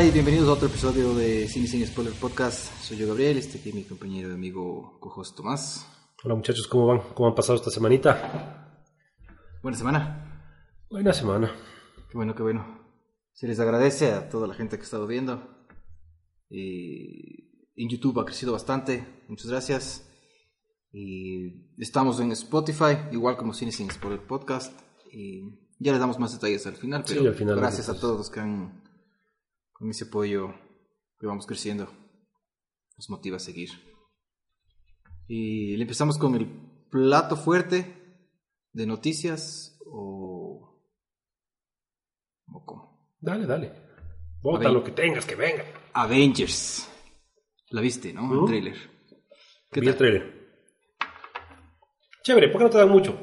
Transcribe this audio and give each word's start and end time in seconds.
Hola 0.00 0.08
y 0.08 0.12
bienvenidos 0.12 0.48
a 0.48 0.52
otro 0.52 0.66
episodio 0.66 1.14
de 1.14 1.46
Cine 1.46 1.66
Sin 1.66 1.86
Spoiler 1.86 2.14
Podcast. 2.14 2.74
Soy 2.80 2.96
yo 2.96 3.06
Gabriel, 3.06 3.36
este 3.36 3.58
aquí 3.58 3.68
es 3.68 3.74
mi 3.74 3.84
compañero 3.84 4.30
y 4.30 4.32
amigo 4.32 4.98
Cojos 4.98 5.34
Tomás. 5.34 5.86
Hola 6.24 6.36
muchachos, 6.36 6.66
¿cómo 6.68 6.86
van? 6.86 7.02
¿Cómo 7.12 7.28
han 7.28 7.34
pasado 7.34 7.56
esta 7.56 7.70
semanita? 7.70 8.86
Buena 9.62 9.76
semana. 9.76 10.56
Buena 10.88 11.12
semana. 11.12 11.54
Qué 12.08 12.16
bueno, 12.16 12.34
qué 12.34 12.42
bueno. 12.42 12.80
Se 13.34 13.46
les 13.46 13.60
agradece 13.60 14.12
a 14.12 14.30
toda 14.30 14.48
la 14.48 14.54
gente 14.54 14.78
que 14.78 14.80
ha 14.80 14.84
estado 14.84 15.06
viendo. 15.06 15.46
En 16.48 17.88
YouTube 17.90 18.20
ha 18.20 18.24
crecido 18.24 18.52
bastante. 18.52 19.06
Muchas 19.28 19.48
gracias. 19.50 20.10
Y 20.92 21.74
estamos 21.76 22.18
en 22.20 22.32
Spotify, 22.32 22.96
igual 23.12 23.36
como 23.36 23.52
Cine 23.52 23.70
Sin 23.70 23.90
Spoiler 23.90 24.26
Podcast. 24.26 24.72
Y 25.12 25.42
ya 25.78 25.92
les 25.92 26.00
damos 26.00 26.18
más 26.18 26.32
detalles 26.32 26.66
al 26.66 26.76
final. 26.76 27.04
Pero 27.06 27.20
Sí, 27.20 27.26
al 27.26 27.34
final, 27.34 27.56
gracias 27.56 27.90
a 27.90 28.00
todos 28.00 28.16
los 28.16 28.30
que 28.30 28.40
han, 28.40 28.79
con 29.80 29.90
ese 29.90 30.04
apoyo 30.04 30.54
que 31.18 31.26
vamos 31.26 31.46
creciendo, 31.46 31.88
nos 32.98 33.08
motiva 33.08 33.38
a 33.38 33.40
seguir. 33.40 33.70
Y 35.26 35.74
le 35.76 35.82
empezamos 35.82 36.18
con 36.18 36.34
el 36.34 36.46
plato 36.90 37.34
fuerte 37.34 37.96
de 38.72 38.86
noticias 38.86 39.78
o, 39.86 40.84
o 42.52 42.64
cómo. 42.66 43.16
Dale, 43.20 43.46
dale. 43.46 43.72
Bota 44.42 44.58
A 44.58 44.68
ver. 44.68 44.72
lo 44.72 44.84
que 44.84 44.92
tengas, 44.92 45.24
que 45.24 45.34
venga. 45.34 45.64
Avengers. 45.94 46.86
La 47.70 47.80
viste, 47.80 48.12
¿no? 48.12 48.32
El 48.34 48.40
¿Mm? 48.42 48.46
trailer. 48.46 48.76
¿Qué 49.72 49.80
Vi 49.80 49.86
el 49.86 49.92
tal? 49.94 49.98
trailer. 49.98 50.40
Chévere, 52.22 52.48
¿por 52.48 52.58
qué 52.58 52.64
no 52.64 52.70
te 52.70 52.78
dan 52.78 52.90
mucho? 52.90 53.18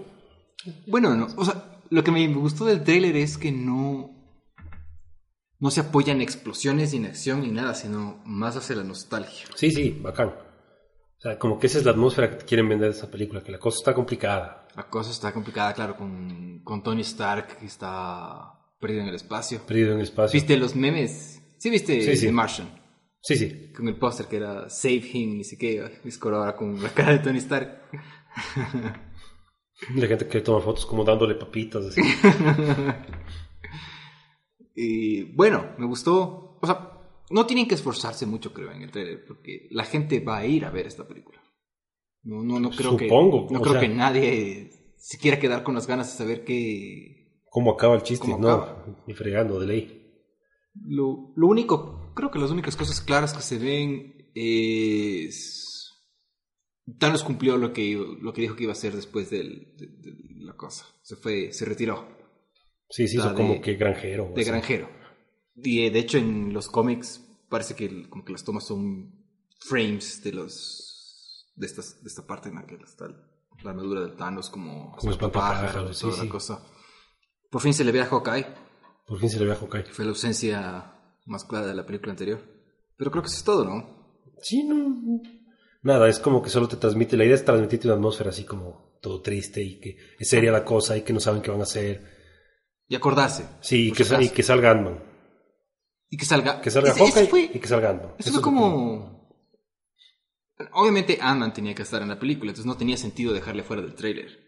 Bueno, 0.87 1.15
no, 1.15 1.27
o 1.37 1.45
sea, 1.45 1.81
lo 1.91 2.03
que 2.03 2.11
me 2.11 2.27
gustó 2.33 2.65
del 2.65 2.83
tráiler 2.83 3.15
es 3.15 3.37
que 3.37 3.51
no 3.51 4.16
no 5.59 5.71
se 5.71 5.81
apoya 5.81 6.13
en 6.13 6.21
explosiones, 6.21 6.91
ni 6.91 6.99
en 6.99 7.05
acción, 7.05 7.41
ni 7.41 7.51
nada, 7.51 7.73
sino 7.73 8.21
más 8.25 8.55
hacia 8.55 8.75
la 8.75 8.83
nostalgia. 8.83 9.47
Sí, 9.55 9.71
sí, 9.71 9.97
bacán. 10.01 10.29
O 10.29 11.19
sea, 11.19 11.39
como 11.39 11.57
que 11.57 11.67
esa 11.67 11.79
es 11.79 11.85
la 11.85 11.91
atmósfera 11.91 12.37
que 12.37 12.45
quieren 12.45 12.69
vender 12.69 12.91
de 12.91 12.97
esa 12.97 13.09
película, 13.09 13.43
que 13.43 13.51
la 13.51 13.57
cosa 13.57 13.77
está 13.79 13.93
complicada. 13.95 14.67
La 14.75 14.87
cosa 14.87 15.09
está 15.09 15.33
complicada, 15.33 15.73
claro, 15.73 15.95
con, 15.97 16.61
con 16.63 16.83
Tony 16.83 17.01
Stark 17.01 17.57
que 17.57 17.65
está 17.65 18.53
perdido 18.79 19.01
en 19.01 19.07
el 19.07 19.15
espacio. 19.15 19.61
Perdido 19.65 19.93
en 19.93 19.97
el 19.97 20.03
espacio. 20.03 20.37
¿Viste 20.37 20.57
los 20.57 20.75
memes? 20.75 21.41
¿Sí 21.57 21.71
viste 21.71 22.01
Sí, 22.03 22.15
sí. 22.17 22.25
The 22.27 22.31
Martian? 22.31 22.69
Sí, 23.19 23.35
sí. 23.35 23.73
Con 23.75 23.87
el 23.87 23.97
póster 23.97 24.27
que 24.27 24.37
era 24.37 24.69
Save 24.69 25.09
Him, 25.11 25.37
ni 25.37 25.43
sé 25.43 25.57
qué, 25.57 25.83
ahora 26.21 26.55
con 26.55 26.81
la 26.81 26.89
cara 26.89 27.13
de 27.13 27.19
Tony 27.19 27.39
Stark. 27.39 27.81
La 29.95 30.07
gente 30.07 30.27
que 30.27 30.41
toma 30.41 30.59
fotos 30.59 30.87
como 30.87 31.03
dándole 31.03 31.35
papitas, 31.35 31.85
así. 31.85 32.01
Y 34.79 35.23
bueno, 35.35 35.73
me 35.79 35.87
gustó. 35.87 36.59
O 36.61 36.65
sea, 36.67 36.91
no 37.31 37.47
tienen 37.47 37.67
que 37.67 37.73
esforzarse 37.75 38.27
mucho, 38.27 38.53
creo, 38.53 38.71
en 38.71 38.83
el 38.83 38.91
trailer, 38.91 39.25
porque 39.25 39.67
la 39.71 39.83
gente 39.83 40.19
va 40.19 40.37
a 40.37 40.45
ir 40.45 40.65
a 40.65 40.69
ver 40.69 40.85
esta 40.85 41.07
película. 41.07 41.41
No, 42.23 42.43
no, 42.43 42.59
no 42.59 42.69
creo 42.69 42.91
Supongo, 42.91 43.47
que. 43.47 43.53
No 43.55 43.61
creo 43.61 43.73
sea- 43.73 43.81
que 43.81 43.89
nadie 43.89 44.93
se 44.97 45.17
quiera 45.17 45.39
quedar 45.39 45.63
con 45.63 45.73
las 45.73 45.87
ganas 45.87 46.11
de 46.11 46.17
saber 46.23 46.43
qué. 46.45 47.41
¿Cómo 47.49 47.71
acaba 47.71 47.95
el 47.95 48.03
chiste? 48.03 48.27
¿Cómo 48.29 48.37
no, 48.47 48.53
acaba? 48.53 49.03
ni 49.07 49.13
fregando, 49.15 49.59
de 49.59 49.65
ley. 49.67 50.13
Lo, 50.75 51.33
lo 51.35 51.47
único, 51.47 52.11
creo 52.13 52.29
que 52.29 52.37
las 52.37 52.51
únicas 52.51 52.75
cosas 52.75 53.01
claras 53.01 53.33
que 53.33 53.41
se 53.41 53.57
ven 53.57 54.29
es. 54.35 55.63
Thanos 56.99 57.23
cumplió 57.23 57.57
lo 57.57 57.73
que, 57.73 57.95
lo 58.21 58.31
que 58.31 58.41
dijo 58.41 58.55
que 58.55 58.63
iba 58.63 58.71
a 58.71 58.75
hacer 58.75 58.93
después 58.93 59.29
del- 59.29 59.75
de, 59.75 59.87
de 59.87 60.13
la 60.45 60.55
cosa. 60.55 60.85
Se 61.01 61.15
fue, 61.15 61.51
se 61.51 61.65
retiró. 61.65 62.15
Sí, 62.89 63.07
sí, 63.07 63.17
La 63.17 63.25
hizo 63.25 63.35
como 63.35 63.53
de- 63.55 63.61
que 63.61 63.75
granjero. 63.75 64.31
de 64.35 64.43
granjero. 64.43 64.89
Y 65.55 65.85
eh, 65.85 65.91
de 65.91 65.99
hecho 65.99 66.17
en 66.17 66.53
los 66.53 66.67
cómics 66.69 67.21
parece 67.49 67.75
que 67.75 68.09
como 68.09 68.23
que 68.23 68.31
las 68.31 68.43
tomas 68.43 68.65
son 68.65 69.13
frames 69.59 70.21
de 70.23 70.31
los 70.33 71.51
de 71.55 71.65
estas 71.65 72.01
de 72.03 72.07
esta 72.07 72.25
parte 72.25 72.49
en 72.49 72.55
la 72.55 72.65
que 72.65 72.75
está 72.75 73.07
la 73.63 73.71
armadura 73.71 74.01
del 74.01 74.15
Thanos 74.15 74.49
como 74.49 74.95
Como 74.95 75.11
espantapájaros, 75.11 75.97
sí, 75.97 76.01
toda 76.05 76.17
la 76.17 76.23
sí. 76.23 76.29
cosa. 76.29 76.63
Por 77.49 77.61
fin 77.61 77.73
se 77.73 77.83
le 77.83 77.91
ve 77.91 78.01
a 78.01 78.05
Hawkeye, 78.05 78.45
Por 79.07 79.19
fin 79.19 79.29
se 79.29 79.39
le 79.39 79.45
ve 79.45 79.53
a 79.53 79.55
Hawkeye. 79.55 79.85
fue 79.85 80.05
la 80.05 80.11
ausencia 80.11 80.93
más 81.25 81.43
clara 81.45 81.65
de 81.67 81.73
la 81.75 81.85
película 81.85 82.11
anterior. 82.11 82.39
Pero 82.95 83.09
creo 83.11 83.23
que 83.23 83.27
eso 83.27 83.37
es 83.37 83.43
todo, 83.43 83.65
¿no? 83.65 84.21
Sí, 84.41 84.63
no. 84.63 85.21
Nada, 85.81 86.07
es 86.09 86.19
como 86.19 86.41
que 86.41 86.49
solo 86.49 86.67
te 86.67 86.75
transmite. 86.77 87.17
La 87.17 87.25
idea 87.25 87.35
es 87.35 87.45
transmitirte 87.45 87.87
una 87.87 87.95
atmósfera 87.95 88.29
así 88.31 88.43
como 88.43 88.97
todo 89.01 89.21
triste 89.21 89.61
y 89.63 89.79
que 89.79 89.97
es 90.19 90.29
seria 90.29 90.51
la 90.51 90.63
cosa 90.65 90.95
y 90.97 91.01
que 91.01 91.13
no 91.13 91.19
saben 91.19 91.41
qué 91.41 91.49
van 91.51 91.59
a 91.61 91.63
hacer. 91.63 92.16
Y 92.87 92.95
acordarse. 92.95 93.45
Sí, 93.61 93.89
y 93.89 93.91
que, 93.91 94.03
y 94.21 94.29
que 94.29 94.43
salga 94.43 94.71
Ant-Man. 94.71 94.99
Y 96.09 96.17
que 96.17 96.25
salga. 96.25 96.61
Que 96.61 96.71
salga 96.71 96.91
Ese- 96.93 97.27
fue- 97.27 97.51
y 97.53 97.59
que 97.59 97.67
salga 97.67 97.89
Ant-Man. 97.89 98.11
Eso 98.17 98.29
Eso 98.29 98.33
fue 98.33 98.41
como. 98.43 99.17
Obviamente 100.73 101.19
Ant-Man 101.21 101.53
tenía 101.53 101.75
que 101.75 101.83
estar 101.83 102.01
en 102.01 102.07
la 102.07 102.17
película, 102.19 102.49
entonces 102.51 102.65
no 102.65 102.77
tenía 102.77 102.97
sentido 102.97 103.33
dejarle 103.33 103.63
fuera 103.63 103.81
del 103.81 103.93
trailer. 103.93 104.45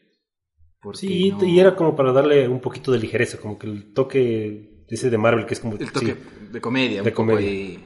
Sí, 0.93 1.31
no- 1.31 1.43
y 1.43 1.59
era 1.59 1.75
como 1.75 1.95
para 1.95 2.11
darle 2.13 2.47
un 2.47 2.61
poquito 2.61 2.91
de 2.91 2.99
ligereza, 2.99 3.37
como 3.37 3.59
que 3.59 3.67
el 3.67 3.93
toque 3.93 4.85
ese 4.87 5.09
de 5.09 5.17
Marvel 5.17 5.45
que 5.45 5.53
es 5.53 5.59
como... 5.59 5.75
El 5.75 5.91
toque 5.91 6.13
sí, 6.13 6.49
de 6.51 6.61
comedia. 6.61 6.95
de 7.03 7.09
un 7.09 7.13
poco 7.13 7.15
comedia. 7.27 7.79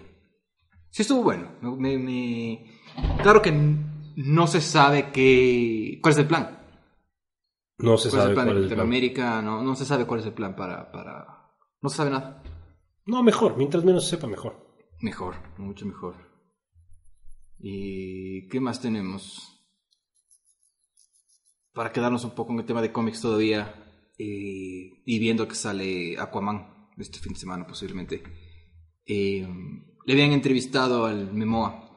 Sí, 0.92 1.02
estuvo 1.02 1.24
bueno. 1.24 1.52
Me, 1.62 1.98
me- 1.98 2.66
Claro 3.24 3.42
que 3.42 3.52
no 3.52 4.46
se 4.48 4.62
sabe 4.62 5.10
qué... 5.12 6.00
cuál 6.02 6.14
es 6.14 6.20
el 6.20 6.28
plan. 6.28 6.60
No 7.84 7.98
se 7.98 8.10
¿Cuál 8.10 8.20
es 8.20 8.24
sabe 8.24 8.36
cuál 8.36 8.48
de 8.48 8.52
es 8.66 8.72
el 8.72 8.74
plan. 8.76 8.80
América? 8.88 9.42
No, 9.42 9.62
no 9.64 9.76
se 9.76 9.86
sabe 9.86 10.06
cuál 10.06 10.20
es 10.22 10.26
el 10.26 10.34
plan 10.34 10.56
para, 10.56 10.92
para... 10.92 11.26
No 11.82 11.90
se 11.90 11.98
sabe 11.98 12.10
nada. 12.12 12.42
No, 13.06 13.22
mejor, 13.24 13.58
mientras 13.58 13.84
menos 13.84 14.04
se 14.06 14.12
sepa, 14.12 14.28
mejor. 14.28 14.56
Mejor, 15.02 15.36
mucho 15.58 15.86
mejor. 15.86 16.16
¿Y 17.60 18.48
qué 18.50 18.60
más 18.60 18.82
tenemos? 18.82 19.50
Para 21.74 21.92
quedarnos 21.92 22.24
un 22.24 22.32
poco 22.32 22.54
en 22.54 22.60
el 22.60 22.66
tema 22.66 22.82
de 22.82 22.92
cómics 22.92 23.22
todavía 23.22 23.74
eh, 24.18 25.02
y 25.06 25.20
viendo 25.20 25.48
que 25.48 25.56
sale 25.56 26.18
Aquaman 26.20 26.90
este 26.98 27.20
fin 27.20 27.34
de 27.34 27.40
semana 27.40 27.66
posiblemente. 27.68 28.24
eh, 29.06 29.48
le 30.06 30.14
habían 30.14 30.32
entrevistado 30.34 31.06
al 31.06 31.34
Memoa. 31.34 31.90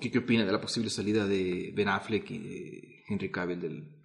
¿Qué, 0.00 0.10
¿Qué 0.10 0.18
opina 0.18 0.44
de 0.44 0.52
la 0.52 0.60
posible 0.60 0.90
salida 0.90 1.26
de 1.26 1.72
Ben 1.74 1.88
Affleck 1.88 2.30
y 2.30 2.38
de 2.38 3.04
Henry 3.08 3.30
Cavill 3.30 3.60
del... 3.60 3.95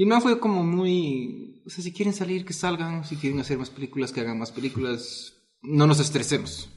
Y 0.00 0.06
no 0.06 0.18
fue 0.22 0.40
como 0.40 0.64
muy... 0.64 1.62
O 1.66 1.68
sea, 1.68 1.84
si 1.84 1.92
quieren 1.92 2.14
salir, 2.14 2.46
que 2.46 2.54
salgan. 2.54 3.04
Si 3.04 3.16
quieren 3.16 3.38
hacer 3.38 3.58
más 3.58 3.68
películas, 3.68 4.12
que 4.12 4.22
hagan 4.22 4.38
más 4.38 4.50
películas. 4.50 5.34
No 5.60 5.86
nos 5.86 6.00
estresemos. 6.00 6.70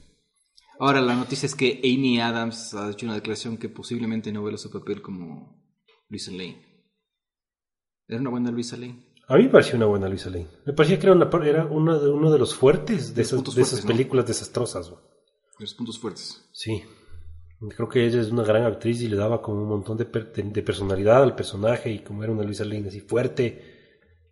Ahora, 0.78 1.00
la 1.00 1.16
noticia 1.16 1.46
es 1.46 1.54
que 1.54 1.80
Amy 1.82 2.20
Adams 2.20 2.74
ha 2.74 2.90
hecho 2.90 3.06
una 3.06 3.14
declaración 3.14 3.56
que 3.56 3.70
posiblemente 3.70 4.30
no 4.30 4.42
vuelva 4.42 4.56
a 4.56 4.58
su 4.58 4.70
papel 4.70 5.00
como 5.00 5.58
Luisa 6.10 6.32
Lane. 6.32 6.62
¿Era 8.06 8.20
una 8.20 8.28
buena 8.28 8.50
Luisa 8.50 8.76
Lane? 8.76 9.14
A 9.26 9.38
mí 9.38 9.44
me 9.44 9.48
pareció 9.48 9.76
una 9.76 9.86
buena 9.86 10.06
Luisa 10.06 10.28
Lane. 10.28 10.48
Me 10.66 10.74
parecía 10.74 10.98
que 10.98 11.06
era, 11.06 11.16
una, 11.16 11.30
era 11.46 11.64
uno, 11.64 11.98
de, 11.98 12.10
uno 12.10 12.30
de 12.30 12.38
los 12.38 12.54
fuertes 12.54 13.14
de 13.14 13.22
Los 13.22 13.32
esas, 13.32 13.54
de 13.54 13.62
esas 13.62 13.86
películas 13.86 14.26
desastrosas. 14.26 14.92
Los 15.58 15.72
puntos 15.72 15.98
fuertes. 15.98 16.46
Sí. 16.52 16.82
Creo 17.76 17.88
que 17.88 18.04
ella 18.04 18.20
es 18.20 18.30
una 18.30 18.42
gran 18.44 18.64
actriz 18.64 19.00
y 19.00 19.08
le 19.08 19.16
daba 19.16 19.40
como 19.40 19.62
un 19.62 19.68
montón 19.68 19.96
de, 19.96 20.04
per- 20.04 20.32
de- 20.32 20.62
personalidad 20.62 21.22
al 21.22 21.34
personaje 21.34 21.90
y 21.90 22.00
como 22.00 22.22
era 22.22 22.32
una 22.32 22.42
Luisa 22.42 22.64
Lane 22.64 22.88
así 22.88 23.00
fuerte, 23.00 23.62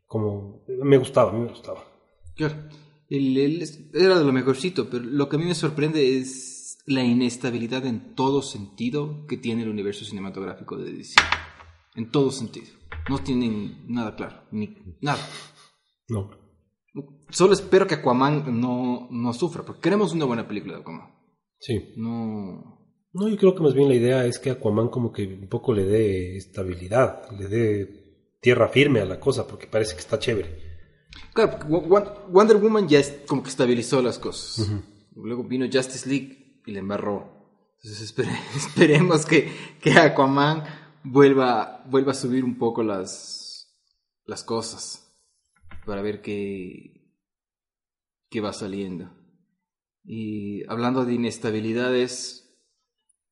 como... 0.06 0.64
Me 0.68 0.98
gustaba, 0.98 1.30
a 1.30 1.32
mí 1.34 1.40
me 1.40 1.48
gustaba. 1.48 1.82
Claro. 2.36 2.54
Él, 3.08 3.36
él 3.38 3.62
era 3.94 4.18
de 4.18 4.24
lo 4.24 4.32
mejorcito, 4.32 4.88
pero 4.90 5.04
lo 5.04 5.28
que 5.28 5.36
a 5.36 5.38
mí 5.38 5.44
me 5.46 5.54
sorprende 5.54 6.18
es 6.18 6.78
la 6.86 7.04
inestabilidad 7.04 7.86
en 7.86 8.14
todo 8.14 8.42
sentido 8.42 9.26
que 9.26 9.36
tiene 9.36 9.62
el 9.62 9.68
universo 9.68 10.04
cinematográfico 10.04 10.76
de 10.76 10.92
DC. 10.92 11.14
En 11.94 12.10
todo 12.10 12.30
sentido. 12.30 12.66
No 13.08 13.18
tienen 13.18 13.84
nada 13.88 14.14
claro. 14.16 14.42
Ni, 14.50 14.76
nada. 15.00 15.20
No. 16.08 16.30
Solo 17.30 17.52
espero 17.54 17.86
que 17.86 17.94
Aquaman 17.94 18.60
no, 18.60 19.08
no 19.10 19.32
sufra, 19.32 19.62
porque 19.62 19.80
queremos 19.82 20.12
una 20.12 20.24
buena 20.26 20.46
película 20.48 20.74
de 20.74 20.80
Aquaman. 20.80 21.14
Sí. 21.60 21.94
No. 21.96 22.71
No, 23.14 23.28
yo 23.28 23.36
creo 23.36 23.54
que 23.54 23.62
más 23.62 23.74
bien 23.74 23.88
la 23.88 23.94
idea 23.94 24.24
es 24.26 24.38
que 24.38 24.50
Aquaman 24.50 24.88
como 24.88 25.12
que 25.12 25.24
un 25.26 25.48
poco 25.48 25.72
le 25.74 25.84
dé 25.84 26.36
estabilidad, 26.36 27.30
le 27.38 27.48
dé 27.48 28.36
tierra 28.40 28.68
firme 28.68 29.00
a 29.00 29.04
la 29.04 29.20
cosa, 29.20 29.46
porque 29.46 29.66
parece 29.66 29.94
que 29.94 30.00
está 30.00 30.18
chévere. 30.18 30.72
Claro, 31.34 31.50
porque 31.52 31.66
Wo- 31.66 31.82
Wo- 31.82 32.26
Wonder 32.30 32.56
Woman 32.56 32.88
ya 32.88 32.98
es 33.00 33.20
como 33.26 33.42
que 33.42 33.50
estabilizó 33.50 34.00
las 34.02 34.18
cosas. 34.18 34.66
Luego 35.14 35.44
vino 35.44 35.66
Justice 35.70 36.08
League 36.08 36.62
y 36.64 36.72
le 36.72 36.78
embarró. 36.78 37.30
Entonces 37.82 38.14
espere- 38.16 38.38
esperemos 38.56 39.26
que, 39.26 39.52
que 39.82 39.92
Aquaman 39.92 40.64
vuelva, 41.04 41.84
vuelva 41.90 42.12
a 42.12 42.14
subir 42.14 42.44
un 42.44 42.56
poco 42.56 42.82
las, 42.82 43.76
las 44.24 44.42
cosas 44.42 45.06
para 45.84 46.00
ver 46.00 46.22
qué, 46.22 47.12
qué 48.30 48.40
va 48.40 48.52
saliendo. 48.54 49.10
Y 50.04 50.64
hablando 50.70 51.04
de 51.04 51.12
inestabilidades, 51.14 52.41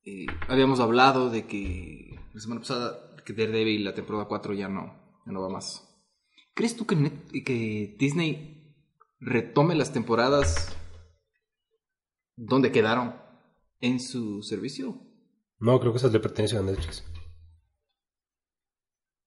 eh, 0.04 0.26
habíamos 0.48 0.80
hablado 0.80 1.30
de 1.30 1.46
que 1.46 2.18
la 2.32 2.40
semana 2.40 2.60
pasada 2.60 3.16
que 3.24 3.32
Daredevil 3.32 3.84
la 3.84 3.94
temporada 3.94 4.26
4 4.26 4.54
ya 4.54 4.68
no, 4.68 4.94
ya 5.26 5.32
no 5.32 5.40
va 5.42 5.48
más. 5.48 5.86
¿Crees 6.54 6.76
tú 6.76 6.86
que, 6.86 6.96
Net- 6.96 7.44
que 7.44 7.96
Disney 7.98 8.74
retome 9.20 9.74
las 9.74 9.92
temporadas 9.92 10.76
dónde 12.36 12.72
quedaron 12.72 13.14
en 13.80 14.00
su 14.00 14.42
servicio. 14.42 14.98
No, 15.58 15.78
creo 15.78 15.92
que 15.92 15.98
esas 15.98 16.12
le 16.12 16.20
pertenecen 16.20 16.58
a 16.58 16.62
Netflix. 16.62 17.04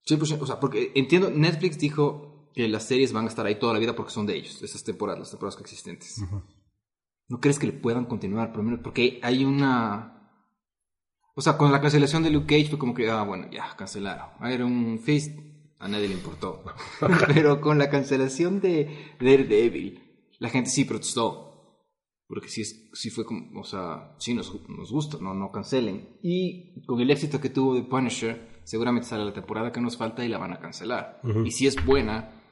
100%, 0.08 0.40
o 0.42 0.46
sea, 0.46 0.60
porque 0.60 0.92
entiendo, 0.94 1.30
Netflix 1.30 1.78
dijo 1.78 2.50
que 2.54 2.68
las 2.68 2.86
series 2.86 3.12
van 3.12 3.24
a 3.24 3.28
estar 3.28 3.46
ahí 3.46 3.58
toda 3.58 3.72
la 3.72 3.78
vida 3.78 3.94
porque 3.96 4.12
son 4.12 4.26
de 4.26 4.36
ellos, 4.36 4.62
esas 4.62 4.84
temporadas, 4.84 5.20
las 5.20 5.30
temporadas 5.30 5.60
existentes. 5.60 6.20
¿No 7.28 7.40
crees 7.40 7.58
que 7.58 7.66
le 7.66 7.72
puedan 7.72 8.04
continuar? 8.04 8.48
Por 8.48 8.58
lo 8.58 8.64
menos 8.64 8.80
porque 8.82 9.18
hay 9.22 9.44
una... 9.44 10.13
O 11.34 11.40
sea, 11.40 11.56
con 11.56 11.72
la 11.72 11.80
cancelación 11.80 12.22
de 12.22 12.30
Luke 12.30 12.46
Cage 12.46 12.70
fue 12.70 12.78
como 12.78 12.94
que, 12.94 13.10
ah, 13.10 13.22
bueno, 13.22 13.48
ya, 13.50 13.74
cancelaron. 13.76 14.28
Iron 14.52 15.00
Fist, 15.00 15.36
a 15.78 15.88
nadie 15.88 16.08
le 16.08 16.14
importó. 16.14 16.62
Pero 17.34 17.60
con 17.60 17.78
la 17.78 17.90
cancelación 17.90 18.60
de 18.60 19.14
Daredevil, 19.20 20.00
la 20.38 20.48
gente 20.48 20.70
sí 20.70 20.84
protestó. 20.84 21.50
Porque 22.26 22.48
sí, 22.48 22.62
es, 22.62 22.88
sí 22.94 23.10
fue 23.10 23.26
como, 23.26 23.60
o 23.60 23.64
sea, 23.64 24.14
sí 24.18 24.32
nos, 24.32 24.52
nos 24.68 24.90
gusta, 24.90 25.18
no, 25.20 25.34
no 25.34 25.50
cancelen. 25.50 26.18
Y 26.22 26.84
con 26.86 27.00
el 27.00 27.10
éxito 27.10 27.40
que 27.40 27.50
tuvo 27.50 27.74
de 27.74 27.82
Punisher, 27.82 28.60
seguramente 28.64 29.08
sale 29.08 29.24
la 29.24 29.32
temporada 29.32 29.72
que 29.72 29.80
nos 29.80 29.96
falta 29.96 30.24
y 30.24 30.28
la 30.28 30.38
van 30.38 30.52
a 30.52 30.60
cancelar. 30.60 31.20
Y 31.44 31.50
si 31.50 31.66
es 31.66 31.84
buena, 31.84 32.42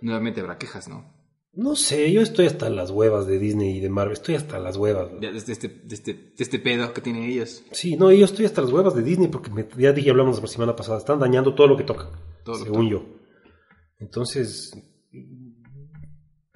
nuevamente 0.00 0.40
habrá 0.40 0.58
quejas, 0.58 0.88
¿no? 0.88 1.21
No 1.54 1.76
sé, 1.76 2.10
yo 2.10 2.22
estoy 2.22 2.46
hasta 2.46 2.70
las 2.70 2.90
huevas 2.90 3.26
de 3.26 3.38
Disney 3.38 3.76
y 3.76 3.80
de 3.80 3.90
Marvel. 3.90 4.14
Estoy 4.14 4.36
hasta 4.36 4.58
las 4.58 4.76
huevas. 4.78 5.10
Este, 5.20 5.68
de 5.68 5.94
este, 5.94 6.14
de 6.14 6.32
este 6.38 6.58
pedo 6.58 6.92
que 6.94 7.02
tienen 7.02 7.24
ellos. 7.24 7.62
Sí, 7.72 7.96
no, 7.96 8.10
yo 8.10 8.24
estoy 8.24 8.46
hasta 8.46 8.62
las 8.62 8.70
huevas 8.72 8.94
de 8.94 9.02
Disney 9.02 9.28
porque 9.28 9.50
me- 9.50 9.68
ya 9.76 9.92
dije, 9.92 10.10
hablamos 10.10 10.40
la 10.40 10.46
semana 10.48 10.74
pasada, 10.74 10.96
están 10.98 11.18
dañando 11.20 11.54
todo 11.54 11.66
lo 11.66 11.76
que 11.76 11.84
tocan, 11.84 12.08
Todo 12.44 12.56
lo 12.58 12.64
que 12.64 12.70
según 12.70 12.88
yo. 12.88 13.04
Entonces, 13.98 14.72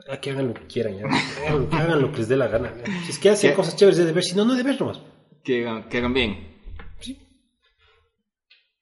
a 0.09 0.19
que 0.19 0.31
hagan 0.31 0.49
lo 0.49 0.55
que 0.55 0.67
quieran, 0.67 0.95
ya. 0.97 1.03
Que 1.09 1.47
hagan, 1.47 1.67
que 1.69 1.77
hagan 1.77 2.01
lo 2.03 2.11
que 2.13 2.19
les 2.19 2.29
dé 2.29 2.37
la 2.39 2.49
gana. 2.49 2.73
ya. 2.79 2.87
Si 3.05 3.11
es 3.11 3.19
que 3.19 3.29
hacen 3.31 3.51
¿Qué? 3.51 3.57
cosas 3.57 3.77
chéveres 3.77 3.99
de 3.99 4.13
ver, 4.13 4.25
si 4.25 4.35
no, 4.35 4.47
no 4.47 4.55
de 4.55 4.63
ver 4.63 4.81
nomás. 4.81 5.03
Que 5.45 5.67
hagan, 5.67 5.89
que 5.91 5.99
hagan 5.99 6.15
bien. 6.15 6.57
Sí. 7.01 7.19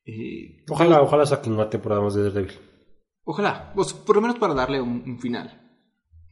Y 0.04 0.62
Ojalá, 0.70 1.02
ojalá 1.02 1.26
saquen 1.26 1.54
una 1.54 1.68
temporada 1.68 2.02
más 2.02 2.14
de 2.14 2.22
Daredevil. 2.22 2.52
Ojalá, 3.24 3.72
pues, 3.74 3.92
por 3.92 4.14
lo 4.16 4.22
menos 4.22 4.38
para 4.38 4.54
darle 4.54 4.80
un, 4.80 5.02
un 5.06 5.18
final, 5.18 5.63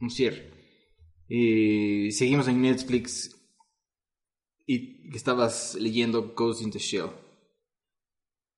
un 0.03 0.09
cierre. 0.09 0.51
Y 1.27 2.11
seguimos 2.11 2.47
en 2.47 2.61
Netflix 2.61 3.35
y 4.67 5.09
que 5.09 5.17
estabas 5.17 5.75
leyendo 5.75 6.33
Ghost 6.35 6.61
in 6.61 6.71
the 6.71 6.79
Shell. 6.79 7.09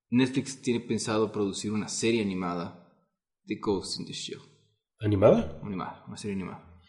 Netflix 0.10 0.62
tiene 0.62 0.80
pensado 0.80 1.32
producir 1.32 1.72
una 1.72 1.88
serie 1.88 2.22
animada 2.22 2.82
de 3.44 3.56
Ghost 3.56 4.00
in 4.00 4.06
the 4.06 4.14
Shell. 4.14 4.42
¿Animada? 5.00 5.60
Animada, 5.64 6.04
una 6.08 6.18
serie 6.18 6.36
animada. 6.36 6.82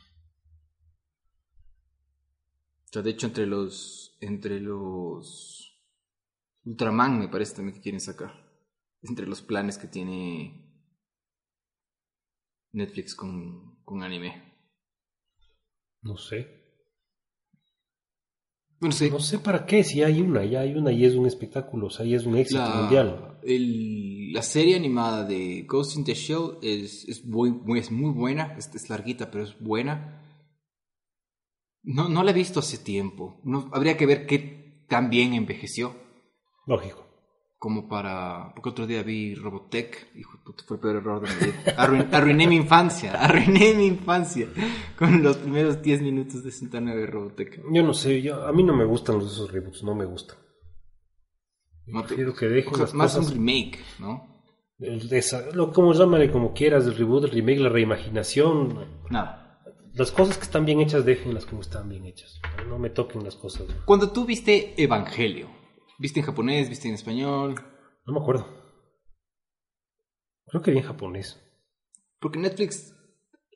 O 2.84 2.88
sea, 2.92 3.02
de 3.02 3.10
hecho, 3.10 3.26
entre 3.26 3.46
los. 3.46 4.16
Entre 4.20 4.60
los. 4.60 5.82
Ultraman, 6.64 7.18
me 7.18 7.28
parece 7.28 7.56
también 7.56 7.76
que 7.76 7.82
quieren 7.82 8.00
sacar. 8.00 8.32
Entre 9.02 9.26
los 9.26 9.42
planes 9.42 9.76
que 9.76 9.88
tiene. 9.88 10.62
Netflix 12.72 13.14
con, 13.14 13.75
con 13.86 14.02
anime. 14.02 14.42
No 16.02 16.18
sé. 16.18 16.46
Bueno, 18.78 18.94
sí. 18.94 19.08
No 19.10 19.20
sé 19.20 19.38
para 19.38 19.64
qué, 19.64 19.82
si 19.82 20.02
hay 20.02 20.20
una, 20.20 20.44
ya 20.44 20.60
hay 20.60 20.74
una 20.74 20.92
y 20.92 21.04
es 21.06 21.14
un 21.14 21.24
espectáculo, 21.26 21.86
o 21.86 21.90
sea, 21.90 22.04
y 22.04 22.14
es 22.14 22.26
un 22.26 22.36
éxito 22.36 22.60
mundial. 22.82 23.38
el- 23.42 24.32
la 24.32 24.42
serie 24.42 24.74
animada 24.76 25.24
de 25.24 25.62
Ghost 25.62 25.96
in 25.96 26.04
the 26.04 26.12
Shell 26.14 26.58
es, 26.62 27.04
es, 27.08 27.24
muy, 27.24 27.52
muy- 27.52 27.78
es 27.78 27.90
muy 27.90 28.10
buena. 28.12 28.54
Es, 28.58 28.74
es 28.74 28.90
larguita, 28.90 29.30
pero 29.30 29.44
es 29.44 29.58
buena. 29.60 30.20
No, 31.84 32.08
no 32.08 32.22
la 32.24 32.32
he 32.32 32.34
visto 32.34 32.58
hace 32.60 32.76
tiempo. 32.78 33.40
No, 33.44 33.70
habría 33.72 33.96
que 33.96 34.04
ver 34.04 34.26
qué 34.26 34.84
tan 34.88 35.08
bien 35.08 35.32
envejeció. 35.32 35.94
Lógico. 36.66 37.05
Como 37.66 37.88
para. 37.88 38.52
Porque 38.54 38.68
otro 38.70 38.86
día 38.86 39.02
vi 39.02 39.34
Robotech. 39.34 40.14
Hijo 40.14 40.38
de 40.38 40.44
puta, 40.44 40.62
fue 40.68 40.76
el 40.76 40.80
peor 40.80 40.96
error 40.98 41.20
de 41.20 41.34
mi 41.34 41.50
vida. 41.50 41.76
Arruin- 41.76 42.08
arruiné 42.14 42.46
mi 42.46 42.54
infancia. 42.54 43.10
Arruiné 43.20 43.74
mi 43.74 43.86
infancia. 43.86 44.46
Con 44.96 45.20
los 45.20 45.38
primeros 45.38 45.82
10 45.82 46.00
minutos 46.00 46.44
de 46.44 46.52
sentarme 46.52 46.92
a 46.92 46.94
ver 46.94 47.10
Robotech. 47.10 47.60
Yo 47.72 47.82
no 47.82 47.92
sé, 47.92 48.22
yo, 48.22 48.46
a 48.46 48.52
mí 48.52 48.62
no 48.62 48.72
me 48.76 48.84
gustan 48.84 49.18
los 49.18 49.32
esos 49.32 49.50
reboots, 49.50 49.82
no 49.82 49.96
me 49.96 50.04
gustan. 50.04 50.36
No 51.86 52.02
te- 52.02 52.08
Prefiero 52.08 52.34
que 52.36 52.46
dejen 52.46 52.72
o 52.72 52.76
sea, 52.76 52.84
las 52.84 52.94
más 52.94 53.14
cosas. 53.16 53.30
un 53.32 53.36
remake, 53.38 53.78
¿no? 53.98 54.44
el 54.78 55.08
desa- 55.10 55.50
lo, 55.52 55.72
como 55.72 55.92
llámale 55.92 56.30
como 56.30 56.52
quieras, 56.52 56.86
el 56.86 56.96
reboot, 56.96 57.24
el 57.24 57.30
remake, 57.32 57.58
la 57.58 57.68
reimaginación. 57.68 58.78
Nada. 59.10 59.60
Las 59.94 60.12
cosas 60.12 60.36
que 60.38 60.44
están 60.44 60.64
bien 60.64 60.78
hechas, 60.80 61.04
déjenlas 61.04 61.46
como 61.46 61.62
están 61.62 61.88
bien 61.88 62.04
hechas. 62.06 62.40
No, 62.58 62.66
No 62.74 62.78
me 62.78 62.90
toquen 62.90 63.24
las 63.24 63.34
cosas. 63.34 63.66
No, 63.66 63.74
Cuando 63.84 64.12
tú 64.12 64.24
viste 64.24 64.80
Evangelio, 64.80 65.48
¿viste 65.98 66.20
en 66.20 66.26
japonés? 66.26 66.68
¿Viste 66.68 66.88
en 66.88 66.94
español? 66.94 67.54
No 68.06 68.12
me 68.12 68.20
acuerdo. 68.20 68.46
Creo 70.46 70.62
que 70.62 70.70
vi 70.70 70.78
en 70.78 70.84
japonés. 70.84 71.42
Porque 72.20 72.38
Netflix 72.38 72.94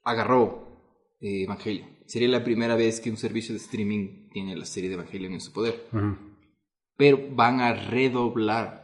agarró 0.04 1.16
eh, 1.20 1.44
Evangelio. 1.44 1.86
Sería 2.06 2.28
la 2.28 2.42
primera 2.42 2.74
vez 2.74 3.00
que 3.00 3.10
un 3.10 3.16
servicio 3.16 3.54
de 3.54 3.60
streaming 3.60 4.28
tiene 4.30 4.56
la 4.56 4.64
serie 4.64 4.88
de 4.90 4.94
Evangelion 4.96 5.32
en 5.32 5.40
su 5.40 5.52
poder. 5.52 5.86
Ujú. 5.92 6.16
Pero 6.96 7.18
van 7.34 7.60
a 7.60 7.72
redoblar 7.72 8.80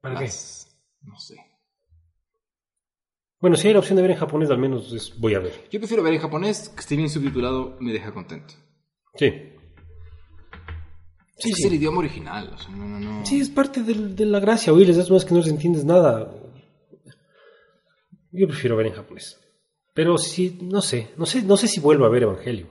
¿Para 0.00 0.18
qué? 0.20 0.26
No 1.00 1.18
sé. 1.18 1.36
Bueno, 3.40 3.56
si 3.56 3.68
hay 3.68 3.72
la 3.74 3.80
opción 3.80 3.96
de 3.96 4.02
ver 4.02 4.10
en 4.10 4.18
japonés, 4.18 4.50
al 4.50 4.58
menos 4.58 4.92
es- 4.92 5.18
voy 5.18 5.34
a 5.34 5.38
ver. 5.38 5.66
Yo 5.70 5.80
prefiero 5.80 6.02
ver 6.02 6.12
en 6.14 6.20
japonés, 6.20 6.68
que 6.68 6.80
esté 6.80 6.94
bien 6.96 7.08
subtitulado, 7.08 7.76
me 7.80 7.90
deja 7.92 8.12
contento. 8.12 8.52
Sí. 9.14 9.32
Sí, 11.36 11.50
es 11.50 11.64
el 11.64 11.74
idioma 11.74 11.98
original. 11.98 12.52
O 12.54 12.58
sea, 12.58 12.70
no, 12.70 12.86
no, 12.86 13.00
no. 13.00 13.26
Sí, 13.26 13.40
es 13.40 13.48
parte 13.50 13.82
de 13.82 14.26
la 14.26 14.40
gracia, 14.40 14.72
oírles 14.72 14.96
es 14.96 15.10
más 15.10 15.24
que 15.24 15.34
no 15.34 15.40
les 15.40 15.48
entiendes 15.48 15.84
nada. 15.84 16.32
Yo 18.32 18.46
prefiero 18.48 18.76
ver 18.76 18.86
en 18.86 18.92
japonés. 18.94 19.40
Pero 19.94 20.18
sí, 20.18 20.58
no 20.62 20.82
sé, 20.82 21.10
no 21.16 21.24
sé, 21.26 21.42
no 21.42 21.56
sé 21.56 21.68
si 21.68 21.80
vuelvo 21.80 22.04
a 22.04 22.08
ver 22.08 22.24
Evangelio. 22.24 22.68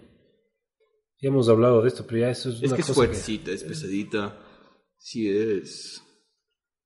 Ya 1.21 1.29
hemos 1.29 1.47
hablado 1.47 1.81
de 1.81 1.87
esto, 1.87 2.05
pero 2.05 2.19
ya 2.19 2.29
eso 2.29 2.49
es, 2.49 2.55
Es 2.57 2.63
una 2.63 2.75
que 2.75 2.81
es 2.81 2.87
cosa 2.87 2.93
fuertecita, 2.95 3.51
es 3.51 3.63
pesadita. 3.63 4.37
Sí 4.97 5.29
es. 5.29 6.01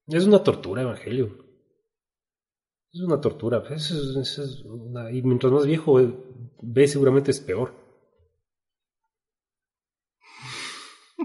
es 0.07 0.23
una 0.25 0.43
tortura 0.43 0.83
Evangelio. 0.83 1.45
Es 2.93 3.01
una 3.01 3.19
tortura. 3.19 3.63
Eso 3.69 3.95
es- 3.95 4.15
eso 4.15 4.43
es 4.43 4.61
una- 4.65 5.11
y 5.11 5.21
mientras 5.23 5.51
más 5.51 5.65
viejo 5.65 5.99
eh, 5.99 6.13
ve, 6.61 6.87
seguramente 6.87 7.31
es 7.31 7.39
peor. 7.39 7.73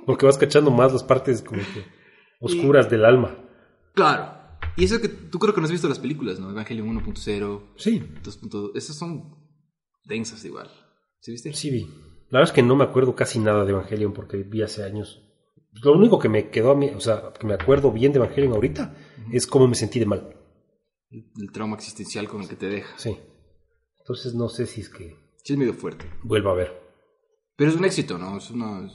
Porque 0.06 0.26
vas 0.26 0.38
cachando 0.38 0.70
más 0.70 0.92
las 0.92 1.04
partes 1.04 1.42
como 1.42 1.60
que 1.60 1.84
oscuras 2.40 2.90
del 2.90 3.04
alma. 3.04 3.36
Claro. 3.94 4.40
Y 4.76 4.84
eso 4.84 5.00
que 5.00 5.08
tú 5.08 5.38
creo 5.38 5.54
que 5.54 5.60
no 5.60 5.66
has 5.66 5.72
visto 5.72 5.88
las 5.88 5.98
películas, 5.98 6.40
¿no? 6.40 6.50
Evangelion 6.50 6.88
1.0, 7.04 7.62
Sí, 7.76 8.00
2.2. 8.22 8.72
Esas 8.74 8.96
son 8.96 9.36
densas 10.04 10.44
igual. 10.44 10.70
¿Sí 11.20 11.32
viste? 11.32 11.52
Sí 11.52 11.70
vi. 11.70 11.82
La 12.30 12.38
verdad 12.38 12.50
es 12.50 12.52
que 12.52 12.62
no 12.62 12.74
me 12.76 12.84
acuerdo 12.84 13.14
casi 13.14 13.38
nada 13.38 13.64
de 13.64 13.70
Evangelion 13.72 14.12
porque 14.12 14.38
vi 14.38 14.62
hace 14.62 14.84
años. 14.84 15.22
Lo 15.82 15.92
único 15.92 16.18
que 16.18 16.28
me 16.28 16.50
quedó 16.50 16.72
a 16.72 16.74
mí, 16.76 16.90
o 16.90 17.00
sea, 17.00 17.32
que 17.38 17.46
me 17.46 17.54
acuerdo 17.54 17.92
bien 17.92 18.12
de 18.12 18.18
Evangelion 18.18 18.54
ahorita 18.54 18.94
es 19.32 19.46
cómo 19.46 19.68
me 19.68 19.74
sentí 19.74 19.98
de 19.98 20.06
mal. 20.06 20.36
El, 21.10 21.30
el 21.40 21.52
trauma 21.52 21.76
existencial 21.76 22.28
con 22.28 22.42
el 22.42 22.48
que 22.48 22.56
te 22.56 22.66
deja. 22.68 22.96
Sí. 22.98 23.16
Entonces 24.00 24.34
no 24.34 24.48
sé 24.48 24.66
si 24.66 24.80
es 24.80 24.88
que 24.88 25.16
Sí 25.44 25.52
es 25.54 25.58
medio 25.58 25.74
fuerte. 25.74 26.06
vuelva 26.22 26.52
a 26.52 26.54
ver. 26.54 26.72
Pero 27.56 27.70
es 27.70 27.76
un 27.76 27.84
éxito, 27.84 28.16
¿no? 28.16 28.38
Es 28.38 28.50
una... 28.50 28.88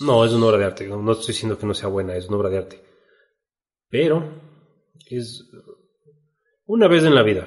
No, 0.00 0.24
es 0.24 0.32
una 0.32 0.46
obra 0.46 0.58
de 0.58 0.64
arte. 0.64 0.86
No, 0.88 1.00
no 1.02 1.12
estoy 1.12 1.28
diciendo 1.28 1.58
que 1.58 1.66
no 1.66 1.74
sea 1.74 1.88
buena, 1.88 2.16
es 2.16 2.26
una 2.28 2.36
obra 2.38 2.48
de 2.50 2.58
arte. 2.58 2.82
Pero 3.88 4.42
es 5.06 5.44
una 6.66 6.88
vez 6.88 7.04
en 7.04 7.14
la 7.14 7.22
vida. 7.22 7.46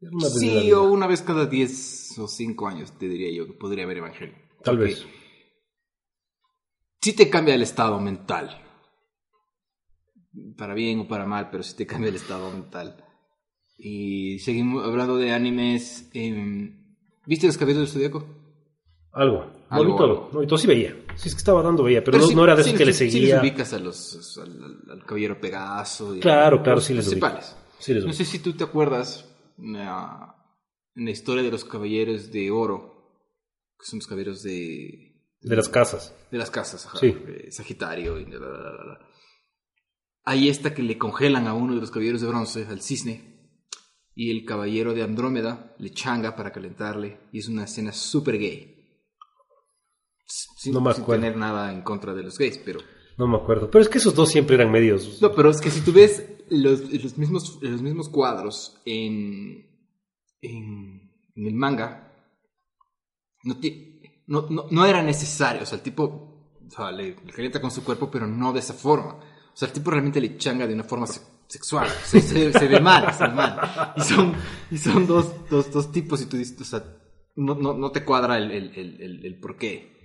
Una 0.00 0.24
vez 0.28 0.42
en 0.42 0.46
la 0.54 0.60
Sí, 0.60 0.66
vida. 0.66 0.80
o 0.80 0.90
una 0.90 1.06
vez 1.06 1.22
cada 1.22 1.46
10 1.46 2.18
o 2.18 2.28
5 2.28 2.68
años, 2.68 2.96
te 2.98 3.08
diría 3.08 3.30
yo, 3.36 3.46
que 3.46 3.52
podría 3.54 3.84
haber 3.84 3.98
Evangelion. 3.98 4.38
Tal 4.62 4.76
Porque 4.76 4.84
vez. 4.94 5.06
Sí 7.00 7.12
te 7.14 7.28
cambia 7.30 7.54
el 7.54 7.62
estado 7.62 8.00
mental. 8.00 8.64
Para 10.56 10.74
bien 10.74 11.00
o 11.00 11.08
para 11.08 11.26
mal, 11.26 11.48
pero 11.50 11.62
sí 11.62 11.76
te 11.76 11.86
cambia 11.86 12.08
el 12.10 12.16
estado 12.16 12.50
mental. 12.50 13.04
Y 13.76 14.38
seguimos 14.40 14.84
hablando 14.84 15.16
de 15.16 15.32
animes. 15.32 16.10
em, 16.14 16.96
¿Viste 17.26 17.46
los 17.46 17.58
cabellos 17.58 17.80
del 17.80 17.88
zodiaco? 17.88 18.26
Algo. 19.12 19.57
No 19.70 19.76
Algo, 19.76 19.92
vi 19.92 19.96
todo. 19.98 20.10
algo. 20.10 20.30
No 20.32 20.40
vi 20.40 20.46
todo. 20.46 20.58
Sí 20.58 20.66
veía. 20.66 20.96
Sí 21.16 21.28
es 21.28 21.34
que 21.34 21.38
estaba 21.38 21.62
dando 21.62 21.82
veía, 21.82 22.02
pero, 22.02 22.18
no, 22.18 22.30
no 22.30 22.44
era 22.44 22.54
de 22.54 22.62
esos 22.62 22.74
que 22.74 22.84
le 22.86 22.92
Sí 22.92 23.04
les 23.04 23.12
seguía. 23.12 23.40
ubicas 23.40 23.72
a 23.72 23.78
los, 23.78 24.38
al, 24.38 24.62
al- 24.62 24.90
al 24.92 25.04
caballero 25.04 25.40
Pegaso. 25.40 26.16
y 26.16 26.20
Claro, 26.20 26.60
a 26.60 26.62
claro, 26.62 26.80
sí 26.80 26.94
les 26.94 27.04
principales. 27.06 27.54
Sí 27.78 27.92
les 27.94 28.04
No 28.04 28.12
sé 28.12 28.24
si 28.24 28.38
tú 28.38 28.54
te 28.54 28.64
acuerdas 28.64 29.28
la, 29.58 30.34
en 30.94 31.04
la 31.04 31.10
historia 31.10 31.42
de 31.42 31.50
los 31.50 31.64
caballeros 31.64 32.30
de 32.32 32.50
oro, 32.50 33.20
que 33.78 33.84
son 33.86 33.98
los 33.98 34.06
caballeros 34.06 34.42
de, 34.42 35.22
De 35.42 35.56
las 35.56 35.68
casas. 35.68 36.14
de 36.30 36.38
las 36.38 36.50
casas, 36.50 36.86
ajá, 36.86 36.98
Sí. 36.98 37.14
eh, 37.26 37.50
Sagitario 37.52 38.18
y 38.18 38.24
bla, 38.24 38.38
bla, 38.38 38.48
bla. 38.48 38.98
Hay 40.24 40.48
esta 40.48 40.74
que 40.74 40.82
le 40.82 40.98
congelan 40.98 41.46
a 41.46 41.54
uno 41.54 41.74
de 41.74 41.80
los 41.80 41.90
caballeros 41.90 42.20
de 42.20 42.26
bronce, 42.28 42.66
al 42.68 42.82
cisne, 42.82 43.50
y 44.14 44.30
el 44.30 44.44
caballero 44.44 44.92
de 44.94 45.02
Andrómeda 45.02 45.74
le 45.78 45.90
changa 45.90 46.34
para 46.36 46.52
calentarle, 46.52 47.20
y 47.32 47.38
es 47.38 47.48
una 47.48 47.64
escena 47.64 47.92
súper 47.92 48.38
gay. 48.38 48.77
Sin, 50.28 50.72
No 50.74 50.80
me 50.80 50.92
sin 50.94 51.04
tener 51.04 51.36
nada 51.36 51.72
en 51.72 51.82
contra 51.82 52.14
de 52.14 52.22
los 52.22 52.38
gays, 52.38 52.58
pero... 52.64 52.80
No 53.16 53.26
me 53.26 53.36
acuerdo. 53.36 53.68
Pero 53.70 53.82
es 53.82 53.88
que 53.88 53.98
esos 53.98 54.14
dos 54.14 54.28
siempre 54.28 54.54
eran 54.54 54.70
medios. 54.70 55.20
No, 55.20 55.32
pero 55.32 55.50
es 55.50 55.60
que 55.60 55.70
si 55.70 55.80
tú 55.80 55.92
ves 55.92 56.22
los, 56.50 56.80
los, 56.92 57.18
mismos, 57.18 57.58
los 57.60 57.82
mismos 57.82 58.08
cuadros 58.08 58.80
en, 58.84 59.66
en, 60.40 61.10
en 61.34 61.46
el 61.46 61.54
manga, 61.54 62.12
no, 63.42 63.56
no, 64.26 64.46
no, 64.50 64.66
no 64.70 64.86
era 64.86 65.02
necesario. 65.02 65.62
O 65.62 65.66
sea, 65.66 65.76
el 65.78 65.82
tipo 65.82 66.04
o 66.66 66.70
sea, 66.70 66.92
le, 66.92 67.16
le 67.24 67.32
calienta 67.32 67.60
con 67.60 67.70
su 67.70 67.82
cuerpo, 67.82 68.10
pero 68.10 68.26
no 68.26 68.52
de 68.52 68.60
esa 68.60 68.74
forma. 68.74 69.14
O 69.14 69.56
sea, 69.56 69.66
el 69.68 69.74
tipo 69.74 69.90
realmente 69.90 70.20
le 70.20 70.36
changa 70.36 70.66
de 70.66 70.74
una 70.74 70.84
forma 70.84 71.06
se- 71.08 71.20
sexual. 71.48 71.88
O 71.88 72.06
sea, 72.06 72.20
se, 72.20 72.52
se 72.52 72.68
ve 72.68 72.78
mal, 72.78 73.12
se 73.14 73.24
ve 73.26 73.34
mal. 73.34 73.94
Y 73.96 74.00
son, 74.02 74.32
y 74.70 74.78
son 74.78 75.06
dos, 75.08 75.48
dos, 75.50 75.72
dos 75.72 75.90
tipos 75.90 76.22
y 76.22 76.26
tú 76.26 76.36
dices, 76.36 76.60
o 76.60 76.64
sea, 76.64 76.84
no, 77.36 77.54
no, 77.56 77.74
no 77.74 77.90
te 77.90 78.04
cuadra 78.04 78.36
el, 78.38 78.50
el, 78.52 78.70
el, 78.76 79.02
el, 79.02 79.26
el 79.26 79.40
por 79.40 79.56
qué. 79.56 79.97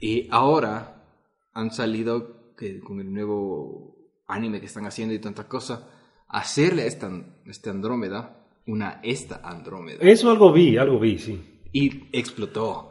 Y 0.00 0.28
ahora 0.30 1.04
han 1.52 1.70
salido 1.70 2.54
que, 2.56 2.80
con 2.80 3.00
el 3.00 3.12
nuevo 3.12 3.96
anime 4.26 4.60
que 4.60 4.66
están 4.66 4.86
haciendo 4.86 5.14
y 5.14 5.18
tanta 5.18 5.46
cosa, 5.48 5.88
hacerle 6.28 6.82
a 6.82 6.86
esta, 6.86 7.10
esta 7.46 7.70
Andrómeda 7.70 8.36
una 8.66 9.00
esta 9.02 9.40
Andrómeda. 9.44 9.98
Eso 10.00 10.30
algo 10.30 10.52
vi, 10.52 10.76
algo 10.76 10.98
vi, 11.00 11.18
sí. 11.18 11.40
Y 11.72 12.04
explotó. 12.12 12.86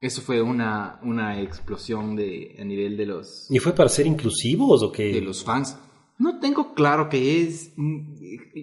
Eso 0.00 0.20
fue 0.20 0.42
una, 0.42 0.98
una 1.02 1.40
explosión 1.40 2.14
de, 2.16 2.56
a 2.60 2.64
nivel 2.64 2.96
de 2.96 3.06
los, 3.06 3.46
¿Y 3.50 3.58
fue 3.58 3.72
para 3.72 3.88
ser 3.88 4.06
inclusivos 4.06 4.82
o 4.82 4.92
qué? 4.92 5.12
de 5.12 5.20
los 5.20 5.42
fans. 5.44 5.78
No 6.18 6.38
tengo 6.38 6.74
claro 6.74 7.08
que 7.08 7.42
es. 7.42 7.72
mm, 7.76 8.14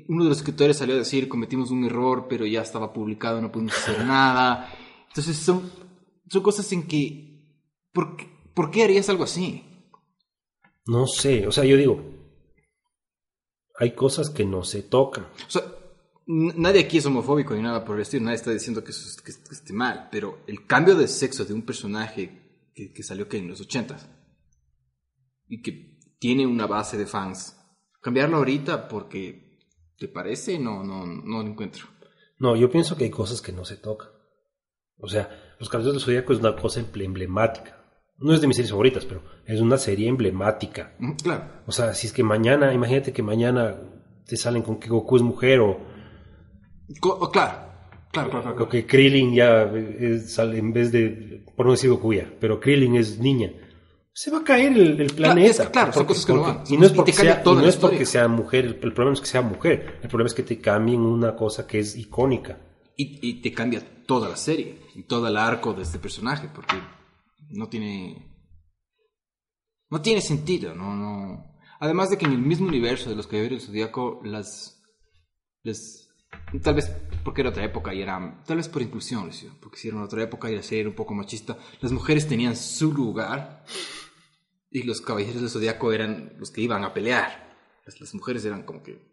Uno 0.09 0.23
de 0.23 0.29
los 0.29 0.37
escritores 0.37 0.77
salió 0.77 0.95
a 0.95 0.99
decir: 0.99 1.27
cometimos 1.27 1.71
un 1.71 1.83
error, 1.83 2.27
pero 2.29 2.45
ya 2.45 2.61
estaba 2.61 2.93
publicado, 2.93 3.41
no 3.41 3.51
pudimos 3.51 3.73
hacer 3.73 4.05
nada. 4.05 4.71
Entonces, 5.07 5.35
son, 5.37 5.69
son 6.29 6.43
cosas 6.43 6.71
en 6.71 6.83
que. 6.83 7.30
¿Por 7.93 8.15
qué, 8.17 8.27
¿Por 8.53 8.69
qué 8.71 8.83
harías 8.83 9.09
algo 9.09 9.23
así? 9.23 9.63
No 10.85 11.07
sé, 11.07 11.47
o 11.47 11.51
sea, 11.51 11.63
yo 11.63 11.77
digo, 11.77 12.03
hay 13.79 13.91
cosas 13.95 14.29
que 14.29 14.45
no 14.45 14.63
se 14.63 14.83
tocan. 14.83 15.25
O 15.47 15.49
sea, 15.49 15.63
n- 16.27 16.53
nadie 16.57 16.81
aquí 16.81 16.97
es 16.97 17.05
homofóbico 17.05 17.53
ni 17.55 17.61
nada 17.61 17.83
por 17.85 17.95
el 17.95 18.01
estilo, 18.03 18.23
nadie 18.25 18.35
está 18.37 18.51
diciendo 18.51 18.83
que 18.83 18.91
eso 18.91 19.07
es- 19.07 19.21
que, 19.21 19.31
que 19.31 19.53
esté 19.55 19.73
mal, 19.73 20.09
pero 20.11 20.39
el 20.47 20.65
cambio 20.65 20.95
de 20.95 21.07
sexo 21.07 21.45
de 21.45 21.53
un 21.53 21.61
personaje 21.63 22.69
que, 22.73 22.91
que 22.93 23.03
salió 23.03 23.27
que 23.27 23.37
en 23.37 23.47
los 23.47 23.61
ochentas 23.61 24.09
y 25.47 25.61
que 25.61 25.99
tiene 26.19 26.45
una 26.45 26.67
base 26.67 26.97
de 26.97 27.05
fans, 27.07 27.57
cambiarlo 28.01 28.37
ahorita 28.37 28.87
porque 28.87 29.59
te 29.97 30.07
parece, 30.07 30.57
no, 30.59 30.83
no, 30.83 31.05
no 31.05 31.43
lo 31.43 31.49
encuentro. 31.49 31.85
No, 32.39 32.55
yo 32.55 32.69
pienso 32.71 32.97
que 32.97 33.03
hay 33.05 33.11
cosas 33.11 33.41
que 33.41 33.51
no 33.51 33.65
se 33.65 33.77
tocan. 33.77 34.09
O 34.97 35.07
sea, 35.07 35.55
Los 35.59 35.69
Caballeros 35.69 35.95
del 35.95 36.03
Zodíaco 36.03 36.33
es 36.33 36.39
una 36.39 36.55
cosa 36.55 36.81
emble- 36.81 37.05
emblemática. 37.05 37.80
No 38.21 38.33
es 38.33 38.41
de 38.41 38.47
mis 38.47 38.55
series 38.55 38.71
favoritas, 38.71 39.05
pero 39.05 39.23
es 39.45 39.59
una 39.61 39.77
serie 39.77 40.07
emblemática. 40.07 40.93
Ujú, 40.99 41.15
Claro. 41.23 41.43
O 41.65 41.71
sea, 41.71 41.93
si 41.93 42.07
es 42.07 42.13
que 42.13 42.23
mañana, 42.23 42.73
imagínate 42.73 43.11
que 43.13 43.23
mañana 43.23 43.75
te 44.25 44.37
salen 44.37 44.61
con 44.63 44.79
que 44.79 44.89
Goku 44.89 45.15
es 45.17 45.21
mujer 45.23 45.59
o, 45.59 45.77
Co- 46.99 47.17
oh, 47.21 47.31
claro. 47.31 47.69
Claro, 48.11 48.29
claro, 48.29 48.43
claro. 48.43 48.63
o 48.65 48.69
que 48.69 48.85
Krillin 48.85 49.33
ya 49.33 49.63
es- 49.63 50.33
sale 50.33 50.57
en 50.57 50.73
vez 50.73 50.91
de, 50.91 51.45
por 51.55 51.65
no 51.65 51.71
decir 51.71 51.89
Goku 51.89 52.13
ya, 52.13 52.29
pero 52.39 52.59
Krillin 52.59 52.95
es 52.95 53.19
niña. 53.19 53.51
Se 54.13 54.29
va 54.29 54.39
a 54.39 54.43
caer 54.43 54.73
el, 54.73 54.99
el 54.99 55.13
planeta. 55.13 55.49
es 55.49 55.59
que 55.61 55.67
claro, 55.71 55.93
son 55.93 56.05
cosas 56.05 56.25
que 56.25 56.33
no 56.33 56.41
van. 56.41 56.63
Y 56.69 56.75
no 56.75 56.85
es 56.85 56.91
porque, 56.91 57.13
sea, 57.13 57.41
no 57.45 57.65
es 57.65 57.77
porque 57.77 58.05
mujer, 58.27 58.65
el, 58.65 58.79
el 58.81 58.93
problema 58.93 59.13
es 59.13 59.21
que 59.21 59.27
sea 59.27 59.41
mujer, 59.41 59.99
el 60.03 60.09
problema 60.09 60.27
es 60.27 60.33
que 60.33 60.43
te 60.43 60.59
cambien 60.59 60.99
una 60.99 61.33
cosa 61.37 61.65
que 61.65 61.79
es 61.79 61.95
icónica. 61.95 62.59
Y, 62.97 63.19
y 63.25 63.41
te 63.41 63.53
cambia 63.53 63.81
toda 64.05 64.27
la 64.27 64.35
serie 64.35 64.79
y 64.93 65.03
todo 65.03 65.29
el 65.29 65.37
arco 65.37 65.73
de 65.73 65.83
este 65.83 65.97
personaje 65.97 66.49
porque 66.53 66.75
no 67.51 67.69
tiene 67.69 68.27
no 69.89 70.01
tiene 70.01 70.21
sentido 70.21 70.75
no 70.75 70.95
no 70.95 71.55
además 71.79 72.09
de 72.09 72.17
que 72.17 72.25
en 72.25 72.33
el 72.33 72.39
mismo 72.39 72.67
universo 72.67 73.09
de 73.09 73.15
los 73.15 73.27
caballeros 73.27 73.59
del 73.59 73.67
zodiaco 73.67 74.21
las 74.23 74.81
les 75.63 76.09
tal 76.63 76.75
vez 76.75 76.89
porque 77.23 77.41
era 77.41 77.49
otra 77.49 77.65
época 77.65 77.93
y 77.93 78.01
era 78.01 78.43
tal 78.45 78.57
vez 78.57 78.69
por 78.69 78.81
inclusión 78.81 79.29
porque 79.61 79.77
hicieron 79.77 80.01
otra 80.01 80.23
época 80.23 80.49
y 80.49 80.55
era 80.55 80.89
un 80.89 80.95
poco 80.95 81.13
machista 81.13 81.57
las 81.81 81.91
mujeres 81.91 82.27
tenían 82.27 82.55
su 82.55 82.91
lugar 82.93 83.65
y 84.69 84.83
los 84.83 85.01
caballeros 85.01 85.41
del 85.41 85.49
zodiaco 85.49 85.91
eran 85.91 86.35
los 86.37 86.51
que 86.51 86.61
iban 86.61 86.83
a 86.83 86.93
pelear 86.93 87.51
las, 87.85 87.99
las 87.99 88.13
mujeres 88.13 88.45
eran 88.45 88.63
como 88.63 88.81
que 88.83 89.11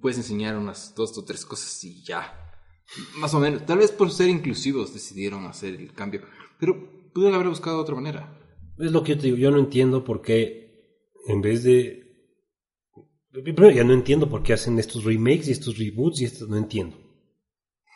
puedes 0.00 0.18
enseñar 0.18 0.56
unas 0.56 0.94
dos 0.94 1.16
o 1.18 1.24
tres 1.24 1.44
cosas 1.44 1.82
y 1.84 2.02
ya 2.02 2.46
más 3.16 3.34
o 3.34 3.40
menos. 3.40 3.66
Tal 3.66 3.78
vez 3.78 3.90
por 3.90 4.10
ser 4.10 4.28
inclusivos 4.28 4.94
decidieron 4.94 5.46
hacer 5.46 5.74
el 5.74 5.92
cambio. 5.92 6.22
Pero 6.58 6.95
pudieron 7.16 7.36
haber 7.36 7.48
buscado 7.48 7.76
de 7.76 7.82
otra 7.82 7.94
manera. 7.94 8.38
Es 8.78 8.92
lo 8.92 9.02
que 9.02 9.12
yo 9.12 9.18
te 9.18 9.22
digo, 9.28 9.38
yo 9.38 9.50
no 9.50 9.58
entiendo 9.58 10.04
por 10.04 10.20
qué 10.20 11.10
en 11.26 11.40
vez 11.40 11.64
de... 11.64 12.02
Primero, 13.32 13.70
ya 13.70 13.84
no 13.84 13.94
entiendo 13.94 14.28
por 14.28 14.42
qué 14.42 14.52
hacen 14.52 14.78
estos 14.78 15.02
remakes 15.02 15.48
y 15.48 15.52
estos 15.52 15.78
reboots 15.78 16.20
y 16.20 16.24
esto 16.26 16.46
no 16.46 16.58
entiendo. 16.58 16.94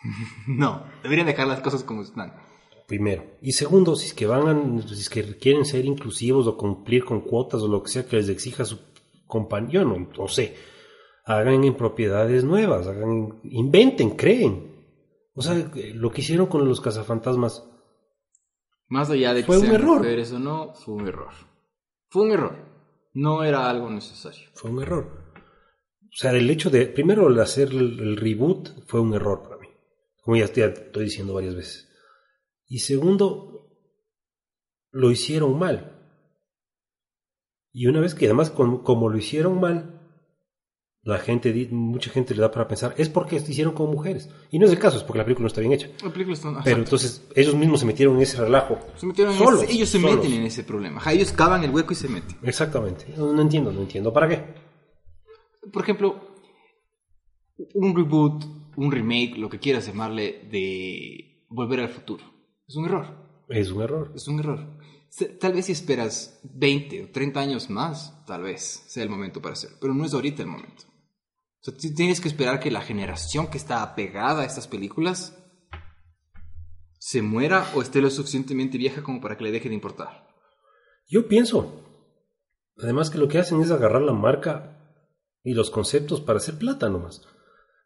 No, 0.48 0.86
deberían 1.02 1.26
dejar 1.26 1.46
las 1.48 1.60
cosas 1.60 1.84
como 1.84 2.00
están. 2.00 2.32
Primero. 2.88 3.24
Y 3.42 3.52
segundo, 3.52 3.94
si 3.94 4.06
es 4.06 4.14
que 4.14 4.26
van 4.26 4.48
a, 4.48 4.82
si 4.88 4.94
es 4.94 5.10
que 5.10 5.36
quieren 5.36 5.66
ser 5.66 5.84
inclusivos 5.84 6.46
o 6.46 6.56
cumplir 6.56 7.04
con 7.04 7.20
cuotas 7.20 7.60
o 7.60 7.68
lo 7.68 7.82
que 7.82 7.90
sea 7.90 8.06
que 8.06 8.16
les 8.16 8.30
exija 8.30 8.64
su 8.64 8.78
compañía, 9.26 9.82
yo 9.82 9.84
no, 9.84 9.98
no 9.98 10.28
sé. 10.28 10.56
Hagan 11.26 11.62
en 11.64 11.74
propiedades 11.74 12.42
nuevas, 12.42 12.86
hagan, 12.86 13.38
inventen, 13.44 14.16
creen. 14.16 14.70
O 15.34 15.42
sea, 15.42 15.70
lo 15.92 16.10
que 16.10 16.22
hicieron 16.22 16.46
con 16.46 16.66
los 16.66 16.80
cazafantasmas 16.80 17.69
Más 18.90 19.08
allá 19.08 19.32
de 19.32 19.40
que 19.40 19.46
Fue 19.46 19.56
un 19.56 19.62
sean 19.62 19.74
error. 19.76 19.98
mujeres 19.98 20.32
o 20.32 20.38
no, 20.38 20.74
fue 20.74 20.94
un 20.94 21.08
error. 21.08 21.32
Fue 22.10 22.22
un 22.22 22.32
error. 22.32 22.56
No 23.14 23.42
era 23.44 23.70
algo 23.70 23.88
necesario. 23.88 24.48
fue 24.52 24.70
un 24.70 24.82
error. 24.82 25.32
O 26.02 26.16
sea, 26.16 26.32
el 26.32 26.50
hecho 26.50 26.70
de, 26.70 26.86
primero, 26.86 27.28
el 27.28 27.38
hacer 27.38 27.68
el, 27.68 27.98
el 28.00 28.16
reboot 28.16 28.84
fue 28.86 29.00
un 29.00 29.14
error 29.14 29.42
para 29.42 29.56
mí. 29.58 29.68
Como 30.22 30.36
ya 30.36 30.48
te 30.48 30.64
estoy 30.64 31.04
diciendo 31.04 31.34
varias 31.34 31.54
veces. 31.54 31.88
Y 32.66 32.80
segundo, 32.80 33.70
lo 34.90 35.10
hicieron 35.10 35.58
mal. 35.58 35.96
Y 37.72 37.86
una 37.86 38.00
vez 38.00 38.14
que 38.16 38.26
además, 38.26 38.50
como, 38.50 38.82
como 38.82 39.08
lo 39.08 39.16
hicieron 39.18 39.60
mal, 39.60 39.99
la 41.02 41.18
gente, 41.18 41.68
mucha 41.70 42.10
gente 42.10 42.34
le 42.34 42.42
da 42.42 42.50
para 42.50 42.68
pensar, 42.68 42.94
es 42.98 43.08
porque 43.08 43.40
se 43.40 43.52
hicieron 43.52 43.72
como 43.74 43.92
mujeres. 43.92 44.28
Y 44.50 44.58
no 44.58 44.66
es 44.66 44.72
el 44.72 44.78
caso, 44.78 44.98
es 44.98 45.02
porque 45.02 45.18
la 45.18 45.24
película 45.24 45.44
no 45.44 45.48
está 45.48 45.60
bien 45.62 45.72
hecha. 45.72 45.88
La 46.04 46.12
película 46.12 46.34
está... 46.34 46.48
Pero 46.48 46.58
exacto. 46.58 46.78
entonces 46.80 47.26
ellos 47.34 47.54
mismos 47.54 47.80
se 47.80 47.86
metieron 47.86 48.16
en 48.16 48.22
ese 48.22 48.36
relajo. 48.38 48.78
Se 48.96 49.06
metieron 49.06 49.32
en 49.32 49.38
solos, 49.38 49.62
ese- 49.62 49.72
ellos 49.72 49.88
se 49.88 49.98
solos. 50.00 50.16
meten 50.16 50.32
en 50.34 50.42
ese 50.44 50.62
problema. 50.64 50.98
Ajá, 50.98 51.12
ellos 51.12 51.32
cavan 51.32 51.64
el 51.64 51.70
hueco 51.70 51.92
y 51.92 51.96
se 51.96 52.08
meten. 52.08 52.36
Exactamente. 52.42 53.06
No, 53.16 53.32
no 53.32 53.40
entiendo, 53.42 53.72
no 53.72 53.80
entiendo 53.80 54.12
para 54.12 54.28
qué. 54.28 54.44
Por 55.72 55.82
ejemplo, 55.82 56.20
un 57.74 57.94
reboot, 57.96 58.44
un 58.76 58.90
remake, 58.92 59.36
lo 59.38 59.48
que 59.48 59.58
quieras 59.58 59.86
llamarle, 59.86 60.48
de 60.50 61.46
Volver 61.48 61.80
al 61.80 61.88
Futuro. 61.88 62.24
Es 62.68 62.76
un 62.76 62.84
error. 62.86 63.06
Es 63.48 63.70
un 63.72 63.82
error. 63.82 64.12
Es 64.14 64.28
un 64.28 64.38
error. 64.38 64.78
Tal 65.40 65.54
vez 65.54 65.66
si 65.66 65.72
esperas 65.72 66.40
20 66.44 67.04
o 67.04 67.08
30 67.10 67.40
años 67.40 67.68
más, 67.68 68.24
tal 68.26 68.42
vez 68.42 68.84
sea 68.86 69.02
el 69.02 69.10
momento 69.10 69.42
para 69.42 69.54
hacerlo. 69.54 69.76
Pero 69.80 69.92
no 69.92 70.04
es 70.04 70.14
ahorita 70.14 70.42
el 70.42 70.48
momento. 70.48 70.84
O 71.60 71.64
sea, 71.64 71.76
ti- 71.76 71.94
tienes 71.94 72.20
que 72.20 72.28
esperar 72.28 72.60
que 72.60 72.70
la 72.70 72.80
generación 72.80 73.48
que 73.48 73.58
está 73.58 73.82
apegada 73.82 74.42
a 74.42 74.46
estas 74.46 74.66
películas 74.66 75.36
se 76.98 77.22
muera 77.22 77.66
o 77.74 77.82
esté 77.82 78.00
lo 78.00 78.10
suficientemente 78.10 78.78
vieja 78.78 79.02
como 79.02 79.20
para 79.20 79.36
que 79.36 79.44
le 79.44 79.52
deje 79.52 79.68
de 79.68 79.74
importar. 79.74 80.28
Yo 81.08 81.28
pienso, 81.28 81.82
además 82.78 83.10
que 83.10 83.18
lo 83.18 83.28
que 83.28 83.38
hacen 83.38 83.60
es 83.60 83.70
agarrar 83.70 84.02
la 84.02 84.12
marca 84.12 84.76
y 85.42 85.54
los 85.54 85.70
conceptos 85.70 86.20
para 86.20 86.36
hacer 86.38 86.58
plata 86.58 86.88
nomás. 86.88 87.22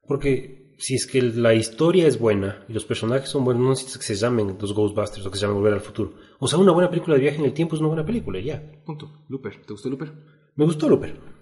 Porque 0.07 0.75
si 0.79 0.95
es 0.97 1.07
que 1.07 1.23
la 1.23 1.55
historia 1.55 2.07
es 2.07 2.19
buena 2.19 2.65
y 2.69 2.73
los 2.73 2.85
personajes 2.85 3.29
son 3.31 3.45
buenos, 3.45 3.63
no 3.63 3.71
necesitas 3.71 3.99
que 3.99 4.05
se 4.05 4.17
llamen 4.17 4.59
los 4.61 4.75
Ghostbusters 4.75 5.25
o 5.25 5.31
que 5.31 5.37
se 5.39 5.43
llamen 5.43 5.57
Volver 5.59 5.75
al 5.75 5.81
Futuro. 5.81 6.15
O 6.41 6.49
sea, 6.49 6.59
una 6.59 6.73
buena 6.73 6.91
película 6.91 7.15
de 7.15 7.23
viaje 7.23 7.39
en 7.39 7.45
el 7.45 7.55
tiempo 7.55 7.77
es 7.77 7.81
una 7.81 7.89
buena 7.89 8.05
película, 8.05 8.41
ya. 8.41 8.61
Punto. 8.85 9.25
Looper. 9.29 9.65
¿Te 9.65 9.73
gustó 9.73 9.89
Looper? 9.89 10.13
Me 10.57 10.65
gustó 10.65 10.89
Looper. 10.89 11.34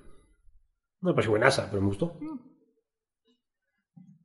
No 1.03 1.11
me 1.11 1.15
pareció 1.15 1.31
buenaza, 1.33 1.69
pero 1.69 1.83
me 1.83 1.89
gustó. 1.89 2.17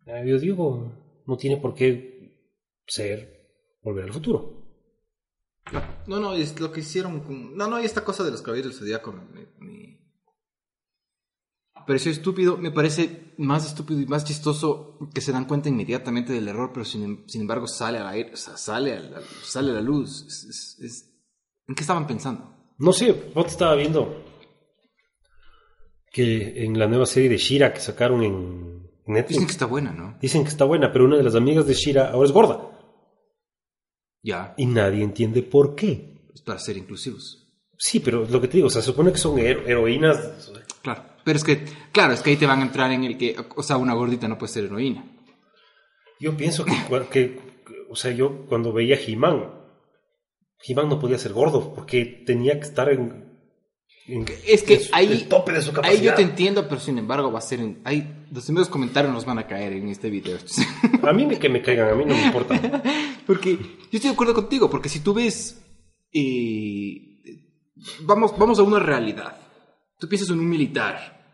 Ah, 0.07 0.23
Yo 0.25 0.39
digo, 0.39 1.21
no 1.25 1.37
tiene 1.37 1.57
por 1.57 1.73
qué 1.73 2.51
ser 2.87 3.35
Volver 3.81 4.05
al 4.05 4.13
Futuro. 4.13 4.55
No, 6.07 6.19
no, 6.19 6.33
es 6.33 6.57
lo 6.61 6.71
que 6.71 6.79
hicieron 6.79 7.19
con... 7.21 7.57
No, 7.57 7.67
no, 7.67 7.81
y 7.81 7.85
esta 7.85 8.03
cosa 8.05 8.23
de 8.23 8.31
los 8.31 8.41
caballeros 8.41 8.71
del 8.71 8.79
zodiaco 8.79 9.11
me, 9.11 9.25
me- 9.25 9.47
me 9.59 9.99
pareció 11.85 12.11
estúpido. 12.11 12.57
Me 12.57 12.71
parece 12.71 13.33
más 13.37 13.65
estúpido 13.65 13.99
y 13.99 14.05
más 14.05 14.23
chistoso 14.23 14.97
que 15.13 15.19
se 15.21 15.31
dan 15.33 15.45
cuenta 15.45 15.67
inmediatamente 15.69 16.31
del 16.31 16.47
error, 16.47 16.71
pero 16.73 16.85
sin, 16.85 17.03
em- 17.03 17.27
sin 17.27 17.41
embargo 17.41 17.67
sale 17.67 17.97
a 17.97 18.03
la, 18.03 18.09
aire- 18.11 18.33
o 18.33 18.37
sea, 18.37 18.55
sale 18.55 18.93
a 18.95 18.99
la, 19.01 19.21
sale 19.43 19.71
a 19.71 19.75
la 19.75 19.81
luz. 19.81 20.23
Es- 20.27 20.43
es- 20.45 20.79
es- 20.79 21.13
¿En 21.67 21.75
qué 21.75 21.81
estaban 21.81 22.07
pensando? 22.07 22.73
No 22.77 22.93
sé, 22.93 23.11
vos 23.35 23.47
estaba 23.47 23.75
viendo 23.75 24.23
que 26.17 26.63
en 26.65 26.77
la 26.79 26.87
nueva 26.87 27.05
serie 27.05 27.29
de 27.29 27.37
Shira 27.37 27.73
que 27.73 27.79
sacaron 27.79 28.23
en 28.23 28.89
Netflix 29.05 29.29
Dicen 29.37 29.45
que 29.45 29.51
está 29.51 29.65
buena, 29.65 29.91
¿no? 29.91 30.17
dicen 30.21 30.43
que 30.43 30.49
está 30.49 30.65
buena, 30.65 30.91
pero 30.91 31.05
una 31.05 31.17
de 31.17 31.23
las 31.23 31.35
amigas 31.35 31.65
de 31.67 31.73
Shira 31.73 32.09
ahora 32.11 32.25
es 32.27 32.31
gorda. 32.33 32.71
Ya, 34.23 34.53
y 34.57 34.65
nadie 34.65 35.03
entiende 35.03 35.43
por 35.43 35.75
qué. 35.75 36.15
es 36.33 36.41
para 36.41 36.59
ser 36.59 36.77
inclusivos. 36.77 37.43
Sí, 37.77 37.99
pero 37.99 38.25
lo 38.25 38.41
que 38.41 38.47
te 38.47 38.57
digo, 38.57 38.67
o 38.67 38.69
sea, 38.71 38.81
se 38.81 38.87
supone 38.87 39.11
que 39.11 39.17
son 39.19 39.37
hero- 39.39 39.63
heroínas. 39.67 40.51
Claro. 40.81 41.03
Pero 41.23 41.37
es 41.37 41.43
que, 41.43 41.63
claro, 41.91 42.13
es 42.13 42.21
que 42.21 42.31
ahí 42.31 42.35
te 42.37 42.45
van 42.47 42.59
a 42.59 42.63
entrar 42.63 42.91
en 42.91 43.03
el 43.03 43.17
que, 43.17 43.35
o 43.55 43.61
sea, 43.63 43.77
una 43.77 43.93
gordita 43.93 44.27
no 44.27 44.37
puede 44.37 44.51
ser 44.53 44.65
heroína. 44.65 45.05
Yo 46.19 46.35
pienso 46.35 46.65
que, 46.65 46.73
que- 47.11 47.39
o 47.89 47.95
sea, 47.95 48.11
yo 48.11 48.45
cuando 48.47 48.73
veía 48.73 48.95
a 48.95 48.99
He-Man, 48.99 49.53
He-Man 50.67 50.89
no 50.89 50.99
podía 50.99 51.17
ser 51.19 51.33
gordo 51.33 51.73
porque 51.75 52.23
tenía 52.25 52.53
que 52.59 52.65
estar 52.65 52.89
en- 52.89 53.36
Es 54.45 54.63
que 54.63 54.75
en 54.75 54.81
su- 54.81 54.89
ahí, 54.95 55.11
el 55.11 55.27
tope 55.27 55.51
de 55.51 55.61
su 55.61 55.69
ahí 55.69 55.75
capacidad. 55.75 56.01
yo 56.03 56.13
te 56.15 56.21
entiendo, 56.21 56.67
pero 56.69 56.79
sin 56.79 56.97
embargo 56.97 57.31
va 57.31 57.39
a 57.39 57.41
ser, 57.41 57.59
en- 57.59 57.79
ahí, 57.83 58.25
los 58.31 58.45
primeros 58.45 58.69
comentarios 58.69 59.13
nos 59.13 59.25
van 59.25 59.39
a 59.39 59.47
caer 59.47 59.73
en 59.73 59.89
este 59.89 60.09
video. 60.09 60.37
A 61.03 61.11
mí 61.13 61.25
me- 61.25 61.37
que 61.37 61.49
me 61.49 61.61
caigan, 61.61 61.89
a 61.89 61.95
mí 61.95 62.05
no 62.05 62.15
me 62.15 62.25
importa. 62.25 62.55
Porque 63.27 63.57
yo 63.57 63.59
estoy 63.91 64.09
de 64.09 64.09
acuerdo 64.09 64.33
contigo, 64.33 64.69
porque 64.69 64.87
si 64.87 65.01
tú 65.01 65.13
ves, 65.13 65.61
eh, 66.13 67.19
vamos, 68.03 68.37
vamos 68.37 68.59
a 68.59 68.63
una 68.63 68.79
realidad. 68.79 69.35
Tú 69.99 70.07
piensas 70.07 70.29
en 70.29 70.39
un 70.39 70.49
militar, 70.49 71.25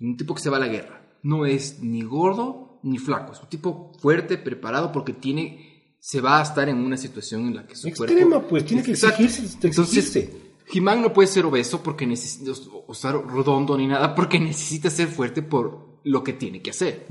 un 0.00 0.16
tipo 0.16 0.34
que 0.34 0.42
se 0.42 0.50
va 0.50 0.58
a 0.58 0.60
la 0.60 0.68
guerra. 0.68 1.02
No 1.22 1.46
es 1.46 1.80
ni 1.80 2.02
gordo 2.02 2.80
ni 2.82 2.98
flaco, 2.98 3.32
es 3.32 3.40
un 3.40 3.48
tipo 3.48 3.92
fuerte, 4.00 4.36
preparado, 4.38 4.90
porque 4.92 5.12
tiene, 5.12 5.94
se 6.00 6.20
va 6.20 6.40
a 6.40 6.42
estar 6.42 6.68
en 6.68 6.76
una 6.78 6.96
situación 6.96 7.46
en 7.48 7.56
la 7.56 7.66
que 7.66 7.74
su 7.76 7.88
Extrema, 7.88 8.30
cuerpo... 8.36 8.48
pues, 8.48 8.64
tiene 8.66 8.82
que 8.82 8.92
exigirse, 8.92 9.42
Entonces, 9.62 10.30
He-Man 10.72 11.02
no 11.02 11.12
puede 11.12 11.28
ser 11.28 11.44
obeso 11.44 11.82
porque 11.82 12.06
necesita, 12.06 12.52
o 12.86 12.92
estar 12.92 13.14
redondo 13.26 13.76
ni 13.76 13.86
nada, 13.86 14.14
porque 14.14 14.38
necesita 14.38 14.90
ser 14.90 15.08
fuerte 15.08 15.42
por 15.42 16.00
lo 16.04 16.22
que 16.24 16.32
tiene 16.34 16.62
que 16.62 16.70
hacer. 16.70 17.06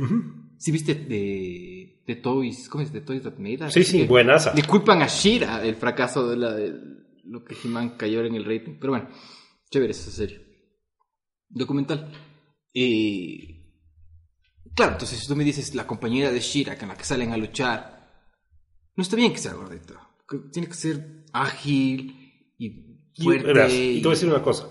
Si 0.58 0.72
viste 0.72 0.96
de, 0.96 2.04
de 2.06 2.16
Toys, 2.16 2.68
¿cómo 2.70 2.84
es? 2.84 2.92
De 2.92 3.02
Toys 3.02 3.24
That 3.24 3.38
Made 3.38 3.66
Us? 3.68 3.74
Sí, 3.74 3.84
sí, 3.84 4.06
buenaza. 4.06 4.54
Le 4.54 4.64
culpan 4.64 5.02
a 5.02 5.08
Shira 5.08 5.64
el 5.64 5.76
fracaso 5.76 6.28
de, 6.30 6.38
la, 6.38 6.54
de 6.54 6.74
lo 7.26 7.44
que 7.44 7.56
He-Man 7.64 7.98
cayó 7.98 8.24
en 8.24 8.36
el 8.36 8.46
rating. 8.46 8.78
Pero 8.80 8.94
bueno, 8.94 9.10
chévere 9.70 9.92
esa 9.92 10.12
serie. 10.12 10.42
Documental. 11.48 12.12
Y. 12.74 13.58
Claro, 14.76 14.94
entonces 14.94 15.20
si 15.20 15.28
tú 15.28 15.36
me 15.36 15.44
dices 15.44 15.76
la 15.76 15.88
compañera 15.88 16.32
de 16.32 16.40
Shira 16.40 16.78
con 16.78 16.90
la 16.90 16.96
que 16.96 17.04
salen 17.04 17.32
a 17.34 17.38
luchar, 17.38 18.00
no 18.96 19.02
está 19.02 19.16
bien 19.16 19.32
que 19.32 19.40
sea 19.40 19.54
gordita. 19.54 20.10
que 20.30 20.38
Tiene 20.52 20.68
que 20.68 20.76
ser 20.76 21.26
ágil 21.34 22.54
y 22.58 22.89
Y, 23.20 23.24
fuerte. 23.24 23.48
verás, 23.48 23.74
y 23.74 23.98
te 23.98 24.08
voy 24.08 24.12
a 24.12 24.16
decir 24.16 24.30
una 24.30 24.42
cosa. 24.42 24.70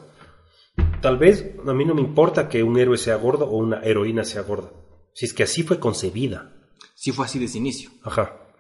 Tal 1.01 1.19
vez 1.19 1.55
a 1.67 1.73
mí 1.73 1.85
no 1.85 1.95
me 1.95 2.01
importa 2.01 2.49
que 2.49 2.63
un 2.63 2.79
héroe 2.79 2.97
sea 2.99 3.17
gordo 3.17 3.47
o 3.47 3.57
una 3.57 3.81
heroína 3.83 4.25
sea 4.25 4.43
gorda. 4.43 4.73
Si 5.15 5.27
es 5.27 5.33
que 5.33 5.43
así 5.45 5.63
fue 5.63 5.79
concebida. 5.79 6.55
Si 6.95 7.13
fue 7.13 7.25
así 7.27 7.39
desde 7.39 7.59
inicio. 7.59 7.91
Ajá. 8.03 8.55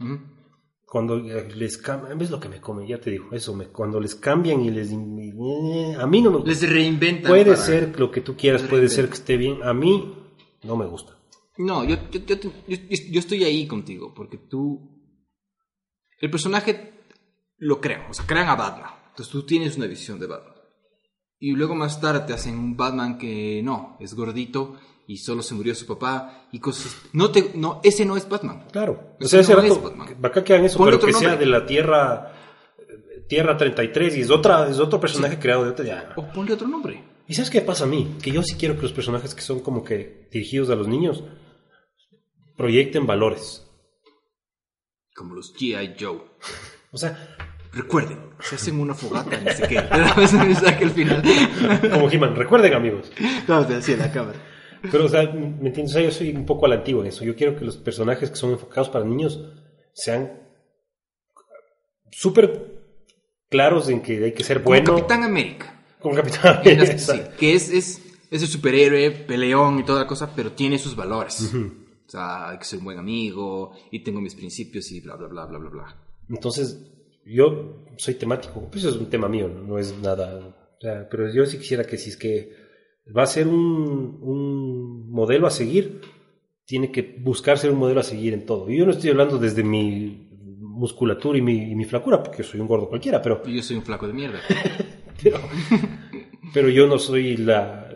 Cuando 0.86 1.18
eh, 1.18 1.48
les 1.54 1.76
cambian, 1.76 2.16
ves 2.18 2.30
lo 2.30 2.40
que 2.40 2.48
me 2.48 2.60
ya 2.88 3.00
te 3.00 3.10
digo, 3.10 3.28
eso, 3.32 3.54
me, 3.54 3.66
cuando 3.68 4.00
les 4.00 4.14
cambian 4.14 4.60
y 4.62 4.70
les... 4.70 4.90
eh, 4.90 5.96
A 6.00 6.06
mí 6.06 6.22
no 6.22 6.30
me 6.30 6.46
Les 6.46 6.68
reinventan. 6.68 7.30
Puede 7.30 7.56
ser 7.56 7.98
lo 8.00 8.10
que 8.10 8.22
tú 8.22 8.36
quieras, 8.36 8.62
puede 8.62 8.88
ser 8.88 9.08
que 9.08 9.14
esté 9.14 9.36
bien. 9.36 9.62
A 9.62 9.74
mí 9.74 10.14
no 10.62 10.76
me 10.76 10.86
gusta. 10.86 11.18
No, 11.58 11.84
yo, 11.84 11.96
yo, 12.10 13.18
estoy 13.20 13.44
ahí 13.44 13.66
contigo, 13.66 14.14
porque 14.14 14.38
tú... 14.38 14.96
El 16.20 16.30
personaje 16.30 16.94
lo 17.58 17.80
crean, 17.80 18.10
o 18.10 18.14
sea, 18.14 18.26
crean 18.26 18.48
a 18.48 18.54
Batman. 18.54 18.90
Entonces 19.18 19.32
tú 19.32 19.42
tienes 19.42 19.76
una 19.76 19.86
visión 19.86 20.20
de 20.20 20.28
Batman. 20.28 20.54
Y 21.40 21.50
luego 21.50 21.74
más 21.74 22.00
tarde 22.00 22.20
te 22.20 22.32
hacen 22.34 22.56
un 22.56 22.76
Batman 22.76 23.18
que 23.18 23.60
no, 23.64 23.96
es 23.98 24.14
gordito 24.14 24.76
y 25.08 25.16
solo 25.16 25.42
se 25.42 25.56
murió 25.56 25.74
su 25.74 25.86
papá 25.86 26.46
y 26.52 26.60
cosas... 26.60 26.96
No 27.12 27.32
te, 27.32 27.50
no, 27.56 27.80
ese 27.82 28.04
no 28.06 28.16
es 28.16 28.28
Batman. 28.28 28.68
Claro. 28.70 29.16
O 29.20 29.24
Ese 29.24 29.28
sea, 29.30 29.40
ese 29.40 29.54
no 29.54 29.60
es 29.62 29.68
rato, 29.70 29.82
Batman. 29.82 30.24
acá 30.24 30.44
quedan 30.44 30.64
eso, 30.66 30.78
Ponle 30.78 30.98
pero 30.98 31.06
que 31.08 31.12
sea 31.14 31.30
nombre. 31.30 31.44
de 31.46 31.50
la 31.50 31.66
Tierra... 31.66 32.32
eh, 32.78 33.24
Tierra 33.28 33.56
33 33.56 34.16
y 34.18 34.20
es 34.20 34.30
otra 34.30 34.68
es 34.70 34.78
otro 34.78 35.00
personaje 35.00 35.36
creado 35.40 35.64
de 35.64 35.70
otra 35.70 35.84
ya. 35.84 36.12
O 36.16 36.24
ponle 36.32 36.52
otro 36.52 36.68
nombre. 36.68 37.02
¿Y 37.26 37.34
sabes 37.34 37.50
qué 37.50 37.60
pasa 37.60 37.84
a 37.84 37.88
mí? 37.88 38.18
Que 38.22 38.30
yo 38.30 38.44
sí 38.44 38.54
quiero 38.54 38.76
que 38.76 38.82
los 38.82 38.92
personajes 38.92 39.34
que 39.34 39.42
son 39.42 39.58
como 39.60 39.82
que 39.82 40.28
dirigidos 40.30 40.70
a 40.70 40.76
los 40.76 40.86
niños 40.86 41.24
proyecten 42.56 43.04
valores. 43.04 43.66
Como 45.16 45.34
los 45.34 45.52
G.I. 45.56 45.96
Joe. 45.98 46.20
O 46.92 46.96
sea, 46.98 47.36
Recuerden, 47.72 48.18
se 48.40 48.56
hacen 48.56 48.80
una 48.80 48.94
fogata, 48.94 49.38
ni 49.38 49.50
sé 49.54 49.68
qué. 49.68 49.76
El 50.80 50.90
final. 50.90 51.22
como 51.92 52.10
He-Man, 52.10 52.36
recuerden 52.36 52.74
amigos. 52.74 53.10
No, 53.46 53.66
te 53.66 53.76
hacía 53.76 53.96
la 53.96 54.10
cámara. 54.10 54.38
Pero, 54.90 55.06
o 55.06 55.08
sea, 55.08 55.22
¿me 55.32 55.68
entiendes? 55.68 55.90
O 55.90 55.94
sea, 55.94 56.02
yo 56.02 56.10
soy 56.10 56.30
un 56.30 56.46
poco 56.46 56.66
a 56.66 56.68
la 56.68 56.76
antigua 56.76 57.02
en 57.02 57.08
eso. 57.08 57.24
Yo 57.24 57.34
quiero 57.34 57.56
que 57.56 57.64
los 57.64 57.76
personajes 57.76 58.30
que 58.30 58.36
son 58.36 58.52
enfocados 58.52 58.88
para 58.88 59.04
niños 59.04 59.40
sean 59.92 60.40
súper 62.10 62.78
claros 63.48 63.88
en 63.88 64.02
que 64.02 64.24
hay 64.24 64.32
que 64.32 64.44
ser 64.44 64.60
bueno. 64.60 64.86
Como 64.86 64.98
Capitán 64.98 65.24
América. 65.24 65.82
Como 66.00 66.14
Capitán 66.14 66.60
En 66.64 66.80
América. 66.80 66.98
sí, 66.98 67.20
que 67.38 67.54
es, 67.54 67.70
es, 67.70 68.02
es 68.30 68.42
el 68.42 68.48
superhéroe, 68.48 69.10
peleón 69.10 69.80
y 69.80 69.84
toda 69.84 70.00
la 70.02 70.06
cosa, 70.06 70.32
pero 70.34 70.52
tiene 70.52 70.78
sus 70.78 70.94
valores. 70.94 71.52
O 71.54 72.10
sea, 72.10 72.50
hay 72.50 72.58
que 72.58 72.64
ser 72.64 72.78
un 72.78 72.86
buen 72.86 72.98
amigo 72.98 73.72
y 73.90 74.02
tengo 74.02 74.20
mis 74.20 74.34
principios 74.34 74.90
y 74.92 75.00
bla, 75.00 75.16
bla, 75.16 75.26
bla, 75.26 75.46
bla, 75.46 75.58
bla, 75.58 75.70
bla. 75.70 75.96
Entonces, 76.28 76.78
yo 77.28 77.86
soy 77.96 78.14
temático. 78.14 78.68
Pues 78.70 78.84
eso 78.84 78.94
es 78.94 79.00
un 79.00 79.10
tema 79.10 79.28
mío, 79.28 79.48
no, 79.48 79.78
es 79.78 79.96
nada. 79.98 80.38
o 80.38 80.80
sea, 80.80 81.08
pero 81.08 81.32
yo 81.32 81.46
sí 81.46 81.58
quisiera 81.58 81.84
que 81.84 81.98
si 81.98 82.10
es 82.10 82.16
que 82.16 82.52
va 83.16 83.22
a 83.22 83.26
ser 83.26 83.46
un, 83.46 84.18
un 84.22 85.10
modelo 85.10 85.46
a 85.46 85.50
seguir, 85.50 86.00
tiene 86.64 86.92
que 86.92 87.16
buscar 87.20 87.58
ser 87.58 87.70
un 87.70 87.78
modelo 87.78 88.00
a 88.00 88.04
seguir 88.04 88.34
en 88.34 88.44
todo. 88.44 88.70
Y 88.70 88.78
yo 88.78 88.84
no 88.84 88.92
estoy 88.92 89.10
hablando 89.10 89.38
desde 89.38 89.62
mi 89.62 90.28
musculatura 90.78 91.38
y 91.38 91.42
mi, 91.42 91.70
y 91.70 91.74
mi 91.74 91.84
flacura, 91.84 92.22
porque 92.22 92.42
soy 92.42 92.60
un 92.60 92.68
gordo 92.68 92.88
cualquiera, 92.88 93.20
pero, 93.20 93.42
yo 93.44 93.62
soy 93.62 93.76
un 93.76 93.82
flaco 93.82 94.06
de 94.06 94.12
mierda. 94.12 94.38
pero, 95.22 95.38
pero 96.54 96.68
yo 96.68 96.86
no 96.86 96.98
soy 96.98 97.36
la, 97.36 97.88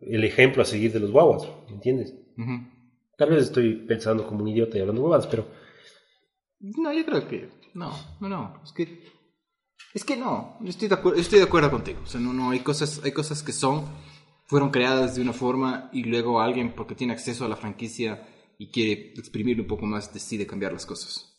el 0.00 0.24
ejemplo 0.24 0.62
a 0.62 0.66
seguir 0.66 0.92
de 0.92 1.00
los 1.00 1.10
guaguas, 1.10 1.48
¿me 1.68 1.74
entiendes? 1.74 2.14
Tal 3.16 3.30
vez 3.30 3.44
estoy 3.44 3.74
pensando 3.74 4.26
como 4.26 4.42
un 4.42 4.48
idiota 4.48 4.78
y 4.78 4.80
hablando 4.80 5.02
huevadas, 5.02 5.26
pero 5.26 5.46
No, 6.60 6.92
yo 6.92 7.04
creo 7.04 7.26
que. 7.26 7.48
No, 7.78 7.92
no, 8.20 8.28
no. 8.28 8.60
Es 8.64 8.72
que. 8.72 9.04
Es 9.94 10.04
que 10.04 10.16
no. 10.16 10.56
Yo 10.60 10.68
estoy 10.68 10.88
de 10.88 10.94
acuerdo, 10.96 11.18
estoy 11.20 11.38
de 11.38 11.44
acuerdo 11.44 11.70
contigo. 11.70 12.00
O 12.02 12.06
sea, 12.06 12.20
no, 12.20 12.32
no. 12.32 12.50
Hay 12.50 12.60
cosas, 12.60 13.00
hay 13.04 13.12
cosas 13.12 13.42
que 13.42 13.52
son. 13.52 13.86
Fueron 14.46 14.70
creadas 14.70 15.14
de 15.14 15.22
una 15.22 15.32
forma 15.32 15.90
y 15.92 16.04
luego 16.04 16.40
alguien, 16.40 16.74
porque 16.74 16.94
tiene 16.94 17.12
acceso 17.12 17.44
a 17.44 17.48
la 17.48 17.56
franquicia 17.56 18.26
y 18.58 18.70
quiere 18.70 19.12
exprimirlo 19.16 19.62
un 19.62 19.68
poco 19.68 19.86
más, 19.86 20.12
decide 20.12 20.46
cambiar 20.46 20.72
las 20.72 20.86
cosas. 20.86 21.36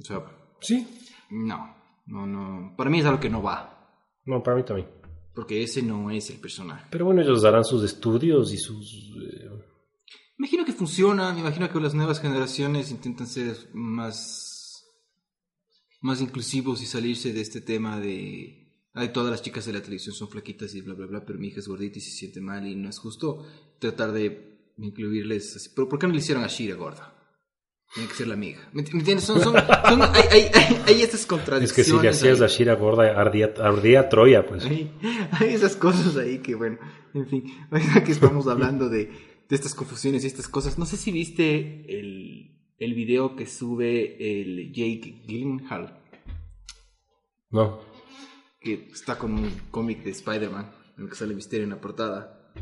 O 0.00 0.04
sea, 0.04 0.24
sí. 0.60 0.86
no. 1.30 1.76
No, 2.06 2.26
no. 2.26 2.74
Para 2.76 2.88
mí 2.88 3.00
es 3.00 3.06
algo 3.06 3.20
que 3.20 3.28
no 3.28 3.42
va. 3.42 3.92
No, 4.24 4.42
para 4.42 4.56
mí 4.56 4.64
también. 4.64 4.88
Porque 5.34 5.62
ese 5.62 5.82
no 5.82 6.10
es 6.10 6.30
el 6.30 6.38
personaje. 6.40 6.86
Pero 6.90 7.04
bueno, 7.04 7.20
ellos 7.20 7.42
darán 7.42 7.64
sus 7.64 7.84
estudios 7.84 8.52
y 8.52 8.56
sus... 8.56 9.14
eh, 9.22 9.48
Me 10.38 10.46
imagino 10.46 10.64
que 10.64 10.72
funciona, 10.72 11.32
me 11.34 11.40
imagino 11.40 11.68
que 11.70 11.78
las 11.80 11.92
nuevas 11.94 12.20
generaciones 12.20 12.90
intentan 12.90 13.26
ser 13.26 13.56
más, 13.74 14.47
más 16.00 16.20
inclusivos 16.20 16.82
y 16.82 16.86
salirse 16.86 17.32
de 17.32 17.40
este 17.40 17.60
tema 17.60 17.98
de 18.00 18.66
ay, 18.94 19.08
todas 19.12 19.30
las 19.30 19.42
chicas 19.42 19.64
de 19.66 19.72
la 19.72 19.80
televisión 19.82 20.14
son 20.14 20.28
flaquitas 20.28 20.74
y 20.74 20.80
bla 20.80 20.94
bla 20.94 21.06
bla, 21.06 21.24
pero 21.24 21.38
mi 21.38 21.48
hija 21.48 21.60
es 21.60 21.68
gordita 21.68 21.98
y 21.98 22.02
se 22.02 22.10
siente 22.10 22.40
mal 22.40 22.66
y 22.66 22.74
no 22.74 22.88
es 22.88 22.98
justo 22.98 23.46
tratar 23.78 24.12
de 24.12 24.72
incluirles 24.78 25.54
así. 25.56 25.70
Pero 25.74 25.88
¿por 25.88 25.98
qué 25.98 26.06
no 26.06 26.12
le 26.12 26.18
hicieron 26.20 26.42
a 26.44 26.48
Shira 26.48 26.74
gorda? 26.76 27.14
Tiene 27.94 28.08
que 28.08 28.14
ser 28.16 28.28
la 28.28 28.34
amiga. 28.34 28.68
¿Me, 28.74 28.82
entiendes? 28.82 29.24
Son, 29.24 29.40
son, 29.40 29.54
son- 29.54 30.02
hay, 30.02 30.24
hay, 30.30 30.50
hay, 30.52 30.82
hay 30.86 31.02
estas 31.02 31.20
Es 31.20 31.26
contradicciones. 31.26 31.72
que 31.72 31.84
si 31.84 31.92
le 32.02 32.08
hacías 32.10 32.34
ahí. 32.34 32.40
la 32.40 32.46
Shira 32.48 32.74
gorda, 32.74 33.18
ardía, 33.20 33.54
ardía 33.58 34.08
Troya, 34.10 34.46
pues. 34.46 34.64
Hay, 34.64 34.92
hay 35.32 35.54
esas 35.54 35.74
cosas 35.74 36.16
ahí 36.16 36.38
que, 36.38 36.54
bueno, 36.54 36.78
en 37.14 37.26
fin, 37.28 37.44
ahorita 37.70 38.04
que 38.04 38.12
estamos 38.12 38.46
hablando 38.46 38.88
de, 38.90 39.04
de 39.48 39.54
estas 39.56 39.74
confusiones 39.74 40.22
y 40.24 40.26
estas 40.26 40.48
cosas, 40.48 40.78
no 40.78 40.84
sé 40.84 40.96
si 40.98 41.10
viste 41.12 41.86
el, 41.98 42.47
el 42.78 42.94
video 42.94 43.34
que 43.36 43.46
sube 43.46 44.40
el 44.40 44.72
Jake 44.72 45.22
Gyllenhaal, 45.26 45.98
No. 47.50 47.80
que 48.60 48.88
está 48.92 49.18
con 49.18 49.34
un 49.34 49.50
cómic 49.70 50.02
de 50.04 50.10
Spider-Man, 50.10 50.70
en 50.96 51.04
el 51.04 51.10
que 51.10 51.16
sale 51.16 51.34
Misterio 51.34 51.64
en 51.64 51.70
la 51.70 51.80
portada, 51.80 52.52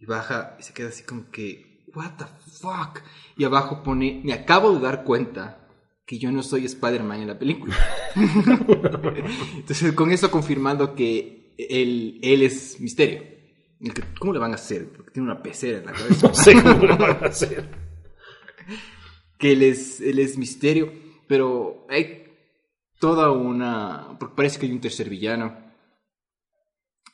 y 0.00 0.06
baja 0.06 0.56
y 0.58 0.62
se 0.62 0.72
queda 0.72 0.88
así 0.88 1.04
como 1.04 1.30
que, 1.30 1.84
what 1.94 2.12
the 2.18 2.24
fuck, 2.60 3.00
y 3.36 3.44
abajo 3.44 3.82
pone, 3.82 4.20
me 4.24 4.32
acabo 4.32 4.72
de 4.72 4.80
dar 4.80 5.04
cuenta 5.04 5.60
que 6.06 6.18
yo 6.18 6.30
no 6.30 6.42
soy 6.42 6.64
Spider-Man 6.66 7.22
en 7.22 7.28
la 7.28 7.38
película. 7.38 7.74
Entonces, 9.56 9.92
con 9.94 10.10
eso 10.10 10.30
confirmando 10.30 10.94
que 10.94 11.54
él, 11.56 12.18
él 12.22 12.42
es 12.42 12.78
Misterio. 12.80 13.22
¿Cómo 14.18 14.32
le 14.32 14.38
van 14.38 14.52
a 14.52 14.56
hacer? 14.56 14.88
Porque 14.92 15.12
tiene 15.12 15.30
una 15.30 15.42
pecera 15.42 15.78
en 15.78 15.86
la 15.86 15.92
cabeza. 15.92 16.26
No 16.28 16.34
sé 16.34 16.54
cómo 16.62 16.84
lo 16.84 16.96
van 16.98 17.24
a 17.24 17.26
hacer. 17.28 17.68
Que 19.44 19.52
él 19.52 19.62
es, 19.62 20.00
él 20.00 20.18
es 20.20 20.38
Misterio, 20.38 20.90
pero 21.28 21.86
hay 21.90 22.32
toda 22.98 23.30
una... 23.30 24.16
Porque 24.18 24.34
parece 24.34 24.58
que 24.58 24.64
hay 24.64 24.72
un 24.72 24.80
tercer 24.80 25.10
villano. 25.10 25.54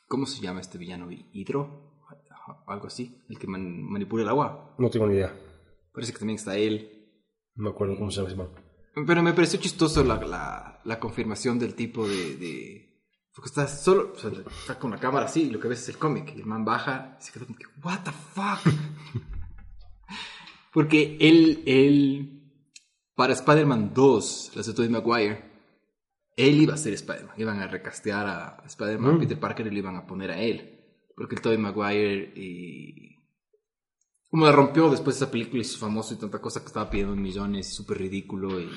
¿Cómo 0.06 0.26
se 0.26 0.40
llama 0.40 0.60
este 0.60 0.78
villano? 0.78 1.08
¿Hidro? 1.10 2.04
Algo 2.68 2.86
así. 2.86 3.20
El 3.28 3.36
que 3.36 3.48
man- 3.48 3.82
manipula 3.82 4.22
el 4.22 4.28
agua. 4.28 4.76
No 4.78 4.88
tengo 4.90 5.08
ni 5.08 5.14
idea. 5.14 5.36
Parece 5.92 6.12
que 6.12 6.20
también 6.20 6.36
está 6.38 6.56
él. 6.56 7.08
No 7.56 7.64
me 7.64 7.70
acuerdo 7.70 7.96
cómo 7.96 8.12
se 8.12 8.18
llama 8.18 8.28
ese 8.28 8.36
man. 8.38 8.48
Pero 9.08 9.22
me 9.24 9.32
pareció 9.32 9.58
chistoso 9.58 10.04
la, 10.04 10.14
la, 10.24 10.80
la 10.84 11.00
confirmación 11.00 11.58
del 11.58 11.74
tipo 11.74 12.06
de, 12.06 12.36
de- 12.36 13.02
Porque 13.34 13.48
está 13.48 13.66
solo, 13.66 14.12
o 14.14 14.18
sea, 14.18 14.30
está 14.30 14.78
con 14.78 14.92
la 14.92 15.00
cámara 15.00 15.26
así 15.26 15.42
y 15.42 15.50
lo 15.50 15.58
que 15.58 15.66
ves 15.66 15.80
es 15.82 15.88
el 15.88 15.98
cómic. 15.98 16.32
Y 16.36 16.40
el 16.42 16.46
man 16.46 16.64
baja 16.64 17.16
y 17.20 17.24
se 17.24 17.32
queda 17.32 17.44
como 17.46 17.58
que, 17.58 17.66
¿What 17.82 18.04
the 18.04 18.12
fuck? 18.12 18.72
Porque 20.72 21.16
él, 21.20 21.62
él, 21.66 22.42
para 23.14 23.32
Spider-Man 23.32 23.92
2, 23.94 24.52
la 24.54 24.62
de 24.62 24.72
Tobey 24.72 24.88
Maguire, 24.88 25.50
él 26.36 26.62
iba 26.62 26.74
a 26.74 26.78
ser 26.78 26.92
Spider-Man. 26.94 27.34
Iban 27.36 27.60
a 27.60 27.66
recastear 27.66 28.26
a 28.26 28.62
Spider-Man, 28.66 29.16
Mm. 29.16 29.20
Peter 29.20 29.40
Parker 29.40 29.66
y 29.66 29.70
lo 29.70 29.78
iban 29.78 29.96
a 29.96 30.06
poner 30.06 30.30
a 30.30 30.40
él. 30.40 30.78
Porque 31.16 31.34
el 31.34 31.40
Tobey 31.40 31.58
Maguire 31.58 32.32
y... 32.36 33.10
Como 34.30 34.46
la 34.46 34.52
rompió 34.52 34.88
después 34.90 35.18
de 35.18 35.24
esa 35.24 35.32
película 35.32 35.60
y 35.60 35.64
su 35.64 35.78
famoso 35.78 36.14
y 36.14 36.18
tanta 36.18 36.40
cosa 36.40 36.60
que 36.60 36.66
estaba 36.66 36.88
pidiendo 36.88 37.16
millones, 37.16 37.74
súper 37.74 37.98
ridículo 37.98 38.60
y 38.60 38.70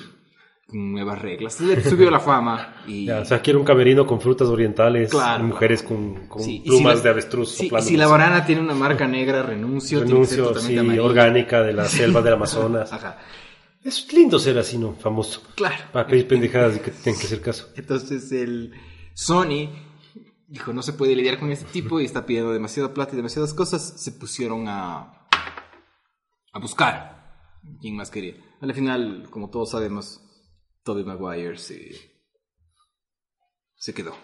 nuevas 0.68 1.20
reglas. 1.20 1.54
Subió 1.54 2.10
la 2.10 2.20
fama 2.20 2.82
y... 2.86 3.06
Ya, 3.06 3.20
o 3.20 3.24
sea, 3.24 3.40
quiero 3.40 3.58
un 3.60 3.64
camerino 3.64 4.06
con 4.06 4.20
frutas 4.20 4.48
orientales 4.48 5.10
Claro. 5.10 5.44
y 5.44 5.46
mujeres 5.48 5.82
con, 5.82 6.26
con 6.26 6.42
Sí, 6.42 6.62
y 6.64 6.68
plumas 6.68 6.92
si 6.94 6.96
la- 6.98 7.02
de 7.04 7.08
avestruz 7.10 7.50
si, 7.52 7.64
soplando. 7.64 7.88
si 7.88 7.96
la 7.96 8.06
banana 8.06 8.44
tiene 8.46 8.62
una 8.62 8.74
marca 8.74 9.06
negra, 9.06 9.42
renuncio. 9.42 10.00
Renuncio, 10.00 10.54
sí, 10.58 10.76
amarilla. 10.78 11.02
orgánica 11.04 11.62
de 11.62 11.72
la 11.74 11.84
selva 11.84 12.22
del 12.22 12.34
Amazonas. 12.34 12.92
Ajá, 12.92 13.18
Es 13.84 14.10
lindo 14.12 14.38
ser 14.38 14.58
así, 14.58 14.78
¿no? 14.78 14.94
Famoso. 14.94 15.42
claro. 15.54 15.84
Para 15.92 16.08
hay 16.10 16.24
pendejadas 16.24 16.76
y 16.76 16.80
que 16.80 16.90
tienen 16.90 17.20
que 17.20 17.26
hacer 17.26 17.40
caso. 17.40 17.68
Entonces 17.76 18.32
el 18.32 18.72
Sony 19.14 19.68
dijo, 20.48 20.72
no 20.72 20.82
se 20.82 20.92
puede 20.94 21.14
lidiar 21.14 21.38
con 21.38 21.50
este 21.52 21.66
tipo 21.66 22.00
y 22.00 22.04
está 22.06 22.24
pidiendo 22.26 22.52
demasiada 22.52 22.94
plata 22.94 23.12
y 23.12 23.16
demasiadas 23.16 23.52
cosas. 23.54 24.00
Se 24.02 24.12
pusieron 24.12 24.66
a, 24.68 25.26
a 26.52 26.58
buscar 26.58 27.22
quién 27.80 27.96
más 27.96 28.10
quería. 28.10 28.34
Al 28.60 28.72
final, 28.72 29.26
como 29.30 29.50
todos 29.50 29.70
sabemos, 29.70 30.20
Tobey 30.84 31.04
Maguire 31.04 31.58
se, 31.58 31.92
se 33.74 33.94
quedó. 33.94 34.14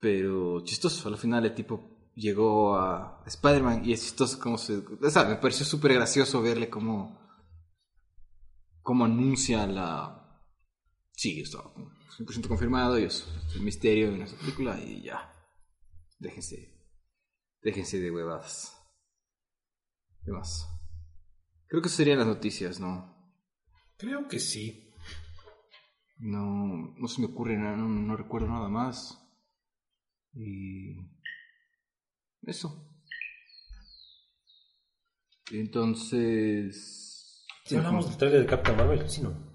Pero 0.00 0.62
chistoso, 0.64 1.08
al 1.08 1.18
final 1.18 1.44
el 1.44 1.54
tipo 1.54 2.10
llegó 2.14 2.76
a 2.76 3.22
Spider-Man 3.26 3.84
y 3.84 3.92
es 3.92 4.02
chistoso 4.02 4.38
como 4.40 4.58
se... 4.58 4.78
O 4.78 5.10
sea, 5.10 5.24
me 5.24 5.36
pareció 5.36 5.64
súper 5.64 5.94
gracioso 5.94 6.42
verle 6.42 6.68
cómo, 6.68 7.18
cómo 8.82 9.04
anuncia 9.04 9.66
la... 9.66 10.16
Sí, 11.12 11.40
está 11.40 11.58
100% 11.58 12.48
confirmado 12.48 12.98
y 12.98 13.04
es 13.04 13.26
el 13.54 13.60
misterio 13.60 14.08
en 14.08 14.22
esa 14.22 14.36
película 14.36 14.80
y 14.80 15.02
ya. 15.02 15.32
Déjense. 16.18 16.76
Déjense 17.62 18.00
de 18.00 18.10
huevadas. 18.10 18.74
¿Qué 20.24 20.32
más? 20.32 20.66
Creo 21.68 21.82
que 21.82 21.88
serían 21.88 22.18
las 22.18 22.26
noticias, 22.26 22.80
¿no? 22.80 23.19
Creo 24.00 24.26
que 24.28 24.38
sí. 24.38 24.90
No, 26.18 26.94
no 26.96 27.08
se 27.08 27.20
me 27.20 27.28
ocurre 27.28 27.56
nada, 27.56 27.76
no, 27.76 27.88
no 27.88 28.16
recuerdo 28.16 28.48
nada 28.48 28.68
más. 28.68 29.18
Y. 30.34 30.96
Eso. 32.42 32.90
Entonces. 35.52 37.46
Si 37.64 37.76
hablamos 37.76 38.08
del 38.08 38.16
trailer 38.16 38.40
de 38.40 38.46
Captain 38.46 38.76
Marvel, 38.76 39.08
sí, 39.08 39.22
no. 39.22 39.50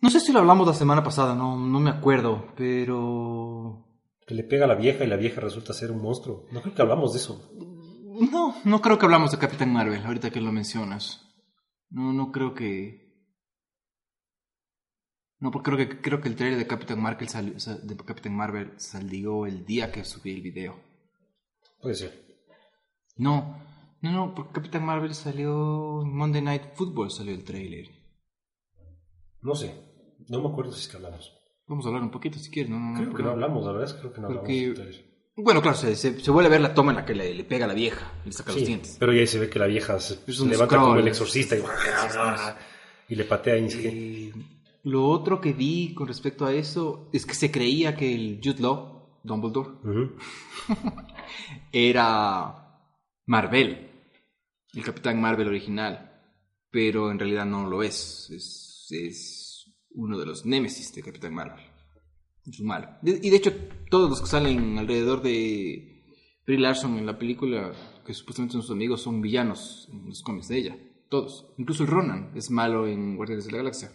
No 0.00 0.10
sé 0.10 0.20
si 0.20 0.32
lo 0.32 0.40
hablamos 0.40 0.66
la 0.66 0.74
semana 0.74 1.02
pasada, 1.02 1.34
no, 1.34 1.58
no 1.58 1.80
me 1.80 1.90
acuerdo, 1.90 2.52
pero. 2.56 3.86
Que 4.26 4.34
le 4.34 4.44
pega 4.44 4.66
a 4.66 4.68
la 4.68 4.74
vieja 4.74 5.04
y 5.04 5.08
la 5.08 5.16
vieja 5.16 5.40
resulta 5.40 5.72
ser 5.72 5.90
un 5.90 6.02
monstruo. 6.02 6.46
No 6.52 6.60
creo 6.60 6.74
que 6.74 6.82
hablamos 6.82 7.12
de 7.12 7.20
eso. 7.20 7.50
No, 8.30 8.56
no 8.64 8.80
creo 8.80 8.98
que 8.98 9.06
hablamos 9.06 9.30
de 9.30 9.38
Capitán 9.38 9.72
Marvel, 9.72 10.04
ahorita 10.04 10.30
que 10.30 10.40
lo 10.40 10.52
mencionas. 10.52 11.22
No, 11.90 12.12
no 12.12 12.32
creo 12.32 12.54
que. 12.54 13.05
No, 15.38 15.50
porque 15.50 15.70
creo 15.70 15.88
que 15.88 16.00
creo 16.00 16.20
que 16.20 16.28
el 16.28 16.36
trailer 16.36 16.58
de 16.58 16.66
Capitán 16.66 17.00
Marvel 17.00 17.28
salió, 17.28 17.52
de 17.54 17.96
Capitán 17.96 18.34
Marvel 18.34 18.72
salió 18.76 19.46
el 19.46 19.66
día 19.66 19.92
que 19.92 20.04
subí 20.04 20.32
el 20.32 20.40
video. 20.42 20.80
Puede 21.80 21.94
ser. 21.94 22.24
No, 23.16 23.62
no, 24.00 24.12
no, 24.12 24.34
porque 24.34 24.52
Capitán 24.54 24.84
Marvel 24.84 25.14
salió 25.14 26.02
en 26.02 26.14
Monday 26.14 26.40
Night 26.42 26.62
Football 26.74 27.10
salió 27.10 27.34
el 27.34 27.44
trailer. 27.44 27.88
No 29.42 29.54
sé. 29.54 29.74
No 30.28 30.40
me 30.40 30.48
acuerdo 30.48 30.72
si 30.72 30.80
es 30.80 30.88
que 30.88 30.96
hablamos. 30.96 31.32
Vamos 31.66 31.84
a 31.84 31.88
hablar 31.88 32.02
un 32.02 32.10
poquito 32.10 32.38
si 32.38 32.50
quieres, 32.50 32.70
no, 32.70 32.78
no, 32.78 32.92
no. 32.92 32.98
Creo 33.00 33.14
que 33.14 33.22
no 33.22 33.30
hablamos, 33.30 33.64
la 33.64 33.72
verdad 33.72 33.88
es 33.88 33.92
que 33.94 34.00
creo 34.00 34.12
que 34.12 34.20
no 34.20 34.26
hablamos 34.28 34.48
Porque- 34.48 34.72
trailer. 34.74 35.06
Bueno, 35.38 35.60
claro, 35.60 35.76
se, 35.76 35.94
se, 35.96 36.18
se 36.18 36.30
vuelve 36.30 36.46
a 36.46 36.50
ver 36.52 36.62
la 36.62 36.72
toma 36.72 36.92
en 36.92 36.96
la 36.96 37.04
que 37.04 37.14
le, 37.14 37.34
le 37.34 37.44
pega 37.44 37.66
a 37.66 37.68
la 37.68 37.74
vieja, 37.74 38.10
le 38.24 38.32
saca 38.32 38.52
los 38.54 38.64
dientes. 38.64 38.96
pero 38.98 39.12
ya 39.12 39.20
ahí 39.20 39.26
se 39.26 39.38
ve 39.38 39.50
que 39.50 39.58
la 39.58 39.66
vieja 39.66 40.00
se, 40.00 40.18
levanta 40.46 40.78
como 40.78 40.96
el 40.96 41.06
exorcista 41.08 41.56
y, 41.56 41.62
y 43.10 43.16
le 43.16 43.24
patea 43.24 43.58
y 43.58 43.66
Eh, 43.68 44.32
lo 44.86 45.08
otro 45.08 45.40
que 45.40 45.52
vi 45.52 45.94
con 45.94 46.06
respecto 46.06 46.46
a 46.46 46.54
eso 46.54 47.10
es 47.12 47.26
que 47.26 47.34
se 47.34 47.50
creía 47.50 47.96
que 47.96 48.14
el 48.14 48.40
Jude 48.42 48.62
Law, 48.62 49.18
Dumbledore, 49.24 49.70
era 51.72 52.84
Marvel, 53.26 53.90
el 54.72 54.84
Capitán 54.84 55.20
Marvel 55.20 55.48
original, 55.48 56.22
pero 56.70 57.10
en 57.10 57.18
realidad 57.18 57.44
no 57.46 57.68
lo 57.68 57.82
es. 57.82 58.30
Es, 58.30 58.86
es 58.90 59.74
uno 59.90 60.16
de 60.20 60.26
los 60.26 60.46
némesis 60.46 60.94
de 60.94 61.02
Capitán 61.02 61.34
Marvel. 61.34 61.64
Es 62.46 62.60
un 62.60 62.68
malo. 62.68 62.88
Y 63.02 63.28
de 63.28 63.36
hecho, 63.36 63.52
todos 63.90 64.08
los 64.08 64.20
que 64.20 64.28
salen 64.28 64.78
alrededor 64.78 65.20
de 65.20 66.04
Brie 66.46 66.60
Larson 66.60 66.96
en 66.96 67.06
la 67.06 67.18
película, 67.18 67.72
que 68.06 68.14
supuestamente 68.14 68.52
son 68.52 68.62
sus 68.62 68.70
amigos, 68.70 69.02
son 69.02 69.20
villanos 69.20 69.88
en 69.90 70.10
los 70.10 70.22
cómics 70.22 70.46
de 70.46 70.58
ella. 70.58 70.78
Todos. 71.08 71.52
Incluso 71.58 71.82
el 71.82 71.90
Ronan 71.90 72.30
es 72.36 72.52
malo 72.52 72.86
en 72.86 73.16
Guardianes 73.16 73.46
de 73.46 73.50
la 73.50 73.58
Galaxia. 73.58 73.90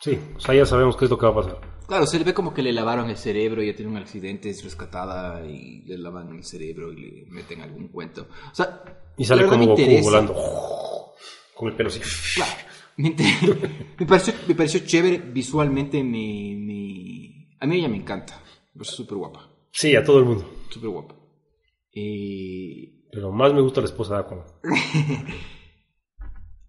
Sí, 0.00 0.18
o 0.36 0.40
sea, 0.40 0.54
ya 0.54 0.66
sabemos 0.66 0.96
qué 0.96 1.06
es 1.06 1.10
lo 1.10 1.18
que 1.18 1.26
va 1.26 1.32
a 1.32 1.34
pasar. 1.36 1.60
Claro, 1.86 2.06
se 2.06 2.18
le 2.18 2.24
ve 2.24 2.34
como 2.34 2.52
que 2.52 2.62
le 2.62 2.72
lavaron 2.72 3.08
el 3.08 3.16
cerebro, 3.16 3.62
ella 3.62 3.74
tiene 3.74 3.90
un 3.90 3.96
accidente, 3.96 4.50
es 4.50 4.62
rescatada 4.64 5.44
y 5.46 5.82
le 5.82 5.98
lavan 5.98 6.34
el 6.34 6.44
cerebro 6.44 6.92
y 6.92 6.96
le 6.96 7.26
meten 7.30 7.60
algún 7.62 7.88
cuento. 7.88 8.26
O 8.50 8.54
sea, 8.54 8.82
Y 9.16 9.24
sale 9.24 9.46
como 9.46 9.66
Goku 9.66 9.80
interesa. 9.80 10.02
volando. 10.10 10.34
Con 11.54 11.68
el 11.68 11.74
pelo 11.76 11.88
así. 11.88 12.00
Claro, 12.34 12.52
me, 12.98 13.14
me 13.98 14.06
pareció, 14.06 14.34
me 14.46 14.54
pareció 14.54 14.80
chévere 14.84 15.18
visualmente, 15.18 16.02
me, 16.02 16.54
me- 16.58 17.56
a 17.60 17.66
mí 17.66 17.76
ella 17.78 17.88
me 17.88 17.96
encanta, 17.96 18.42
me 18.74 18.80
parece 18.80 18.96
súper 18.96 19.16
guapa, 19.16 19.48
Sí, 19.72 19.94
a 19.96 20.02
todo 20.04 20.18
el 20.18 20.24
mundo. 20.26 20.50
súper 20.70 20.90
guapa. 20.90 21.14
Eh, 21.94 23.04
Pero 23.10 23.32
más 23.32 23.54
me 23.54 23.62
gusta 23.62 23.80
la 23.80 23.86
esposa 23.86 24.14
de 24.14 24.20
Aquaman. 24.20 24.44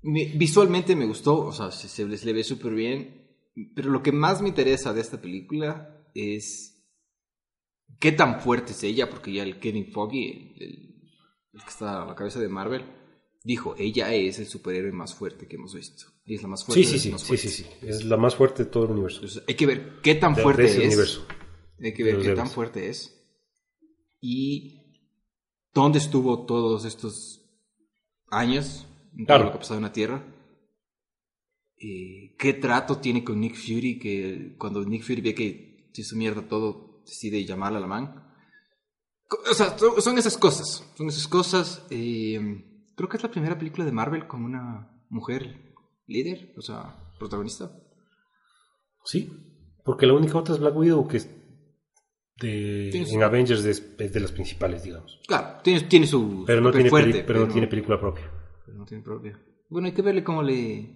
me- 0.08 0.26
visualmente 0.36 0.96
me 0.96 1.06
gustó, 1.06 1.38
o 1.46 1.52
sea, 1.52 1.72
se, 1.72 1.88
se 1.88 2.06
le 2.26 2.34
ve 2.34 2.44
súper 2.44 2.74
bien, 2.74 3.28
pero 3.76 3.90
lo 3.90 4.02
que 4.04 4.12
más 4.12 4.42
me 4.42 4.50
interesa 4.50 4.94
de 4.94 5.02
esta 5.02 5.20
película 5.22 6.08
es 6.14 6.84
qué 8.00 8.12
tan 8.12 8.42
fuerte 8.42 8.72
es 8.74 8.84
ella, 8.84 9.10
porque 9.10 9.34
ya 9.34 9.44
el 9.44 9.60
Kevin 9.60 9.92
Foggy, 9.92 10.26
el, 10.28 10.64
el- 10.64 10.94
el 11.54 11.62
que 11.64 11.70
está 11.70 12.04
a 12.04 12.06
la 12.06 12.16
cabeza 12.16 12.40
de 12.40 12.50
Marvel, 12.50 12.86
dijo, 13.44 13.76
ella 13.80 14.14
es 14.14 14.38
el 14.40 14.46
superhéroe 14.48 14.92
más 14.92 15.16
fuerte 15.16 15.48
que 15.48 15.56
hemos 15.56 15.74
visto. 15.74 16.06
Y 16.26 16.36
es 16.36 16.42
la 16.44 16.50
más 16.50 16.64
fuerte. 16.66 16.84
Sí, 16.84 16.92
de 16.92 17.00
sí, 17.00 17.04
sí, 17.06 17.12
más 17.12 17.22
sí, 17.22 17.38
sí, 17.38 17.48
sí. 17.50 17.66
Es 17.82 18.04
la 18.06 18.18
más 18.18 18.36
fuerte 18.36 18.66
de 18.66 18.70
todo 18.70 18.86
el 18.86 18.92
universo. 18.92 19.18
Entonces, 19.22 19.44
hay 19.48 19.56
que 19.56 19.66
ver 19.66 20.02
qué 20.04 20.16
tan 20.16 20.36
De- 20.36 20.44
fuerte 20.44 20.66
ese 20.66 20.82
es. 20.82 20.88
universo. 20.88 21.26
Hay 21.82 21.94
que 21.94 22.04
ver 22.04 22.20
qué 22.22 22.34
tan 22.34 22.50
fuerte 22.50 22.90
es. 22.90 23.14
Y 24.20 24.82
dónde 25.74 26.00
estuvo 26.00 26.46
todos 26.46 26.86
estos 26.86 27.46
años, 28.30 28.87
en 29.18 29.26
todo 29.26 29.38
Claro. 29.38 29.44
lo 29.46 29.52
que 29.52 29.56
ha 29.58 29.60
pasado 29.60 29.78
en 29.80 29.84
la 29.84 29.92
Tierra. 29.94 30.24
Eh, 31.80 32.36
¿Qué 32.38 32.54
trato 32.54 32.98
tiene 33.00 33.24
con 33.24 33.40
Nick 33.40 33.56
Fury? 33.56 34.00
Que 34.00 34.56
cuando 34.58 34.84
Nick 34.84 35.04
Fury 35.04 35.22
ve 35.22 35.36
que 35.36 35.90
se 35.94 36.02
hizo 36.02 36.16
mierda 36.16 36.48
todo, 36.48 37.02
decide 37.06 37.44
llamarle 37.46 37.78
a 37.78 37.82
la 37.82 37.88
man. 37.88 38.24
O 39.52 39.54
sea, 39.54 39.78
son, 39.78 40.18
esas 40.18 40.38
cosas. 40.38 40.84
Son 40.96 41.08
esas 41.08 41.28
cosas. 41.28 41.86
eh, 41.90 42.40
creo 42.96 43.10
que 43.10 43.18
es 43.18 43.24
la 43.24 43.32
primera 43.32 43.58
película 43.58 43.86
de 43.86 43.92
Marvel 43.92 44.28
con 44.28 44.44
una 44.44 45.04
mujer 45.10 45.74
líder, 46.08 46.54
o 46.58 46.62
sea, 46.62 46.96
protagonista. 47.20 47.72
Sí, 49.04 49.30
porque 49.86 50.06
la 50.06 50.14
única 50.14 50.38
otra 50.38 50.56
es 50.56 50.60
Black 50.62 50.76
Widow 50.76 51.08
que 51.08 51.20
de, 52.40 53.06
su- 53.06 53.16
en 53.16 53.24
Avengers 53.24 53.64
es, 53.66 53.96
es 53.98 54.14
de 54.14 54.20
las 54.20 54.32
principales, 54.32 54.84
digamos. 54.84 55.20
Claro, 55.28 55.60
tiene, 55.64 55.82
tiene 55.82 56.08
su 56.08 56.44
Pero 56.46 56.62
no 56.62 56.72
tiene, 56.72 56.90
fuerte, 56.90 57.12
peli- 57.12 57.24
pero 57.26 57.46
no 57.46 57.52
tiene 57.52 57.68
película 57.68 58.00
propia. 58.00 58.32
Tiene 58.88 59.04
propia. 59.04 59.40
Bueno, 59.70 59.88
hay 59.88 59.94
que 59.94 60.02
verle 60.02 60.24
cómo 60.24 60.42
le 60.42 60.96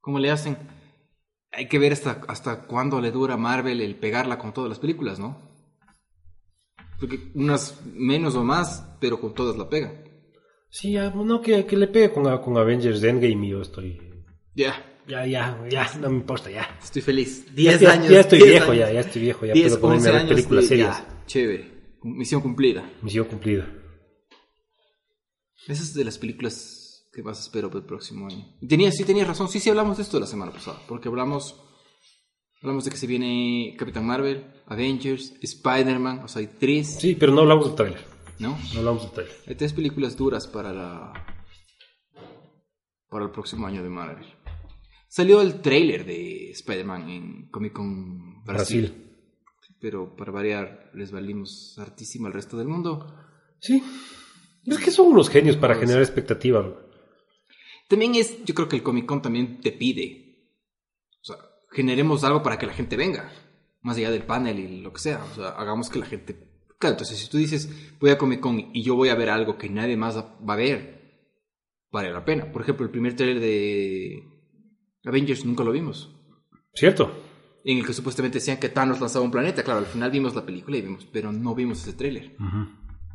cómo 0.00 0.18
le 0.18 0.30
hacen. 0.30 0.56
Hay 1.52 1.68
que 1.68 1.78
ver 1.78 1.92
hasta 1.92 2.22
hasta 2.28 2.62
cuándo 2.66 3.00
le 3.00 3.10
dura 3.10 3.34
a 3.34 3.36
Marvel 3.38 3.80
el 3.80 3.94
pegarla 3.96 4.38
con 4.38 4.52
todas 4.52 4.68
las 4.70 4.78
películas, 4.78 5.18
¿no? 5.18 5.36
Porque 6.98 7.18
unas 7.34 7.80
menos 7.86 8.34
o 8.36 8.44
más, 8.44 8.96
pero 9.00 9.20
con 9.20 9.34
todas 9.34 9.56
la 9.56 9.68
pega. 9.68 9.92
Sí, 10.70 10.92
ya, 10.92 11.10
no, 11.10 11.40
que, 11.42 11.66
que 11.66 11.76
le 11.76 11.88
pegue 11.88 12.10
con, 12.12 12.24
con 12.38 12.56
Avengers 12.56 13.02
Endgame 13.02 13.46
y 13.46 13.50
yo 13.50 13.60
estoy... 13.60 14.00
Ya, 14.54 14.74
Ya, 15.06 15.26
ya, 15.26 15.58
ya, 15.68 15.90
no 16.00 16.08
me 16.08 16.16
importa, 16.16 16.48
ya. 16.50 16.78
estoy 16.82 17.02
feliz. 17.02 17.44
Ya, 17.48 17.76
10 17.76 17.80
ya- 17.80 17.92
años. 17.92 18.08
ya 18.08 18.20
estoy 18.20 18.38
10 18.38 18.50
viejo, 18.52 18.70
años. 18.72 18.78
ya, 18.86 18.92
ya 18.92 19.00
estoy 19.00 19.22
viejo, 19.22 19.46
ya 19.46 19.52
10, 19.52 19.66
puedo 19.76 19.80
ponerme 19.80 20.08
11 20.08 20.08
a 20.08 20.12
ver 20.22 20.28
películas 20.28 20.64
de- 20.64 20.68
serias. 20.68 20.98
ya, 21.06 21.26
chévere. 21.26 21.70
Misión 22.04 22.40
cumplida. 22.40 22.88
Misión 23.02 23.26
cumplida. 23.26 23.68
Esas 25.68 25.94
de 25.94 26.04
las 26.04 26.18
películas 26.18 26.82
¿Qué 27.12 27.22
más 27.22 27.38
espero 27.40 27.68
para 27.68 27.80
el 27.80 27.86
próximo 27.86 28.26
año? 28.26 28.56
Y 28.58 28.66
tenía, 28.66 28.90
sí 28.90 29.04
tenías 29.04 29.28
razón, 29.28 29.46
sí, 29.48 29.60
sí 29.60 29.68
hablamos 29.68 29.98
de 29.98 30.02
esto 30.02 30.18
la 30.18 30.26
semana 30.26 30.50
pasada, 30.50 30.80
porque 30.88 31.08
hablamos, 31.08 31.62
hablamos 32.62 32.86
de 32.86 32.90
que 32.90 32.96
se 32.96 33.06
viene 33.06 33.74
Capitán 33.78 34.06
Marvel, 34.06 34.46
Avengers, 34.64 35.34
Spider-Man, 35.42 36.20
o 36.20 36.28
sea, 36.28 36.40
hay 36.40 36.46
tres, 36.58 36.96
Sí, 36.98 37.14
pero 37.14 37.34
no 37.34 37.42
hablamos 37.42 37.66
del 37.66 37.74
trailer. 37.74 38.02
¿no? 38.38 38.58
No 38.72 38.78
hablamos 38.78 39.02
del 39.02 39.10
trailer. 39.12 39.36
Hay 39.46 39.54
tres 39.56 39.74
películas 39.74 40.16
duras 40.16 40.46
para 40.46 40.72
la 40.72 41.12
para 43.10 43.26
el 43.26 43.30
próximo 43.30 43.66
año 43.66 43.82
de 43.82 43.90
Marvel. 43.90 44.26
Salió 45.06 45.42
el 45.42 45.60
tráiler 45.60 46.06
de 46.06 46.50
Spider-Man 46.52 47.10
en 47.10 47.50
Comic 47.50 47.74
Con 47.74 48.42
Brasil, 48.42 48.86
Brasil. 48.88 49.76
pero 49.78 50.16
para 50.16 50.32
variar 50.32 50.90
les 50.94 51.12
valimos 51.12 51.78
hartísimo 51.78 52.26
al 52.26 52.32
resto 52.32 52.56
del 52.56 52.68
mundo. 52.68 53.06
Sí. 53.60 53.82
Es 54.64 54.78
que 54.78 54.90
son 54.90 55.08
unos 55.08 55.28
genios 55.28 55.56
para 55.56 55.74
generar 55.74 56.02
expectativa. 56.02 56.64
También 57.88 58.14
es, 58.14 58.44
yo 58.44 58.54
creo 58.54 58.68
que 58.68 58.76
el 58.76 58.82
Comic 58.82 59.06
Con 59.06 59.22
también 59.22 59.60
te 59.60 59.72
pide, 59.72 60.48
o 61.20 61.24
sea, 61.24 61.36
generemos 61.70 62.24
algo 62.24 62.42
para 62.42 62.58
que 62.58 62.66
la 62.66 62.72
gente 62.72 62.96
venga, 62.96 63.30
más 63.82 63.96
allá 63.96 64.10
del 64.10 64.22
panel 64.22 64.58
y 64.58 64.80
lo 64.80 64.92
que 64.92 65.00
sea, 65.00 65.22
o 65.24 65.34
sea, 65.34 65.48
hagamos 65.50 65.90
que 65.90 65.98
la 65.98 66.06
gente... 66.06 66.48
Claro, 66.78 66.94
entonces 66.94 67.18
si 67.18 67.28
tú 67.28 67.36
dices, 67.36 67.68
voy 68.00 68.10
a 68.10 68.18
Comic 68.18 68.40
Con 68.40 68.70
y 68.72 68.82
yo 68.82 68.96
voy 68.96 69.10
a 69.10 69.14
ver 69.14 69.30
algo 69.30 69.58
que 69.58 69.68
nadie 69.68 69.96
más 69.96 70.16
va 70.16 70.54
a 70.54 70.56
ver, 70.56 71.28
vale 71.90 72.12
la 72.12 72.24
pena. 72.24 72.50
Por 72.50 72.62
ejemplo, 72.62 72.86
el 72.86 72.90
primer 72.90 73.14
trailer 73.14 73.40
de 73.40 74.22
Avengers 75.04 75.44
nunca 75.44 75.64
lo 75.64 75.72
vimos, 75.72 76.10
¿Cierto? 76.74 77.12
en 77.64 77.78
el 77.78 77.86
que 77.86 77.92
supuestamente 77.92 78.38
decían 78.38 78.58
que 78.58 78.68
Thanos 78.68 79.00
lanzaba 79.00 79.24
un 79.24 79.30
planeta, 79.30 79.62
claro, 79.62 79.80
al 79.80 79.86
final 79.86 80.10
vimos 80.10 80.34
la 80.34 80.44
película 80.44 80.76
y 80.76 80.82
vimos, 80.82 81.06
pero 81.12 81.32
no 81.32 81.54
vimos 81.54 81.82
ese 81.82 81.92
trailer. 81.92 82.34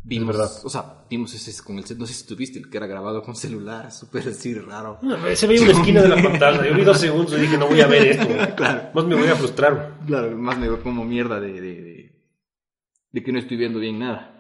Vimos, 0.10 0.28
verdad. 0.28 0.50
o 0.64 0.70
sea, 0.70 1.06
vimos 1.10 1.34
ese 1.34 1.62
con 1.64 1.78
el, 1.78 1.84
no 1.98 2.06
sé 2.06 2.14
si 2.14 2.26
tuviste 2.26 2.60
el 2.60 2.70
que 2.70 2.78
era 2.78 2.88
grabado 2.88 3.22
con 3.22 3.36
celular, 3.36 3.92
súper 3.92 4.30
así 4.30 4.54
raro. 4.54 5.00
Se 5.36 5.48
veía 5.48 5.64
una 5.64 5.72
esquina 5.74 6.02
de 6.02 6.08
la 6.08 6.24
pantalla. 6.24 6.66
Yo 6.66 6.74
vi 6.76 6.84
dos 6.84 7.00
segundos 7.00 7.38
y 7.38 7.42
dije, 7.42 7.58
no 7.58 7.68
voy 7.68 7.82
a 7.82 7.88
ver 7.88 8.08
esto. 8.08 8.28
Claro. 8.56 8.90
Más 8.94 9.06
me 9.06 9.16
voy 9.16 9.28
a 9.28 9.36
frustrar. 9.36 10.00
Claro, 10.08 10.38
más 10.38 10.58
me 10.58 10.68
veo 10.70 10.82
como 10.82 11.04
mierda 11.04 11.40
de, 11.42 11.52
de, 11.52 11.82
de, 11.82 12.24
de 13.12 13.24
que 13.24 13.32
no 13.34 13.40
estoy 13.40 13.58
viendo 13.58 13.80
bien 13.80 14.00
nada. 14.00 14.34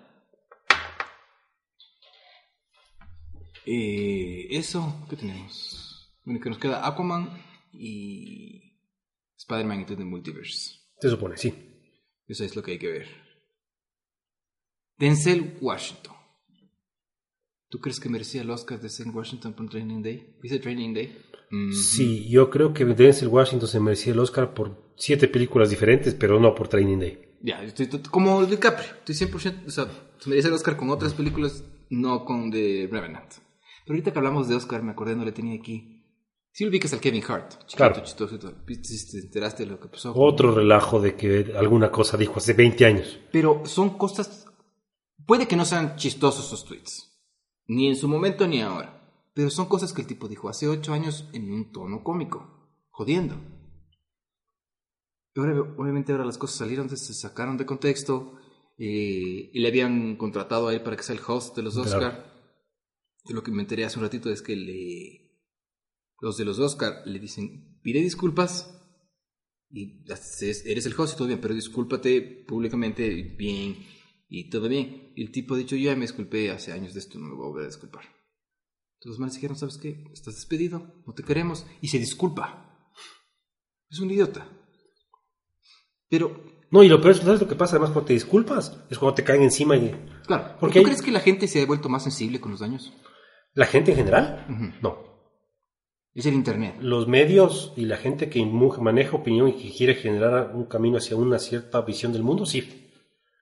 Eh, 3.65 4.47
eso, 4.51 5.05
¿qué 5.09 5.17
tenemos? 5.17 6.17
Bueno, 6.23 6.39
que 6.39 6.49
nos 6.49 6.57
queda 6.57 6.87
Aquaman 6.87 7.29
y 7.73 8.79
Spider-Man 9.37 9.81
Into 9.81 9.97
the 9.97 10.05
Multiverse. 10.05 10.79
Se 11.01 11.09
supone, 11.09 11.35
sí. 11.35 11.53
Eso 12.25 12.45
es 12.45 12.55
lo 12.55 12.63
que 12.63 12.71
hay 12.71 12.79
que 12.79 12.87
ver. 12.87 13.26
Denzel 14.97 15.57
Washington. 15.61 16.15
¿Tú 17.69 17.79
crees 17.79 17.99
que 17.99 18.09
merecía 18.09 18.41
el 18.41 18.49
Oscar 18.49 18.77
de 18.77 18.83
Denzel 18.83 19.11
Washington 19.13 19.53
por 19.53 19.69
Training 19.69 20.01
Day? 20.01 20.37
¿Viste 20.41 20.59
Training 20.59 20.93
Day? 20.93 21.17
Mm, 21.51 21.71
Sí, 21.73 22.27
yo 22.29 22.49
creo 22.49 22.73
que 22.73 22.85
Denzel 22.85 23.27
Washington 23.27 23.67
se 23.67 23.79
merecía 23.79 24.13
el 24.13 24.19
Oscar 24.19 24.53
por 24.53 24.93
siete 24.97 25.27
películas 25.27 25.69
diferentes, 25.69 26.13
pero 26.15 26.39
no 26.39 26.55
por 26.55 26.67
Training 26.67 26.97
Day. 26.99 27.23
Ya, 27.41 27.61
estoy 27.63 27.87
como 28.09 28.45
DiCaprio. 28.45 28.87
Estoy 29.05 29.15
100%. 29.27 29.67
O 29.67 29.69
sea, 29.71 29.87
se 30.17 30.29
merece 30.29 30.47
el 30.47 30.53
Oscar 30.55 30.75
con 30.77 30.89
otras 30.89 31.13
películas, 31.13 31.63
no 31.89 32.25
con 32.25 32.49
The 32.51 32.87
Revenant. 32.91 33.31
Pero 33.85 33.93
ahorita 33.95 34.11
que 34.11 34.19
hablamos 34.19 34.47
de 34.49 34.55
Oscar, 34.55 34.81
me 34.81 34.91
acordé, 34.91 35.15
no 35.15 35.23
le 35.25 35.31
tenía 35.31 35.55
aquí. 35.59 35.93
Sí 36.51 36.65
ubicas 36.65 36.91
al 36.93 36.99
Kevin 36.99 37.23
Hart. 37.27 37.51
Chiquito, 37.51 37.75
Claro. 37.77 38.03
chistoso 38.03 38.35
y 38.35 38.39
todo. 38.39 38.55
¿Viste 38.65 38.87
si 38.87 39.11
te 39.11 39.19
enteraste 39.27 39.63
de 39.65 39.69
lo 39.71 39.79
que 39.79 39.89
pasó? 39.89 40.13
Otro 40.15 40.55
relajo 40.55 40.99
de 40.99 41.15
que 41.15 41.53
alguna 41.55 41.91
cosa 41.91 42.17
dijo 42.17 42.37
hace 42.37 42.53
20 42.53 42.85
años. 42.85 43.19
Pero 43.31 43.61
son 43.65 43.91
cosas. 43.97 44.46
Puede 45.27 45.47
que 45.47 45.55
no 45.55 45.65
sean 45.65 45.95
chistosos 45.97 46.47
esos 46.47 46.65
tweets. 46.65 47.13
Ni 47.67 47.87
en 47.89 47.95
su 47.95 48.07
momento 48.07 48.47
ni 48.47 48.61
ahora. 48.61 48.93
Pero 49.35 49.49
son 49.51 49.67
cosas 49.67 49.93
que 49.93 50.01
el 50.01 50.07
tipo 50.07 50.27
dijo 50.27 50.49
hace 50.49 50.67
ocho 50.67 50.93
años 50.93 51.29
en 51.33 51.51
un 51.51 51.71
tono 51.71 52.03
cómico. 52.03 52.71
Jodiendo. 52.89 53.35
Y 55.35 55.39
ahora, 55.39 55.61
obviamente 55.77 56.11
ahora 56.11 56.25
las 56.25 56.37
cosas 56.39 56.57
salieron, 56.57 56.89
se 56.89 57.13
sacaron 57.13 57.57
de 57.57 57.65
contexto. 57.65 58.33
eh, 58.79 59.49
y 59.53 59.59
le 59.59 59.67
habían 59.69 60.17
contratado 60.17 60.67
a 60.67 60.73
él 60.73 60.81
para 60.83 60.95
que 60.95 61.01
sea 61.03 61.15
el 61.15 61.21
host 61.27 61.55
de 61.55 61.63
los 61.63 61.73
Claro. 61.73 61.89
Oscar. 61.89 62.33
Y 63.25 63.33
lo 63.33 63.41
que 63.43 63.49
me 63.51 63.63
enteré 63.63 63.85
hace 63.85 63.97
un 63.97 64.03
ratito 64.05 64.29
es 64.29 64.41
que 64.43 64.55
le, 64.55 65.35
los 66.21 66.37
de 66.37 66.45
los 66.45 66.59
Oscar 66.59 67.01
le 67.05 67.19
dicen, 67.19 67.79
pide 67.81 68.01
disculpas 68.01 68.79
y 69.71 70.03
eres 70.65 70.85
el 70.85 70.93
host 70.97 71.15
y 71.15 71.17
todo 71.17 71.27
bien, 71.27 71.41
pero 71.41 71.55
discúlpate 71.55 72.21
públicamente 72.47 73.09
bien 73.37 73.77
y 74.29 74.49
todo 74.49 74.67
bien. 74.69 75.13
Y 75.15 75.23
el 75.23 75.31
tipo 75.31 75.55
ha 75.55 75.57
dicho, 75.57 75.75
yo 75.75 75.85
ya 75.89 75.95
me 75.95 76.01
disculpé 76.01 76.51
hace 76.51 76.71
años 76.73 76.93
de 76.93 76.99
esto, 76.99 77.17
no 77.19 77.27
me 77.27 77.35
voy 77.35 77.45
a 77.45 77.49
volver 77.49 77.63
a 77.63 77.67
disculpar. 77.67 78.03
Entonces 78.03 79.09
los 79.11 79.19
manes 79.19 79.35
dijeron, 79.35 79.57
¿sabes 79.57 79.77
qué? 79.77 80.03
Estás 80.13 80.35
despedido, 80.35 81.01
no 81.05 81.13
te 81.13 81.23
queremos. 81.23 81.65
Y 81.81 81.87
se 81.89 81.99
disculpa. 81.99 82.89
Es 83.89 83.99
un 83.99 84.09
idiota. 84.11 84.49
Pero, 86.09 86.43
No, 86.71 86.83
y 86.83 86.89
lo 86.89 86.99
peor 86.99 87.11
es, 87.13 87.19
¿sabes 87.21 87.39
lo 87.41 87.47
que 87.47 87.55
pasa? 87.55 87.75
Además, 87.77 87.91
cuando 87.91 88.07
te 88.07 88.13
disculpas, 88.13 88.83
es 88.89 88.97
cuando 88.99 89.15
te 89.15 89.23
caen 89.23 89.41
encima 89.43 89.77
y... 89.77 89.91
claro, 90.25 90.57
Porque 90.59 90.73
¿tú 90.73 90.79
hay- 90.79 90.85
crees 90.85 91.01
que 91.01 91.11
la 91.11 91.21
gente 91.21 91.47
se 91.47 91.61
ha 91.61 91.65
vuelto 91.65 91.87
más 91.87 92.03
sensible 92.03 92.41
con 92.41 92.51
los 92.51 92.59
daños? 92.59 92.91
¿La 93.53 93.65
gente 93.65 93.91
en 93.91 93.97
general? 93.97 94.75
No. 94.81 95.05
Es 96.13 96.25
el 96.25 96.33
Internet. 96.33 96.75
Los 96.81 97.07
medios 97.07 97.71
y 97.77 97.85
la 97.85 97.95
gente 97.97 98.29
que 98.29 98.43
maneja 98.45 99.15
opinión 99.15 99.47
y 99.49 99.53
que 99.53 99.71
quiere 99.71 99.95
generar 99.95 100.53
un 100.55 100.65
camino 100.65 100.97
hacia 100.97 101.15
una 101.15 101.39
cierta 101.39 101.79
visión 101.81 102.11
del 102.11 102.23
mundo, 102.23 102.45
sí. 102.45 102.86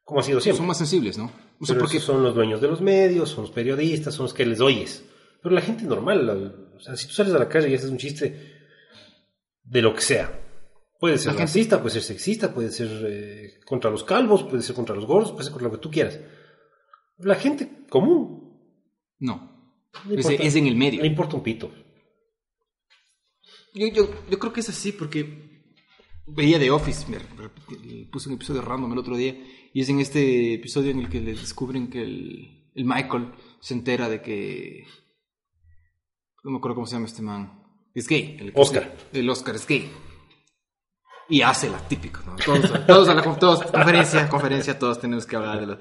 Como 0.05 0.19
ha 0.21 0.23
sido 0.23 0.39
siempre. 0.39 0.59
Son 0.59 0.67
más 0.67 0.77
sensibles, 0.77 1.17
¿no? 1.17 1.25
O 1.59 1.65
sea, 1.65 1.73
Pero 1.75 1.79
porque 1.81 1.99
son 1.99 2.23
los 2.23 2.33
dueños 2.33 2.61
de 2.61 2.67
los 2.69 2.79
medios, 2.79 3.29
son 3.29 3.41
los 3.45 3.51
periodistas, 3.51 4.13
son 4.13 4.25
los 4.25 4.33
que 4.33 4.45
les 4.45 4.61
oyes. 4.61 5.03
Pero 5.41 5.53
la 5.53 5.61
gente 5.61 5.83
normal, 5.83 6.25
la- 6.25 6.75
o 6.75 6.79
sea, 6.79 6.95
si 6.95 7.07
tú 7.07 7.13
sales 7.13 7.33
a 7.33 7.39
la 7.39 7.49
calle 7.49 7.69
y 7.69 7.73
haces 7.75 7.89
un 7.89 7.97
chiste 7.97 8.53
de 9.63 9.81
lo 9.81 9.93
que 9.95 10.01
sea, 10.01 10.39
puede 10.99 11.17
ser 11.17 11.27
La 11.27 11.31
gente- 11.33 11.43
racista, 11.43 11.79
puede 11.81 11.93
ser 11.93 12.03
sexista, 12.03 12.53
puede 12.53 12.69
ser 12.71 12.87
eh, 13.07 13.59
contra 13.65 13.89
los 13.89 14.03
calvos, 14.03 14.43
puede 14.43 14.61
ser 14.61 14.75
contra 14.75 14.95
los 14.95 15.05
gordos, 15.05 15.31
puede 15.31 15.43
ser 15.43 15.51
contra 15.53 15.69
lo 15.69 15.75
que 15.75 15.81
tú 15.81 15.89
quieras. 15.91 16.19
La 17.17 17.35
gente 17.35 17.85
común 17.89 18.61
no. 19.19 19.53
Es, 20.11 20.25
importa, 20.25 20.43
es 20.43 20.55
en 20.55 20.67
el 20.67 20.75
medio. 20.75 21.01
le 21.01 21.07
importa 21.07 21.35
un 21.37 21.43
pito. 21.43 21.71
Yo, 23.73 23.87
yo, 23.87 24.09
yo 24.29 24.39
creo 24.39 24.53
que 24.53 24.59
es 24.61 24.69
así 24.69 24.91
porque 24.91 25.44
veía 26.27 26.59
The 26.59 26.71
Office, 26.71 27.05
me 27.09 27.19
puse 28.11 28.29
un 28.29 28.35
episodio 28.35 28.61
random 28.61 28.93
el 28.93 28.99
otro 28.99 29.15
día 29.15 29.35
y 29.73 29.81
es 29.81 29.89
en 29.89 29.99
este 29.99 30.53
episodio 30.55 30.91
en 30.91 30.99
el 30.99 31.09
que 31.09 31.21
le 31.21 31.33
descubren 31.33 31.89
que 31.89 32.01
el, 32.01 32.71
el 32.73 32.85
Michael 32.85 33.33
se 33.59 33.73
entera 33.73 34.09
de 34.09 34.21
que... 34.21 34.85
No 36.43 36.51
me 36.51 36.57
acuerdo 36.57 36.75
cómo 36.75 36.87
se 36.87 36.93
llama 36.95 37.07
este 37.07 37.21
man. 37.21 37.63
Es 37.93 38.07
gay. 38.07 38.37
El, 38.39 38.51
Oscar. 38.55 38.95
El 39.13 39.29
Oscar 39.29 39.55
es 39.55 39.65
gay. 39.67 39.91
Y 41.27 41.41
hace 41.41 41.69
la 41.69 41.79
típica, 41.87 42.21
¿no? 42.23 42.35
Todos, 42.35 42.85
todos 42.85 43.09
a 43.09 43.15
la 43.15 43.23
todos, 43.39 43.63
conferencia, 43.63 44.29
conferencia, 44.29 44.77
todos 44.77 44.99
tenemos 44.99 45.25
que 45.25 45.35
hablar 45.35 45.59
de 45.59 45.65
los... 45.65 45.79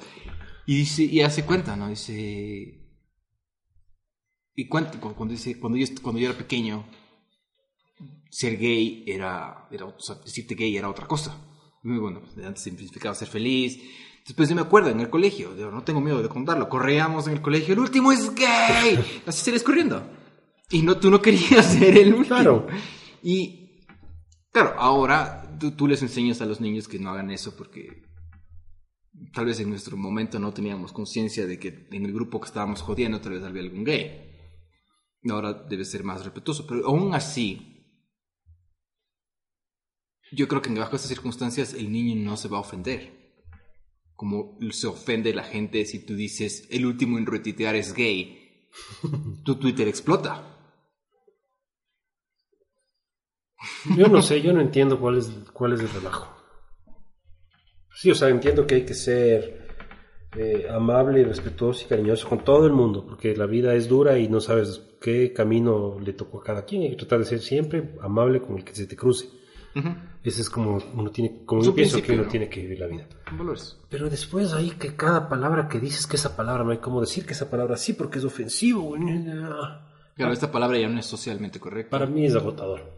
Y 0.66 0.76
dice, 0.78 1.04
y 1.04 1.20
hace 1.20 1.44
cuenta, 1.44 1.76
¿no? 1.76 1.88
Dice... 1.88 2.80
Y 4.57 4.68
cuenta, 4.68 4.98
cu- 4.98 5.14
cuando 5.14 5.33
dice, 5.33 5.59
cuando 5.61 5.76
yo, 5.76 5.87
cuando 6.00 6.20
yo 6.20 6.30
era 6.30 6.38
pequeño, 6.38 6.87
ser 8.35 8.57
gay 8.59 9.05
era, 9.07 9.68
era 9.70 9.85
o 9.87 9.94
sea, 10.01 10.16
decirte 10.16 10.57
gay 10.57 10.77
era 10.77 10.90
otra 10.90 11.07
cosa. 11.07 11.38
Muy 11.85 11.99
bueno, 11.99 12.23
antes 12.44 12.64
significaba 12.64 13.14
ser 13.14 13.29
feliz. 13.29 13.79
Después 14.27 14.49
yo 14.49 14.57
me 14.57 14.62
acuerdo 14.62 14.90
en 14.90 14.99
el 14.99 15.09
colegio, 15.09 15.57
yo 15.57 15.70
no 15.70 15.85
tengo 15.85 16.01
miedo 16.01 16.20
de 16.20 16.29
contarlo, 16.29 16.68
corríamos 16.68 17.29
en 17.29 17.35
el 17.35 17.42
colegio, 17.42 17.75
el 17.75 17.81
último 17.81 18.11
es 18.11 18.35
gay, 18.35 18.99
así 19.27 19.44
salías 19.44 19.62
corriendo. 19.62 20.03
Y 20.70 20.83
no, 20.83 20.99
tú 20.99 21.11
no 21.11 21.23
querías 21.23 21.64
ser 21.79 21.97
el 21.97 22.12
último. 22.12 22.37
Claro. 22.37 22.66
Y 23.23 23.85
claro, 24.51 24.75
ahora 24.79 25.57
tú, 25.61 25.70
tú 25.73 25.87
les 25.87 26.03
enseñas 26.03 26.40
a 26.40 26.47
los 26.47 26.61
niños 26.61 26.88
que 26.88 26.99
no 26.99 27.11
hagan 27.11 27.31
eso 27.31 27.55
porque 27.57 28.03
tal 29.33 29.44
vez 29.44 29.61
en 29.61 29.70
nuestro 29.70 29.97
momento 29.97 30.40
no 30.40 30.53
teníamos 30.53 30.92
conciencia 30.92 31.47
de 31.47 31.61
que 31.61 31.87
en 31.92 32.05
el 32.05 32.12
grupo 32.12 32.40
que 32.40 32.47
estábamos 32.47 32.83
jodiendo 32.83 33.20
tal 33.20 33.35
vez 33.35 33.44
había 33.44 33.62
algún 33.62 33.85
gay. 33.85 34.23
Ahora 35.31 35.53
debe 35.53 35.85
ser 35.85 36.03
más 36.03 36.25
respetuoso, 36.25 36.66
pero 36.66 36.87
aún 36.88 37.14
así, 37.14 37.74
yo 40.35 40.49
creo 40.49 40.62
que 40.62 40.70
bajo 40.75 40.97
estas 40.97 41.09
circunstancias 41.11 41.75
el 41.75 41.90
niño 41.90 42.14
no 42.16 42.37
se 42.37 42.49
va 42.49 42.59
a 42.59 42.61
ofender. 42.61 43.25
Como 44.14 44.59
se 44.70 44.87
ofende 44.87 45.35
la 45.35 45.42
gente 45.42 45.85
si 45.87 46.05
tú 46.05 46.14
dices 46.14 46.66
el 46.70 46.87
último 46.87 47.18
en 47.18 47.27
retuitear 47.27 47.75
es 47.75 47.94
gay, 47.94 48.68
tu 49.44 49.57
Twitter 49.57 49.88
explota. 49.88 50.51
Yo 53.97 54.09
no 54.09 54.23
sé, 54.23 54.42
yo 54.42 54.53
no 54.53 54.61
entiendo 54.61 55.01
cuál 55.01 55.18
es, 55.18 55.29
cuál 55.53 55.73
es 55.73 55.81
el 55.81 55.88
relajo. 55.90 56.35
Sí, 57.94 58.11
o 58.11 58.14
sea, 58.14 58.29
entiendo 58.29 58.66
que 58.66 58.77
hay 58.77 58.85
que 58.85 58.94
ser 58.94 59.68
eh, 60.37 60.66
amable, 60.68 61.25
respetuoso 61.25 61.85
y 61.85 61.88
cariñoso 61.88 62.29
con 62.29 62.44
todo 62.44 62.66
el 62.66 62.73
mundo, 62.73 63.07
porque 63.07 63.37
la 63.37 63.47
vida 63.47 63.75
es 63.75 63.88
dura 63.88 64.18
y 64.18 64.29
no 64.29 64.40
sabes 64.40 64.83
qué 65.01 65.33
camino 65.33 65.99
le 66.01 66.12
tocó 66.12 66.40
a 66.40 66.44
cada 66.44 66.64
quien. 66.64 66.83
Hay 66.83 66.90
que 66.90 66.97
tratar 66.97 67.20
de 67.20 67.25
ser 67.25 67.40
siempre 67.40 67.94
amable 68.03 68.40
con 68.42 68.57
el 68.57 68.64
que 68.64 68.75
se 68.75 68.87
te 68.87 68.97
cruce. 68.97 69.29
Ujú. 69.77 69.94
Ese 70.25 70.41
es 70.41 70.49
como 70.49 70.79
uno 70.95 71.11
tiene, 71.11 71.45
como 71.45 71.63
yo 71.63 71.75
pienso 71.75 72.01
que 72.03 72.13
uno 72.13 72.23
¿no? 72.23 72.29
tiene 72.29 72.49
que 72.49 72.63
vivir 72.63 72.81
la 72.81 72.87
vida. 72.87 73.07
Valores. 73.31 73.79
Pero 73.91 74.09
después 74.09 74.55
ahí 74.55 74.71
que 74.71 74.97
cada 74.97 75.29
palabra 75.29 75.69
que 75.69 75.79
dices 75.79 76.07
que 76.07 76.17
esa 76.17 76.35
palabra 76.35 76.65
no 76.65 76.71
hay 76.71 76.79
cómo 76.79 77.01
decir 77.01 77.27
que 77.27 77.35
esa 77.35 77.51
palabra 77.51 77.77
sí 77.77 77.93
porque 77.93 78.19
es 78.19 78.25
ofensivo. 78.25 78.97
Claro, 80.17 80.33
esta 80.33 80.51
palabra 80.51 80.79
ya 80.79 80.89
no 80.89 80.99
es 80.99 81.05
socialmente 81.07 81.61
correcta. 81.61 81.91
Para 81.91 82.07
mí 82.07 82.25
es 82.25 82.35
agotador. 82.35 82.91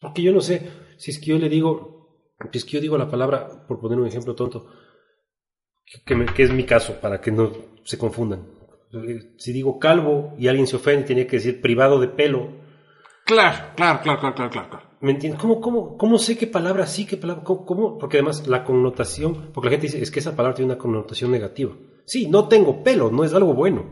Porque 0.00 0.22
yo 0.22 0.30
no 0.32 0.40
sé, 0.40 0.70
si 0.96 1.10
es 1.10 1.18
que 1.18 1.26
yo 1.26 1.38
le 1.38 1.48
digo, 1.48 2.34
si 2.52 2.58
es 2.58 2.64
que 2.64 2.72
yo 2.72 2.80
digo 2.80 2.96
la 2.98 3.10
palabra, 3.10 3.66
por 3.66 3.80
poner 3.80 3.98
un 3.98 4.06
ejemplo 4.06 4.34
tonto, 4.36 4.70
que, 5.84 6.02
que 6.02 6.14
me- 6.14 6.26
que 6.26 6.42
es 6.44 6.52
mi 6.52 6.64
caso, 6.64 7.00
para 7.00 7.20
que 7.20 7.32
no 7.32 7.50
se 7.84 7.98
confundan. 7.98 8.46
Si 9.38 9.52
digo 9.52 9.78
calvo 9.80 10.34
y 10.38 10.46
alguien 10.48 10.66
se 10.68 10.76
ofende, 10.76 11.04
tenía 11.04 11.26
que 11.26 11.36
decir 11.36 11.60
privado 11.60 11.98
de 11.98 12.08
pelo. 12.08 12.48
Claro, 13.24 13.72
claro, 13.74 14.00
claro, 14.02 14.20
claro, 14.20 14.34
claro, 14.50 14.70
claro. 14.70 14.86
¿Me 15.00 15.12
entiendes? 15.12 15.40
¿Cómo, 15.40 15.60
cómo, 15.60 15.96
¿Cómo 15.98 16.18
sé 16.18 16.38
qué 16.38 16.46
palabra 16.46 16.86
sí, 16.86 17.04
qué 17.06 17.16
palabra? 17.16 17.44
¿Cómo, 17.44 17.66
cómo? 17.66 17.98
Porque 17.98 18.16
además 18.16 18.46
la 18.46 18.64
connotación, 18.64 19.50
porque 19.52 19.66
la 19.68 19.72
gente 19.72 19.86
dice, 19.88 20.02
es 20.02 20.10
que 20.10 20.20
esa 20.20 20.34
palabra 20.34 20.54
tiene 20.56 20.72
una 20.72 20.78
connotación 20.80 21.30
negativa. 21.30 21.74
Sí, 22.06 22.28
no 22.28 22.48
tengo 22.48 22.82
pelo, 22.82 23.10
no 23.10 23.24
es 23.24 23.34
algo 23.34 23.52
bueno. 23.52 23.84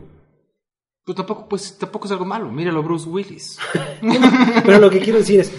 Pues 1.03 1.15
tampoco, 1.15 1.47
pues 1.47 1.77
tampoco 1.77 2.05
es 2.07 2.11
algo 2.11 2.25
malo. 2.25 2.51
Míralo, 2.51 2.81
Bruce 2.81 3.07
Willis. 3.07 3.59
Pero 4.65 4.79
lo 4.79 4.89
que 4.89 4.99
quiero 4.99 5.19
decir 5.19 5.39
es, 5.41 5.53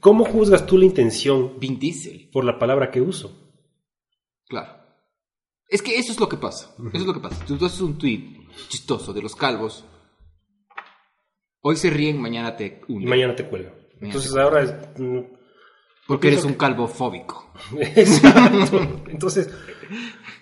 ¿cómo 0.00 0.24
juzgas 0.26 0.66
tú 0.66 0.76
la 0.76 0.84
intención 0.84 1.58
Vin 1.58 1.78
Diesel. 1.78 2.28
por 2.30 2.44
la 2.44 2.58
palabra 2.58 2.90
que 2.90 3.00
uso? 3.00 3.32
Claro. 4.46 4.82
Es 5.68 5.80
que 5.80 5.96
eso 5.96 6.12
es 6.12 6.20
lo 6.20 6.28
que 6.28 6.36
pasa. 6.36 6.74
Eso 6.92 6.98
es 6.98 7.06
lo 7.06 7.14
que 7.14 7.20
pasa. 7.20 7.42
Tú, 7.46 7.56
tú 7.56 7.64
haces 7.64 7.80
un 7.80 7.96
tweet 7.96 8.46
chistoso 8.68 9.14
de 9.14 9.22
los 9.22 9.34
calvos. 9.34 9.86
Hoy 11.62 11.76
se 11.76 11.88
ríen, 11.88 12.20
mañana 12.20 12.54
te 12.56 12.82
Y 12.86 12.92
hunden. 12.92 13.08
mañana 13.08 13.34
te 13.34 13.48
cuelga. 13.48 13.72
Entonces 14.02 14.34
ahora 14.36 14.62
es... 14.62 14.74
mm, 14.98 15.20
Porque 16.06 16.28
eres 16.28 16.44
un 16.44 16.52
que- 16.52 16.58
calvo 16.58 16.88
fóbico. 16.88 17.52
Exacto. 17.78 19.02
Entonces, 19.08 19.48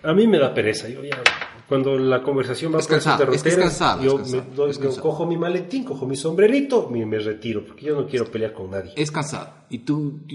a 0.03 0.12
mí 0.14 0.27
me 0.27 0.38
da 0.38 0.53
pereza. 0.55 0.88
Yo 0.88 1.03
ya, 1.05 1.23
cuando 1.68 1.99
la 1.99 2.23
conversación 2.23 2.75
va 2.75 2.79
Es 2.81 2.87
por 2.88 2.96
esas 2.99 3.16
cansado, 3.18 3.33
es 3.33 3.42
que 3.42 3.49
es 3.51 3.57
cansado, 3.57 4.03
yo 4.03 4.20
es 4.20 4.31
me 4.33 4.38
cansado, 4.38 4.55
doy- 4.57 4.70
es 4.70 4.77
yo 4.79 4.83
cansado. 4.85 5.03
cojo 5.03 5.27
mi 5.27 5.37
maletín, 5.37 5.85
cojo 5.85 6.07
mi 6.07 6.16
sombrerito 6.16 6.90
y 6.94 7.05
me 7.05 7.18
retiro, 7.18 7.64
porque 7.66 7.87
yo 7.87 7.94
no 8.01 8.07
quiero 8.09 8.31
pelear 8.31 8.53
con 8.53 8.70
nadie. 8.70 8.92
Es 8.96 9.11
cansado. 9.11 9.53
Y 9.70 9.79
tú, 9.81 10.20
tú- 10.27 10.35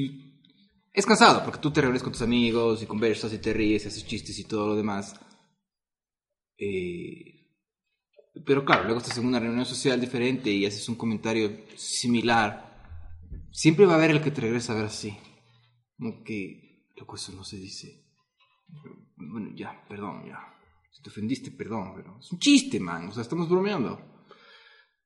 Es 0.94 1.06
cansado 1.06 1.44
porque 1.44 1.60
tú 1.60 1.72
te 1.72 1.82
reúnes 1.82 2.04
con 2.04 2.12
tus 2.14 2.22
amigos 2.22 2.82
y 2.82 2.86
conversas 2.86 3.34
y 3.34 3.40
te 3.40 3.52
ríes 3.52 3.84
y 3.84 3.88
haces 3.90 4.06
chistes 4.06 4.38
y 4.40 4.44
todo 4.46 4.68
lo 4.68 4.76
demás. 4.76 5.14
Eh, 6.58 7.50
Pero 8.46 8.64
claro, 8.64 8.84
luego 8.86 9.00
estás 9.00 9.18
en 9.18 9.26
una 9.26 9.40
reunión 9.40 9.66
social 9.66 10.00
diferente 10.00 10.50
y 10.50 10.66
haces 10.66 10.88
un 10.90 10.96
comentario 10.96 11.52
similar. 11.76 12.65
Siempre 13.56 13.86
va 13.86 13.94
a 13.94 13.96
haber 13.96 14.12
el 14.12 14.22
que 14.22 14.32
te 14.32 14.42
regresa 14.42 14.74
a 14.74 14.76
ver 14.76 14.86
así. 14.86 15.18
Como 15.98 16.24
que, 16.24 16.90
loco, 16.98 17.16
eso 17.16 17.32
no 17.32 17.44
se 17.44 17.58
dice. 17.58 18.06
Bueno, 19.16 19.52
ya, 19.56 19.86
perdón, 19.88 20.26
ya. 20.28 20.40
Si 20.92 21.02
te 21.02 21.10
ofendiste, 21.10 21.52
perdón, 21.52 21.94
pero 21.96 22.18
es 22.20 22.32
un 22.32 22.40
chiste, 22.40 22.80
man. 22.80 23.08
O 23.08 23.12
sea, 23.12 23.22
estamos 23.22 23.48
bromeando. 23.50 24.00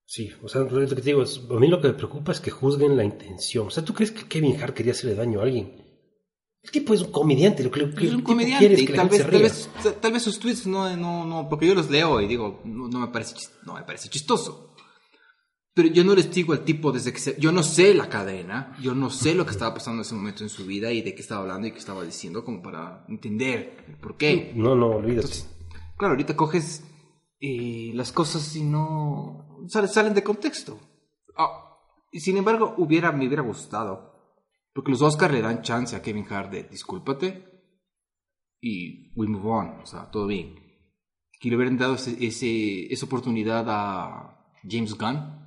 Sí, 0.05 0.31
o 0.41 0.47
sea, 0.47 0.61
lo 0.61 0.87
que 0.87 0.95
te 0.95 1.01
digo, 1.01 1.21
es- 1.21 1.39
a 1.49 1.59
mí 1.59 1.67
lo 1.67 1.79
que 1.79 1.89
me 1.89 1.93
preocupa 1.93 2.31
es 2.31 2.39
que 2.39 2.49
juzguen 2.49 2.97
la 2.97 3.03
intención. 3.03 3.67
O 3.67 3.69
sea, 3.69 3.85
¿tú 3.85 3.93
crees 3.93 4.11
que 4.11 4.27
Kevin 4.27 4.59
Hart 4.61 4.73
quería 4.75 4.93
hacerle 4.93 5.15
daño 5.15 5.39
a 5.39 5.43
alguien? 5.43 5.85
El 6.63 6.71
tipo 6.71 6.93
es 6.93 7.01
un 7.01 7.11
comediante, 7.11 7.63
lo 7.63 7.69
que, 7.71 7.81
es 7.81 7.85
un 7.85 8.17
tipo 8.17 8.23
comediante 8.23 8.59
quiere 8.59 8.73
es 8.75 8.81
y 8.81 8.85
que 8.87 8.93
tal 8.93 9.09
vez, 9.09 9.21
tal 9.29 9.41
vez, 9.41 9.69
tal 10.01 10.11
vez 10.11 10.23
sus 10.23 10.39
tweets 10.39 10.65
no, 10.67 10.97
no, 10.97 11.25
no, 11.25 11.47
porque 11.47 11.67
yo 11.67 11.73
los 11.75 11.89
leo 11.89 12.19
y 12.19 12.27
digo, 12.27 12.61
no, 12.65 12.87
no 12.89 12.99
me 12.99 13.07
parece, 13.07 13.35
no 13.65 13.75
me 13.75 13.83
parece 13.83 14.09
chistoso. 14.09 14.68
Pero 15.73 15.87
yo 15.89 16.03
no 16.03 16.15
les 16.15 16.31
digo 16.33 16.53
al 16.53 16.65
tipo 16.65 16.91
desde 16.91 17.13
que 17.13 17.19
se, 17.19 17.39
yo 17.39 17.51
no 17.51 17.63
sé 17.63 17.93
la 17.93 18.09
cadena, 18.09 18.75
yo 18.81 18.95
no 18.95 19.09
sé 19.09 19.33
lo 19.35 19.45
que 19.45 19.51
estaba 19.51 19.73
pasando 19.73 19.97
en 20.01 20.05
ese 20.05 20.15
momento 20.15 20.43
en 20.43 20.49
su 20.49 20.65
vida 20.65 20.91
y 20.91 21.01
de 21.01 21.13
qué 21.15 21.21
estaba 21.21 21.41
hablando 21.41 21.67
y 21.67 21.71
qué 21.71 21.77
estaba 21.77 22.03
diciendo 22.03 22.43
como 22.43 22.61
para 22.61 23.05
entender 23.07 23.85
el 23.87 23.95
por 23.97 24.17
qué. 24.17 24.51
No, 24.55 24.75
no, 24.75 24.87
olvídate. 24.87 25.27
Entonces, 25.27 25.55
claro, 25.97 26.13
ahorita 26.13 26.35
coges 26.35 26.83
eh, 27.39 27.91
las 27.93 28.11
cosas 28.11 28.55
y 28.55 28.63
no 28.63 29.65
salen, 29.67 29.89
salen 29.89 30.13
de 30.13 30.23
contexto. 30.23 30.79
Ah, 31.37 31.77
y 32.11 32.19
sin 32.19 32.35
embargo, 32.37 32.73
hubiera, 32.77 33.11
me 33.11 33.27
hubiera 33.27 33.43
gustado. 33.43 34.09
Porque 34.73 34.91
los 34.91 35.01
Oscars 35.01 35.33
le 35.33 35.41
dan 35.41 35.61
chance 35.61 35.95
a 35.95 36.01
Kevin 36.01 36.25
Hart 36.29 36.51
de 36.51 36.63
discúlpate 36.63 37.45
y 38.61 39.13
we 39.15 39.27
move 39.27 39.47
on, 39.49 39.79
o 39.81 39.85
sea, 39.85 40.09
todo 40.09 40.27
bien. 40.27 40.55
Que 41.39 41.49
le 41.49 41.55
hubieran 41.55 41.77
dado 41.77 41.95
ese, 41.95 42.17
ese- 42.25 42.91
esa 42.91 43.05
oportunidad 43.05 43.65
a 43.69 44.53
James 44.67 44.95
Gunn 44.97 45.37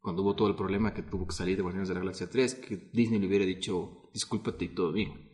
cuando 0.00 0.22
hubo 0.22 0.34
todo 0.34 0.48
el 0.48 0.54
problema 0.54 0.94
que 0.94 1.02
tuvo 1.02 1.26
que 1.26 1.34
salir 1.34 1.56
de 1.56 1.62
Guardianes 1.62 1.88
de 1.88 1.94
la 1.94 2.00
Galaxia 2.00 2.28
3, 2.28 2.54
que 2.54 2.90
Disney 2.92 3.20
le 3.20 3.26
hubiera 3.26 3.44
dicho 3.44 4.10
discúlpate 4.12 4.64
y 4.64 4.68
todo 4.68 4.92
bien. 4.92 5.30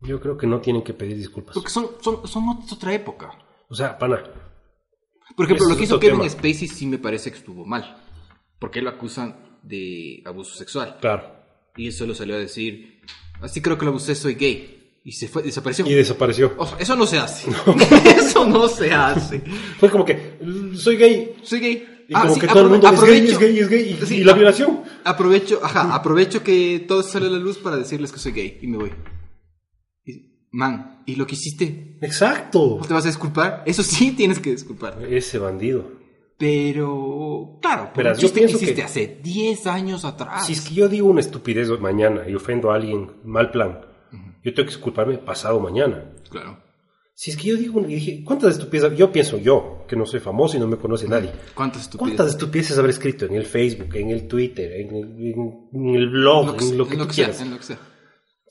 Yo 0.00 0.20
creo 0.20 0.36
que 0.36 0.46
no 0.46 0.60
tienen 0.60 0.82
que 0.82 0.94
pedir 0.94 1.16
disculpas. 1.16 1.54
Porque 1.54 1.70
son, 1.70 1.88
son, 2.00 2.26
son 2.26 2.48
otra 2.48 2.94
época. 2.94 3.30
O 3.68 3.74
sea, 3.74 3.98
pana, 3.98 4.22
Por 5.36 5.44
ejemplo, 5.44 5.68
lo 5.68 5.76
que 5.76 5.84
hizo 5.84 5.98
Kevin 5.98 6.20
tema. 6.20 6.30
Spacey 6.30 6.68
sí 6.68 6.86
me 6.86 6.98
parece 6.98 7.30
que 7.30 7.38
estuvo 7.38 7.66
mal. 7.66 8.04
Porque 8.60 8.80
lo 8.80 8.90
acusan 8.90 9.58
de 9.62 10.22
abuso 10.24 10.54
sexual. 10.54 10.98
claro. 11.00 11.36
Y 11.76 11.86
él 11.86 11.92
solo 11.92 12.12
salió 12.12 12.34
a 12.34 12.38
decir, 12.38 13.02
así 13.40 13.60
creo 13.60 13.78
que 13.78 13.84
lo 13.84 13.92
abusé, 13.92 14.16
soy 14.16 14.34
gay. 14.34 15.00
Y 15.04 15.12
se 15.12 15.28
fue, 15.28 15.44
desapareció. 15.44 15.86
Y 15.86 15.94
desapareció. 15.94 16.52
O 16.58 16.66
sea, 16.66 16.76
eso 16.78 16.96
no 16.96 17.06
se 17.06 17.18
hace. 17.18 17.48
eso 18.16 18.44
no 18.44 18.66
se 18.66 18.92
hace. 18.92 19.40
Fue 19.78 19.88
como 19.88 20.04
que, 20.04 20.40
soy 20.74 20.96
gay. 20.96 21.36
Soy 21.42 21.60
gay. 21.60 21.97
Y 22.10 22.14
Ah, 22.16 22.22
como 22.22 22.34
sí, 22.34 22.40
que 22.40 22.46
todo 22.48 22.62
el 22.62 22.68
mundo 22.70 22.88
es 22.90 23.00
gay, 23.02 23.26
es 23.28 23.38
gay, 23.38 23.58
es 23.58 23.68
gay. 23.68 23.98
Y, 24.02 24.06
Sí, 24.06 24.16
y 24.16 24.24
la 24.24 24.32
violación. 24.32 24.80
Aprovecho, 25.04 25.60
ajá, 25.62 25.94
aprovecho 25.94 26.42
que 26.42 26.84
todo 26.88 27.02
sale 27.02 27.26
a 27.26 27.30
la 27.30 27.38
luz 27.38 27.58
para 27.58 27.76
decirles 27.76 28.10
que 28.12 28.18
soy 28.18 28.32
gay. 28.32 28.58
Y 28.62 28.66
me 28.66 28.78
voy. 28.78 28.92
Y- 30.06 30.46
man, 30.50 31.02
¿y 31.04 31.16
lo 31.16 31.26
que 31.26 31.34
hiciste? 31.34 31.98
Exacto. 32.00 32.78
¿No 32.80 32.86
te 32.86 32.94
vas 32.94 33.04
a 33.04 33.08
disculpar? 33.08 33.62
Eso 33.66 33.82
sí 33.82 34.12
tienes 34.16 34.38
que 34.38 34.52
disculpar. 34.52 34.98
Ese 35.08 35.38
bandido. 35.38 35.98
Pero, 36.38 37.58
claro, 37.60 37.90
un 37.96 38.14
yo 38.14 38.32
pienso 38.32 38.58
que 38.58 38.64
hiciste 38.64 38.74
que- 38.76 38.82
hace 38.82 39.20
10 39.22 39.66
años 39.66 40.04
atrás. 40.04 40.46
Si 40.46 40.52
es 40.54 40.62
que 40.62 40.74
yo 40.74 40.88
digo 40.88 41.08
una 41.08 41.20
estupidez 41.20 41.68
mañana 41.80 42.28
y 42.28 42.34
ofendo 42.34 42.70
a 42.70 42.76
alguien, 42.76 43.10
mal 43.24 43.50
plan, 43.50 43.80
yo 44.44 44.54
tengo 44.54 44.66
que 44.68 44.74
disculparme 44.74 45.18
pasado 45.18 45.58
mañana. 45.60 46.04
Claro. 46.30 46.58
Si 47.20 47.32
es 47.32 47.36
que 47.36 47.48
yo 47.48 47.56
digo, 47.56 47.80
y 47.80 47.96
dije, 47.96 48.22
¿cuántas 48.24 48.52
estupideces? 48.52 48.96
Yo 48.96 49.10
pienso 49.10 49.38
yo, 49.38 49.84
que 49.88 49.96
no 49.96 50.06
soy 50.06 50.20
famoso 50.20 50.56
y 50.56 50.60
no 50.60 50.68
me 50.68 50.76
conoce 50.76 51.08
nadie. 51.08 51.32
¿Cuántas 51.52 51.82
estupideces? 51.82 52.16
¿Cuántas 52.16 52.28
estupideces 52.32 52.78
habré 52.78 52.92
escrito 52.92 53.24
en 53.26 53.34
el 53.34 53.44
Facebook, 53.44 53.88
en 53.96 54.10
el 54.10 54.28
Twitter, 54.28 54.70
en 54.72 54.94
el, 54.94 55.04
en- 55.34 55.68
en 55.72 55.94
el 55.96 56.08
blog, 56.10 56.54
en 56.62 56.78
lo 56.78 56.86
que 56.86 56.94
en 56.94 56.98
tú 57.00 57.02
lo 57.02 57.08
que 57.08 57.14
sea, 57.14 57.24
quieras? 57.24 57.42
en 57.42 57.50
lo 57.50 57.56
que 57.56 57.62
sea. 57.64 57.78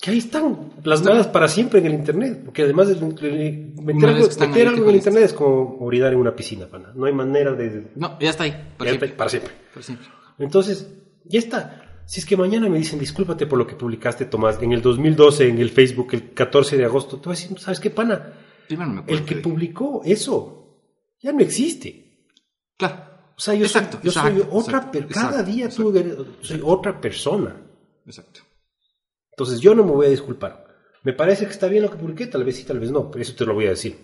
Que 0.01 0.11
ahí 0.11 0.17
están 0.17 0.71
plasmadas 0.83 1.27
para 1.27 1.47
siempre 1.47 1.79
en 1.79 1.85
el 1.85 1.93
Internet. 1.93 2.41
Porque 2.43 2.63
además 2.63 2.89
de, 2.89 2.95
meter, 2.95 4.09
algo, 4.09 4.27
que 4.27 4.35
meter 4.35 4.53
ahí, 4.53 4.61
algo 4.67 4.75
¿qué 4.75 4.81
en 4.83 4.89
el? 4.89 4.95
Internet 4.95 5.23
es 5.23 5.33
como 5.33 5.77
orinar 5.79 6.11
en 6.11 6.19
una 6.19 6.35
piscina, 6.35 6.67
pana. 6.67 6.91
No 6.93 7.05
hay 7.05 7.13
manera 7.13 7.53
de... 7.53 7.91
No, 7.95 8.19
ya 8.19 8.31
está 8.31 8.43
ahí. 8.43 8.51
Para 8.77 8.91
ya 8.91 8.99
siempre. 8.99 9.05
está, 9.07 9.17
para 9.17 9.29
siempre. 9.29 9.53
Para 9.73 9.85
siempre. 9.85 10.07
Entonces, 10.39 10.87
ya 11.23 11.39
está. 11.39 12.01
Si 12.05 12.19
es 12.19 12.25
que 12.25 12.35
mañana 12.35 12.67
me 12.67 12.79
dicen 12.79 12.99
discúlpate 12.99 13.47
por 13.47 13.57
lo 13.57 13.65
que 13.65 13.75
publicaste, 13.75 14.25
Tomás, 14.25 14.61
en 14.61 14.73
el 14.73 14.81
2012 14.81 15.47
en 15.47 15.59
el 15.59 15.69
Facebook, 15.69 16.09
el 16.11 16.33
14 16.33 16.75
de 16.75 16.83
agosto, 16.83 17.15
te 17.17 17.29
voy 17.29 17.35
a 17.37 17.39
decir, 17.39 17.57
¿sabes 17.59 17.79
qué, 17.79 17.89
pana? 17.89 18.33
Primero 18.67 18.89
no 18.89 18.95
me 18.95 19.01
acuerdo. 19.01 19.19
El 19.21 19.25
que 19.25 19.35
publicó 19.37 20.01
eso 20.05 20.81
ya 21.21 21.31
no 21.31 21.39
existe. 21.39 22.25
Claro. 22.77 23.05
O 23.35 23.39
sea, 23.39 23.53
yo 23.53 23.65
Exacto, 23.65 23.97
soy, 23.97 24.05
yo 24.05 24.11
soy 24.11 24.39
otra, 24.51 24.77
exacto, 24.77 24.91
per- 24.91 25.07
cada 25.07 25.43
día 25.43 25.65
exacto. 25.65 25.91
tú 25.91 25.97
eres- 25.97 26.15
soy 26.41 26.61
otra 26.63 26.99
persona. 26.99 27.55
Exacto. 28.05 28.41
Entonces 29.31 29.59
yo 29.59 29.75
no 29.75 29.83
me 29.83 29.91
voy 29.91 30.07
a 30.07 30.09
disculpar. 30.09 30.65
Me 31.03 31.13
parece 31.13 31.45
que 31.45 31.51
está 31.51 31.67
bien 31.67 31.83
lo 31.83 31.91
que 31.91 31.97
publiqué, 31.97 32.27
tal 32.27 32.43
vez 32.43 32.55
sí, 32.57 32.63
tal 32.63 32.79
vez 32.79 32.91
no, 32.91 33.09
pero 33.11 33.21
eso 33.21 33.35
te 33.35 33.45
lo 33.45 33.53
voy 33.53 33.67
a 33.67 33.69
decir. 33.71 33.95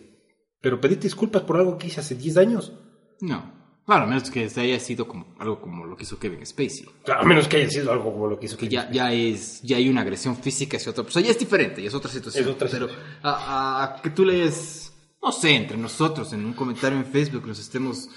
Pero 0.61 0.79
pedirte 0.79 1.03
disculpas 1.03 1.41
por 1.41 1.57
algo 1.57 1.77
que 1.77 1.87
hice 1.87 1.99
hace 1.99 2.15
10 2.15 2.37
años, 2.37 2.73
No. 3.21 3.62
Claro, 3.85 4.05
a 4.05 4.07
menos 4.07 4.31
que 4.31 4.49
haya 4.55 4.79
sido 4.79 5.07
como 5.07 5.35
algo 5.39 5.59
como 5.59 5.85
lo 5.85 5.97
que 5.97 6.03
hizo 6.03 6.17
Kevin 6.17 6.45
Spacey. 6.45 6.85
a 7.07 7.23
menos 7.23 7.47
que 7.49 7.57
haya 7.57 7.69
sido 7.69 7.91
algo 7.91 8.13
como 8.13 8.27
lo 8.27 8.39
que 8.39 8.45
hizo 8.45 8.55
Que 8.55 8.69
Kevin 8.69 8.87
ya, 8.87 8.91
ya 8.91 9.13
es, 9.13 9.61
ya 9.61 9.75
hay 9.77 9.89
una 9.89 10.01
agresión 10.01 10.37
física 10.37 10.77
hacia 10.77 10.91
otra 10.91 11.03
persona. 11.03 11.25
Ya 11.25 11.31
es 11.31 11.39
diferente, 11.39 11.81
ya 11.81 11.89
es 11.89 11.93
otra 11.93 12.09
situación. 12.09 12.45
Es 12.45 12.49
otra 12.49 12.69
Pero 12.69 12.87
situación. 12.87 13.19
a, 13.23 13.99
que 14.01 14.09
tú 14.11 14.23
lees, 14.23 14.93
no 15.21 15.31
sé, 15.33 15.55
entre 15.55 15.77
nosotros, 15.77 16.31
en 16.31 16.45
un 16.45 16.53
comentario 16.53 16.97
en 16.97 17.05
Facebook, 17.05 17.45
nos 17.45 17.59
estemos 17.59 18.07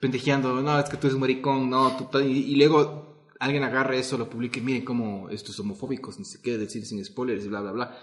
pendejeando, 0.00 0.62
no, 0.62 0.78
es 0.78 0.88
que 0.88 0.96
tú 0.96 1.08
eres 1.08 1.14
un 1.14 1.20
maricón, 1.22 1.70
no, 1.70 1.96
tú 1.96 2.04
tal", 2.04 2.30
y, 2.30 2.52
y 2.52 2.56
luego 2.56 3.06
alguien 3.40 3.64
agarra 3.64 3.96
eso, 3.96 4.16
lo 4.16 4.30
publique, 4.30 4.60
miren 4.60 4.84
cómo 4.84 5.28
estos 5.30 5.58
homofóbicos, 5.58 6.18
ni 6.18 6.24
se 6.24 6.40
qué 6.40 6.56
decir 6.56 6.86
sin 6.86 7.04
spoilers 7.04 7.44
y 7.44 7.48
bla, 7.48 7.60
bla, 7.62 7.72
bla. 7.72 7.98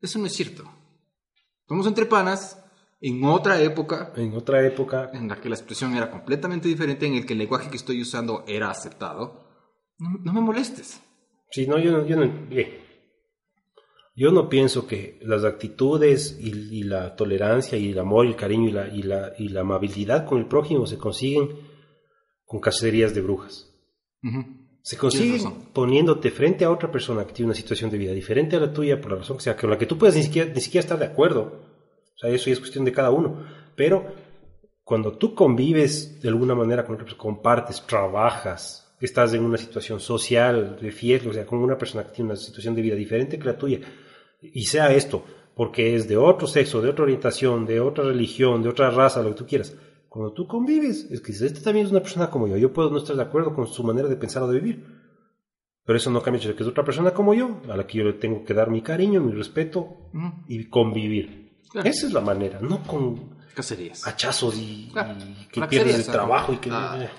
Eso 0.00 0.18
no 0.18 0.26
es 0.26 0.32
cierto. 0.32 0.64
Somos 1.68 1.86
entre 1.86 2.06
panas, 2.06 2.58
en 3.00 3.24
otra 3.24 3.60
época, 3.62 4.12
En 4.16 4.34
otra 4.34 4.66
época, 4.66 5.10
en 5.12 5.28
la 5.28 5.40
que 5.40 5.48
la 5.48 5.54
expresión 5.54 5.94
era 5.96 6.10
completamente 6.10 6.68
diferente, 6.68 7.06
en 7.06 7.14
el 7.14 7.26
que 7.26 7.34
el 7.34 7.38
lenguaje 7.38 7.70
que 7.70 7.76
estoy 7.76 8.00
usando 8.02 8.44
era 8.46 8.70
aceptado, 8.70 9.46
no, 9.98 10.10
no 10.22 10.32
me 10.32 10.40
molestes. 10.40 11.00
Sí, 11.50 11.66
no, 11.66 11.78
yo 11.78 11.92
no, 11.92 12.06
yo 12.06 12.16
no. 12.16 12.30
Yo 14.14 14.32
no 14.32 14.48
pienso 14.48 14.88
que 14.88 15.20
las 15.22 15.44
actitudes 15.44 16.36
y, 16.40 16.50
y 16.76 16.82
la 16.82 17.14
tolerancia 17.14 17.78
y 17.78 17.92
el 17.92 17.98
amor 18.00 18.26
y 18.26 18.30
el 18.30 18.36
cariño 18.36 18.68
y 18.68 18.72
la, 18.72 18.88
y, 18.88 19.02
la, 19.02 19.32
y 19.38 19.48
la 19.48 19.60
amabilidad 19.60 20.26
con 20.26 20.38
el 20.38 20.46
prójimo 20.46 20.86
se 20.86 20.98
consiguen 20.98 21.50
con 22.44 22.58
cacerías 22.60 23.14
de 23.14 23.20
brujas. 23.20 23.72
Ujú. 24.24 24.44
Se 24.82 24.96
Tienes 24.96 25.00
consiguen 25.00 25.72
poniéndote 25.72 26.32
frente 26.32 26.64
a 26.64 26.70
otra 26.70 26.90
persona 26.90 27.24
que 27.26 27.32
tiene 27.32 27.50
una 27.50 27.54
situación 27.54 27.90
de 27.90 27.98
vida 27.98 28.12
diferente 28.12 28.56
a 28.56 28.60
la 28.60 28.72
tuya 28.72 29.00
por 29.00 29.12
la 29.12 29.18
razón 29.18 29.36
que 29.36 29.44
sea, 29.44 29.56
con 29.56 29.70
la 29.70 29.78
que 29.78 29.86
tú 29.86 29.96
puedas 29.98 30.16
ni 30.16 30.24
siquiera, 30.24 30.52
ni 30.52 30.60
siquiera 30.60 30.82
estar 30.82 30.98
de 30.98 31.04
acuerdo. 31.04 31.67
O 32.18 32.20
sea, 32.20 32.30
eso 32.30 32.46
ya 32.46 32.54
es 32.54 32.58
cuestión 32.58 32.84
de 32.84 32.92
cada 32.92 33.10
uno. 33.12 33.46
Pero 33.76 34.06
cuando 34.82 35.12
tú 35.12 35.34
convives 35.34 36.20
de 36.20 36.28
alguna 36.28 36.56
manera 36.56 36.84
con 36.84 36.96
personas, 36.96 37.20
compartes, 37.20 37.80
trabajas, 37.86 38.96
estás 39.00 39.34
en 39.34 39.44
una 39.44 39.56
situación 39.56 40.00
social, 40.00 40.76
de 40.80 40.90
fiesta, 40.90 41.28
o 41.28 41.32
sea, 41.32 41.46
con 41.46 41.60
una 41.60 41.78
persona 41.78 42.04
que 42.04 42.10
tiene 42.10 42.30
una 42.30 42.36
situación 42.36 42.74
de 42.74 42.82
vida 42.82 42.96
diferente 42.96 43.38
que 43.38 43.44
la 43.44 43.56
tuya, 43.56 43.80
y 44.42 44.64
sea 44.64 44.92
esto, 44.92 45.22
porque 45.54 45.94
es 45.94 46.08
de 46.08 46.16
otro 46.16 46.48
sexo, 46.48 46.82
de 46.82 46.88
otra 46.88 47.04
orientación, 47.04 47.66
de 47.66 47.78
otra 47.78 48.04
religión, 48.04 48.64
de 48.64 48.68
otra 48.68 48.90
raza, 48.90 49.22
lo 49.22 49.30
que 49.30 49.36
tú 49.36 49.46
quieras. 49.46 49.76
Cuando 50.08 50.32
tú 50.32 50.48
convives, 50.48 51.08
es 51.10 51.20
que 51.20 51.28
dices, 51.28 51.52
este 51.52 51.60
también 51.60 51.86
es 51.86 51.92
una 51.92 52.00
persona 52.00 52.30
como 52.30 52.48
yo, 52.48 52.56
yo 52.56 52.72
puedo 52.72 52.90
no 52.90 52.98
estar 52.98 53.14
de 53.14 53.22
acuerdo 53.22 53.54
con 53.54 53.68
su 53.68 53.84
manera 53.84 54.08
de 54.08 54.16
pensar 54.16 54.42
o 54.42 54.48
de 54.48 54.58
vivir, 54.58 54.84
pero 55.84 55.96
eso 55.96 56.10
no 56.10 56.20
cambia 56.20 56.42
que 56.54 56.62
es 56.62 56.68
otra 56.68 56.84
persona 56.84 57.12
como 57.12 57.32
yo, 57.32 57.60
a 57.68 57.76
la 57.76 57.86
que 57.86 57.98
yo 57.98 58.04
le 58.04 58.14
tengo 58.14 58.44
que 58.44 58.54
dar 58.54 58.70
mi 58.70 58.82
cariño, 58.82 59.20
mi 59.20 59.32
respeto 59.32 60.10
Ujú. 60.12 60.32
y 60.48 60.64
convivir. 60.68 61.47
Claro. 61.70 61.88
Esa 61.88 62.06
es 62.06 62.12
la 62.12 62.20
manera, 62.20 62.60
no 62.60 62.82
con 62.82 63.36
Cacerías. 63.54 64.06
hachazos 64.06 64.56
y, 64.56 64.88
Claro. 64.92 65.14
y 65.20 65.46
que 65.48 65.60
La 65.60 65.68
pierdes 65.68 65.96
el 65.96 66.06
trabajo 66.12 66.52
y 66.52 66.56
que... 66.58 66.70
ah, 66.72 66.98
eh, 67.02 67.10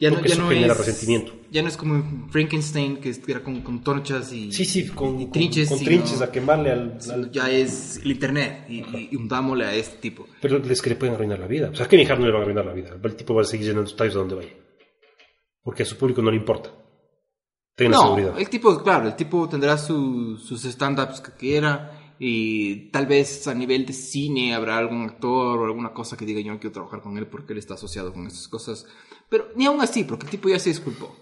Ya 0.00 0.10
no, 0.10 0.20
ya 0.20 0.26
eso 0.34 0.42
no 0.42 0.48
genera 0.48 0.72
es, 0.72 0.78
resentimiento. 0.78 1.32
Ya 1.50 1.60
no 1.62 1.68
es 1.68 1.76
como 1.76 1.96
en 1.96 2.30
Frankenstein, 2.30 2.98
que 2.98 3.12
era 3.26 3.42
con, 3.42 3.60
con 3.62 3.82
torchas 3.82 4.32
y, 4.32 4.52
Sí, 4.52 4.64
sí, 4.64 4.86
con, 4.88 5.20
y 5.20 5.24
con- 5.24 5.32
trinches. 5.32 5.68
con 5.68 5.78
sino- 5.78 5.88
trinches 5.90 6.22
a 6.22 6.30
quemarle 6.30 6.70
al... 6.70 6.98
al- 7.12 7.30
Ya 7.32 7.50
es 7.50 7.96
el 7.98 8.12
internet 8.12 8.64
y, 8.68 8.76
y, 8.78 9.08
y 9.12 9.16
hundámosle 9.16 9.64
a 9.66 9.74
este 9.74 9.96
tipo. 9.98 10.26
Pero 10.40 10.58
es 10.58 10.80
que 10.80 10.90
le 10.90 10.96
pueden 10.96 11.14
arruinar 11.16 11.40
la 11.40 11.46
vida. 11.48 11.70
O 11.70 11.74
sea, 11.74 11.86
a 11.86 11.88
Kevin 11.88 12.08
Hart 12.10 12.20
no 12.20 12.26
le 12.26 12.32
van 12.32 12.40
a 12.40 12.44
arruinar 12.44 12.64
la 12.66 12.72
vida. 12.72 12.90
El 13.02 13.16
tipo 13.16 13.34
va 13.34 13.42
a 13.42 13.44
seguir 13.44 13.66
llenando 13.66 13.90
estadios 13.90 14.14
a 14.14 14.18
donde 14.20 14.36
vaya. 14.36 14.52
Porque 15.62 15.82
a 15.82 15.86
su 15.86 15.96
público 15.96 16.22
no 16.22 16.30
le 16.30 16.36
importa. 16.36 16.70
Tengan 17.74 17.92
No, 17.92 18.02
seguridad. 18.02 18.38
el 18.38 18.48
tipo, 18.48 18.82
claro, 18.82 19.06
el 19.08 19.16
tipo 19.16 19.48
tendrá 19.48 19.76
su- 19.78 20.36
sus 20.38 20.64
stand-ups 20.64 21.20
que 21.20 21.32
quiera 21.32 21.97
y 22.18 22.90
tal 22.90 23.06
vez 23.06 23.46
a 23.46 23.54
nivel 23.54 23.86
de 23.86 23.92
cine 23.92 24.54
habrá 24.54 24.76
algún 24.78 25.02
actor 25.04 25.58
o 25.60 25.64
alguna 25.64 25.92
cosa 25.94 26.16
que 26.16 26.24
diga 26.24 26.40
yo 26.40 26.52
no 26.52 26.58
quiero 26.58 26.72
trabajar 26.74 27.00
con 27.00 27.16
él 27.18 27.26
porque 27.26 27.52
él 27.52 27.58
está 27.58 27.74
asociado 27.74 28.12
con 28.12 28.26
esas 28.26 28.48
cosas. 28.48 28.86
Pero 29.30 29.48
ni 29.56 29.66
aún 29.66 29.80
así, 29.80 30.04
porque 30.04 30.24
el 30.26 30.30
tipo 30.30 30.48
ya 30.48 30.58
se 30.58 30.70
disculpó. 30.70 31.14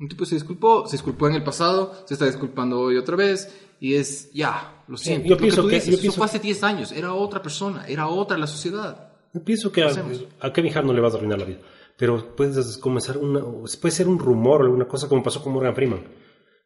Un 0.00 0.08
tipo 0.08 0.24
se 0.24 0.34
disculpó, 0.34 0.86
se 0.86 0.92
disculpó 0.96 1.28
en 1.28 1.34
el 1.34 1.44
pasado, 1.44 1.92
se 2.06 2.14
está 2.14 2.26
disculpando 2.26 2.80
hoy 2.80 2.96
otra 2.96 3.14
vez 3.16 3.54
y 3.80 3.94
es 3.94 4.32
ya, 4.32 4.82
lo 4.88 4.96
siento. 4.96 5.28
yo 5.28 5.34
Lo 5.36 5.40
pienso 5.40 5.62
tú 5.62 5.68
que- 5.68 5.78
yo 5.80 5.92
eso 5.92 6.00
pienso- 6.00 6.16
fue 6.18 6.26
hace 6.26 6.38
10 6.40 6.62
años, 6.64 6.90
era 6.92 7.12
otra 7.14 7.40
persona, 7.42 7.86
era 7.86 8.08
otra 8.08 8.36
la 8.38 8.46
sociedad. 8.46 9.12
Yo 9.32 9.44
pienso 9.44 9.70
que 9.72 9.82
a, 9.82 9.92
a 10.40 10.52
Kevin 10.52 10.76
Hart 10.76 10.86
no 10.86 10.92
le 10.92 11.00
vas 11.00 11.14
a 11.14 11.16
arruinar 11.18 11.38
la 11.40 11.44
vida. 11.44 11.58
Pero 11.96 12.34
puedes 12.34 12.78
comenzar 12.78 13.18
una... 13.18 13.40
Puede 13.80 13.90
ser 13.94 14.08
un 14.08 14.18
rumor 14.18 14.62
o 14.62 14.64
alguna 14.64 14.86
cosa 14.88 15.08
como 15.08 15.22
pasó 15.22 15.42
con 15.42 15.52
Morgan 15.52 15.74
Freeman. 15.74 16.00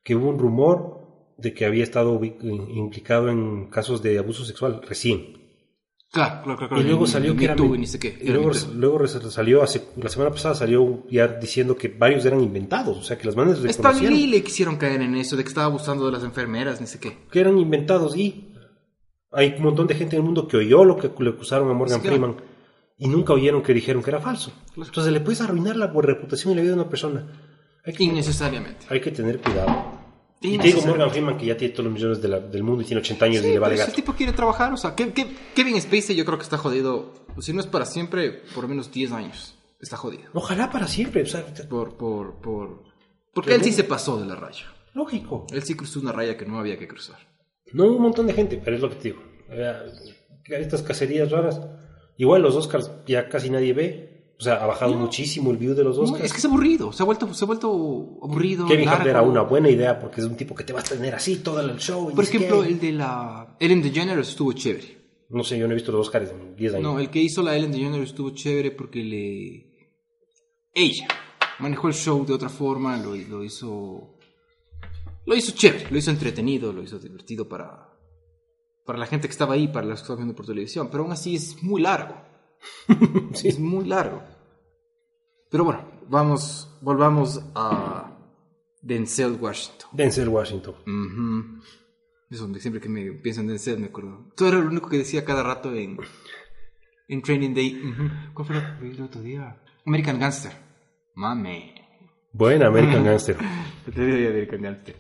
Que 0.03 0.15
hubo 0.15 0.29
un 0.29 0.39
rumor 0.39 1.08
de 1.39 1.55
que 1.55 1.65
había 1.65 1.85
estado 1.85 2.21
implicado 2.23 3.31
en 3.31 3.67
casos 3.71 4.03
de 4.03 4.19
abuso 4.19 4.45
sexual 4.45 4.83
recién. 4.87 5.39
Claro, 6.11 6.43
claro, 6.43 6.69
claro. 6.69 6.81
Y 6.81 6.85
luego 6.85 7.07
salió 7.07 7.37
que 7.37 7.45
era... 7.45 7.55
Y 7.55 8.29
luego, 8.29 9.07
salió 9.07 9.63
hace... 9.63 9.89
La 9.97 10.09
semana 10.09 10.31
pasada 10.31 10.55
salió 10.55 11.07
ya 11.11 11.29
diciendo 11.29 11.77
que 11.77 11.89
varios 11.89 12.25
eran 12.25 12.41
inventados. 12.41 12.97
O 12.97 13.03
sea, 13.03 13.19
que 13.19 13.27
las 13.27 13.37
manes 13.37 13.59
Stan 13.59 13.93
reconocieron 13.93 14.17
Lee 14.17 14.27
le 14.27 14.43
quisieron 14.43 14.77
caer 14.77 15.03
en 15.03 15.15
eso 15.17 15.37
de 15.37 15.45
que 15.45 15.49
estaba 15.49 15.67
abusando 15.67 16.07
de 16.07 16.13
las 16.13 16.25
enfermeras, 16.25 16.81
ni 16.81 16.87
sé 16.87 16.99
qué. 16.99 17.19
que 17.31 17.41
eran 17.41 17.59
inventados 17.59 18.17
y 18.17 18.53
hay 19.31 19.55
un 19.59 19.65
montón 19.65 19.87
de 19.87 19.95
gente 19.95 20.17
en 20.17 20.23
el 20.23 20.25
mundo 20.25 20.49
que 20.49 20.57
oyó 20.57 20.85
lo 20.85 20.97
que 20.97 21.11
le 21.23 21.31
acusaron 21.31 21.71
a 21.71 21.75
Morgan 21.75 22.01
Sí, 22.01 22.09
claro. 22.09 22.17
Freeman 22.17 22.43
y 22.99 23.07
nunca 23.07 23.33
oyeron 23.33 23.63
que 23.63 23.73
dijeron 23.73 24.03
que 24.03 24.11
era 24.11 24.21
falso. 24.21 24.53
Entonces 24.77 25.13
le 25.13 25.21
puedes 25.21 25.41
arruinar 25.41 25.77
la 25.77 25.87
reputación 25.87 26.53
y 26.53 26.57
la 26.57 26.63
vida 26.63 26.73
de 26.73 26.81
una 26.81 26.91
persona. 26.91 27.27
Hay 27.85 27.93
que, 27.93 28.05
Innecesariamente. 28.05 28.87
hay 28.89 29.01
que 29.01 29.13
tener 29.13 29.41
cuidado. 29.41 29.98
Y 30.41 30.57
te 30.59 30.69
digo. 30.69 30.83
Morgan 30.87 31.11
Freeman 31.11 31.37
que 31.37 31.47
ya 31.47 31.57
tiene 31.57 31.73
todos 31.75 31.87
los 31.87 31.95
millones 31.95 32.23
de 32.23 32.29
la- 32.29 32.39
del 32.41 32.63
mundo 32.63 32.83
y 32.83 32.85
tiene 32.85 33.01
80 33.01 33.25
años 33.25 33.43
Sí, 33.43 33.49
y 33.49 33.53
le 33.55 33.59
vale 33.59 33.77
gato. 33.77 33.91
el 33.91 33.97
tipo 33.97 34.13
quiere 34.15 34.33
trabajar, 34.33 34.73
o 34.73 34.77
sea, 34.77 34.95
Ke- 34.95 35.13
Ke- 35.13 35.35
Kevin 35.55 35.81
Spacey 35.81 36.15
yo 36.15 36.25
creo 36.25 36.39
que 36.39 36.45
está 36.45 36.59
jodido, 36.59 37.13
si 37.41 37.53
no 37.53 37.61
es 37.61 37.67
para 37.67 37.85
siempre, 37.87 38.43
por 38.55 38.63
lo 38.65 38.69
menos 38.69 38.93
10 38.93 39.11
años. 39.13 39.55
Está 39.81 39.97
jodido. 39.97 40.25
Ojalá 40.35 40.71
para 40.71 40.87
siempre. 40.89 41.23
O 41.23 41.27
sea, 41.27 41.45
Por, 41.69 41.97
por, 41.97 42.41
por... 42.41 42.83
Porque 43.35 43.55
él 43.55 43.63
sí 43.63 43.73
se 43.73 43.85
pasó 43.85 44.19
de 44.21 44.27
la 44.27 44.35
raya. 44.35 44.65
lógico. 44.95 45.47
Él 45.53 45.63
sí 45.63 45.75
cruzó 45.77 46.01
una 46.01 46.11
raya 46.13 46.37
que 46.37 46.45
no 46.47 46.59
había 46.59 46.77
que 46.79 46.89
cruzar. 46.89 47.19
No 47.73 47.85
un 47.87 48.03
montón 48.03 48.27
de 48.27 48.33
gente, 48.33 48.61
pero 48.65 48.75
es 48.77 48.83
lo 48.83 48.89
que 48.89 48.97
te 48.97 49.03
digo. 49.11 49.23
Estas 50.47 50.83
cacerías 50.83 51.31
raras. 51.31 51.61
Igual 52.17 52.43
los 52.43 52.57
Oscars 52.57 52.91
ya 53.07 53.29
casi 53.29 53.51
nadie 53.51 53.73
ve. 53.73 54.08
O 54.39 54.43
sea, 54.43 54.63
ha 54.63 54.67
bajado 54.67 54.95
muchísimo 54.95 55.51
el 55.51 55.57
view 55.57 55.75
de 55.75 55.83
los 55.83 55.97
No, 55.97 56.05
Oscars. 56.05 56.25
es 56.25 56.33
que 56.33 56.39
es 56.39 56.45
aburrido, 56.45 56.93
se 56.93 57.03
ha 57.03 57.07
vuelto, 57.07 57.35
se 57.35 57.45
ha 57.45 57.47
vuelto 57.47 57.69
aburrido. 58.23 58.67
Kevin 58.67 58.89
Hart 58.89 59.07
era 59.07 59.23
una 59.23 59.43
buena 59.43 59.69
idea 59.69 59.99
porque 59.99 60.21
es 60.21 60.27
un 60.29 60.37
tipo 60.37 60.55
que 60.55 60.63
te 60.63 60.73
va 60.73 60.79
a 60.81 60.85
tener 60.85 61.13
así 61.15 61.37
todo 61.39 61.61
el 61.61 61.77
show. 61.79 62.11
y 62.11 62.15
Por 62.15 62.23
ejemplo, 62.23 62.63
qué. 62.63 62.69
el 62.69 62.79
de 62.81 62.93
la 62.93 63.57
Ellen 63.59 63.83
DeGeneres 63.83 64.29
estuvo 64.29 64.53
chévere. 64.53 64.97
No 65.31 65.43
sé, 65.43 65.59
yo 65.59 65.67
no 65.67 65.73
he 65.73 65.75
visto 65.75 65.91
los 65.91 66.03
Oscars 66.07 66.31
en 66.31 66.55
10 66.55 66.75
años. 66.75 66.83
No, 66.85 67.01
el 67.01 67.11
que 67.11 67.21
hizo 67.21 67.43
la 67.43 67.57
Ellen 67.57 67.73
DeGeneres 67.73 68.11
estuvo 68.11 68.31
chévere 68.31 68.71
porque 68.71 69.03
le... 69.03 69.91
Ella 70.73 71.09
manejó 71.59 71.89
el 71.89 71.95
show 71.95 72.25
de 72.25 72.33
otra 72.35 72.49
forma, 72.49 72.97
lo, 72.97 73.17
lo 73.17 73.43
hizo... 73.43 74.15
Lo 75.27 75.35
hizo 75.35 75.53
chévere, 75.53 75.91
lo 75.91 75.99
hizo 75.99 76.11
entretenido, 76.13 76.73
lo 76.73 76.83
hizo 76.83 76.99
divertido 77.01 77.49
para... 77.49 77.89
Para 78.87 78.99
la 79.01 79.07
gente 79.07 79.27
que 79.27 79.33
estaba 79.33 79.55
ahí, 79.55 79.67
para 79.69 79.85
los 79.85 79.99
que 79.99 80.03
estaban 80.03 80.19
viendo 80.21 80.35
por 80.37 80.47
televisión. 80.47 80.89
Pero 80.91 81.03
aún 81.03 81.13
así 81.13 81.35
es 81.35 81.61
muy 81.63 81.83
largo. 81.83 82.15
Sí. 83.35 83.49
Es 83.49 83.59
muy 83.59 83.85
largo. 83.87 84.23
Pero 85.51 85.65
bueno, 85.65 85.85
vamos, 86.09 86.69
volvamos 86.81 87.41
a 87.55 88.11
Denzel 88.83 89.39
Washington. 89.41 89.89
Denzel 89.93 90.29
Washington. 90.29 90.75
Ujú. 90.87 91.63
Es 92.31 92.41
donde 92.41 92.61
siempre 92.61 92.81
que 92.81 92.89
me 92.89 93.13
pienso 93.13 93.41
en 93.41 93.49
Denzel 93.49 93.79
me 93.79 93.87
acuerdo. 93.87 94.27
Todo 94.37 94.49
era 94.49 94.59
lo 94.59 94.69
único 94.69 94.89
que 94.89 94.99
decía 94.99 95.25
cada 95.25 95.43
rato 95.43 95.75
en, 95.75 95.99
en 97.09 97.23
Training 97.23 97.55
Day. 97.55 97.83
Ujú. 97.83 98.11
¿Cuál 98.35 98.47
fue 98.47 98.57
lo 98.57 98.63
que 98.63 98.85
vi 98.85 98.91
el 98.97 99.03
otro 99.03 99.23
día? 99.23 99.57
American 99.87 100.19
Gangster. 100.19 100.53
Mame. 101.15 101.75
Buen 102.33 102.63
American 102.63 103.05
Gangster. 103.05 103.37
El 103.87 103.95
día 103.95 104.29
American 104.29 104.63
Gangster. 104.63 104.97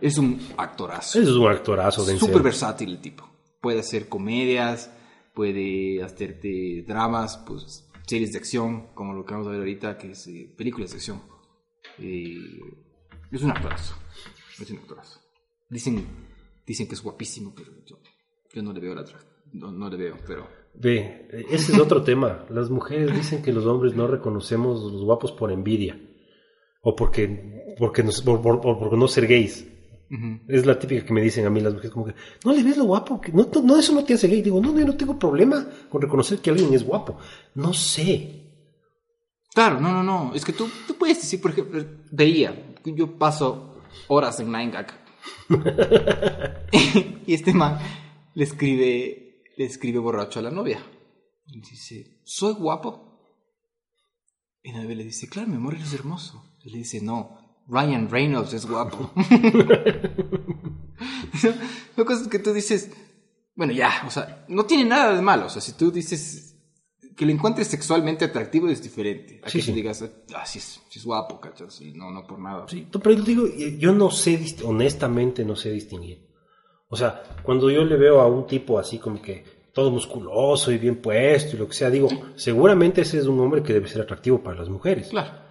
Es 0.00 0.16
un 0.18 0.40
actorazo. 0.56 1.20
Es 1.20 1.28
un 1.28 1.48
actorazo, 1.48 2.04
Denzel. 2.04 2.26
Súper 2.28 2.42
versátil 2.42 2.90
el 2.90 3.00
tipo. 3.00 3.28
Puede 3.60 3.80
hacer 3.80 4.08
comedias, 4.08 4.90
puede 5.34 6.02
hacerte 6.02 6.84
dramas, 6.86 7.38
pues 7.46 7.88
series 8.06 8.32
de 8.32 8.38
acción, 8.38 8.88
como 8.94 9.14
lo 9.14 9.24
que 9.24 9.32
vamos 9.34 9.46
a 9.48 9.50
ver 9.50 9.60
ahorita, 9.60 9.96
que 9.98 10.10
es 10.12 10.26
eh, 10.26 10.52
películas 10.56 10.90
de 10.90 10.96
acción. 10.96 11.22
Eh, 11.98 12.36
es 13.30 13.42
un 13.42 13.50
actorazo. 13.50 13.94
Es 14.60 14.70
un 14.70 14.78
actorazo. 14.78 15.20
Dicen, 15.68 16.04
dicen 16.66 16.86
que 16.86 16.94
es 16.94 17.02
guapísimo, 17.02 17.54
pero 17.54 17.70
yo, 17.86 17.98
yo 18.52 18.62
no 18.62 18.72
le 18.72 18.80
veo 18.80 18.94
la 18.94 19.04
no, 19.52 19.70
no 19.70 19.88
le 19.90 19.96
veo, 19.96 20.16
pero 20.26 20.46
Ve, 20.74 21.28
ese 21.50 21.72
es 21.72 21.78
otro 21.78 22.02
tema. 22.04 22.46
Las 22.48 22.70
mujeres 22.70 23.14
dicen 23.14 23.42
que 23.42 23.52
los 23.52 23.66
hombres 23.66 23.94
no 23.94 24.06
reconocemos 24.06 24.80
los 24.92 25.04
guapos 25.04 25.32
por 25.32 25.52
envidia. 25.52 26.00
O 26.82 26.96
porque, 26.96 27.74
porque, 27.78 28.02
nos- 28.02 28.22
por- 28.22 28.40
por- 28.42 28.60
por 28.60 28.96
no 28.98 29.06
ser 29.08 29.26
gays. 29.26 29.66
Es 30.46 30.66
la 30.66 30.78
típica 30.78 31.06
que 31.06 31.12
me 31.12 31.22
dicen 31.22 31.46
a 31.46 31.50
mí 31.50 31.60
las 31.60 31.72
mujeres, 31.72 31.92
como 31.92 32.04
que, 32.04 32.14
no 32.44 32.52
le 32.52 32.62
ves 32.62 32.76
lo 32.76 32.84
guapo, 32.84 33.18
que 33.18 33.32
no, 33.32 33.48
no, 33.62 33.78
eso 33.78 33.94
no 33.94 34.04
te 34.04 34.12
hace 34.12 34.28
gay. 34.28 34.42
Digo, 34.42 34.60
no, 34.60 34.70
no, 34.70 34.78
yo 34.78 34.86
no 34.86 34.96
tengo 34.96 35.18
problema 35.18 35.66
con 35.88 36.02
reconocer 36.02 36.40
que 36.40 36.50
alguien 36.50 36.74
es 36.74 36.84
guapo. 36.84 37.16
No 37.54 37.72
sé. 37.72 38.40
Claro, 39.54 39.80
no, 39.80 39.90
no, 39.90 40.02
no. 40.02 40.34
Es 40.34 40.44
que 40.44 40.52
tú, 40.52 40.68
tú 40.86 40.96
puedes 40.96 41.18
decir, 41.18 41.40
por 41.40 41.52
ejemplo, 41.52 41.82
veía, 42.10 42.76
yo 42.84 43.18
paso 43.18 43.80
horas 44.08 44.38
en 44.40 44.48
9gag. 44.48 44.88
y 47.26 47.32
este 47.32 47.54
man 47.54 47.78
le 48.34 48.44
escribe, 48.44 49.44
le 49.56 49.64
escribe 49.64 49.98
borracho 49.98 50.40
a 50.40 50.42
la 50.42 50.50
novia. 50.50 50.84
Y 51.46 51.60
dice, 51.60 52.20
¿soy 52.24 52.52
guapo? 52.54 53.12
Y 54.62 54.72
la 54.72 54.82
novia 54.82 54.96
le 54.96 55.04
dice, 55.04 55.28
claro, 55.28 55.48
mi 55.48 55.56
amor, 55.56 55.74
eres 55.74 55.94
hermoso. 55.94 56.56
Y 56.62 56.70
le 56.70 56.78
dice, 56.78 57.00
no, 57.00 57.41
Ryan 57.68 58.10
Reynolds 58.10 58.52
es 58.54 58.66
guapo. 58.66 59.12
Son 61.40 62.04
cosas 62.04 62.28
que 62.28 62.38
tú 62.38 62.52
dices, 62.52 62.90
bueno, 63.54 63.72
ya, 63.72 64.02
o 64.06 64.10
sea, 64.10 64.44
no 64.48 64.64
tiene 64.64 64.84
nada 64.84 65.14
de 65.14 65.22
malo. 65.22 65.46
O 65.46 65.48
sea, 65.48 65.62
si 65.62 65.72
tú 65.72 65.90
dices 65.90 66.56
que 67.16 67.26
lo 67.26 67.32
encuentres 67.32 67.68
sexualmente 67.68 68.24
atractivo 68.24 68.68
es 68.68 68.82
diferente. 68.82 69.40
A 69.44 69.48
Sí, 69.48 69.58
que 69.58 69.64
sí. 69.64 69.70
tú 69.70 69.76
digas, 69.76 70.04
ah, 70.34 70.46
sí 70.46 70.58
es, 70.58 70.80
sí 70.88 70.98
es 70.98 71.04
guapo, 71.04 71.40
¿cachas? 71.40 71.80
No, 71.94 72.10
no 72.10 72.26
por 72.26 72.38
nada. 72.38 72.66
Sí, 72.68 72.86
pero 72.90 73.12
yo 73.14 73.22
digo, 73.22 73.46
yo 73.78 73.92
no 73.92 74.10
sé, 74.10 74.56
honestamente 74.64 75.44
no 75.44 75.56
sé 75.56 75.70
distinguir. 75.70 76.28
O 76.88 76.96
sea, 76.96 77.22
cuando 77.42 77.70
yo 77.70 77.84
le 77.84 77.96
veo 77.96 78.20
a 78.20 78.26
un 78.26 78.46
tipo 78.46 78.78
así 78.78 78.98
como 78.98 79.20
que 79.20 79.44
todo 79.72 79.90
musculoso 79.90 80.70
y 80.70 80.78
bien 80.78 80.96
puesto 81.00 81.56
y 81.56 81.58
lo 81.58 81.66
que 81.66 81.74
sea, 81.74 81.88
digo, 81.90 82.08
seguramente 82.36 83.00
ese 83.00 83.18
es 83.18 83.26
un 83.26 83.40
hombre 83.40 83.62
que 83.62 83.72
debe 83.72 83.88
ser 83.88 84.02
atractivo 84.02 84.42
para 84.42 84.58
las 84.58 84.68
mujeres. 84.68 85.08
Claro. 85.08 85.41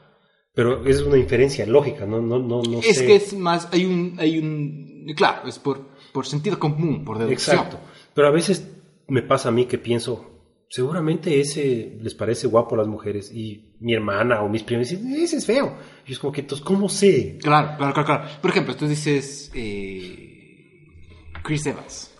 Pero 0.54 0.86
es 0.86 1.02
una 1.02 1.18
inferencia 1.18 1.66
lógica, 1.66 2.06
no, 2.06 2.22
no, 2.22 2.38
no, 2.38 2.62
no 2.62 2.80
es 2.80 2.98
sé. 2.98 3.06
que 3.06 3.16
es 3.16 3.34
más, 3.34 3.70
hay 3.72 3.86
un, 3.86 4.16
hay 4.20 4.38
un, 4.38 5.06
claro, 5.16 5.48
es 5.48 5.60
por, 5.60 5.88
por 6.12 6.26
sentido 6.26 6.60
común, 6.60 7.06
por 7.06 7.18
deducción. 7.18 7.56
Exacto. 7.56 7.80
Pero 8.14 8.28
a 8.28 8.32
veces 8.32 8.68
me 9.08 9.22
pasa 9.22 9.50
a 9.50 9.52
mí 9.54 9.66
que 9.66 9.78
pienso, 9.78 10.32
seguramente 10.70 11.40
ese 11.40 11.98
les 12.02 12.16
parece 12.16 12.48
guapo 12.48 12.76
a 12.76 12.80
las 12.80 12.88
mujeres 12.88 13.32
y 13.32 13.76
mi 13.80 13.94
hermana 13.94 14.42
o 14.42 14.50
mis 14.50 14.64
primas 14.64 14.90
dicen, 14.90 15.14
ese 15.14 15.38
es 15.38 15.46
feo. 15.46 15.78
Y 16.06 16.12
es 16.12 16.20
como 16.20 16.34
que, 16.34 16.42
entonces, 16.42 16.66
¿cómo 16.66 16.90
sé? 16.90 17.38
Claro, 17.42 17.78
claro, 17.78 17.94
claro, 17.94 18.06
claro. 18.06 18.30
Por 18.42 18.52
ejemplo, 18.52 18.76
tú 18.76 18.88
dices 18.88 19.52
eh, 19.54 20.88
Chris 21.44 21.66
Evans. 21.66 22.12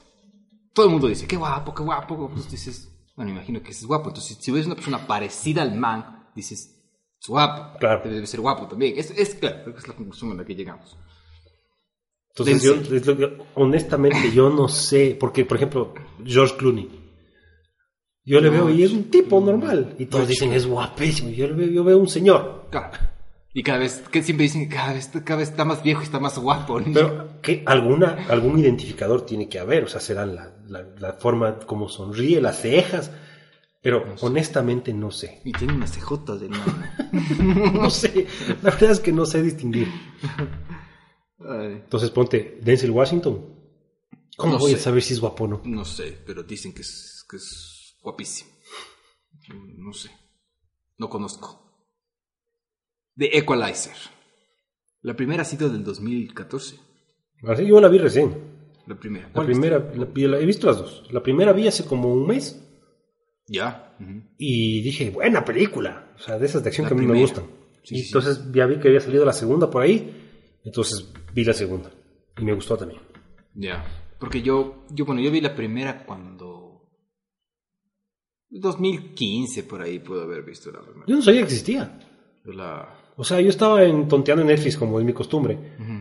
Todo 0.74 0.86
el 0.86 0.92
mundo 0.94 1.08
dice, 1.08 1.28
qué 1.28 1.36
guapo, 1.36 1.74
qué 1.74 1.84
guapo. 1.84 2.30
Pues 2.30 2.50
dices, 2.50 2.90
bueno, 3.16 3.32
imagino 3.32 3.62
que 3.62 3.72
es 3.72 3.86
guapo. 3.86 4.10
Entonces, 4.10 4.38
si 4.40 4.52
ves 4.52 4.66
una 4.66 4.76
persona 4.76 5.06
parecida 5.06 5.62
al 5.62 5.76
man, 5.76 6.30
dices, 6.34 6.81
es 7.22 7.28
guapo. 7.28 7.78
Claro. 7.80 8.02
Debe 8.10 8.26
ser 8.28 8.42
guapo 8.42 8.68
también. 8.68 8.96
Es, 8.98 9.12
es 9.12 9.36
claro, 9.36 9.60
creo 9.64 9.74
que 9.76 9.80
es 9.82 9.88
la 9.88 9.94
conclusión 9.94 10.32
a 10.32 10.36
la 10.36 10.44
que 10.46 10.56
llegamos. 10.56 10.98
Entonces, 12.30 12.64
yo, 12.64 12.76
es 12.96 13.06
lo 13.06 13.18
que- 13.18 13.38
honestamente, 13.56 14.32
yo 14.34 14.50
no 14.50 14.68
sé, 14.68 15.18
porque, 15.20 15.46
por 15.46 15.58
ejemplo, 15.58 15.94
George 16.26 16.56
Clooney. 16.58 16.90
Yo 18.24 18.40
le 18.40 18.50
veo 18.50 18.70
y 18.70 18.84
es 18.84 18.92
un 18.92 19.06
tipo 19.06 19.42
normal. 19.42 19.96
Y 20.00 20.06
todos 20.06 20.28
dicen, 20.28 20.54
es 20.54 20.66
guapísimo. 20.68 21.30
Yo, 21.32 21.48
le 21.48 21.54
veo, 21.54 21.68
yo 21.68 21.84
veo 21.84 21.98
un 21.98 22.08
señor. 22.08 22.68
Claro. 22.72 22.92
Y 23.54 23.64
cada 23.64 23.80
vez, 23.80 24.04
que 24.10 24.24
siempre 24.24 24.44
dicen 24.44 24.70
cada 24.70 24.94
vez, 24.94 25.10
cada 25.26 25.40
vez 25.40 25.50
está 25.50 25.66
más 25.66 25.84
viejo 25.84 26.02
y 26.02 26.06
está 26.06 26.20
más 26.20 26.38
guapo. 26.40 26.80
Pero 26.94 27.42
que 27.42 27.64
alguna, 27.66 28.26
algún 28.30 28.58
identificador 28.60 29.26
tiene 29.26 29.50
que 29.50 29.60
haber. 29.60 29.84
O 29.84 29.88
sea, 29.88 30.00
será 30.00 30.26
la, 30.26 30.54
la, 30.68 30.84
la 31.00 31.14
forma 31.14 31.60
como 31.60 31.90
sonríe, 31.90 32.40
las 32.40 32.62
cejas. 32.62 33.12
Pero 33.82 34.06
honestamente 34.22 34.94
no 34.94 35.10
sé. 35.12 35.42
Y 35.44 35.52
tiene 35.54 35.74
unas 35.74 35.92
cejotas 35.94 36.40
del 36.40 36.50
man. 36.52 37.74
No 37.74 37.90
sé. 37.90 38.28
La 38.62 38.70
verdad 38.72 38.92
es 38.92 39.00
que 39.00 39.12
no 39.12 39.26
sé 39.26 39.42
distinguir. 39.42 39.88
Entonces 41.40 42.12
ponte 42.12 42.60
Denzel 42.62 42.92
Washington. 42.92 43.60
¿Cómo 44.38 44.54
No 44.54 44.60
voy 44.60 44.74
a 44.74 44.78
saber 44.78 45.02
si 45.04 45.14
es 45.14 45.20
guapo 45.20 45.44
o 45.44 45.48
no? 45.48 45.62
no 45.66 45.84
sé, 45.86 46.18
pero 46.26 46.44
dicen 46.44 46.74
que 46.74 46.82
es, 46.82 47.26
que 47.30 47.38
es 47.38 47.96
guapísimo. 48.02 48.52
No 49.78 49.94
sé. 49.94 50.10
No 50.98 51.10
conozco. 51.10 51.60
The 53.18 53.38
Equalizer. 53.38 53.94
La 55.02 55.16
primera 55.16 55.42
ha 55.42 55.46
sido 55.46 55.70
del 55.70 55.84
2014. 55.84 56.76
Así 57.48 57.66
yo 57.68 57.82
la 57.82 57.88
vi 57.90 57.98
recién. 57.98 58.52
La 58.88 58.96
primera. 58.96 59.28
La 59.28 59.34
¿Cuál 59.34 59.48
primera, 59.48 59.80
la- 59.96 60.14
yo 60.14 60.28
la- 60.28 60.40
he 60.40 60.46
visto 60.46 60.68
las 60.68 60.78
dos. 60.78 61.04
La 61.12 61.22
primera 61.24 61.52
vi 61.54 61.68
hace 61.68 61.86
como 61.86 62.14
un 62.14 62.28
mes 62.28 62.64
Ya. 63.52 63.98
y 64.38 64.82
dije, 64.82 65.10
buena 65.10 65.44
película. 65.44 66.14
O 66.16 66.20
sea, 66.20 66.40
de 66.40 66.46
esas 66.46 66.64
de 66.64 66.70
acción 66.70 66.86
La 66.86 66.90
que 66.90 66.96
a 66.96 66.98
mí 66.98 67.06
me 67.06 67.20
gustan. 67.20 67.44
Sí, 67.84 67.96
y 67.96 67.98
sí, 67.98 68.04
sí. 68.04 68.08
entonces 68.08 68.52
ya 68.54 68.66
vi 68.66 68.80
que 68.80 68.88
había 68.88 69.02
salido 69.02 69.26
la 69.26 69.34
segunda 69.34 69.70
por 69.70 69.82
ahí. 69.82 70.60
Entonces 70.64 71.12
vi 71.34 71.44
la 71.44 71.54
segunda. 71.54 71.92
Y 72.38 72.46
me 72.46 72.54
gustó 72.54 72.78
también. 72.78 73.02
Ya. 73.54 73.84
Porque 74.20 74.42
yo, 74.42 74.86
yo, 74.92 75.04
bueno, 75.04 75.22
yo 75.22 75.32
vi 75.32 75.42
la 75.42 75.54
primera 75.54 76.06
cuando... 76.06 76.90
2015 78.50 79.64
por 79.64 79.82
ahí 79.82 80.00
puedo 80.00 80.24
haber 80.24 80.44
visto 80.44 80.72
la 80.72 80.82
primera. 80.82 81.06
Yo 81.08 81.16
no 81.16 81.22
sabía 81.22 81.42
que 81.42 81.46
existía. 81.46 82.00
La... 82.46 83.01
O 83.22 83.24
sea, 83.24 83.40
yo 83.40 83.50
estaba 83.50 83.84
en, 83.84 84.08
tonteando 84.08 84.42
en 84.42 84.48
Netflix 84.48 84.76
como 84.78 85.00
es 85.00 85.06
mi 85.06 85.14
costumbre. 85.14 85.56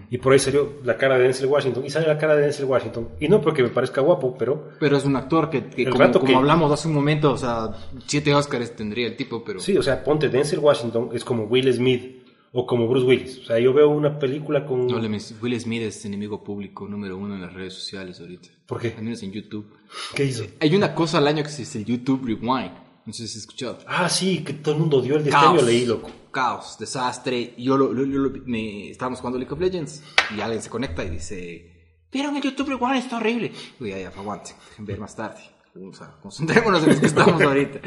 Y 0.08 0.16
por 0.16 0.32
ahí 0.32 0.38
salió 0.38 0.78
la 0.84 0.96
cara 0.96 1.18
de 1.18 1.24
Denzel 1.24 1.48
Washington. 1.48 1.84
Y 1.84 1.90
sale 1.90 2.06
la 2.06 2.16
cara 2.16 2.34
de 2.34 2.44
Denzel 2.44 2.64
Washington. 2.64 3.10
Y 3.20 3.28
no 3.28 3.42
porque 3.42 3.62
me 3.62 3.68
parezca 3.68 4.00
guapo, 4.00 4.34
pero 4.38 4.70
Pero 4.80 4.96
es 4.96 5.04
un 5.04 5.16
actor 5.16 5.50
que, 5.50 5.66
que 5.66 5.82
El 5.82 5.90
como, 5.90 6.02
rato 6.02 6.18
como 6.20 6.32
que- 6.32 6.38
hablamos 6.38 6.72
hace 6.72 6.88
un 6.88 6.94
momento, 6.94 7.30
o 7.32 7.36
sea, 7.36 7.72
siete 8.06 8.32
Oscars 8.34 8.74
tendría 8.74 9.06
el 9.06 9.16
tipo, 9.16 9.44
pero... 9.44 9.60
sí, 9.60 9.76
o 9.76 9.82
sea, 9.82 10.02
ponte 10.02 10.30
Denzel 10.30 10.60
Washington 10.60 11.10
es 11.12 11.22
como 11.22 11.44
Will 11.44 11.70
Smith 11.74 12.22
o 12.52 12.66
como 12.66 12.88
Bruce 12.88 13.06
Willis. 13.06 13.38
O 13.40 13.44
sea, 13.44 13.58
yo 13.58 13.74
veo 13.74 13.90
una 13.90 14.18
película 14.18 14.64
con... 14.64 14.86
No 14.86 14.96
Will 15.42 15.60
Smith 15.60 15.82
es 15.82 16.02
enemigo 16.06 16.42
público 16.42 16.88
número 16.88 17.18
uno 17.18 17.34
en 17.34 17.42
las 17.42 17.52
redes 17.52 17.74
sociales 17.74 18.18
ahorita. 18.18 18.48
¿Por 18.64 18.80
qué? 18.80 18.94
Al 18.96 19.02
menos 19.04 19.22
en 19.22 19.32
YouTube. 19.32 19.66
¿Qué 20.14 20.24
hizo? 20.24 20.44
Hay 20.58 20.74
una 20.74 20.94
cosa 20.94 21.18
al 21.18 21.28
año 21.28 21.42
que 21.42 21.50
se 21.50 21.58
dice 21.58 21.84
YouTube 21.84 22.24
Rewind. 22.24 22.72
No 23.04 23.12
sé 23.12 23.26
si 23.28 23.36
has 23.36 23.36
escuchado. 23.42 23.78
Ah, 23.86 24.08
sí, 24.08 24.38
que 24.42 24.54
todo 24.54 24.74
el 24.74 24.80
mundo 24.80 25.02
dio 25.02 25.16
el 25.16 25.24
de 25.24 25.30
este 25.30 25.44
año, 25.44 25.60
leí, 25.62 25.84
loco. 25.84 26.10
Caos, 26.30 26.76
desastre. 26.78 27.54
Yo 27.58 27.76
lo, 27.76 27.92
lo- 27.92 28.04
lo- 28.04 28.32
me, 28.46 28.90
estábamos 28.90 29.20
jugando 29.20 29.38
League 29.38 29.52
of 29.52 29.60
Legends 29.60 30.02
y 30.36 30.40
alguien 30.40 30.62
se 30.62 30.70
conecta 30.70 31.04
y 31.04 31.10
dice, 31.10 31.96
pero 32.10 32.28
en 32.30 32.36
el 32.36 32.42
YouTube 32.42 32.68
Rewind 32.68 32.96
está 32.96 33.16
horrible. 33.18 33.52
Y 33.80 33.88
ya, 33.88 33.98
ya, 33.98 34.08
aguante, 34.08 34.52
dejen 34.70 34.84
ver 34.86 34.98
más 35.00 35.14
tarde. 35.16 35.40
O 35.74 35.92
sea, 35.92 36.16
concentrémonos 36.22 36.82
en 36.84 36.94
lo 36.94 37.00
que 37.00 37.06
estamos 37.06 37.40
ahorita. 37.40 37.80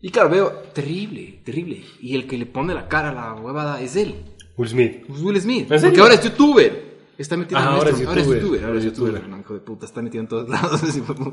Y 0.00 0.10
claro, 0.10 0.28
veo, 0.30 0.50
terrible, 0.74 1.40
terrible. 1.44 1.84
Y 2.00 2.16
el 2.16 2.26
que 2.26 2.36
le 2.36 2.46
pone 2.46 2.74
la 2.74 2.88
cara 2.88 3.10
a 3.10 3.14
la 3.14 3.34
huevada 3.40 3.80
es 3.80 3.94
él. 3.96 4.24
Will 4.56 4.68
Smith. 4.68 5.04
Pues 5.06 5.20
Will 5.22 5.40
Smith. 5.40 5.62
¿En 5.62 5.68
Porque 5.68 5.80
serio? 5.80 6.02
ahora 6.02 6.14
es 6.14 6.24
youtuber. 6.24 6.92
Está 7.16 7.36
metido 7.36 7.58
Ah, 7.60 7.62
en 7.62 7.68
ahora 7.68 7.90
es 7.90 8.06
Ahora 8.06 8.20
es 8.20 8.26
youtuber. 8.26 8.64
Ahora 8.64 8.78
es 8.78 8.84
youtuber. 8.84 9.28
No, 9.28 9.38
hijo 9.38 9.54
de 9.54 9.60
puta, 9.60 9.86
está 9.86 10.02
metido 10.02 10.22
en 10.22 10.28
todos 10.28 10.48
lados. 10.48 10.82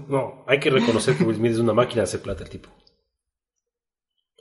No, 0.07 0.43
hay 0.47 0.60
que 0.60 0.70
reconocer 0.70 1.18
que 1.18 1.24
Will 1.24 1.38
Smith 1.38 1.53
es 1.53 1.57
una 1.60 1.74
máquina 1.74 2.01
de 2.01 2.03
hacer 2.03 2.22
plata 2.22 2.43
el 2.43 2.49
tipo. 2.49 2.70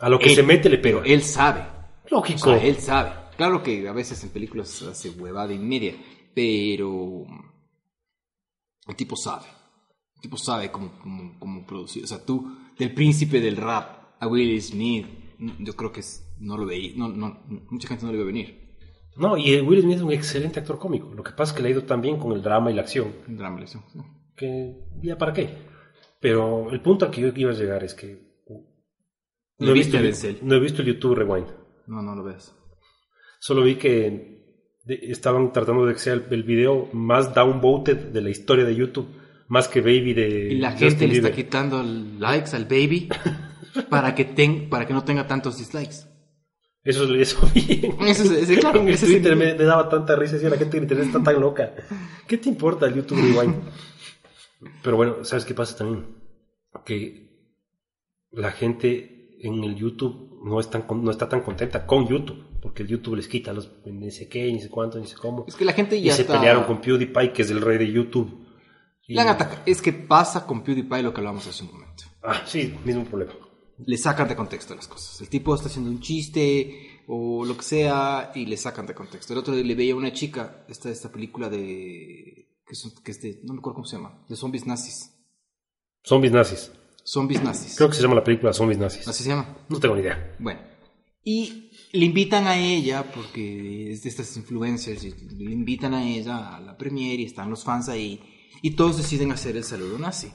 A 0.01 0.09
lo 0.09 0.19
que 0.19 0.27
Él- 0.31 0.35
se 0.37 0.43
mete 0.43 0.69
le 0.69 0.79
pega. 0.79 1.03
Él 1.05 1.23
sabe. 1.23 1.61
O 2.11 2.17
Lógico. 2.17 2.39
sea, 2.41 2.63
él 2.63 2.77
sabe. 2.77 3.13
Claro 3.37 3.63
que 3.63 3.87
a 3.89 3.93
veces 3.93 4.23
en 4.25 4.31
películas 4.31 4.83
hace 4.83 5.11
huevada 5.11 5.53
y 5.53 5.59
media, 5.59 5.95
pero 6.35 7.25
el 8.87 8.97
tipo 8.97 9.17
sabe. 9.17 9.47
El 10.17 10.23
tipo 10.23 10.37
sabe 10.37 10.71
cómo, 10.71 10.93
cómo, 11.01 11.39
cómo 11.39 11.67
producir. 11.67 12.05
O 12.05 12.07
sea, 12.07 12.25
tú, 12.25 12.57
del 12.79 12.93
príncipe 12.95 13.41
del 13.41 13.57
rap 13.57 14.15
a 14.21 14.27
Will 14.27 14.61
Smith, 14.61 15.07
yo 15.61 15.75
creo 15.77 15.93
que 15.93 16.01
no 16.41 16.57
lo 16.57 16.67
veía. 16.67 16.93
No, 16.97 17.09
no, 17.09 17.41
mucha 17.71 17.89
gente 17.89 18.05
no 18.05 18.11
lo 18.13 18.17
iba 18.19 18.25
a 18.25 18.33
venir. 18.33 18.77
No, 19.17 19.37
y 19.37 19.61
Will 19.61 19.83
Smith 19.83 19.97
es 19.97 20.03
un 20.03 20.13
excelente 20.13 20.61
actor 20.61 20.79
cómico. 20.79 21.13
Lo 21.15 21.23
que 21.23 21.33
pasa 21.33 21.53
es 21.53 21.57
que 21.57 21.63
le 21.63 21.69
ha 21.69 21.73
ido 21.73 21.85
tan 21.85 22.01
bien 22.01 22.19
con 22.19 22.33
el 22.33 22.43
drama 22.43 22.71
y 22.71 22.75
la 22.75 22.83
acción 22.83 23.15
Un 23.29 23.37
drama, 23.37 23.61
lección. 23.61 23.85
sí. 23.93 23.99
que 24.37 24.77
ya 25.03 25.19
para 25.19 25.33
qué. 25.33 25.51
Pero 26.21 26.71
el 26.71 26.81
punto 26.81 27.05
al 27.05 27.11
que 27.13 27.21
yo 27.21 27.29
iba 27.35 27.51
a 27.51 27.55
llegar 27.55 27.83
es 27.85 27.95
que 27.95 28.28
¿Lo 29.59 29.71
he 29.71 29.75
visto, 29.75 29.99
el- 29.99 30.39
no 30.43 30.55
he 30.55 30.61
visto 30.61 30.83
el 30.83 30.89
YouTube 30.89 31.17
Rewind. 31.17 31.49
No, 31.87 32.03
no 32.03 32.15
lo 32.15 32.25
ves. 32.25 32.55
Solo 33.41 33.63
vi 33.63 33.77
que 33.77 34.39
estaban 34.87 35.53
tratando 35.53 35.85
de 35.87 35.93
que 35.95 35.99
sea 35.99 36.13
el, 36.15 36.25
el 36.31 36.43
video 36.45 36.89
más 36.93 37.35
downvoted 37.35 37.97
de 38.09 38.21
la 38.23 38.31
historia 38.31 38.65
de 38.65 38.75
YouTube, 38.75 39.09
más 39.49 39.69
que 39.69 39.81
Baby 39.81 40.15
de 40.15 40.29
Y 40.53 40.59
la 40.59 40.73
Justin 40.73 40.89
gente 40.91 41.09
le 41.09 41.15
está 41.17 41.33
quitando 41.33 41.83
likes 41.83 42.55
al 42.55 42.65
baby 42.65 43.09
para 43.91 44.15
que, 44.15 44.25
ten, 44.27 44.69
para 44.69 44.87
que 44.87 44.93
no 44.95 45.05
tenga 45.05 45.27
tantos 45.27 45.59
dislikes. 45.59 46.07
Eso, 46.85 47.13
eso 47.15 47.39
vi. 47.55 47.91
Eso 48.07 48.23
es- 48.25 48.31
ese, 48.43 48.59
claro, 48.59 48.81
ese 48.83 49.07
es 49.07 49.13
Twitter 49.13 49.37
me, 49.37 49.55
me 49.55 49.65
daba 49.65 49.89
tanta 49.89 50.15
risa, 50.17 50.35
decía 50.35 50.51
la 50.51 50.57
gente 50.57 50.77
en 50.77 50.85
internet 50.85 51.07
está 51.09 51.23
tan 51.23 51.41
loca. 51.41 51.75
¿Qué 52.27 52.39
te 52.39 52.49
importa 52.49 52.87
el 52.87 52.95
YouTube 52.95 53.19
Rewind? 53.21 53.57
Pero 54.83 54.97
bueno, 54.97 55.25
¿sabes 55.25 55.45
qué 55.45 55.55
pasa 55.55 55.77
también? 55.77 56.07
Que 56.85 57.29
la 58.33 58.51
gente 58.53 59.18
en 59.41 59.63
el 59.65 59.75
YouTube 59.77 60.41
no, 60.45 60.61
es 60.61 60.69
tan 60.71 60.83
con- 60.83 61.03
no 61.05 61.11
está 61.11 61.29
tan 61.29 61.43
contenta 61.43 61.87
con 61.87 62.07
YouTube, 62.07 62.45
porque 62.63 62.83
el 62.83 62.89
YouTube 62.89 63.17
les 63.17 63.29
quita 63.29 63.53
los 63.53 63.71
ni 63.87 64.11
sé 64.11 64.29
qué, 64.29 64.53
ni 64.53 64.61
sé 64.61 64.69
cuánto, 64.69 64.99
ni 64.99 65.07
sé 65.07 65.17
cómo. 65.17 65.45
Es 65.49 65.55
que 65.57 65.65
la 65.65 65.73
gente 65.73 65.97
Y 65.97 66.03
ya 66.05 66.15
se 66.15 66.23
está... 66.23 66.35
pelearon 66.35 66.65
con 66.65 66.81
PewDiePie, 66.81 67.33
que 67.33 67.43
es 67.43 67.51
el 67.51 67.61
rey 67.61 67.79
de 67.79 67.91
YouTube. 67.93 68.47
Y- 69.07 69.19
han 69.19 69.29
atacado. 69.29 69.63
Es 69.67 69.81
que 69.83 69.93
pasa 69.93 70.47
con 70.47 70.63
PewDiePie 70.63 71.03
lo 71.03 71.13
que 71.15 71.21
hablamos 71.21 71.47
hace 71.47 71.65
un 71.65 71.73
momento. 71.73 72.05
Ah, 72.23 72.43
sí, 72.47 72.75
mismo 72.85 73.05
problema. 73.05 73.33
Le 73.87 73.97
sacan 73.97 74.29
de 74.29 74.35
contexto 74.37 74.75
las 74.75 74.89
cosas. 74.89 75.21
El 75.21 75.29
tipo 75.29 75.55
está 75.55 75.69
haciendo 75.69 75.91
un 75.91 76.01
chiste 76.01 77.03
o 77.07 77.45
lo 77.45 77.57
que 77.57 77.63
sea 77.63 78.33
y 78.35 78.45
le 78.47 78.57
sacan 78.57 78.87
de 78.87 78.95
contexto. 78.95 79.33
El 79.33 79.39
otro 79.39 79.55
día 79.55 79.65
le 79.65 79.75
veía 79.77 79.95
a 79.95 79.97
una 79.97 80.13
chica, 80.13 80.65
esta, 80.69 80.91
esta 80.91 81.11
película 81.13 81.49
de... 81.49 82.49
Que, 82.67 82.75
son, 82.75 82.93
que 83.03 83.13
es 83.13 83.23
de- 83.23 83.41
no 83.45 83.55
me 83.55 83.61
acuerdo 83.61 83.77
cómo 83.77 83.87
se 83.87 83.97
llama. 83.97 84.25
De 84.29 84.37
zombies 84.37 84.67
nazis. 84.67 85.15
Zombies 86.05 86.33
nazis. 86.33 86.73
Zombies 87.11 87.43
nazis. 87.43 87.75
Creo 87.77 87.89
que 87.89 87.97
se 87.97 88.03
llama 88.03 88.17
la 88.17 88.25
película 88.25 88.53
Zombies 88.53 88.79
nazis. 88.79 89.09
Así 89.09 89.23
se 89.23 89.31
llama. 89.31 89.57
No 89.69 89.81
tengo 89.81 89.95
ni 89.95 90.03
idea. 90.03 90.37
Bueno, 90.39 90.61
y 91.25 91.71
le 91.93 92.05
invitan 92.05 92.47
a 92.47 92.59
ella, 92.59 93.11
porque 93.15 93.93
es 93.93 94.03
de 94.03 94.11
estas 94.11 94.37
influencers, 94.37 95.05
y 95.05 95.11
le 95.13 95.51
invitan 95.53 95.95
a 95.95 96.07
ella 96.07 96.57
a 96.57 96.61
la 96.61 96.77
premiere 96.77 97.23
y 97.23 97.27
están 97.27 97.49
los 97.49 97.65
fans 97.65 97.89
ahí, 97.89 98.21
y 98.63 98.73
todos 98.73 98.99
deciden 98.99 99.33
hacer 99.33 99.57
el 99.57 99.65
saludo 99.65 99.99
nazi. 99.99 100.31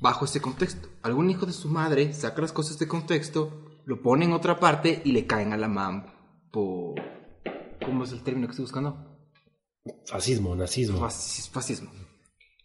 Bajo 0.00 0.26
ese 0.26 0.42
contexto. 0.42 0.88
Algún 1.02 1.30
hijo 1.30 1.46
de 1.46 1.54
su 1.54 1.68
madre 1.68 2.12
saca 2.12 2.42
las 2.42 2.52
cosas 2.52 2.78
de 2.78 2.86
contexto, 2.86 3.64
lo 3.86 4.02
pone 4.02 4.26
en 4.26 4.32
otra 4.32 4.60
parte 4.60 5.00
y 5.04 5.12
le 5.12 5.26
caen 5.26 5.54
a 5.54 5.56
la 5.56 5.68
mam 5.68 6.04
por... 6.52 6.96
¿Cómo 7.82 8.04
es 8.04 8.12
el 8.12 8.22
término 8.22 8.46
que 8.46 8.50
estoy 8.50 8.64
buscando? 8.64 9.16
Fascismo, 10.06 10.54
nazismo. 10.54 10.98
Fascis- 11.00 11.48
fascismo. 11.50 11.90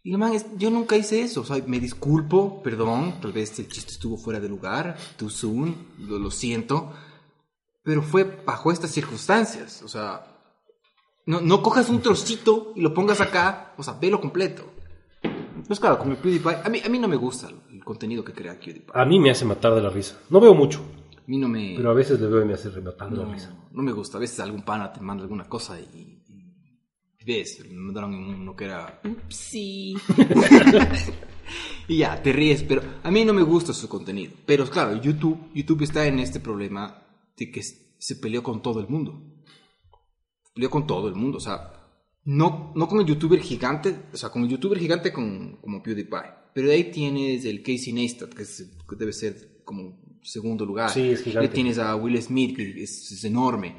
Y 0.04 0.18
man 0.18 0.34
es, 0.34 0.46
yo 0.58 0.72
nunca 0.72 0.98
hice 0.98 1.22
eso, 1.22 1.42
o 1.42 1.46
sea, 1.46 1.62
me 1.68 1.80
disculpo, 1.80 2.64
perdón, 2.64 3.20
tal 3.22 3.32
vez 3.34 3.58
el 3.60 3.68
chiste 3.68 3.92
estuvo 3.92 4.18
fuera 4.18 4.40
de 4.40 4.50
lugar, 4.50 4.98
too 5.16 5.30
soon, 5.30 5.76
lo, 6.00 6.18
lo 6.18 6.32
siento, 6.32 6.92
pero 7.84 8.02
fue 8.02 8.24
bajo 8.24 8.72
estas 8.72 8.90
circunstancias, 8.92 9.84
o 9.84 9.88
sea, 9.88 10.26
no, 11.28 11.40
no 11.40 11.62
cojas 11.62 11.90
un 11.90 12.02
trocito 12.02 12.74
y 12.76 12.82
lo 12.82 12.96
pongas 12.96 13.22
acá, 13.22 13.74
o 13.78 13.84
sea, 13.84 13.94
velo 13.94 14.20
completo. 14.20 14.64
Pues 15.68 15.80
claro, 15.80 16.00
con 16.00 16.10
el 16.10 16.18
PewDiePie, 16.18 16.58
a 16.64 16.70
mí, 16.70 16.82
a 16.84 16.90
mí 16.90 16.98
no 16.98 17.08
me 17.08 17.16
gusta 17.16 17.50
el, 17.50 17.84
contenido 17.84 18.24
que 18.24 18.34
crea 18.34 18.60
PewDiePie, 18.60 18.92
A 18.94 19.06
mí 19.06 19.20
me 19.20 19.30
hace 19.30 19.46
matar 19.46 19.76
de 19.76 19.82
la 19.82 19.90
risa. 19.92 20.18
No 20.32 20.40
veo 20.40 20.56
mucho, 20.56 20.80
a 21.16 21.22
mí 21.28 21.38
no 21.38 21.48
me... 21.48 21.76
pero 21.78 21.92
a 21.92 21.94
veces 21.94 22.20
le 22.20 22.26
veo 22.28 22.42
y 22.42 22.46
me 22.46 22.56
hace 22.56 22.70
rematar 22.72 23.12
de 23.12 23.18
la 23.18 23.24
No, 23.26 23.34
risa. 23.34 23.56
no 23.72 23.84
me 23.84 23.92
gusta. 23.92 24.18
A 24.18 24.20
veces 24.20 24.40
algún 24.40 24.64
pana 24.64 24.92
te 24.92 25.00
manda 25.00 25.22
alguna 25.24 25.48
cosa 25.48 25.80
y 25.80 26.21
ves, 27.26 27.64
me 27.70 27.76
mandaron 27.78 28.14
uno 28.16 28.56
que 28.56 28.66
era 28.66 29.02
sí. 29.30 29.96
y 31.88 31.98
ya, 31.98 32.22
te 32.22 32.32
ríes, 32.34 32.64
pero 32.64 32.82
a 33.04 33.12
mí 33.12 33.26
no 33.26 33.34
me 33.34 33.44
gusta 33.44 33.74
su 33.74 33.88
contenido. 33.90 34.34
Pero 34.46 34.70
claro, 34.70 35.02
YouTube, 35.02 35.50
YouTube 35.54 35.84
está 35.84 36.06
en 36.08 36.20
este 36.20 36.40
problema 36.40 37.04
de 37.38 37.52
que 37.52 37.62
se 37.64 38.16
peleó 38.16 38.44
con 38.44 38.62
todo 38.62 38.80
el 38.80 38.88
mundo. 38.88 39.22
Se 40.44 40.52
peleó 40.56 40.70
con 40.70 40.88
todo 40.88 41.08
el 41.08 41.16
mundo, 41.16 41.38
o 41.38 41.42
sea, 41.42 41.74
no, 42.24 42.72
no 42.76 42.88
con 42.88 43.00
el 43.00 43.06
youtuber 43.06 43.40
gigante, 43.42 43.96
o 44.14 44.18
sea, 44.18 44.30
con 44.30 44.44
el 44.44 44.50
youtuber 44.50 44.78
gigante 44.80 45.12
con, 45.12 45.58
como 45.62 45.82
PewDiePie. 45.82 46.42
Pero 46.54 46.68
de 46.68 46.74
ahí 46.74 46.92
tienes 46.92 47.46
el 47.46 47.62
Casey 47.64 47.94
Neistat, 47.94 48.34
que, 48.34 48.44
es- 48.44 48.72
que 48.88 48.96
debe 48.98 49.14
ser 49.14 49.62
como 49.64 50.00
segundo 50.22 50.66
lugar. 50.66 50.90
Sí, 50.90 51.10
es 51.12 51.24
gigante. 51.24 51.48
Le 51.48 51.54
tienes 51.54 51.78
a 51.80 51.96
Will 51.96 52.22
Smith, 52.22 52.56
que 52.56 52.84
es, 52.84 53.12
es 53.12 53.24
enorme. 53.24 53.76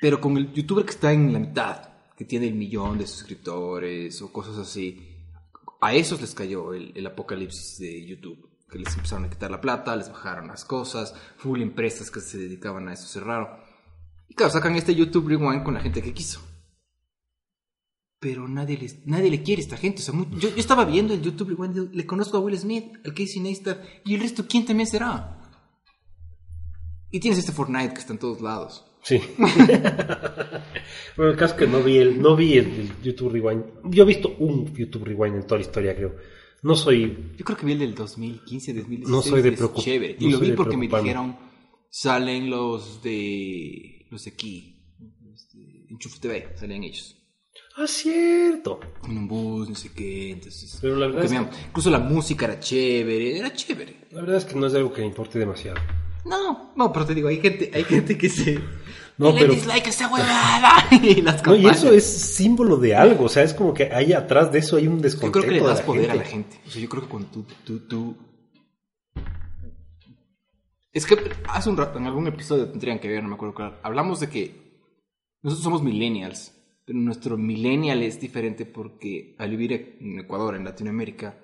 Pero 0.00 0.20
con 0.20 0.36
el 0.36 0.52
youtuber 0.52 0.84
que 0.84 0.90
está 0.90 1.12
en 1.12 1.32
la 1.32 1.38
mitad, 1.38 1.93
que 2.16 2.24
tiene 2.24 2.46
el 2.48 2.54
millón 2.54 2.98
de 2.98 3.06
suscriptores 3.06 4.20
o 4.22 4.32
cosas 4.32 4.58
así, 4.58 5.16
a 5.80 5.94
esos 5.94 6.20
les 6.20 6.34
cayó 6.34 6.72
el, 6.74 6.92
el 6.94 7.06
apocalipsis 7.06 7.78
de 7.78 8.06
YouTube. 8.06 8.50
Que 8.70 8.78
les 8.78 8.94
empezaron 8.96 9.26
a 9.26 9.30
quitar 9.30 9.50
la 9.52 9.60
plata, 9.60 9.94
les 9.94 10.08
bajaron 10.10 10.48
las 10.48 10.64
cosas, 10.64 11.14
full 11.36 11.60
empresas 11.60 12.10
que 12.10 12.20
se 12.20 12.38
dedicaban 12.38 12.88
a 12.88 12.94
eso 12.94 13.06
cerraron. 13.06 13.48
Y 14.28 14.34
claro, 14.34 14.50
sacan 14.52 14.74
este 14.74 14.94
YouTube 14.94 15.28
Rewind 15.28 15.62
con 15.62 15.74
la 15.74 15.80
gente 15.80 16.02
que 16.02 16.12
quiso. 16.14 16.40
Pero 18.18 18.48
nadie, 18.48 18.78
les, 18.78 19.06
nadie 19.06 19.30
le 19.30 19.42
quiere 19.42 19.60
a 19.60 19.64
esta 19.64 19.76
gente. 19.76 20.00
O 20.00 20.04
sea, 20.04 20.14
mu- 20.14 20.24
yo, 20.38 20.48
yo 20.48 20.56
estaba 20.56 20.84
viendo 20.86 21.12
el 21.14 21.20
YouTube 21.22 21.50
Rewind, 21.50 21.92
le 21.94 22.06
conozco 22.06 22.38
a 22.38 22.40
Will 22.40 22.58
Smith, 22.58 22.94
al 23.04 23.12
Casey 23.12 23.40
Neistat, 23.40 23.84
y 24.04 24.14
el 24.14 24.22
resto, 24.22 24.46
¿quién 24.48 24.64
también 24.64 24.88
será? 24.88 25.38
Y 27.10 27.20
tienes 27.20 27.38
este 27.38 27.52
Fortnite 27.52 27.92
que 27.94 28.00
está 28.00 28.12
en 28.14 28.18
todos 28.18 28.40
lados. 28.40 28.84
Sí. 29.04 29.20
bueno, 31.16 31.32
el 31.32 31.36
caso 31.36 31.54
es 31.54 31.60
que 31.60 31.66
no 31.66 31.82
vi 31.82 31.98
el, 31.98 32.20
no 32.20 32.34
vi 32.36 32.54
el, 32.54 32.66
el 32.66 32.90
YouTube 33.02 33.32
Rewind. 33.32 33.64
Yo 33.90 34.02
he 34.02 34.06
visto 34.06 34.34
un 34.38 34.74
YouTube 34.74 35.04
Rewind 35.04 35.36
en 35.36 35.42
toda 35.46 35.58
la 35.60 35.66
historia, 35.66 35.94
creo. 35.94 36.16
No 36.62 36.74
soy. 36.74 37.32
Yo 37.36 37.44
creo 37.44 37.58
que 37.58 37.66
vi 37.66 37.72
el 37.72 37.78
del 37.80 37.94
2015, 37.94 38.72
2016. 38.74 39.08
No 39.10 39.22
soy 39.22 39.42
de 39.42 39.48
es 39.50 39.60
preocup- 39.60 39.82
Chévere. 39.82 40.16
Y 40.18 40.26
no 40.26 40.32
lo 40.32 40.40
vi 40.40 40.52
porque 40.52 40.76
me 40.76 40.88
dijeron, 40.88 41.36
salen 41.90 42.48
los 42.50 43.02
de... 43.02 44.06
los 44.10 44.24
de 44.24 44.30
aquí. 44.30 44.82
este, 45.34 45.86
Enchufe 45.90 46.18
TV, 46.20 46.48
salían 46.56 46.82
ellos. 46.84 47.16
Ah, 47.76 47.86
cierto. 47.86 48.80
En 49.04 49.18
un 49.18 49.28
bus, 49.28 49.68
no 49.68 49.74
sé 49.74 49.90
qué, 49.94 50.30
entonces... 50.30 50.78
Pero 50.80 50.96
la 50.96 51.06
verdad 51.08 51.24
es 51.24 51.30
me- 51.32 51.48
Incluso 51.68 51.90
la 51.90 51.98
música 51.98 52.46
era 52.46 52.58
chévere, 52.60 53.36
era 53.38 53.52
chévere. 53.52 53.96
La 54.12 54.20
verdad 54.22 54.36
es 54.38 54.44
que 54.44 54.54
no 54.54 54.66
es 54.66 54.74
algo 54.74 54.92
que 54.92 55.00
me 55.02 55.08
importe 55.08 55.38
demasiado. 55.38 55.78
No, 56.24 56.72
no, 56.76 56.92
pero 56.92 57.04
te 57.04 57.14
digo, 57.14 57.28
hay 57.28 57.40
gente, 57.40 57.70
hay 57.74 57.84
gente 57.84 58.16
que 58.16 58.28
se... 58.30 58.58
No, 59.16 59.30
le 59.32 59.40
pero- 59.40 59.54
dislike 59.54 59.86
a 59.86 59.90
esa 59.90 60.08
huevada. 60.12 60.72
y 61.02 61.20
las 61.22 61.44
No, 61.46 61.54
y 61.54 61.66
eso 61.66 61.92
es 61.92 62.04
símbolo 62.04 62.76
de 62.76 62.96
algo. 62.96 63.26
O 63.26 63.28
sea, 63.28 63.42
es 63.44 63.54
como 63.54 63.72
que 63.72 63.84
ahí 63.92 64.12
atrás 64.12 64.50
de 64.52 64.58
eso 64.58 64.76
hay 64.76 64.88
un 64.88 64.96
Yo 64.96 65.02
descontento. 65.02 65.38
creo 65.40 65.44
que 65.48 65.54
le 65.56 65.60
de 65.62 65.66
das 65.68 65.78
la 65.80 65.86
poder 65.86 66.10
a 66.10 66.14
gente. 66.14 66.24
la 66.24 66.30
gente. 66.30 66.60
O 66.66 66.70
sea, 66.70 66.82
yo 66.82 66.88
creo 66.88 67.02
que 67.04 67.08
cuando 67.08 67.28
tú, 67.30 67.44
tú, 67.64 67.78
tú... 67.80 68.16
Es 70.92 71.06
que 71.06 71.16
hace 71.48 71.70
un 71.70 71.76
rato, 71.76 71.98
en 71.98 72.06
algún 72.06 72.26
episodio 72.28 72.68
tendrían 72.68 72.98
que 73.00 73.08
ver, 73.08 73.22
no 73.22 73.28
me 73.28 73.34
acuerdo 73.34 73.54
cuál, 73.54 73.78
hablamos 73.82 74.20
de 74.20 74.28
que 74.28 74.54
nosotros 75.42 75.64
somos 75.64 75.82
millennials, 75.82 76.52
pero 76.84 76.98
nuestro 76.98 77.36
millennial 77.36 78.02
es 78.02 78.20
diferente 78.20 78.64
porque 78.64 79.34
al 79.38 79.50
vivir 79.50 79.96
en 80.00 80.20
Ecuador, 80.20 80.54
en 80.54 80.64
Latinoamérica, 80.64 81.36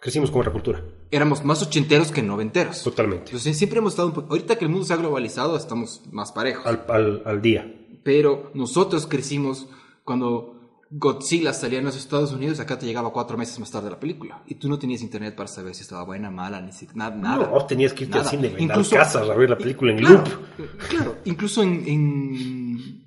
Crecimos 0.00 0.30
con 0.30 0.44
cultura. 0.52 0.84
éramos 1.10 1.44
más 1.44 1.62
ochenteros 1.62 2.12
que 2.12 2.22
noventeros. 2.22 2.82
Totalmente. 2.82 3.26
Entonces 3.26 3.56
siempre 3.56 3.78
hemos 3.78 3.92
estado 3.94 4.08
un. 4.08 4.26
Ahorita 4.30 4.56
que 4.56 4.64
el 4.64 4.70
mundo 4.70 4.84
se 4.86 4.92
ha 4.92 4.96
globalizado, 4.96 5.56
estamos 5.56 6.02
más 6.12 6.32
parejos. 6.32 6.66
Al, 6.66 6.84
al, 6.88 7.22
al 7.24 7.42
día. 7.42 7.72
Pero 8.04 8.50
nosotros 8.54 9.06
crecimos 9.06 9.68
cuando 10.04 10.52
Godzilla 10.90 11.52
salía 11.52 11.80
en 11.80 11.86
los 11.86 11.96
Estados 11.96 12.30
Unidos, 12.32 12.60
acá 12.60 12.78
te 12.78 12.86
llegaba 12.86 13.12
cuatro 13.12 13.36
meses 13.36 13.58
más 13.58 13.70
tarde 13.72 13.90
la 13.90 13.98
película. 13.98 14.44
Y 14.46 14.54
tú 14.56 14.68
no 14.68 14.78
tenías 14.78 15.02
internet 15.02 15.34
para 15.34 15.48
saber 15.48 15.74
si 15.74 15.82
estaba 15.82 16.04
buena, 16.04 16.30
mala, 16.30 16.60
ni 16.60 16.70
si, 16.72 16.86
nada. 16.94 17.16
nada. 17.16 17.50
No, 17.50 17.66
tenías 17.66 17.92
que 17.92 18.04
irte 18.04 18.18
Nada. 18.18 18.30
al 18.30 18.36
cine, 18.36 18.48
en 18.56 18.60
Incluso- 18.60 18.94
las 18.94 19.06
casas, 19.12 19.28
a 19.28 19.34
ver 19.34 19.50
la 19.50 19.58
película 19.58 19.90
en 19.92 19.98
claro, 19.98 20.18
loop. 20.18 20.78
Claro, 20.88 21.16
incluso 21.24 21.62
en, 21.62 21.88
en- 21.88 23.06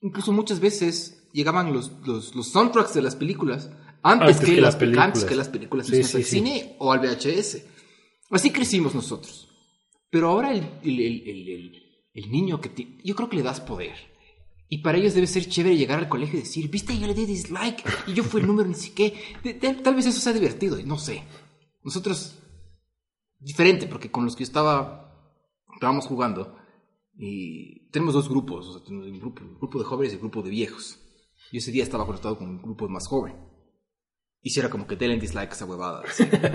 Incluso 0.00 0.32
muchas 0.32 0.58
veces 0.58 1.28
llegaban 1.32 1.72
los, 1.72 1.92
los, 2.04 2.34
los 2.34 2.48
soundtracks 2.50 2.94
de 2.94 3.02
las 3.02 3.14
películas 3.14 3.70
antes, 4.02 4.40
que, 4.40 4.60
las, 4.60 4.76
películas. 4.76 5.06
antes 5.06 5.24
que 5.24 5.34
las 5.36 5.48
películas 5.48 5.86
Sí, 5.86 6.02
sí, 6.04 6.16
al 6.18 6.24
sí. 6.24 6.30
cine 6.30 6.76
o 6.78 6.92
al 6.92 7.00
VHS. 7.00 7.64
Así 8.30 8.50
crecimos 8.50 8.94
nosotros. 8.94 9.48
Pero 10.10 10.28
ahora 10.28 10.52
el, 10.54 10.64
el, 10.82 11.00
el, 11.00 11.82
el- 12.14 12.30
niño 12.30 12.60
que... 12.60 12.68
ti- 12.70 12.98
yo 13.04 13.14
creo 13.14 13.28
que 13.28 13.36
le 13.36 13.42
das 13.42 13.60
poder. 13.60 13.94
Y 14.68 14.78
para 14.78 14.98
ellos 14.98 15.14
debe 15.14 15.26
ser 15.26 15.46
chévere 15.48 15.76
llegar 15.76 15.98
al 15.98 16.08
colegio 16.08 16.38
y 16.38 16.42
decir, 16.42 16.68
viste, 16.70 16.98
yo 16.98 17.06
le 17.06 17.14
di 17.14 17.26
dislike 17.26 17.82
y 18.06 18.14
yo 18.14 18.24
fui 18.24 18.40
el 18.40 18.46
número 18.46 18.68
ni 18.68 18.74
siquiera. 18.74 19.14
Tal 19.82 19.94
vez 19.94 20.06
eso 20.06 20.20
sea 20.20 20.32
divertido, 20.32 20.78
no 20.84 20.98
sé. 20.98 21.22
Nosotros, 21.84 22.38
diferente, 23.38 23.86
porque 23.86 24.10
con 24.10 24.24
los 24.24 24.34
que 24.34 24.44
yo 24.44 24.46
estaba, 24.46 25.34
estábamos 25.74 26.06
jugando, 26.06 26.56
y 27.18 27.90
tenemos 27.90 28.14
dos 28.14 28.28
grupos, 28.30 28.66
o 28.66 28.72
sea, 28.72 28.84
tenemos 28.84 29.06
un 29.08 29.18
grupo, 29.20 29.42
un 29.42 29.58
grupo 29.58 29.78
de 29.78 29.84
jóvenes 29.84 30.12
y 30.12 30.16
un 30.16 30.22
grupo 30.22 30.42
de 30.42 30.50
viejos. 30.50 30.98
Yo 31.52 31.58
ese 31.58 31.70
día 31.70 31.82
estaba 31.82 32.06
conectado 32.06 32.38
con 32.38 32.48
un 32.48 32.62
grupo 32.62 32.88
más 32.88 33.06
joven. 33.06 33.34
Y 34.42 34.50
si 34.50 34.60
era 34.60 34.68
como 34.68 34.86
que 34.86 34.96
denle 34.96 35.18
dislike 35.18 35.50
a 35.50 35.54
esa 35.54 35.66
huevada. 35.66 36.02
O 36.02 36.10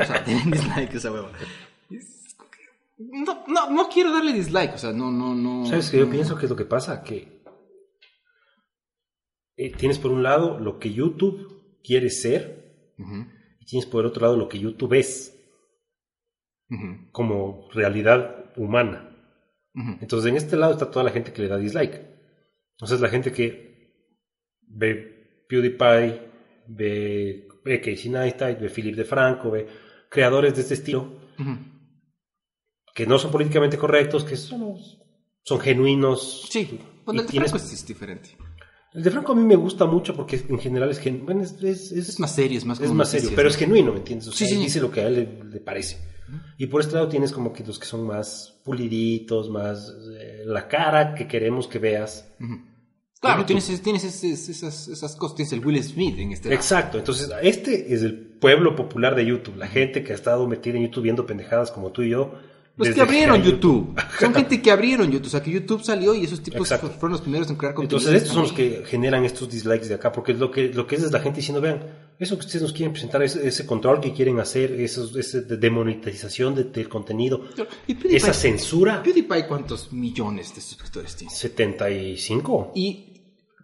sea, 0.06 0.22
denle 0.26 0.58
dislike 0.58 0.94
a 0.94 0.98
esa 0.98 1.12
huevada. 1.12 1.38
No, 2.98 3.46
no, 3.48 3.70
no 3.70 3.90
quiero 3.90 4.12
darle 4.12 4.34
dislike, 4.34 4.74
o 4.74 4.78
sea, 4.78 4.92
no, 4.92 5.12
no, 5.12 5.36
no. 5.36 5.66
¿Sabes 5.66 5.92
qué? 5.92 6.00
Yo 6.00 6.10
pienso 6.10 6.36
que 6.36 6.46
es 6.46 6.50
lo 6.50 6.56
que 6.56 6.66
pasa, 6.66 7.04
que 7.04 7.44
eh, 9.56 9.72
tienes 9.72 10.00
por 10.00 10.12
un 10.12 10.24
lado 10.24 10.60
lo 10.60 10.80
que 10.80 10.94
YouTube 10.94 11.80
quiere 11.84 12.10
ser 12.10 12.94
y 13.60 13.66
tienes 13.66 13.86
por 13.86 14.02
el 14.02 14.08
otro 14.08 14.24
lado 14.24 14.38
lo 14.38 14.50
que 14.50 14.60
YouTube 14.60 14.94
es 14.94 15.34
como 17.12 17.70
realidad 17.74 18.52
humana. 18.56 19.04
Entonces, 20.02 20.30
en 20.30 20.38
este 20.38 20.58
lado 20.58 20.74
está 20.74 20.90
toda 20.90 21.06
la 21.06 21.12
gente 21.12 21.32
que 21.32 21.44
le 21.44 21.48
da 21.48 21.58
dislike. 21.58 22.02
Entonces, 22.72 23.00
la 23.00 23.10
gente 23.10 23.32
que 23.32 23.94
ve 24.62 25.46
PewDiePie, 25.48 26.22
ve, 26.68 27.47
ve 27.68 27.80
Casey 27.82 28.10
Neistat, 28.10 28.60
ve 28.60 28.70
Philip 28.70 28.96
DeFranco, 28.96 29.52
ve 29.52 29.68
creadores 30.10 30.56
de 30.56 30.62
este 30.62 30.74
estilo 30.76 31.20
que 32.96 33.06
no 33.06 33.20
son 33.20 33.32
políticamente 33.32 33.78
correctos, 33.78 34.24
que 34.24 34.36
son, 34.36 34.76
son 35.44 35.60
genuinos. 35.60 36.48
Sí, 36.50 36.80
bueno, 37.06 37.20
Y 37.20 37.22
el 37.22 37.28
de 37.28 37.32
tienes- 37.32 37.52
Franco 37.52 37.66
es, 37.72 37.86
diferente. 37.86 38.30
El 38.94 39.04
de 39.04 39.12
Franco 39.12 39.34
a 39.34 39.36
mí 39.36 39.44
me 39.44 39.56
gusta 39.56 39.86
mucho 39.86 40.16
porque 40.16 40.42
en 40.50 40.58
general 40.60 40.90
es, 40.90 40.98
gen- 41.00 41.24
bueno, 41.26 41.44
es, 41.44 41.52
es- 41.62 41.92
es- 41.92 42.10
Es 42.10 42.20
más 42.20 42.34
serio, 42.34 42.58
es 42.58 42.66
más 42.66 42.80
es 42.80 42.92
más 42.92 43.12
serio, 43.12 43.30
pero 43.36 43.50
es 43.50 43.56
genuino, 43.58 43.92
¿me 43.92 44.00
entiendes? 44.00 44.30
O 44.30 44.32
Sí, 44.32 44.46
sea, 44.48 44.58
sí, 44.58 44.64
dice 44.64 44.82
lo 44.82 44.90
que 44.90 45.02
a 45.02 45.08
él 45.08 45.14
le, 45.16 45.44
le 45.52 45.60
parece. 45.60 45.98
Y 46.58 46.66
por 46.68 46.82
este 46.82 46.96
lado 46.96 47.08
tienes 47.08 47.32
como 47.32 47.54
que 47.54 47.64
los 47.64 47.80
que 47.80 47.86
son 47.86 48.06
más 48.06 48.60
puliditos, 48.66 49.50
más 49.50 49.94
eh, 50.20 50.42
la 50.46 50.68
cara 50.68 51.14
que 51.16 51.28
queremos 51.28 51.68
que 51.68 51.80
veas. 51.80 52.34
Ujú. 52.40 52.56
Claro, 53.20 53.46
tienes, 53.46 53.82
tienes 53.82 54.04
esas, 54.04 54.88
esas, 54.88 55.16
cosas. 55.16 55.36
Tienes 55.36 55.54
el 55.54 55.66
Will 55.66 55.84
Smith 55.84 56.18
en 56.20 56.32
este 56.34 56.50
lado. 56.50 56.60
Exacto, 56.60 56.98
entonces 57.00 57.30
este 57.42 57.94
es 57.94 58.04
el 58.04 58.16
pueblo 58.16 58.76
popular 58.76 59.16
de 59.16 59.26
YouTube, 59.26 59.56
la 59.58 59.68
gente 59.68 60.04
que 60.04 60.12
ha 60.12 60.16
estado 60.16 60.48
metida 60.48 60.78
en 60.78 60.84
YouTube 60.84 61.04
viendo 61.04 61.26
pendejadas 61.26 61.72
como 61.72 61.92
tú 61.92 62.04
y 62.04 62.10
yo. 62.10 62.34
Los 62.76 62.90
que 62.90 63.02
abrieron 63.02 63.42
YouTube. 63.42 64.00
Son 64.20 64.32
gente 64.36 64.62
que 64.62 64.70
abrieron 64.70 65.10
YouTube. 65.10 65.26
O 65.26 65.32
sea, 65.32 65.42
que 65.42 65.50
YouTube 65.50 65.84
salió 65.84 66.14
y 66.14 66.26
esos 66.26 66.44
tipos 66.44 66.62
Exacto. 66.70 66.90
fueron 66.90 67.14
los 67.14 67.22
primeros 67.22 67.50
en 67.50 67.56
crear 67.56 67.74
contenido. 67.74 67.98
Entonces 67.98 68.22
estos 68.22 68.36
son 68.36 68.44
los 68.44 68.54
que 68.54 68.84
generan 68.86 69.26
estos 69.26 69.50
dislikes 69.50 69.88
de 69.88 69.96
acá, 69.96 70.12
porque 70.12 70.36
lo 70.36 70.52
que, 70.52 70.70
lo 70.72 70.86
que 70.86 70.98
es 70.98 71.02
es 71.02 71.12
la 71.12 71.20
gente 71.20 71.38
diciendo, 71.38 71.60
vean, 71.60 71.80
eso 72.20 72.36
que 72.38 72.46
ustedes 72.46 72.62
nos 72.62 72.74
quieren 72.74 72.92
presentar, 72.94 73.24
ese, 73.24 73.48
ese 73.48 73.66
control 73.66 74.00
que 74.00 74.14
quieren 74.14 74.40
hacer, 74.40 74.74
esos, 74.80 75.12
de 75.14 75.58
demonetización 75.58 76.54
de- 76.54 76.66
del 76.66 76.88
contenido, 76.88 77.46
¿Y 77.88 77.96
PewDiePie, 77.96 78.16
esa 78.16 78.32
censura, 78.34 79.02
PewDiePie 79.02 79.48
cuántos 79.48 79.92
millones 79.92 80.54
de 80.54 80.62
suscriptores 80.62 81.16
tiene? 81.16 81.34
75. 81.34 82.74
Y 82.76 83.07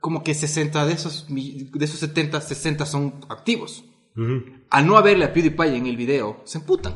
como 0.04 0.22
que 0.22 0.34
60 0.34 0.86
de 0.86 0.92
esos, 0.94 1.28
de 1.30 1.86
esos 1.86 1.98
70, 2.02 2.42
60 2.42 2.86
son 2.86 3.22
activos. 3.30 3.86
Ujú. 4.18 4.44
Al 4.70 4.86
no 4.86 4.98
haberle 4.98 5.24
a 5.24 5.32
PewDiePie 5.32 5.78
en 5.78 5.86
el 5.88 5.96
video, 5.96 6.42
se 6.44 6.58
emputan. 6.58 6.94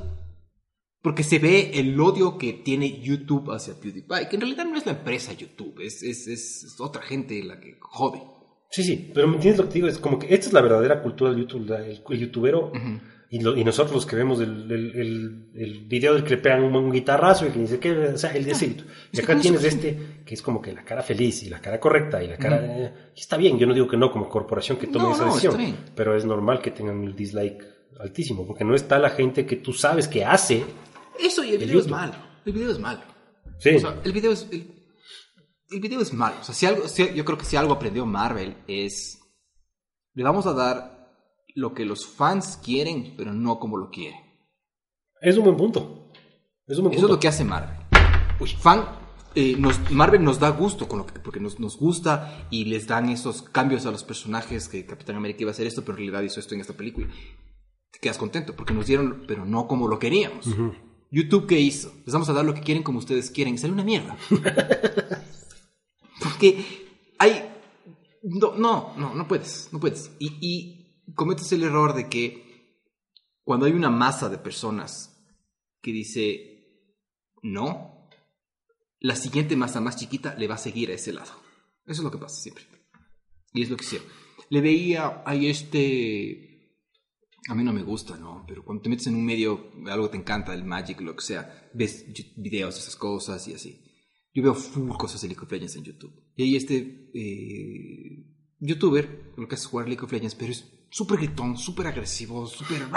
Porque 1.01 1.24
se 1.24 1.39
ve 1.39 1.72
el 1.76 1.97
odio 2.01 2.38
que 2.38 2.51
tiene 2.51 2.99
YouTube 3.01 3.51
hacia 3.53 3.80
PewDiePie, 3.80 4.28
que 4.30 4.36
en 4.36 4.41
realidad 4.41 4.66
no 4.66 4.78
es 4.78 4.86
la 4.86 4.91
empresa 4.91 5.32
YouTube, 5.32 5.80
es, 5.80 6.03
es, 6.03 6.28
es- 6.28 6.64
es 6.66 6.76
otra 6.82 7.01
gente 7.01 7.41
la 7.45 7.62
que 7.62 7.78
jode. 7.80 8.22
Sí, 8.72 8.84
sí, 8.84 9.10
pero 9.14 9.30
me 9.30 9.36
entiendes 9.36 9.60
lo 9.64 9.70
que 9.70 9.76
digo, 9.76 9.88
es 9.88 9.99
como 9.99 10.20
que 10.20 10.34
esta 10.34 10.47
es 10.47 10.53
la 10.53 10.60
verdadera 10.62 11.01
cultura 11.01 11.32
del 11.32 11.39
YouTube, 11.39 11.72
el, 11.72 12.03
el 12.10 12.20
youtubero 12.20 12.74
y, 13.30 13.39
lo- 13.41 13.57
y 13.57 13.63
nosotros 13.63 13.93
los 13.95 14.05
que 14.05 14.15
vemos 14.15 14.39
el, 14.39 14.71
el, 14.71 14.91
el- 14.95 15.49
el 15.55 15.80
video 15.86 16.13
del 16.13 16.23
que 16.23 16.32
le 16.32 16.38
pegan 16.38 16.63
un, 16.63 16.75
un 16.75 16.91
guitarrazo 16.91 17.45
y 17.45 17.49
que 17.49 17.59
dice 17.59 17.80
que, 17.80 17.91
o 17.91 18.17
sea, 18.17 18.32
el 18.36 18.45
de 18.45 18.51
Y 18.51 18.53
Es 19.17 19.23
acá 19.23 19.38
tienes 19.39 19.63
este 19.63 20.21
que 20.25 20.34
es 20.34 20.41
como 20.41 20.61
que 20.61 20.71
la 20.73 20.84
cara 20.86 21.01
feliz 21.03 21.43
y 21.43 21.49
la 21.49 21.59
cara 21.59 21.80
correcta 21.80 22.23
y 22.23 22.28
la 22.28 22.38
cara... 22.38 22.57
eh, 22.63 22.93
y 23.15 23.19
está 23.19 23.36
bien, 23.38 23.57
yo 23.59 23.67
no 23.67 23.73
digo 23.73 23.88
que 23.88 23.97
no 23.97 24.11
como 24.11 24.30
corporación 24.30 24.78
que 24.78 24.88
tome 24.88 25.05
No, 25.05 25.13
esa 25.15 25.25
no, 25.25 25.36
decisión, 25.36 25.78
pero 25.95 26.15
es 26.15 26.25
normal 26.25 26.61
que 26.61 26.71
tengan 26.71 27.03
el 27.03 27.15
dislike 27.15 27.63
altísimo, 27.99 28.45
porque 28.45 28.63
no 28.63 28.75
está 28.75 28.99
la 28.99 29.09
gente 29.09 29.45
que 29.45 29.55
tú 29.57 29.73
sabes 29.73 30.07
que 30.07 30.23
hace... 30.23 30.63
Eso 31.19 31.43
y 31.43 31.51
el 31.51 31.57
video 31.57 31.80
es 31.80 31.86
YouTube. 31.86 31.91
malo. 31.97 32.13
El 32.45 32.53
video 32.53 32.71
es 32.71 32.80
malo. 32.80 33.01
Sí, 33.59 33.69
O 33.75 33.80
sea, 33.80 33.99
el 34.03 34.11
video 34.11 34.32
es. 34.32 34.47
El, 34.51 34.71
el 35.71 35.80
video 35.82 35.99
es 35.99 36.13
malo. 36.13 36.36
O 36.39 36.43
sea, 36.43 36.53
si 36.53 36.65
algo, 36.67 36.88
si- 36.88 37.11
yo 37.15 37.25
creo 37.25 37.38
que 37.39 37.43
si 37.45 37.55
algo 37.55 37.73
aprendió 37.73 38.05
Marvel 38.05 38.55
es. 38.67 39.19
Le 40.13 40.23
vamos 40.23 40.45
a 40.45 40.53
dar 40.53 40.97
lo 41.58 41.74
que 41.74 41.86
los 41.86 42.05
fans 42.05 42.60
quieren, 42.64 43.16
pero 43.18 43.34
no 43.34 43.60
como 43.60 43.78
lo 43.78 43.89
quieren. 43.89 44.20
es 45.22 45.38
un 45.38 45.43
buen 45.45 45.58
punto. 45.58 46.12
Es 46.68 46.78
un 46.78 46.84
buen 46.86 46.95
Eso 46.95 47.05
es 47.08 47.12
lo 47.12 47.20
que 47.20 47.28
hace 47.28 47.43
Marvel. 47.43 47.76
Fan, 48.60 48.86
eh, 49.34 49.55
nos- 49.58 49.89
Marvel 49.89 50.24
nos 50.24 50.39
da 50.39 50.49
gusto 50.51 50.88
con 50.88 50.99
lo 50.99 51.05
que, 51.08 51.20
porque 51.20 51.39
nos, 51.39 51.60
nos 51.60 51.78
gusta 51.78 52.47
y 52.51 52.66
les 52.66 52.86
dan 52.86 53.10
esos 53.10 53.41
cambios 53.41 53.86
a 53.88 53.91
los 53.91 54.03
personajes 54.03 54.68
que 54.70 54.86
Capitán 54.86 55.16
América 55.16 55.41
iba 55.41 55.49
a 55.49 55.53
hacer 55.53 55.66
esto, 55.66 55.82
pero 55.84 55.93
en 55.93 56.03
realidad 56.03 56.22
hizo 56.22 56.39
esto 56.39 56.53
en 56.53 56.62
esta 56.62 56.74
película. 56.74 57.08
te 57.91 57.99
quedas 57.99 58.18
contento 58.20 58.55
porque 58.55 58.74
nos 58.76 58.86
dieron, 58.86 59.24
pero 59.28 59.43
no 59.45 59.68
como 59.68 59.88
lo 59.88 59.97
queríamos. 59.97 60.45
YouTube, 61.10 61.47
¿qué 61.47 61.60
hizo? 61.60 61.91
Les 62.05 62.14
vamos 62.14 62.30
a 62.30 62.34
dar 62.34 62.45
lo 62.45 62.53
que 62.53 62.62
quieren 62.62 62.84
como 62.84 62.99
ustedes 62.99 63.32
quieren. 63.32 63.55
Y 63.55 63.58
sale 63.58 63.74
una 63.74 63.84
mierda. 63.84 64.16
Porque 66.22 66.64
hay... 67.18 67.53
No, 68.24 68.53
no, 68.55 68.93
no, 68.97 69.14
no 69.14 69.28
puedes, 69.28 69.70
no 69.72 69.80
puedes. 69.80 70.12
Y, 70.20 70.38
y 70.41 70.76
cometes 71.16 71.51
el 71.51 71.64
error 71.64 71.93
de 71.93 72.10
que 72.10 72.47
cuando 73.43 73.66
hay 73.66 73.74
una 73.74 73.89
masa 73.89 74.30
de 74.30 74.38
personas 74.38 75.26
que 75.82 75.91
dice 75.91 76.58
no, 77.43 78.10
la 78.99 79.16
siguiente 79.16 79.55
masa 79.55 79.80
más 79.80 79.97
chiquita 79.97 80.36
le 80.36 80.47
va 80.47 80.55
a 80.55 80.60
seguir 80.60 80.89
a 80.89 80.95
ese 80.95 81.14
lado. 81.14 81.32
Eso 81.86 82.01
es 82.01 82.03
lo 82.03 82.12
que 82.12 82.18
pasa 82.18 82.41
siempre. 82.41 82.66
Y 83.53 83.62
es 83.62 83.70
lo 83.70 83.78
que 83.78 83.86
hicieron. 83.86 84.08
Le 84.49 84.62
veía, 84.62 85.24
hay 85.26 85.47
este... 85.47 86.43
A 87.49 87.55
mí 87.55 87.64
no 87.64 87.72
me 87.72 87.84
gusta, 87.84 88.18
¿no? 88.18 88.43
Pero 88.45 88.66
cuando 88.66 88.84
te 88.84 88.89
metes 88.89 89.08
en 89.08 89.16
un 89.16 89.26
medio, 89.26 89.72
algo 89.86 90.10
te 90.10 90.18
encanta, 90.18 90.53
el 90.53 90.66
Magic, 90.66 90.99
lo 90.99 91.16
que 91.16 91.24
sea, 91.24 91.70
ves 91.74 92.05
videos 92.36 92.76
de 92.76 92.82
esas 92.82 92.97
cosas 92.97 93.47
y 93.47 93.53
así. 93.53 93.86
Yo 94.34 94.43
veo 94.43 94.53
full 94.53 94.89
cosas 94.97 95.22
de 95.22 95.30
League 95.30 95.41
of 95.41 95.51
Legends 95.51 95.78
en 95.78 95.84
YouTube. 95.84 96.14
Y 96.36 96.43
hay 96.43 96.55
este 96.58 97.10
eh, 97.14 98.26
youtuber, 98.60 99.32
lo 99.38 99.47
que 99.47 99.55
hace 99.55 99.64
es 99.64 99.70
jugar 99.70 99.88
League 99.88 100.03
of 100.03 100.12
Legends, 100.12 100.36
pero 100.36 100.51
es 100.51 100.76
súper 100.89 101.17
gritón, 101.17 101.57
súper 101.57 101.88
agresivo, 101.88 102.45
súper... 102.47 102.88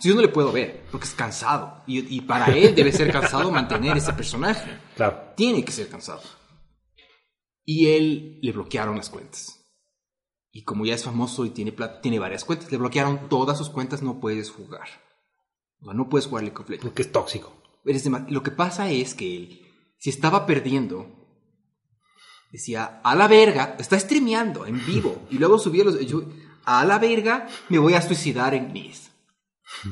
Yo 0.00 0.14
no 0.14 0.20
le 0.20 0.28
puedo 0.28 0.52
ver, 0.52 0.84
porque 0.90 1.06
es 1.06 1.14
cansado. 1.14 1.82
Y, 1.86 2.16
y 2.16 2.20
para 2.22 2.46
él 2.46 2.74
debe 2.74 2.92
ser 2.92 3.10
cansado 3.12 3.50
mantener 3.50 3.96
ese 3.96 4.12
personaje. 4.12 4.78
Claro. 4.96 5.32
Tiene 5.36 5.64
que 5.64 5.72
ser 5.72 5.88
cansado. 5.88 6.22
Y 7.64 7.88
él 7.88 8.38
le 8.42 8.52
bloquearon 8.52 8.96
las 8.96 9.10
cuentas. 9.10 9.58
Y 10.50 10.64
como 10.64 10.84
ya 10.84 10.94
es 10.94 11.04
famoso 11.04 11.46
y 11.46 11.50
tiene, 11.50 11.72
plata, 11.72 12.00
tiene 12.00 12.18
varias 12.18 12.44
cuentas, 12.44 12.70
le 12.70 12.76
bloquearon 12.76 13.28
todas 13.28 13.56
sus 13.56 13.70
cuentas, 13.70 14.02
no 14.02 14.20
puedes 14.20 14.50
jugar. 14.50 14.88
O 15.80 15.86
sea, 15.86 15.94
no 15.94 16.08
puedes 16.08 16.26
jugar 16.26 16.44
League 16.44 16.58
of 16.58 16.68
Legends. 16.68 16.84
Porque 16.84 17.02
es 17.02 17.12
tóxico. 17.12 17.62
Eres 17.84 18.06
Lo 18.06 18.42
que 18.42 18.50
pasa 18.50 18.90
es 18.90 19.14
que 19.14 19.36
él, 19.36 19.66
si 19.98 20.10
estaba 20.10 20.44
perdiendo, 20.44 21.06
decía, 22.50 23.00
a 23.02 23.14
la 23.14 23.28
verga, 23.28 23.76
está 23.78 23.98
streameando 23.98 24.66
en 24.66 24.84
vivo. 24.84 25.26
Y 25.30 25.38
luego 25.38 25.58
subía 25.58 25.84
los... 25.84 25.98
yo, 26.00 26.22
a 26.64 26.84
la 26.84 26.98
verga, 26.98 27.46
me 27.68 27.78
voy 27.78 27.94
a 27.94 28.02
suicidar 28.02 28.54
en 28.54 28.72
mis. 28.72 29.10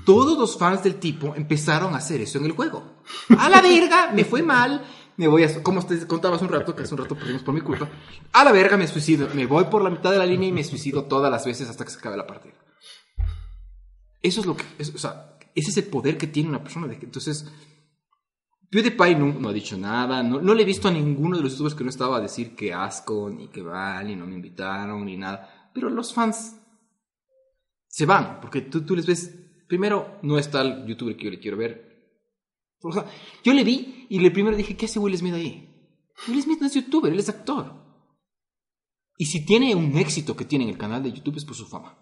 Todos 0.05 0.39
los 0.39 0.59
fans 0.59 0.83
del 0.83 0.97
tipo 0.97 1.35
empezaron 1.35 1.95
a 1.95 1.99
hacer 1.99 2.21
eso 2.21 2.39
en 2.39 2.45
el 2.47 2.53
juego. 2.53 3.03
A 3.39 3.49
la 3.49 3.61
verga, 3.63 4.11
me 4.13 4.25
fue 4.25 4.43
mal, 4.43 4.85
me 5.17 5.27
voy 5.27 5.43
a... 5.45 5.63
Como 5.63 5.85
te 5.85 6.07
contaba 6.07 6.37
hace 6.37 6.45
un 6.45 6.51
rato, 6.53 6.77
que 6.77 6.83
hace 6.83 6.95
un 6.95 7.01
rato 7.01 7.17
perdimos 7.17 7.43
por 7.43 7.55
mi 7.55 7.61
culpa. 7.63 7.89
A 8.33 8.45
la 8.45 8.53
verga, 8.53 8.77
me 8.77 8.87
suicido. 8.87 9.29
Me 9.35 9.47
voy 9.47 9.65
por 9.65 9.83
la 9.83 9.91
mitad 9.91 10.11
de 10.13 10.19
la 10.19 10.27
línea 10.27 10.49
y 10.49 10.53
me 10.53 10.65
suicido 10.65 11.05
todas 11.05 11.31
las 11.31 11.45
veces 11.47 11.69
hasta 11.69 11.85
que 11.85 11.91
se 11.91 11.99
acabe 11.99 12.17
la 12.17 12.27
partida. 12.27 12.55
Eso 14.23 14.41
es 14.41 14.47
lo 14.47 14.57
que... 14.57 14.65
es- 14.79 14.95
o 14.95 14.99
sea, 14.99 15.39
ese 15.55 15.71
es 15.71 15.77
el 15.79 15.85
poder 15.85 16.17
que 16.19 16.27
tiene 16.27 16.51
una 16.51 16.63
persona. 16.63 16.87
De 16.87 16.95
entonces, 16.95 17.51
PewDiePie 18.71 19.17
no, 19.17 19.27
no 19.33 19.49
ha 19.49 19.53
dicho 19.53 19.77
nada. 19.79 20.23
No, 20.23 20.41
no 20.41 20.55
le 20.55 20.63
he 20.63 20.67
visto 20.67 20.89
a 20.89 20.93
ninguno 20.93 21.37
de 21.39 21.43
los 21.43 21.53
youtubers 21.53 21.75
que 21.75 21.85
no 21.85 21.91
estaba 21.91 22.19
a 22.19 22.21
decir 22.21 22.55
que 22.55 22.73
asco, 22.75 23.31
ni 23.31 23.49
que 23.49 23.63
vale, 23.63 24.15
no 24.15 24.27
me 24.27 24.35
invitaron, 24.35 25.05
ni 25.07 25.17
nada. 25.17 25.71
Pero 25.75 25.89
los 25.89 26.13
fans 26.13 26.57
se 27.91 28.07
van, 28.07 28.41
porque 28.41 28.63
tú, 28.63 28.83
tú 28.87 28.95
les 28.95 29.05
ves. 29.05 29.37
Primero, 29.67 30.19
no 30.23 30.39
está 30.39 30.63
el 30.63 30.87
youtuber 30.87 31.17
que 31.17 31.25
yo 31.25 31.31
le 31.31 31.41
quiero 31.41 31.57
ver. 31.57 31.91
O 32.83 32.93
sea, 32.93 33.05
yo 33.45 33.53
le 33.53 33.65
vi 33.65 34.07
y 34.09 34.21
le 34.21 34.31
primero 34.31 34.57
dije, 34.57 34.77
¿qué 34.77 34.87
hace 34.87 34.99
Will 34.99 35.17
Smith 35.17 35.35
ahí? 35.35 35.69
Will 36.29 36.43
Smith 36.43 36.61
no 36.61 36.67
es 36.67 36.75
youtuber, 36.75 37.13
él 37.13 37.19
es 37.19 37.29
actor. 37.29 37.75
Y 39.19 39.27
si 39.27 39.45
tiene 39.45 39.75
un 39.75 39.99
éxito 39.99 40.35
que 40.35 40.47
tiene 40.47 40.65
en 40.65 40.71
el 40.71 40.79
canal 40.79 41.03
de 41.03 41.13
YouTube 41.13 41.37
es 41.37 41.45
por 41.45 41.57
su 41.57 41.67
fama. 41.67 41.99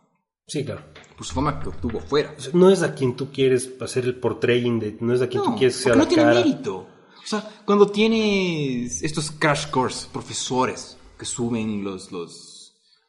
Sí, 0.47 0.65
claro. 0.65 0.85
Por 1.17 1.27
su 1.27 1.35
fama 1.35 1.59
que 1.59 1.69
obtuvo 1.69 2.01
fuera. 2.01 2.35
No 2.53 2.71
es 2.71 2.83
a 2.83 2.95
quien 2.95 3.17
tú 3.17 3.33
quieres 3.33 3.71
hacer 3.81 4.05
el 4.05 4.17
portraying 4.21 4.79
de. 4.79 4.97
No 5.01 5.15
es 5.15 5.21
a 5.21 5.29
quien 5.29 5.43
tú 5.43 5.57
quieres 5.57 5.77
que 5.77 5.83
sea 5.83 5.93
la 5.93 5.99
no 5.99 6.09
tiene 6.09 6.23
cara. 6.23 6.35
mérito. 6.37 6.77
O 6.77 7.27
sea, 7.27 7.63
cuando 7.65 7.89
tienes 7.89 9.03
estos 9.03 9.31
crash 9.33 9.69
course, 9.69 10.07
profesores 10.13 10.97
que 11.19 11.27
suben 11.27 11.83
los, 11.83 12.13
los, 12.13 12.58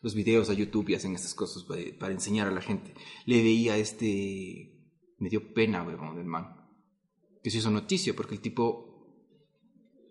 los 0.02 0.16
videos 0.16 0.50
a 0.50 0.54
YouTube 0.54 0.89
y 0.89 0.95
hacen 0.95 1.16
estas 1.16 1.34
cosas 1.34 1.64
para, 1.64 1.82
para 2.00 2.14
enseñar 2.14 2.47
a 2.47 2.52
la 2.52 2.62
gente, 2.62 2.93
le 3.26 3.41
veía 3.41 3.78
este... 3.78 4.76
Me 5.18 5.30
dio 5.30 5.54
pena, 5.54 5.84
weón, 5.84 6.16
del 6.16 6.26
man. 6.26 6.56
Que 7.43 7.52
se 7.52 7.58
hizo 7.58 7.70
noticia 7.70 8.16
porque 8.16 8.36
el 8.36 8.41
tipo 8.41 8.89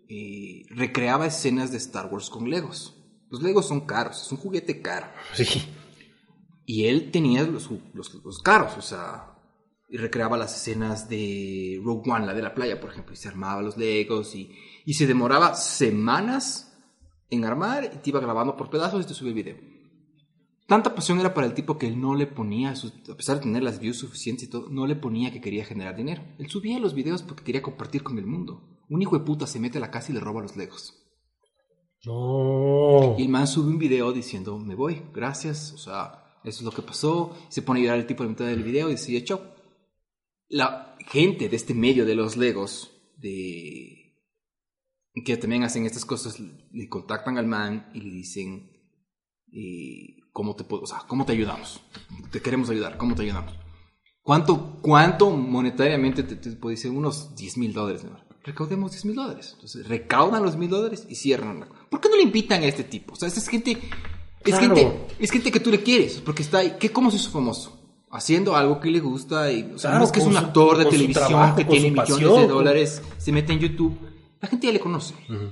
eh, 0.07 0.63
recreaba 0.69 1.25
escenas 1.25 1.71
de 1.71 1.77
Star 1.77 2.11
Wars 2.11 2.29
con 2.29 2.49
Legos. 2.49 2.95
Los 3.31 3.41
Legos 3.41 3.67
son 3.67 3.87
caros, 3.87 4.21
es 4.21 4.31
un 4.31 4.37
juguete 4.37 4.81
caro. 4.81 5.07
Sí. 5.33 5.45
Y 6.65 6.85
él 6.85 7.09
tenía 7.09 7.43
los, 7.43 7.69
los, 7.93 8.13
los 8.23 8.39
caros, 8.43 8.77
o 8.77 8.81
sea, 8.83 9.39
y 9.89 9.97
recreaba 9.97 10.37
las 10.37 10.55
escenas 10.55 11.09
de 11.09 11.81
Rogue 11.83 12.11
One, 12.11 12.27
la 12.27 12.35
de 12.35 12.43
la 12.43 12.53
playa, 12.53 12.79
por 12.79 12.91
ejemplo, 12.91 13.13
y 13.13 13.17
se 13.17 13.27
armaba 13.27 13.63
los 13.63 13.77
Legos 13.77 14.35
y, 14.35 14.51
y 14.85 14.93
se 14.93 15.07
demoraba 15.07 15.55
semanas 15.55 16.77
en 17.31 17.45
armar 17.45 17.91
y 17.93 17.97
te 17.97 18.11
iba 18.11 18.19
grabando 18.19 18.55
por 18.55 18.69
pedazos 18.69 19.03
y 19.03 19.07
te 19.07 19.15
subía 19.15 19.29
el 19.29 19.35
video. 19.35 19.78
Tanta 20.69 20.93
pasión 20.93 21.19
era 21.19 21.33
para 21.33 21.47
el 21.47 21.55
tipo 21.55 21.79
que 21.79 21.87
él 21.87 21.99
no 21.99 22.13
le 22.13 22.27
ponía, 22.27 22.69
a 22.69 23.15
pesar 23.17 23.37
de 23.37 23.41
tener 23.41 23.63
las 23.63 23.79
views 23.79 23.97
suficientes 23.97 24.47
y 24.47 24.51
todo, 24.51 24.69
no 24.69 24.85
le 24.85 24.95
ponía 24.95 25.31
que 25.31 25.41
quería 25.41 25.65
generar 25.65 25.95
dinero. 25.95 26.21
Él 26.37 26.47
subía 26.47 26.77
los 26.77 26.93
videos 26.93 27.23
porque 27.23 27.43
quería 27.43 27.63
compartir 27.63 28.03
con 28.03 28.19
el 28.19 28.27
mundo. 28.27 28.77
Un 28.87 29.01
hijo 29.01 29.17
de 29.17 29.25
puta 29.25 29.47
se 29.47 29.59
mete 29.59 29.79
a 29.79 29.81
la 29.81 29.89
casa 29.89 30.11
y 30.11 30.13
le 30.13 30.19
roba 30.19 30.43
los 30.43 30.55
Legos. 30.55 30.95
No. 32.05 33.15
Y 33.17 33.23
el 33.23 33.29
man 33.29 33.47
sube 33.47 33.67
un 33.67 33.79
video 33.79 34.13
diciendo, 34.13 34.59
me 34.59 34.75
voy, 34.75 35.01
gracias, 35.11 35.73
o 35.73 35.79
sea, 35.79 36.37
eso 36.43 36.59
es 36.59 36.63
lo 36.63 36.71
que 36.71 36.83
pasó. 36.83 37.35
Se 37.49 37.63
pone 37.63 37.79
a 37.79 37.83
llorar 37.85 37.97
el 37.97 38.05
tipo 38.05 38.23
la 38.23 38.29
mitad 38.29 38.45
del 38.45 38.61
video 38.61 38.89
y 38.89 38.91
decide, 38.91 39.23
chau. 39.23 39.41
La 40.49 40.95
gente 40.99 41.49
de 41.49 41.55
este 41.55 41.73
medio 41.73 42.05
de 42.05 42.13
los 42.13 42.37
Legos, 42.37 42.91
de 43.17 44.13
que 45.25 45.35
también 45.37 45.63
hacen 45.63 45.87
estas 45.87 46.05
cosas, 46.05 46.39
le 46.39 46.87
contactan 46.87 47.39
al 47.39 47.47
man 47.47 47.89
y 47.95 48.01
le 48.01 48.11
dicen, 48.11 48.71
eh, 49.51 50.18
¿cómo 50.33 50.55
te 50.55 50.63
puedo, 50.63 50.83
o 50.83 50.87
sea, 50.87 50.99
cómo 51.07 51.25
te 51.25 51.33
ayudamos? 51.33 51.81
Te 52.31 52.41
queremos 52.41 52.69
ayudar, 52.69 52.97
¿cómo 52.97 53.15
te 53.15 53.23
ayudamos? 53.23 53.53
¿Cuánto, 54.21 54.77
cuánto 54.81 55.31
monetariamente 55.31 56.23
te, 56.23 56.35
te 56.35 56.51
puede 56.51 56.75
decir? 56.75 56.91
Unos 56.91 57.35
10 57.35 57.57
mil 57.57 57.73
dólares. 57.73 58.03
¿no? 58.03 58.11
Recaudemos 58.43 58.91
10 58.91 59.05
mil 59.05 59.15
dólares. 59.15 59.51
Entonces, 59.55 59.87
recaudan 59.87 60.43
los 60.43 60.55
mil 60.55 60.69
dólares 60.69 61.05
y 61.09 61.15
cierran. 61.15 61.61
la- 61.61 61.67
¿Por 61.89 61.99
qué 61.99 62.09
no 62.09 62.15
le 62.15 62.23
invitan 62.23 62.61
a 62.61 62.65
este 62.65 62.83
tipo? 62.83 63.13
O 63.13 63.15
sea, 63.15 63.27
es 63.27 63.47
gente, 63.47 63.71
es 63.71 63.77
Claro. 64.57 64.75
gente, 64.75 65.07
es 65.19 65.31
gente 65.31 65.51
que 65.51 65.59
tú 65.59 65.71
le 65.71 65.81
quieres, 65.81 66.21
porque 66.23 66.43
está 66.43 66.59
ahí. 66.59 66.75
¿Qué, 66.79 66.91
¿Cómo 66.91 67.09
se 67.09 67.17
hizo 67.17 67.31
famoso? 67.31 67.75
Haciendo 68.11 68.55
algo 68.55 68.79
que 68.79 68.89
le 68.89 68.99
gusta 68.99 69.51
y, 69.51 69.63
o 69.73 69.77
sea, 69.79 69.91
Claro, 69.91 69.99
no 69.99 70.05
es 70.05 70.11
que 70.11 70.19
es 70.19 70.25
un 70.25 70.33
su- 70.33 70.37
actor 70.39 70.77
de 70.77 70.83
su 70.85 70.89
televisión 70.91 71.27
trabajo, 71.27 71.55
que 71.57 71.65
tiene 71.65 71.91
millones 71.91 72.09
pasión, 72.11 72.41
de 72.41 72.47
dólares, 72.47 73.01
se 73.17 73.31
mete 73.31 73.53
en 73.53 73.59
YouTube. 73.59 73.97
La 74.41 74.47
gente 74.47 74.67
ya 74.67 74.73
le 74.73 74.79
conoce. 74.79 75.13
Ujú. 75.29 75.51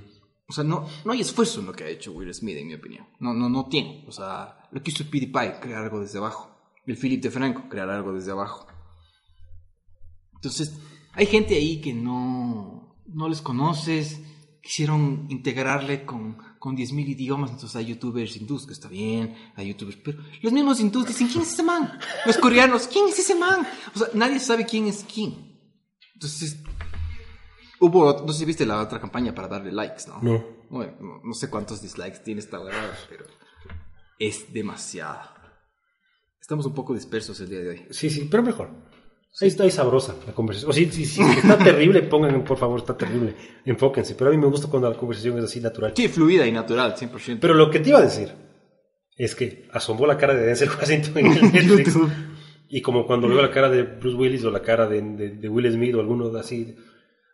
O 0.50 0.54
sea, 0.54 0.64
no, 0.64 0.88
no 1.04 1.12
hay 1.12 1.22
esfuerzo 1.22 1.60
en 1.60 1.66
lo 1.66 1.74
que 1.74 1.84
ha 1.84 1.90
hecho 1.90 2.14
Will 2.14 2.34
Smith, 2.34 2.58
en 2.58 2.68
mi 2.68 2.74
opinión. 2.76 3.06
No, 3.20 3.34
no, 3.34 3.50
no 3.50 3.68
tiene. 3.68 4.06
O 4.08 4.12
sea, 4.12 4.70
lo 4.72 4.82
que 4.82 4.92
hizo 4.92 5.04
PewDiePie, 5.04 5.60
crear 5.60 5.84
algo 5.84 6.00
desde 6.00 6.20
abajo. 6.20 6.50
El 6.86 6.98
Philip 6.98 7.22
de 7.22 7.32
Franco, 7.32 7.68
crear 7.68 7.90
algo 7.90 8.14
desde 8.14 8.32
abajo. 8.32 8.66
Entonces, 10.36 10.80
hay 11.14 11.26
gente 11.26 11.56
ahí 11.56 11.82
que 11.82 11.94
no, 11.94 12.96
no 13.08 13.28
les 13.28 13.42
conoces, 13.42 14.22
quisieron 14.62 15.28
integrarle 15.30 16.06
con, 16.06 16.38
con 16.60 16.78
10.000 16.78 17.10
idiomas, 17.10 17.52
entonces 17.52 17.76
hay 17.76 17.88
youtubers 17.88 18.38
hindús, 18.38 18.66
que 18.66 18.74
está 18.74 18.88
bien, 18.88 19.36
hay 19.56 19.70
youtubers, 19.70 19.98
pero 19.98 20.20
los 20.42 20.54
mismos 20.54 20.80
hindús 20.80 21.08
dicen, 21.08 21.28
¿quién 21.28 21.42
es 21.42 21.54
ese 21.54 21.64
man? 21.64 21.98
Los 22.26 22.38
coreanos, 22.38 22.88
¿quién 22.88 23.08
es 23.10 23.20
ese 23.20 23.36
man? 23.36 23.68
O 23.96 24.00
sea, 24.00 24.08
nadie 24.14 24.40
sabe 24.40 24.66
quién 24.66 24.88
es 24.88 25.06
quién. 25.12 25.58
Entonces, 26.14 26.58
hubo, 27.80 28.24
no 28.26 28.32
sé 28.34 28.40
si 28.40 28.46
viste 28.46 28.66
la 28.66 28.82
otra 28.82 29.00
campaña 29.00 29.34
para 29.36 29.48
darle 29.48 29.72
likes, 29.72 30.04
¿no? 30.08 30.20
No. 30.22 30.46
Bueno, 30.70 30.94
no, 31.00 31.22
no 31.24 31.34
sé 31.34 31.50
cuántos 31.50 31.82
dislikes 31.82 32.20
tiene 32.24 32.40
esta 32.42 32.60
huevada, 32.60 32.98
pero 33.10 33.26
es 34.20 34.52
demasiado. 34.52 35.20
Estamos 36.42 36.66
un 36.66 36.74
poco 36.74 36.94
dispersos 36.94 37.40
el 37.42 37.50
día 37.50 37.60
de 37.60 37.70
hoy. 37.70 37.86
Sí, 37.92 38.10
sí, 38.10 38.28
pero 38.30 38.44
mejor. 38.44 38.70
Ahí 39.40 39.50
está 39.50 39.64
ahí 39.64 39.72
sabrosa 39.72 40.16
la 40.26 40.34
conversación. 40.34 40.72
O 40.72 40.74
sí, 40.74 40.90
sí, 40.92 41.06
sí. 41.06 41.22
Está 41.22 41.58
terrible, 41.64 42.02
pongan, 42.04 42.44
por 42.44 42.58
favor, 42.58 42.80
está 42.80 42.98
terrible. 42.98 43.36
Enfóquense. 43.66 44.16
Pero 44.16 44.30
a 44.30 44.34
mí 44.34 44.38
me 44.40 44.48
gusta 44.48 44.68
cuando 44.68 44.90
la 44.90 44.98
conversación 44.98 45.38
es 45.38 45.44
así 45.46 45.60
natural. 45.60 45.94
Sí, 45.96 46.08
fluida 46.08 46.48
y 46.48 46.52
natural, 46.52 46.96
100%. 46.96 47.38
Pero 47.40 47.54
lo 47.54 47.70
que 47.70 47.80
te 47.80 47.90
iba 47.90 48.00
a 48.00 48.04
decir 48.04 48.32
es 49.16 49.36
que 49.36 49.68
asomó 49.74 50.08
la 50.08 50.18
cara 50.18 50.34
de 50.34 50.46
Denzel 50.46 50.70
Washington 50.70 51.18
en 51.18 51.26
el 51.34 51.42
Netflix. 51.54 51.96
Y 52.70 52.82
como 52.82 53.06
cuando 53.06 53.28
veo 53.28 53.42
la 53.42 53.52
cara 53.52 53.70
de 53.70 53.84
Bruce 53.84 54.18
Willis 54.18 54.44
o 54.44 54.52
la 54.52 54.62
cara 54.62 54.88
de, 54.88 55.02
de- 55.02 55.30
de 55.36 55.50
Will 55.50 55.72
Smith 55.72 55.96
o 55.96 56.00
alguno 56.00 56.30
de 56.30 56.40
así. 56.40 56.76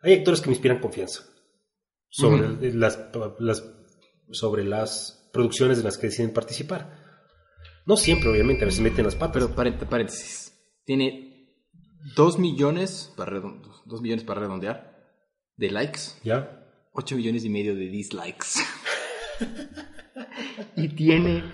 Hay 0.04 0.14
actores 0.14 0.40
que 0.40 0.48
me 0.48 0.54
inspiran 0.54 0.80
confianza 0.80 1.24
sobre, 2.10 2.46
Ujú. 2.46 2.78
las, 2.78 2.98
las, 3.38 3.64
sobre 4.30 4.64
las 4.64 5.30
producciones 5.32 5.78
en 5.78 5.84
las 5.84 5.98
que 5.98 6.08
deciden 6.08 6.32
participar. 6.32 7.02
No 7.86 7.96
siempre, 7.96 8.28
obviamente, 8.28 8.64
a 8.64 8.66
veces 8.66 8.80
meten 8.80 9.04
las 9.04 9.16
patas. 9.16 9.50
Pero 9.56 9.88
paréntesis. 9.88 10.52
Tiene 10.84 11.54
2 12.14 12.38
millones 12.38 13.12
para, 13.16 13.40
dos 13.40 14.02
millones 14.02 14.24
para 14.24 14.40
redondear 14.40 14.94
de 15.56 15.70
likes, 15.70 16.00
¿Ya? 16.22 16.66
8 16.92 17.16
millones 17.16 17.44
y 17.44 17.48
medio 17.50 17.74
de 17.74 17.88
dislikes. 17.88 18.60
y 20.76 20.88
tiene 20.88 21.44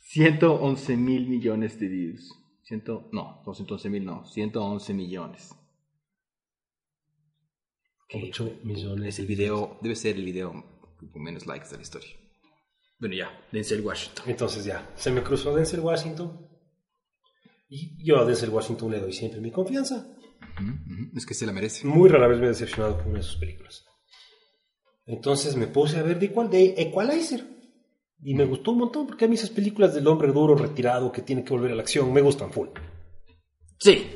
111 0.00 0.96
mil 0.96 1.28
millones 1.28 1.78
de 1.80 1.88
views. 1.88 2.32
Ciento, 2.62 3.08
no, 3.12 3.42
211 3.44 3.90
mil 3.90 4.04
no, 4.04 4.24
111 4.24 4.94
millones. 4.94 5.54
8 8.12 8.60
millones. 8.64 9.18
Ese 9.18 9.26
video 9.26 9.78
debe 9.80 9.96
ser 9.96 10.16
el 10.16 10.24
video 10.24 10.52
con 11.12 11.22
menos 11.22 11.46
likes 11.46 11.68
de 11.70 11.76
la 11.76 11.82
historia. 11.82 12.10
Bueno, 12.98 13.16
ya, 13.16 13.46
Denzel 13.50 13.80
Washington. 13.80 14.24
Entonces 14.28 14.64
ya, 14.64 14.92
se 14.94 15.10
me 15.10 15.22
cruzó 15.22 15.54
Denzel 15.54 15.80
Washington. 15.80 16.48
Y 17.68 18.04
yo 18.04 18.18
a 18.18 18.24
Denzel 18.24 18.50
Washington 18.50 18.92
le 18.92 19.00
doy 19.00 19.12
siempre 19.12 19.40
mi 19.40 19.50
confianza. 19.50 20.06
Es 21.16 21.26
que 21.26 21.34
se 21.34 21.46
la 21.46 21.52
merece. 21.52 21.86
Muy 21.86 22.08
rara 22.08 22.28
vez 22.28 22.38
me 22.38 22.46
he 22.46 22.50
decepcionado 22.50 22.98
con 22.98 23.08
una 23.08 23.18
de 23.18 23.24
sus 23.24 23.36
películas. 23.36 23.84
Entonces 25.06 25.56
me 25.56 25.66
puse 25.66 25.98
a 25.98 26.02
ver 26.02 26.18
de 26.18 26.26
igual 26.26 26.50
de 26.50 26.74
Equalizer. 26.76 27.44
Y 28.24 28.34
me 28.34 28.44
gustó 28.44 28.70
un 28.70 28.78
montón 28.78 29.06
porque 29.06 29.24
a 29.24 29.28
mí 29.28 29.34
esas 29.34 29.50
películas 29.50 29.94
del 29.94 30.06
hombre 30.06 30.30
duro 30.30 30.54
retirado 30.54 31.10
que 31.10 31.22
tiene 31.22 31.42
que 31.42 31.50
volver 31.50 31.72
a 31.72 31.74
la 31.74 31.82
acción 31.82 32.12
me 32.12 32.20
gustan 32.20 32.52
full. 32.52 32.68
Sí. 33.80 34.06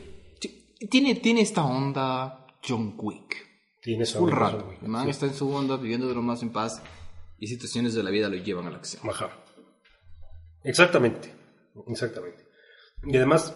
sí. 0.41 0.77
Tiene, 0.89 1.17
tiene 1.17 1.41
esta 1.41 1.65
onda 1.65 2.47
John 2.65 2.95
Wick. 2.97 3.46
Tiene 3.87 4.05
Full 4.05 4.25
onda, 4.33 4.37
rato. 4.37 4.75
El 4.83 4.89
man 4.89 5.05
Sí. 5.05 5.11
está 5.11 5.27
en 5.27 5.35
su 5.35 5.49
onda, 5.55 5.77
viviendo 5.77 6.09
de 6.09 6.15
lo 6.17 6.21
más 6.23 6.43
en 6.43 6.51
paz. 6.51 6.83
Y 7.39 7.47
situaciones 7.47 7.95
de 7.95 8.03
la 8.03 8.11
vida 8.11 8.29
lo 8.29 8.35
llevan 8.35 8.67
a 8.67 8.71
la 8.71 8.79
acción. 8.79 9.09
Ajá. 9.09 9.31
Exactamente. 10.65 11.33
Exactamente. 11.87 12.45
Y 13.05 13.17
además 13.17 13.55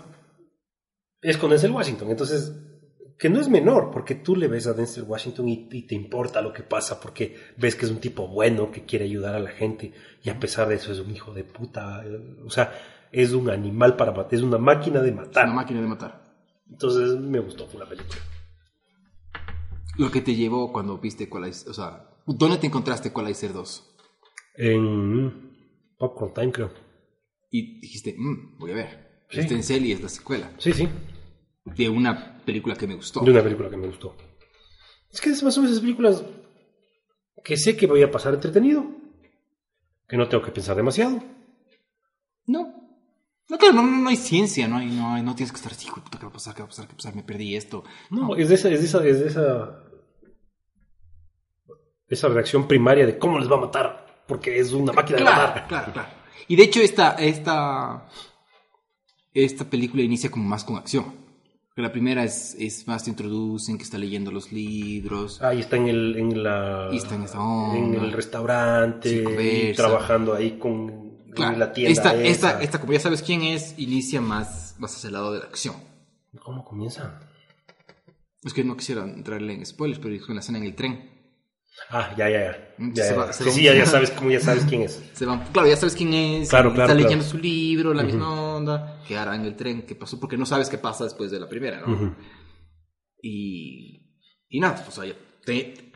es 1.20 1.36
con 1.36 1.50
Denzel 1.50 1.72
Washington. 1.72 2.10
Entonces, 2.10 2.52
que 3.18 3.28
no 3.28 3.40
es 3.40 3.48
menor, 3.48 3.90
porque 3.90 4.14
tú 4.14 4.36
le 4.36 4.46
ves 4.46 4.66
a 4.68 4.72
Denzel 4.72 5.02
Washington 5.02 5.48
y, 5.48 5.68
y 5.72 5.86
te 5.86 5.96
importa 5.96 6.40
lo 6.40 6.52
que 6.52 6.62
pasa, 6.62 7.00
porque 7.00 7.36
ves 7.56 7.74
que 7.74 7.86
es 7.86 7.90
un 7.90 7.98
tipo 8.00 8.28
bueno, 8.28 8.70
que 8.70 8.84
quiere 8.84 9.06
ayudar 9.06 9.34
a 9.34 9.40
la 9.40 9.50
gente, 9.50 9.92
y 10.22 10.30
a 10.30 10.38
pesar 10.38 10.68
de 10.68 10.76
eso 10.76 10.92
es 10.92 11.00
un 11.00 11.10
hijo 11.10 11.32
de 11.34 11.42
puta. 11.42 12.04
O 12.46 12.50
sea, 12.50 12.72
es 13.10 13.32
un 13.32 13.50
animal 13.50 13.96
para 13.96 14.12
matar, 14.12 14.34
es 14.34 14.42
una 14.42 14.58
máquina 14.58 15.00
de 15.02 15.10
Una 15.10 15.22
matar. 15.22 15.48
máquina 15.52 15.80
de 15.80 15.86
matar. 15.88 16.22
Entonces, 16.70 17.18
me 17.18 17.40
gustó 17.40 17.66
la 17.76 17.86
película. 17.88 18.20
Lo 20.00 20.10
que 20.10 20.20
te 20.22 20.34
llevó 20.34 20.72
cuando 20.72 20.96
viste 20.98 21.24
Equalizer. 21.24 21.68
O 21.68 21.74
sea, 21.74 22.08
¿dónde 22.26 22.56
te 22.58 22.66
encontraste 22.66 23.08
Equalizer 23.08 23.52
2? 23.52 23.96
En 24.56 25.94
Popcorn 25.98 26.32
Time, 26.34 26.52
creo. 26.52 26.72
Y 27.50 27.80
dijiste, 27.80 28.14
"Mm, 28.16 28.58
voy 28.58 28.70
a 28.72 28.74
ver. 28.74 29.24
Sí. 29.30 29.40
Este 29.40 29.54
en 29.54 29.62
Celi 29.62 29.92
es 29.92 30.00
la 30.02 30.08
secuela 30.08 30.52
Sí, 30.58 30.72
sí. 30.72 30.88
de 31.64 31.88
una 31.88 32.42
película 32.44 32.74
que 32.76 32.86
me 32.86 32.94
gustó. 32.94 33.20
De 33.20 33.30
una 33.30 33.42
película 33.42 33.68
que 33.70 33.76
me 33.76 33.86
gustó. 33.88 34.16
Es 35.12 35.20
que 35.20 35.30
es 35.30 35.42
más 35.42 35.56
o 35.58 35.60
menos 35.60 35.72
esas 35.72 35.82
películas 35.82 36.24
que 37.44 37.56
sé 37.56 37.76
que 37.76 37.86
voy 37.86 38.02
a 38.02 38.10
pasar 38.10 38.32
entretenido, 38.34 38.84
que 40.08 40.16
no 40.16 40.28
tengo 40.28 40.42
que 40.44 40.50
pensar 40.52 40.76
demasiado. 40.76 41.22
No. 42.46 42.74
No, 43.48 43.58
claro, 43.58 43.74
no, 43.74 43.82
no, 43.82 43.98
no 44.02 44.08
hay 44.08 44.16
ciencia, 44.16 44.66
no, 44.68 44.76
hay, 44.78 44.86
no, 44.90 45.20
no 45.22 45.34
tienes 45.34 45.50
que 45.52 45.56
estar 45.56 45.72
así, 45.72 45.86
"Hijo 45.88 45.96
de 45.96 46.02
puta, 46.02 46.18
¿qué 46.18 46.24
va 46.24 46.30
a 46.30 46.32
pasar? 46.32 46.54
¿Qué 46.54 46.60
va 46.62 46.66
a 46.66 46.68
pasar? 46.68 46.86
¿Qué 46.86 46.92
va 46.92 46.94
a 46.94 46.96
pasar? 46.98 47.16
Me 47.16 47.22
perdí 47.22 47.56
esto. 47.56 47.84
No, 48.10 48.36
es 48.36 48.48
de 48.48 48.54
esa, 48.54 48.70
es 48.70 48.80
de 48.80 48.86
esa, 48.86 49.04
es 49.06 49.20
de 49.20 49.26
esa, 49.26 49.84
esa 52.10 52.28
reacción 52.28 52.66
primaria 52.68 53.06
de 53.06 53.16
cómo 53.18 53.38
les 53.38 53.50
va 53.50 53.56
a 53.56 53.60
matar, 53.60 54.22
porque 54.26 54.58
es 54.58 54.72
una 54.72 54.92
máquina 54.92 55.18
de 55.18 55.24
Claro, 55.24 55.42
matar. 55.48 55.68
claro, 55.68 55.92
claro. 55.92 56.08
Y 56.48 56.56
de 56.56 56.62
hecho 56.64 56.80
esta, 56.80 57.12
esta, 57.14 58.08
esta 59.32 59.64
película 59.64 60.02
inicia 60.02 60.30
como 60.30 60.44
más 60.48 60.64
con 60.64 60.76
acción. 60.76 61.18
Porque 61.68 61.82
la 61.82 61.92
primera 61.92 62.24
es, 62.24 62.56
es 62.58 62.86
más 62.88 63.04
te 63.04 63.10
introducen 63.10 63.76
que 63.78 63.84
está 63.84 63.96
leyendo 63.96 64.32
los 64.32 64.50
libros. 64.50 65.40
Ahí 65.40 65.60
está 65.60 65.76
en 65.76 65.86
el, 65.88 66.16
en 66.16 66.42
la, 66.42 66.88
Y 66.92 66.96
está 66.96 67.14
en 67.14 67.22
esa 67.22 67.40
onda. 67.40 67.78
en 67.78 68.04
el 68.04 68.12
restaurante, 68.12 69.24
y 69.70 69.72
trabajando 69.74 70.34
ahí 70.34 70.58
con 70.58 71.10
Claro, 71.32 71.56
la 71.58 71.72
tienda 71.72 71.92
esta, 71.92 72.14
esa. 72.16 72.24
esta, 72.24 72.62
esta, 72.62 72.80
como 72.80 72.92
ya 72.92 72.98
sabes 72.98 73.22
quién 73.22 73.42
es, 73.42 73.74
inicia 73.78 74.20
más, 74.20 74.74
más 74.80 74.96
hacia 74.96 75.06
el 75.06 75.12
lado 75.12 75.32
de 75.32 75.38
la 75.38 75.44
acción. 75.44 75.76
¿Cómo 76.42 76.64
comienza? 76.64 77.20
Es 78.42 78.52
que 78.52 78.64
no 78.64 78.76
quisiera 78.76 79.02
entrarle 79.04 79.52
en 79.54 79.64
spoilers, 79.64 80.00
pero 80.00 80.12
dijo 80.12 80.28
en 80.30 80.34
la 80.36 80.40
escena 80.40 80.58
en 80.58 80.64
el 80.64 80.74
tren. 80.74 81.09
Ah, 81.88 82.14
ya, 82.16 82.28
ya, 82.28 82.40
ya. 82.40 82.74
Mm, 82.78 82.92
Ya, 82.94 83.04
se 83.04 83.10
ya. 83.10 83.16
va- 83.16 83.32
se 83.32 83.42
Sí, 83.44 83.48
va- 83.48 83.54
sí, 83.56 83.62
ya, 83.64 83.74
ya 83.74 83.86
sabes, 83.86 84.10
cómo 84.10 84.30
ya 84.30 84.40
sabes 84.40 84.64
quién 84.64 84.82
es. 84.82 85.02
Se 85.14 85.26
van, 85.26 85.44
claro, 85.52 85.68
ya 85.68 85.76
sabes 85.76 85.94
quién 85.96 86.12
es, 86.14 86.48
Claro, 86.48 86.70
claro, 86.72 86.84
está 86.84 86.94
claro. 86.94 87.00
leyendo 87.08 87.24
su 87.24 87.38
libro, 87.38 87.92
la 87.94 88.02
misma 88.02 88.30
onda, 88.56 89.02
que 89.08 89.16
hará 89.16 89.34
en 89.34 89.44
el 89.44 89.56
tren, 89.56 89.82
qué 89.82 89.94
pasó, 89.94 90.20
porque 90.20 90.36
no 90.36 90.46
sabes 90.46 90.68
qué 90.68 90.78
pasa 90.78 91.04
después 91.04 91.30
de 91.30 91.40
la 91.40 91.48
primera, 91.48 91.80
¿no? 91.80 92.14
Y, 93.22 94.14
y 94.48 94.60
nada, 94.60 94.76
pues, 94.84 94.98
o 94.98 95.02
sea, 95.02 95.12
te- 95.44 95.92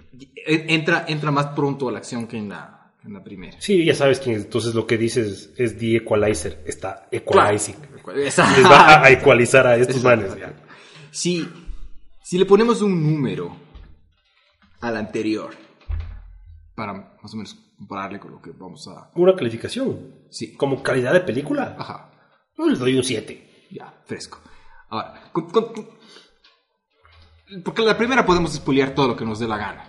entra, 0.47 1.05
entra 1.09 1.31
más 1.31 1.47
pronto 1.49 1.89
a 1.89 1.93
la 1.93 1.99
acción 1.99 2.27
que 2.27 2.37
en 2.39 2.49
la, 2.51 2.93
en 3.05 3.13
la 3.13 3.23
primera. 3.23 3.57
Sí, 3.61 3.85
ya 3.85 3.95
sabes 3.95 4.21
quién 4.21 4.37
es. 4.37 4.45
Entonces 4.45 4.75
lo 4.75 4.87
que 4.87 4.99
dices 4.99 5.53
es 5.57 5.79
The 5.79 5.97
Equalizer. 5.97 6.63
Está 6.67 7.09
equalizing. 7.11 7.77
Les 8.15 8.39
va 8.39 9.03
a, 9.05 9.11
ecualizar 9.11 9.67
a 9.67 9.77
estos 9.79 10.03
manes. 10.03 10.33
Si, 11.11 11.49
si 12.23 12.39
le 12.39 12.45
ponemos 12.47 12.83
un 12.83 13.03
número 13.03 13.57
al 14.81 14.97
anterior, 14.99 15.51
para 16.75 16.93
más 17.23 17.33
o 17.33 17.37
menos 17.37 17.55
compararle 17.79 18.19
con 18.21 18.33
lo 18.33 18.41
que 18.43 18.51
vamos 18.51 18.87
a... 18.89 19.11
Una 19.15 19.35
calificación. 19.35 20.27
Sí, 20.31 20.55
Como 20.57 20.83
calidad 20.83 21.13
de 21.13 21.21
película. 21.21 21.77
ajá, 21.79 22.11
Yo 22.57 22.67
les 22.67 22.79
doy 22.79 22.97
un 22.97 23.05
7. 23.05 23.69
ya, 23.71 24.03
fresco. 24.07 24.41
Ahora, 24.89 25.31
con- 25.33 25.51
con- 25.51 25.73
porque 27.65 27.83
la 27.83 27.97
primera 27.97 28.25
podemos 28.27 28.53
spoilear 28.55 28.95
todo 28.95 29.09
lo 29.09 29.17
que 29.17 29.25
nos 29.25 29.39
dé 29.39 29.47
la 29.47 29.57
gana. 29.59 29.89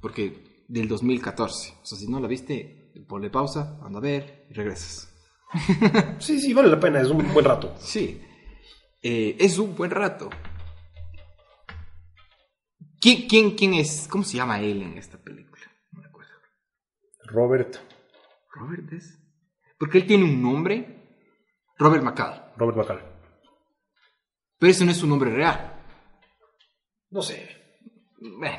Porque 0.00 0.64
del 0.68 0.88
2014. 0.88 1.74
O 1.82 1.86
sea, 1.86 1.98
si 1.98 2.08
no 2.08 2.18
la 2.20 2.28
viste, 2.28 2.92
ponle 3.08 3.30
pausa, 3.30 3.78
anda 3.82 3.98
a 3.98 4.02
ver 4.02 4.46
y 4.50 4.54
regresas. 4.54 5.12
Sí, 6.18 6.40
sí, 6.40 6.52
vale 6.52 6.68
la 6.68 6.80
pena. 6.80 7.00
Es 7.00 7.08
un 7.08 7.32
buen 7.32 7.44
rato. 7.44 7.74
Sí. 7.78 8.20
Eh, 9.02 9.36
es 9.38 9.58
un 9.58 9.74
buen 9.76 9.90
rato. 9.90 10.28
¿Quién, 13.00 13.28
quién, 13.28 13.52
¿Quién 13.52 13.74
es? 13.74 14.08
¿Cómo 14.10 14.24
se 14.24 14.36
llama 14.36 14.60
él 14.60 14.82
en 14.82 14.98
esta 14.98 15.18
película? 15.18 15.47
Robert. 17.30 17.76
¿Robert 18.52 18.92
es? 18.92 19.18
Porque 19.78 19.98
él 19.98 20.06
tiene 20.06 20.24
un 20.24 20.42
nombre. 20.42 20.96
Robert 21.78 22.02
McCall. 22.02 22.52
Robert 22.56 22.76
McCall. 22.78 23.02
Pero 24.58 24.70
ese 24.70 24.84
no 24.84 24.90
es 24.90 24.96
su 24.96 25.06
nombre 25.06 25.30
real. 25.30 25.80
No 27.10 27.22
sé. 27.22 27.48
Bueno. 28.20 28.58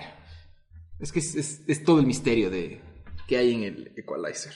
Es 1.00 1.12
que 1.12 1.20
es, 1.20 1.36
es- 1.36 1.64
es 1.68 1.84
todo 1.84 2.00
el 2.00 2.06
misterio 2.06 2.50
de 2.50 2.82
que 3.28 3.38
hay 3.38 3.54
en 3.54 3.64
el 3.64 3.94
Equalizer. 3.98 4.54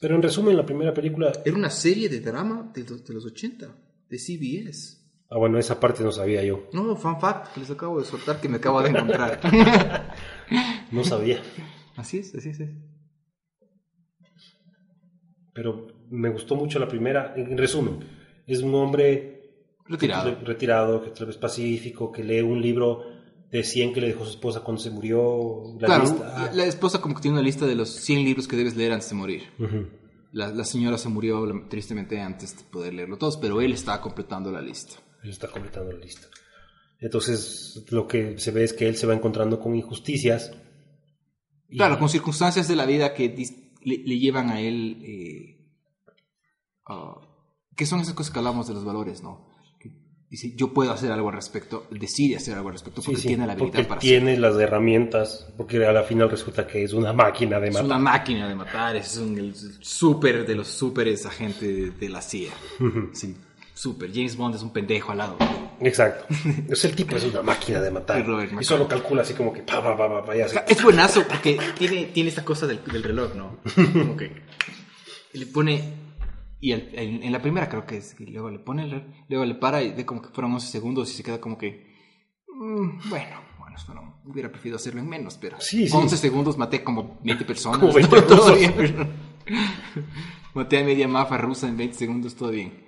Pero 0.00 0.14
en 0.14 0.22
resumen, 0.22 0.56
la 0.56 0.64
primera 0.66 0.94
película. 0.94 1.32
Era 1.44 1.56
una 1.56 1.70
serie 1.70 2.08
de 2.08 2.20
drama 2.20 2.70
de 2.72 2.84
los, 2.84 3.04
de 3.04 3.14
los 3.14 3.24
80, 3.26 3.76
de 4.08 4.18
CBS. 4.18 4.97
Ah, 5.30 5.36
bueno, 5.36 5.58
esa 5.58 5.78
parte 5.78 6.02
no 6.02 6.10
sabía 6.12 6.42
yo. 6.42 6.68
No, 6.72 6.96
fan 6.96 7.20
fact 7.20 7.52
que 7.52 7.60
les 7.60 7.70
acabo 7.70 7.98
de 7.98 8.06
soltar 8.06 8.40
que 8.40 8.48
me 8.48 8.56
acabo 8.56 8.80
de 8.82 8.90
encontrar. 8.90 9.40
No 10.90 11.04
sabía. 11.04 11.42
así 11.96 12.18
es, 12.18 12.34
así 12.34 12.48
es. 12.48 12.58
Pero 15.52 15.86
me 16.10 16.30
gustó 16.30 16.54
mucho 16.56 16.78
la 16.78 16.88
primera. 16.88 17.34
En 17.36 17.58
resumen, 17.58 17.98
es 18.46 18.62
un 18.62 18.74
hombre 18.74 19.42
Retirado. 19.86 20.30
re- 20.30 20.44
retirado, 20.44 21.02
que 21.02 21.10
tal 21.10 21.26
vez 21.26 21.36
pacífico, 21.36 22.10
que 22.12 22.22
lee 22.24 22.40
un 22.40 22.60
libro 22.62 23.02
de 23.50 23.62
100 23.64 23.92
que 23.92 24.00
le 24.00 24.06
dejó 24.08 24.24
su 24.24 24.30
esposa 24.30 24.60
cuando 24.60 24.80
se 24.82 24.90
murió. 24.90 25.62
La 25.80 25.86
claro, 25.86 26.02
lista. 26.04 26.50
La, 26.54 26.64
esposa 26.64 27.00
como 27.00 27.14
que 27.14 27.22
tiene 27.22 27.36
una 27.36 27.44
lista 27.44 27.66
de 27.66 27.74
los 27.74 27.90
100 27.90 28.24
libros 28.24 28.46
que 28.48 28.56
debes 28.56 28.76
leer 28.76 28.92
antes 28.92 29.08
de 29.10 29.16
morir. 29.16 29.42
La, 30.32 30.48
la 30.48 30.64
señora 30.64 30.96
se 30.98 31.08
murió 31.08 31.46
tristemente 31.68 32.20
antes 32.20 32.56
de 32.56 32.64
poder 32.64 32.94
leerlo 32.94 33.16
todos, 33.18 33.36
pero 33.38 33.60
él 33.60 33.72
está 33.72 34.00
completando 34.00 34.50
la 34.52 34.60
lista. 34.60 34.94
Él 35.22 35.30
está 35.30 35.48
completando 35.48 35.92
la 35.92 35.98
lista. 35.98 36.26
Entonces, 37.00 37.84
lo 37.90 38.06
que 38.08 38.38
se 38.38 38.50
ve 38.50 38.64
es 38.64 38.72
que 38.72 38.88
él 38.88 38.96
se 38.96 39.06
va 39.06 39.14
encontrando 39.14 39.60
con 39.60 39.74
injusticias. 39.74 40.52
Y- 41.68 41.76
Claro, 41.76 41.98
con 41.98 42.08
circunstancias 42.08 42.66
de 42.68 42.76
la 42.76 42.86
vida 42.86 43.14
que 43.14 43.28
le, 43.84 43.98
le 43.98 44.18
llevan 44.18 44.50
a 44.50 44.60
él... 44.60 45.02
eh, 45.04 45.54
que 47.76 47.86
son 47.86 48.00
esas 48.00 48.14
cosas 48.14 48.32
que 48.32 48.38
hablamos 48.38 48.66
de 48.66 48.74
los 48.74 48.84
valores, 48.84 49.22
¿no? 49.22 49.46
Que 49.78 49.90
dice, 50.30 50.54
yo 50.56 50.72
puedo 50.72 50.90
hacer 50.90 51.12
algo 51.12 51.28
al 51.28 51.34
respecto, 51.36 51.86
decide 51.90 52.36
hacer 52.36 52.54
algo 52.54 52.68
al 52.70 52.74
respecto 52.74 53.00
Sí, 53.02 53.06
porque 53.06 53.20
sí, 53.20 53.28
tiene 53.28 53.46
la 53.46 53.52
habilidad 53.52 53.72
porque 53.74 53.88
para 53.88 54.00
tiene 54.00 54.36
las 54.38 54.56
herramientas, 54.58 55.52
porque 55.56 55.84
a 55.86 55.92
la 55.92 56.02
final 56.02 56.30
resulta 56.30 56.66
que 56.66 56.82
es 56.82 56.92
una 56.94 57.12
máquina 57.12 57.60
de 57.60 57.68
Es 57.68 57.74
matar. 57.74 57.86
una 57.86 57.98
máquina 57.98 58.48
de 58.48 58.54
matar, 58.56 58.96
es 58.96 59.16
un, 59.18 59.38
el 59.38 59.54
súper 59.54 60.44
de 60.46 60.54
los 60.56 60.66
súperes 60.68 61.24
agente 61.26 61.66
de, 61.72 61.90
de 61.90 62.08
la 62.08 62.20
CIA. 62.22 62.52
Sí, 63.12 63.36
súper. 63.78 64.10
James 64.12 64.36
Bond 64.36 64.54
es 64.56 64.62
un 64.62 64.72
pendejo 64.72 65.12
al 65.12 65.18
lado. 65.18 65.36
Exacto. 65.80 66.26
Es 66.68 66.84
el 66.84 66.94
tipo, 66.96 67.14
es 67.16 67.24
una 67.24 67.42
máquina 67.42 67.80
de 67.80 67.90
matar. 67.90 68.24
Y 68.60 68.64
solo 68.64 68.88
calcula 68.88 69.22
así 69.22 69.34
como 69.34 69.52
que 69.52 69.62
pa, 69.62 69.82
pa, 69.82 69.96
pa, 69.96 70.24
pa, 70.24 70.36
y 70.36 70.40
Es 70.40 70.82
buenazo 70.82 71.24
porque 71.28 71.58
tiene, 71.78 72.06
tiene 72.06 72.28
esta 72.30 72.44
cosa 72.44 72.66
del, 72.66 72.82
del 72.84 73.02
reloj, 73.02 73.34
¿no? 73.34 73.58
Como 73.92 74.16
que 74.16 74.42
le 75.34 75.46
pone... 75.46 75.94
Y 76.60 76.72
el- 76.72 76.90
en, 76.92 77.22
en 77.22 77.30
la 77.32 77.40
primera 77.40 77.68
creo 77.68 77.86
que 77.86 77.98
es, 77.98 78.14
que 78.14 78.24
luego 78.24 78.50
le 78.50 78.58
pone 78.58 78.82
el 78.82 78.90
reloj, 78.90 79.06
luego 79.28 79.44
le 79.44 79.54
para 79.54 79.80
y 79.80 79.92
ve 79.92 80.04
como 80.04 80.20
que 80.20 80.30
fueron 80.30 80.52
11 80.54 80.66
segundos 80.66 81.08
y 81.12 81.14
se 81.16 81.22
queda 81.22 81.40
como 81.40 81.56
que... 81.56 81.86
mm, 82.52 83.08
bueno, 83.08 83.36
bueno, 83.60 84.20
hubiera 84.24 84.50
preferido 84.50 84.74
hacerlo 84.76 85.00
en 85.00 85.08
menos, 85.08 85.38
pero... 85.40 85.60
Sí, 85.60 85.86
sí. 85.88 85.96
11 85.96 86.16
segundos 86.16 86.58
maté 86.58 86.82
como 86.82 87.20
20 87.22 87.44
personas. 87.44 87.78
Como 87.78 87.92
20 87.92 88.22
Todo 88.22 88.46
personas. 88.46 88.58
bien, 88.58 88.74
pero- 88.76 89.06
Maté 90.54 90.78
a 90.78 90.84
media 90.84 91.06
mafa 91.06 91.38
rusa 91.38 91.68
en 91.68 91.76
20 91.76 91.94
segundos, 91.96 92.34
todo 92.34 92.50
bien. 92.50 92.87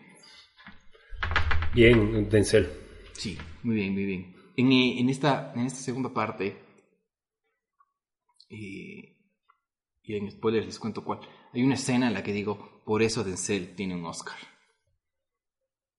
Bien, 1.73 2.29
Denzel. 2.29 2.69
Sí, 3.13 3.39
muy 3.63 3.77
bien, 3.77 3.93
muy 3.93 4.05
bien. 4.05 4.35
En, 4.57 4.73
eh, 4.73 4.99
en 4.99 5.09
esta, 5.09 5.53
en 5.55 5.67
esta 5.67 5.79
segunda 5.79 6.13
parte, 6.13 6.57
eh, 8.49 9.17
y 10.03 10.17
en 10.17 10.31
spoilers 10.31 10.67
les 10.67 10.81
cuento 10.81 11.05
cuál, 11.05 11.21
hay 11.53 11.63
una 11.63 11.75
escena 11.75 12.09
en 12.09 12.15
la 12.15 12.25
que 12.25 12.33
digo, 12.33 12.83
por 12.85 13.03
eso 13.03 13.23
Denzel 13.23 13.77
tiene 13.77 13.95
un 13.95 14.05
Oscar. 14.05 14.37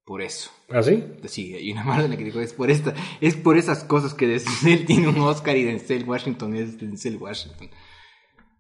Por 0.04 0.22
eso. 0.22 0.52
¿Ah, 0.70 0.84
sí? 0.84 1.04
Sí, 1.26 1.54
hay 1.54 1.72
una 1.72 1.86
parte 1.86 2.06
en 2.06 2.12
la 2.12 2.18
que 2.18 2.26
digo, 2.26 2.42
es 2.42 2.52
por, 2.52 2.70
esta, 2.70 2.94
es 3.22 3.38
por 3.38 3.58
esas 3.58 3.86
cosas 3.86 4.14
que 4.14 4.28
Denzel 4.28 4.86
tiene 4.88 5.08
un 5.08 5.20
Oscar 5.20 5.56
y 5.56 5.64
Denzel 5.64 6.04
Washington 6.04 6.56
es 6.56 6.78
Denzel 6.78 7.16
Washington. 7.16 7.70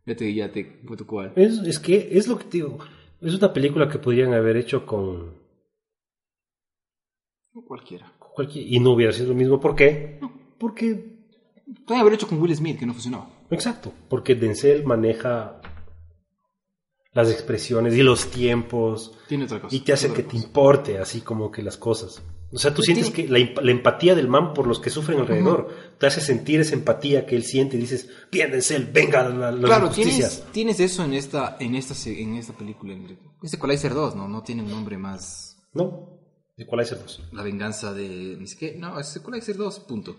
Ya 0.05 0.15
te, 0.15 0.33
ya 0.33 0.51
te, 0.51 0.63
puto 0.63 1.05
cuál. 1.05 1.33
Es, 1.35 1.59
es 1.59 1.77
que 1.77 2.09
es 2.11 2.27
lo 2.27 2.37
que 2.37 2.45
te 2.45 2.57
digo. 2.57 2.79
Es 3.19 3.35
una 3.35 3.51
película 3.51 3.89
que 3.89 3.99
podrían 3.99 4.33
haber 4.33 4.55
hecho 4.55 4.85
con 4.85 5.40
Cualquiera. 7.67 8.11
cualquier 8.33 8.65
y 8.67 8.79
no 8.79 8.91
hubiera 8.91 9.11
sido 9.13 9.29
lo 9.29 9.35
mismo. 9.35 9.59
¿Por 9.59 9.75
qué? 9.75 10.19
Porque 10.57 11.19
Pueden 11.85 12.01
haber 12.01 12.13
hecho 12.13 12.27
con 12.27 12.41
Will 12.41 12.53
Smith, 12.55 12.77
que 12.79 12.85
no 12.85 12.93
funcionó. 12.93 13.29
Exacto, 13.49 13.93
porque 14.09 14.35
Denzel 14.35 14.85
maneja 14.85 15.61
las 17.13 17.29
expresiones 17.29 17.93
y 17.95 18.03
los 18.03 18.27
tiempos 18.31 19.17
Tiene 19.27 19.45
otra 19.45 19.61
cosa. 19.61 19.75
y 19.75 19.79
te 19.81 19.93
hace 19.93 20.11
que 20.13 20.23
te 20.23 20.35
importe 20.37 20.97
así 20.97 21.21
como 21.21 21.51
que 21.51 21.61
las 21.61 21.77
cosas. 21.77 22.21
O 22.53 22.57
sea, 22.57 22.73
tú 22.73 22.81
sientes 22.81 23.11
tiene- 23.13 23.29
que 23.29 23.53
la, 23.55 23.61
la 23.61 23.71
empatía 23.71 24.15
del 24.15 24.27
man 24.27 24.53
por 24.53 24.67
los 24.67 24.79
que 24.79 24.89
sufren 24.89 25.19
alrededor 25.19 25.69
te 25.97 26.07
hace 26.07 26.19
sentir 26.19 26.59
esa 26.59 26.73
empatía 26.75 27.25
que 27.25 27.35
él 27.37 27.43
siente 27.43 27.77
y 27.77 27.79
dices, 27.81 28.09
bien 28.31 28.51
Denzel, 28.51 28.85
venga 28.91 29.27
la, 29.29 29.51
las 29.51 29.65
Claro, 29.65 29.89
tienes, 29.89 30.45
tienes 30.51 30.79
eso 30.81 31.03
en 31.05 31.13
esta, 31.13 31.55
en 31.59 31.75
esta, 31.75 31.93
en 32.09 32.35
esta 32.35 32.53
película. 32.53 32.93
en- 32.93 33.17
Es 33.41 33.53
Equalizer 33.53 33.93
2, 33.93 34.15
¿no? 34.15 34.27
No 34.27 34.41
tiene 34.43 34.63
un 34.63 34.69
nombre 34.71 34.97
más. 34.97 35.57
¿No? 35.73 36.20
Equalizer 36.61 36.99
2. 36.99 37.29
La 37.33 37.43
venganza 37.43 37.93
de. 37.93 38.37
Ni 38.39 38.47
siquiera. 38.47 38.77
No, 38.79 38.99
es 38.99 39.15
Equalizer 39.15 39.55
2, 39.55 39.79
punto. 39.81 40.17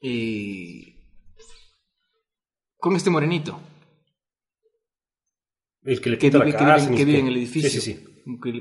Y. 0.00 0.94
Con 2.78 2.96
este 2.96 3.10
morenito. 3.10 3.60
El 5.82 6.00
que 6.00 6.10
le 6.10 6.18
quita 6.18 6.38
la 6.38 6.44
que 6.44 6.92
y 6.92 6.96
que 6.96 7.04
vive 7.04 7.18
en 7.18 7.28
el 7.28 7.36
edificio. 7.36 7.68
Sí, 7.70 7.80
sí, 7.80 7.92
sí. 7.94 8.04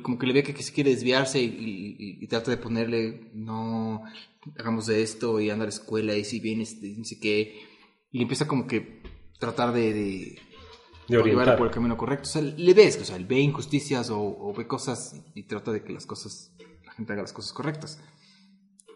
Como 0.01 0.17
que, 0.19 0.27
le 0.27 0.33
ve 0.33 0.43
que, 0.43 0.61
se 0.61 0.73
quiere 0.73 0.89
desviarse 0.91 1.41
y, 1.41 1.45
y- 1.45 2.23
y 2.23 2.27
trata 2.27 2.51
de 2.51 2.57
ponerle, 2.57 3.31
no, 3.33 4.03
hagamos 4.59 4.87
de 4.87 5.01
esto 5.01 5.39
y 5.39 5.49
anda 5.49 5.63
a 5.63 5.67
la 5.67 5.73
escuela 5.73 6.17
y 6.17 6.25
si 6.25 6.41
vienes, 6.41 6.83
y 6.83 6.97
no 6.97 7.05
sé 7.05 7.17
qué. 7.17 7.61
Y 8.11 8.21
empieza 8.21 8.45
como 8.45 8.67
que 8.67 9.01
tratar 9.39 9.71
de, 9.73 9.93
de, 9.93 10.39
De 11.07 11.15
llevarlo 11.17 11.31
orientar. 11.33 11.57
por 11.57 11.67
el 11.67 11.73
camino 11.73 11.97
correcto. 11.97 12.29
O 12.29 12.31
sea, 12.31 12.41
le 12.41 12.73
ves, 12.73 12.97
o 13.01 13.05
sea, 13.05 13.15
él 13.15 13.25
ve 13.25 13.39
injusticias 13.39 14.09
o, 14.09 14.19
o 14.19 14.53
ve 14.53 14.67
cosas 14.67 15.21
y, 15.35 15.43
trata 15.43 15.71
de 15.71 15.83
que 15.83 15.91
las 15.93 16.05
cosas, 16.05 16.55
la 16.85 16.93
gente 16.93 17.13
haga 17.13 17.23
las 17.23 17.33
cosas 17.33 17.53
correctas. 17.53 18.01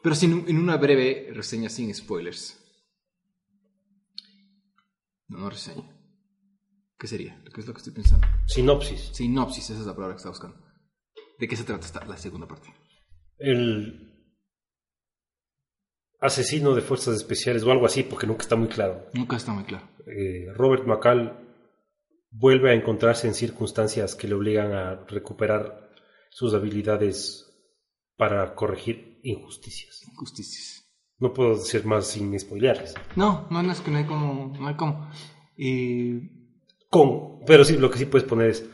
Pero 0.02 0.16
sin, 0.16 0.46
en 0.48 0.58
una 0.58 0.78
breve 0.78 1.32
reseña 1.34 1.70
sin 1.70 1.94
spoilers. 1.94 2.64
No, 5.28 5.40
no 5.40 5.50
reseña. 5.50 5.84
¿Qué 6.98 7.08
sería? 7.08 7.44
¿Qué 7.54 7.62
es 7.62 7.68
lo 7.68 7.74
que 7.74 7.80
estoy 7.80 7.94
pensando? 7.94 8.26
Sinopsis. 8.48 9.10
Sinopsis, 9.14 9.70
esa 9.70 9.80
es 9.82 9.86
la 9.86 9.94
palabra 9.94 10.16
que 10.16 10.18
estaba 10.18 10.32
buscando. 10.34 10.58
¿De 11.38 11.48
qué 11.48 11.56
se 11.56 11.64
trata 11.64 11.86
esta, 11.86 12.06
la 12.06 12.18
segunda 12.18 12.48
parte? 12.48 12.74
El 13.38 14.26
asesino 16.20 16.74
de 16.74 16.82
fuerzas 16.82 17.16
especiales 17.16 17.64
o 17.64 17.72
algo 17.72 17.86
así, 17.86 18.04
porque 18.04 18.26
nunca 18.26 18.42
está 18.44 18.56
muy 18.56 18.70
claro. 18.70 19.06
Nunca 19.14 19.36
está 19.36 19.52
muy 19.52 19.66
claro. 19.66 19.88
eh, 20.08 20.48
Robert 20.56 20.88
McCall 20.88 21.47
vuelve 22.30 22.72
a 22.72 22.74
encontrarse 22.74 23.28
en 23.28 23.34
circunstancias 23.34 24.16
que 24.16 24.28
le 24.28 24.36
obligan 24.36 24.74
a 24.74 25.06
recuperar 25.08 25.90
sus 26.30 26.54
habilidades 26.54 27.46
para 28.16 28.56
corregir 28.56 29.20
injusticias. 29.24 30.04
Injusticias. 30.08 30.86
No 31.20 31.34
puedo 31.34 31.56
decir 31.56 31.86
más 31.86 32.08
sin 32.08 32.38
spoilearles. 32.40 32.94
No, 33.16 33.48
no, 33.50 33.64
no 33.64 33.72
es 33.72 33.82
que 33.82 33.92
no 33.92 33.98
hay 33.98 34.06
como. 34.06 34.56
No 34.60 34.68
hay 34.68 34.76
como. 34.76 35.10
Eh, 35.58 36.22
Con, 36.90 37.40
pero 37.46 37.64
sí, 37.66 37.78
lo 37.78 37.90
que 37.90 37.98
sí 37.98 38.06
puedes 38.06 38.28
poner 38.28 38.52
es 38.52 38.70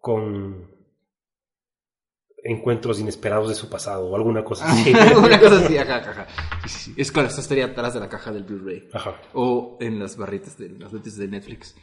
con 0.00 0.70
encuentros 2.44 2.98
inesperados 2.98 3.48
de 3.48 3.54
su 3.54 3.68
pasado 3.70 4.08
o 4.08 4.16
alguna 4.16 4.44
cosa 4.44 4.70
así. 4.70 4.90
Una 5.16 5.40
cosa 5.40 5.64
así, 5.64 5.78
ajá, 5.78 5.96
ajá. 5.98 6.26
Es 6.64 6.90
esto 6.96 7.20
estaría 7.22 7.66
atrás 7.66 7.94
de 7.94 8.00
la 8.00 8.08
caja 8.08 8.32
del 8.32 8.42
Blu-ray. 8.42 8.88
Ajá. 8.92 9.20
O 9.32 9.78
en 9.80 9.98
las 9.98 10.16
barritas 10.16 10.58
de 10.58 10.70
las 10.70 10.92
de 10.92 11.28
Netflix. 11.28 11.74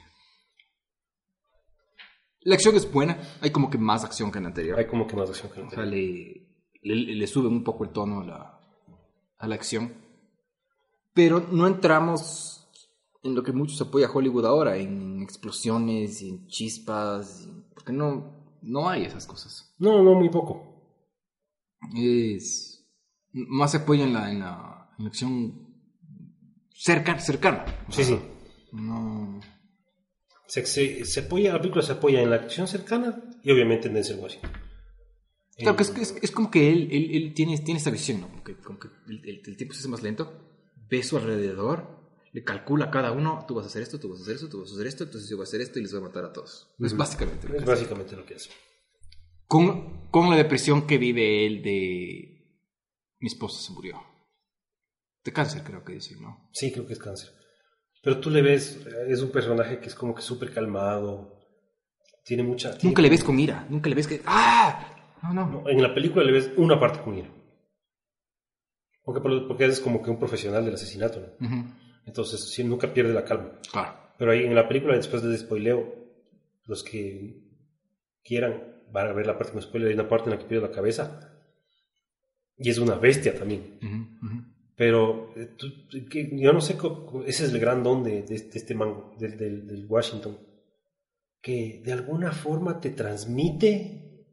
La 2.42 2.56
acción 2.56 2.76
es 2.76 2.92
buena. 2.92 3.20
Hay 3.42 3.52
como 3.52 3.70
que 3.70 3.78
más 3.78 4.04
acción 4.04 4.32
que 4.32 4.38
en 4.38 4.44
la 4.46 4.50
anterior. 4.50 4.80
Hay 4.80 4.88
como 4.88 5.08
que 5.08 5.16
más 5.16 5.30
acción 5.30 5.52
que 5.52 5.62
O 5.62 5.70
sea, 5.70 5.86
le, 5.86 6.48
le, 6.82 6.96
le 6.96 7.28
suben 7.28 7.52
un 7.52 7.64
poco 7.64 7.84
el 7.84 7.92
tono 7.92 8.22
a 8.22 8.26
la, 8.26 8.60
a 9.38 9.48
la 9.48 9.56
acción. 9.56 9.94
Pero 11.14 11.40
no 11.52 11.68
entramos 11.68 12.70
en 13.24 13.36
lo 13.36 13.44
que 13.44 13.52
mucho 13.52 13.76
se 13.76 13.84
apoya 13.84 14.08
a 14.08 14.12
Hollywood 14.12 14.46
ahora, 14.46 14.78
en 14.78 15.22
explosiones, 15.22 16.22
y 16.22 16.30
en 16.30 16.48
chispas, 16.48 17.50
porque 17.74 17.92
no, 17.92 18.58
no 18.62 18.90
hay 18.90 19.04
esas 19.04 19.26
cosas. 19.26 19.76
No, 19.78 20.02
no, 20.02 20.14
muy 20.14 20.30
poco. 20.30 20.82
Es 21.96 22.86
más 23.32 23.72
se 23.72 23.78
apoya 23.78 24.04
en 24.06 24.14
la, 24.14 24.32
en 24.32 24.40
la, 24.40 24.90
en 24.98 25.04
la 25.06 25.10
acción 25.10 25.76
cerca, 26.74 27.20
cercana. 27.20 27.66
O 27.88 27.92
Sí, 27.92 28.04
sí. 28.04 28.20
No, 28.72 29.40
Se, 30.50 30.66
se, 30.66 31.06
se 31.06 31.20
apoya, 31.22 31.54
la 31.54 31.60
película 31.62 31.84
se 31.84 31.94
apoya 31.94 32.22
en 32.22 32.30
la 32.32 32.38
acción 32.38 32.68
cercana 32.68 33.24
y 33.44 33.52
obviamente 33.52 33.88
en 33.88 33.94
Denzel 33.94 34.20
Washington. 34.20 34.52
Claro, 35.58 35.78
que 35.78 35.84
es, 35.84 35.90
es, 35.98 36.16
es 36.22 36.32
como 36.32 36.50
que 36.50 36.72
él, 36.72 36.90
él, 36.92 37.12
él 37.16 37.34
tiene, 37.34 37.58
tiene 37.60 37.78
esta 37.78 37.92
visión, 37.92 38.22
¿no? 38.22 38.30
Como 38.30 38.44
que, 38.44 38.56
como 38.56 38.80
que 38.80 38.88
el, 39.08 39.20
el- 39.30 39.42
el 39.46 39.58
tiempo 39.58 39.74
se 39.74 39.80
hace 39.82 39.88
más 39.90 40.02
lento, 40.02 40.34
ve 40.90 41.04
su 41.04 41.18
alrededor, 41.18 42.00
le 42.32 42.44
calcula 42.44 42.86
a 42.86 42.92
cada 42.92 43.12
uno, 43.12 43.46
tú 43.48 43.56
vas 43.56 43.66
a 43.66 43.68
hacer 43.68 43.82
esto, 43.84 44.00
tú 44.00 44.10
vas 44.10 44.20
a 44.20 44.24
hacer 44.24 44.36
esto, 44.36 44.50
tú 44.50 44.62
vas 44.62 44.72
a 44.72 44.74
hacer 44.74 44.88
esto, 44.88 45.04
entonces 45.04 45.30
yo 45.30 45.38
voy 45.38 45.44
a 45.44 45.48
hacer 45.48 45.62
esto 45.62 45.78
y 45.80 45.84
les 45.84 45.92
voy 45.92 46.02
a 46.02 46.06
matar 46.08 46.26
a 46.26 46.34
todos. 46.34 46.68
Es 46.80 46.92
Ujú. 46.94 46.98
básicamente 47.00 47.48
lo 47.48 47.54
que 47.54 47.58
Es 47.58 47.64
hace. 47.64 47.72
básicamente 47.72 48.16
lo 48.16 48.26
que 48.26 48.36
hace. 48.36 48.50
Con, 49.48 50.10
con 50.10 50.30
la 50.30 50.36
depresión 50.38 50.88
que 50.88 50.98
vive 50.98 51.46
él 51.46 51.62
de... 51.62 52.36
Mi 53.20 53.28
esposa 53.28 53.62
se 53.62 53.74
murió. 53.74 54.02
De 55.26 55.34
cáncer, 55.34 55.64
creo 55.64 55.84
que 55.84 55.94
decir, 55.94 56.20
¿no? 56.22 56.50
Sí, 56.54 56.72
creo 56.72 56.86
que 56.88 56.94
es 56.94 57.00
cáncer. 57.00 57.30
Pero 58.02 58.20
tú 58.20 58.30
le 58.30 58.42
ves, 58.42 58.86
es 59.08 59.22
un 59.22 59.32
personaje 59.32 59.80
que 59.80 59.88
es 59.88 59.96
como 59.96 60.16
que 60.16 60.22
súper 60.22 60.54
calmado. 60.54 61.38
Tiene 62.24 62.44
mucha. 62.44 62.72
tiene- 62.78 62.92
Nunca 62.92 63.02
le 63.02 63.10
ves 63.10 63.24
con 63.24 63.40
ira, 63.40 63.66
nunca 63.70 63.90
le 63.90 63.96
ves 63.96 64.08
que... 64.08 64.22
¡Ah! 64.26 64.96
No, 65.24 65.34
no. 65.34 65.48
No, 65.64 65.70
en 65.70 65.82
la 65.82 65.94
película 65.94 66.24
le 66.24 66.32
ves 66.32 66.52
una 66.56 66.80
parte 66.80 67.02
con 67.02 67.18
ira. 67.18 67.30
Porque, 69.04 69.22
por- 69.22 69.48
porque 69.48 69.66
es 69.66 69.80
como 69.80 70.02
que 70.02 70.12
un 70.12 70.20
profesional 70.20 70.64
del 70.64 70.76
asesinato, 70.76 71.20
¿no? 71.40 71.74
Entonces, 72.06 72.52
sí, 72.54 72.64
nunca 72.64 72.94
pierde 72.94 73.14
la 73.14 73.26
calma. 73.26 73.52
Claro. 73.72 73.96
Pero 74.18 74.32
ahí 74.32 74.46
en 74.46 74.56
la 74.56 74.68
película, 74.68 74.96
después 74.96 75.22
del 75.22 75.38
spoileo, 75.38 75.94
los 76.66 76.84
que 76.84 77.42
quieran 78.24 78.84
van 78.92 79.08
a 79.08 79.14
ver 79.14 79.26
la 79.28 79.38
parte 79.38 79.54
con 79.54 79.62
spoiler. 79.62 79.90
Hay 79.90 79.96
una 79.96 80.08
parte 80.10 80.26
en 80.30 80.32
la 80.36 80.40
que 80.40 80.46
pierde 80.46 80.68
la 80.68 80.74
cabeza. 80.74 81.34
Y 82.58 82.70
es 82.70 82.78
una 82.78 82.96
bestia 82.96 83.38
también. 83.38 83.80
Ujú. 83.82 84.44
Pero 84.80 85.34
eh, 85.36 85.50
tú- 85.58 85.68
que- 86.10 86.30
yo 86.40 86.54
no 86.54 86.62
sé, 86.62 86.78
ese 87.28 87.46
es 87.46 87.52
el 87.54 87.60
gran 87.60 87.84
don 87.84 88.02
de, 88.02 88.22
de 88.24 88.36
este, 88.36 88.74
mango, 88.74 89.14
del, 89.20 89.38
del- 89.38 89.68
del 89.68 89.86
Washington, 89.86 90.38
que 91.42 91.82
de 91.84 91.92
alguna 91.92 92.32
forma 92.32 92.80
te 92.80 92.92
transmite 92.92 94.26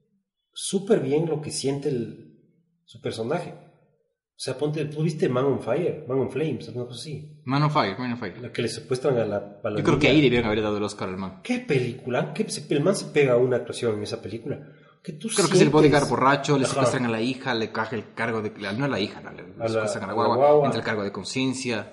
súper 0.53 1.01
bien 1.01 1.27
lo 1.29 1.41
que 1.43 1.51
siente 1.51 1.89
el, 1.89 2.41
su 2.85 3.01
personaje. 3.01 3.55
O 3.55 4.39
sea, 4.39 4.57
ponte, 4.57 4.85
tú 4.85 5.03
viste 5.03 5.29
Man 5.29 5.47
on 5.47 5.61
Fire, 5.61 6.05
Man 6.07 6.19
on 6.21 6.31
Flames, 6.31 6.69
alguna 6.69 6.87
cosa 6.87 7.01
así, 7.01 7.41
Man 7.45 7.63
on 7.65 7.71
Fire, 7.73 7.99
Man 7.99 8.13
on 8.13 8.19
Fire. 8.19 8.41
la 8.41 8.53
que 8.53 8.63
le 8.63 8.69
secuestran 8.69 9.17
a 9.19 9.25
la, 9.25 9.61
a 9.65 9.71
la 9.71 9.79
Yo 9.79 9.85
creo 9.85 9.99
que 9.99 10.09
ahí 10.09 10.21
debieron 10.21 10.47
haber 10.47 10.63
dado 10.63 10.77
el 10.77 10.83
Oscar 10.85 11.09
al 11.09 11.17
man. 11.17 11.41
¿Qué 11.43 11.59
película? 11.59 12.33
¿Qué, 12.33 12.49
se- 12.49 12.73
el 12.73 12.83
man 12.85 12.95
se 12.95 13.07
pega 13.07 13.33
a 13.33 13.37
una 13.39 13.57
actuación 13.57 13.97
en 13.97 14.03
esa 14.05 14.23
película. 14.23 14.61
Que 15.07 15.13
tú 15.13 15.29
Creo 15.29 15.47
que 15.49 15.55
es 15.55 15.61
el 15.63 15.69
sientes- 15.69 15.73
bodyguard 15.73 16.09
borracho, 16.09 16.59
le 16.59 16.65
Ajá. 16.65 16.73
secuestran 16.75 17.05
a 17.07 17.09
la 17.09 17.21
hija, 17.23 17.55
le 17.55 17.71
caje 17.71 17.95
el 17.95 18.13
cargo 18.13 18.43
de... 18.43 18.51
No 18.77 18.85
a 18.87 18.89
la 18.89 18.99
hija, 18.99 19.21
no, 19.21 19.31
le 19.31 19.45
secuestran 19.69 20.03
a 20.03 20.07
la 20.09 20.13
a 20.13 20.15
la 20.15 20.15
guagua, 20.15 20.37
guagua. 20.37 20.65
entra 20.67 20.81
el 20.81 20.85
cargo 20.85 21.05
de 21.05 21.13
conciencia. 21.13 21.93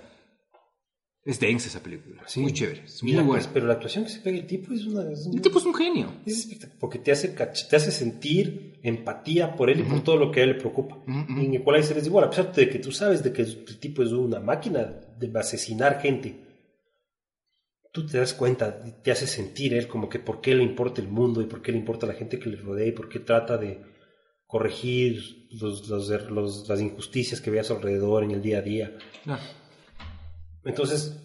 Es 1.26 1.40
densa 1.40 1.68
esa 1.70 1.80
película, 1.82 2.24
Sí. 2.28 2.42
muy 2.42 2.52
chévere, 2.52 2.84
es 2.84 3.02
muy 3.02 3.12
Mira, 3.14 3.24
buena. 3.24 3.42
pues, 3.42 3.50
pero 3.54 3.68
la 3.68 3.74
actuación 3.76 4.04
que 4.04 4.10
se 4.10 4.20
pega 4.20 4.38
el 4.40 4.46
tipo 4.48 4.74
es 4.74 4.86
una... 4.86 5.10
es 5.10 5.26
El 5.34 5.42
tipo 5.42 5.58
es 5.60 5.66
un 5.66 5.74
genio. 5.74 6.08
Es 6.26 6.40
espectacular, 6.40 6.80
porque 6.80 7.00
te 7.00 7.12
hace, 7.14 7.30
te 7.30 7.76
hace 7.78 7.92
sentir 7.92 8.80
empatía 8.84 9.56
por 9.56 9.70
él 9.70 9.80
y 9.80 9.84
por 9.84 10.04
todo 10.04 10.18
lo 10.18 10.32
que 10.32 10.42
a 10.42 10.44
él 10.44 10.50
le 10.50 10.56
preocupa. 10.56 10.98
Y 11.08 11.46
en 11.46 11.54
Equalizer 11.54 11.98
es 11.98 12.08
igual, 12.08 12.26
a 12.26 12.30
pesar 12.30 12.52
de 12.52 12.68
que 12.68 12.80
tú 12.80 12.92
sabes 12.92 13.24
de 13.24 13.32
que 13.32 13.44
el 13.44 13.80
tipo 13.80 14.04
es 14.04 14.12
una 14.12 14.42
máquina 14.42 14.84
de 15.18 15.40
asesinar 15.40 16.02
gente, 16.02 16.53
tú 17.94 18.06
te 18.06 18.18
das 18.18 18.34
cuenta, 18.34 18.80
te 19.04 19.12
hace 19.12 19.28
sentir 19.28 19.74
él 19.76 19.88
como 19.88 20.10
que 20.10 20.20
por 20.20 20.42
qué 20.42 20.54
le 20.56 20.64
importa 20.64 21.00
el 21.00 21.08
mundo 21.08 21.42
y 21.42 21.46
por 21.46 21.62
qué 21.62 21.72
le 21.72 21.78
importa 21.78 22.06
la 22.08 22.14
gente 22.16 22.40
que 22.40 22.50
le 22.50 22.58
rodea 22.58 22.88
y 22.88 22.92
por 22.92 23.08
qué 23.08 23.20
trata 23.20 23.58
de 23.58 23.82
corregir 24.48 25.48
los- 25.52 25.88
los 25.88 26.10
er- 26.12 26.30
los- 26.30 26.68
las 26.68 26.82
injusticias 26.82 27.40
que 27.40 27.52
ve 27.52 27.60
a 27.60 27.64
su 27.64 27.74
alrededor 27.74 28.24
en 28.24 28.32
el 28.32 28.42
día 28.42 28.58
a 28.58 28.62
día. 28.62 28.98
Entonces, 30.66 31.20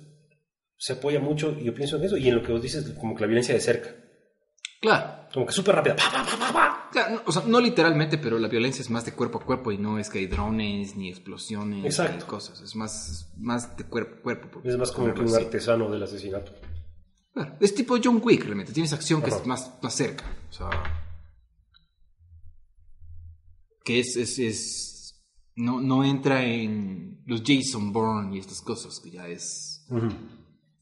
se 0.76 0.92
apoya 0.92 1.20
mucho, 1.20 1.56
y 1.58 1.64
yo 1.64 1.74
pienso 1.74 1.96
en 1.96 2.04
eso, 2.04 2.16
y 2.16 2.28
en 2.28 2.34
lo 2.36 2.42
que 2.42 2.52
vos 2.52 2.62
dices, 2.62 2.88
como 3.00 3.14
que 3.14 3.22
la 3.22 3.26
violencia 3.28 3.54
de 3.54 3.60
cerca. 3.60 3.94
Claro. 4.80 5.18
Como 5.32 5.46
que 5.46 5.52
súper 5.52 5.74
rápida. 5.74 5.96
Pa, 5.96 6.10
pa, 6.12 6.24
pa, 6.24 6.38
pa, 6.38 6.52
pa. 6.52 6.88
Claro, 6.92 7.16
no, 7.16 7.22
o 7.26 7.32
sea, 7.32 7.42
no 7.46 7.60
literalmente, 7.60 8.16
pero 8.16 8.38
la 8.38 8.48
violencia 8.48 8.80
es 8.80 8.88
más 8.90 9.04
de 9.04 9.12
cuerpo 9.12 9.38
a 9.38 9.44
cuerpo 9.44 9.72
y 9.72 9.78
no 9.78 9.98
es 9.98 10.08
que 10.08 10.20
hay 10.20 10.26
drones 10.26 10.96
ni 10.96 11.08
explosiones 11.10 11.84
Exacto. 11.84 12.16
ni 12.16 12.22
cosas. 12.22 12.60
Es 12.62 12.74
más, 12.76 13.30
más 13.36 13.76
de 13.76 13.84
cuerpo 13.84 14.16
a 14.18 14.22
cuerpo. 14.22 14.60
Es 14.64 14.76
más 14.78 14.90
como 14.92 15.12
que 15.12 15.20
un 15.20 15.34
artesano 15.34 15.90
del 15.90 16.02
asesinato. 16.02 16.52
Claro, 17.34 17.56
Es 17.60 17.74
tipo 17.74 17.96
John 18.02 18.20
Wick, 18.24 18.44
realmente. 18.44 18.72
Tienes 18.72 18.92
acción 18.92 19.20
que 19.20 19.28
Ajá. 19.30 19.40
es 19.40 19.46
más, 19.46 19.72
más 19.82 19.94
cerca. 19.94 20.24
O 20.48 20.52
sea. 20.52 20.70
Que 23.84 24.00
es. 24.00 24.16
es, 24.16 24.38
es- 24.38 24.94
no, 25.56 25.80
no 25.80 26.04
entra 26.04 26.44
en 26.44 27.20
los 27.26 27.42
Jason 27.44 27.92
Bourne 27.92 28.36
y 28.36 28.38
estas 28.38 28.60
cosas, 28.62 29.00
que 29.00 29.10
ya 29.10 29.26
es. 29.26 29.84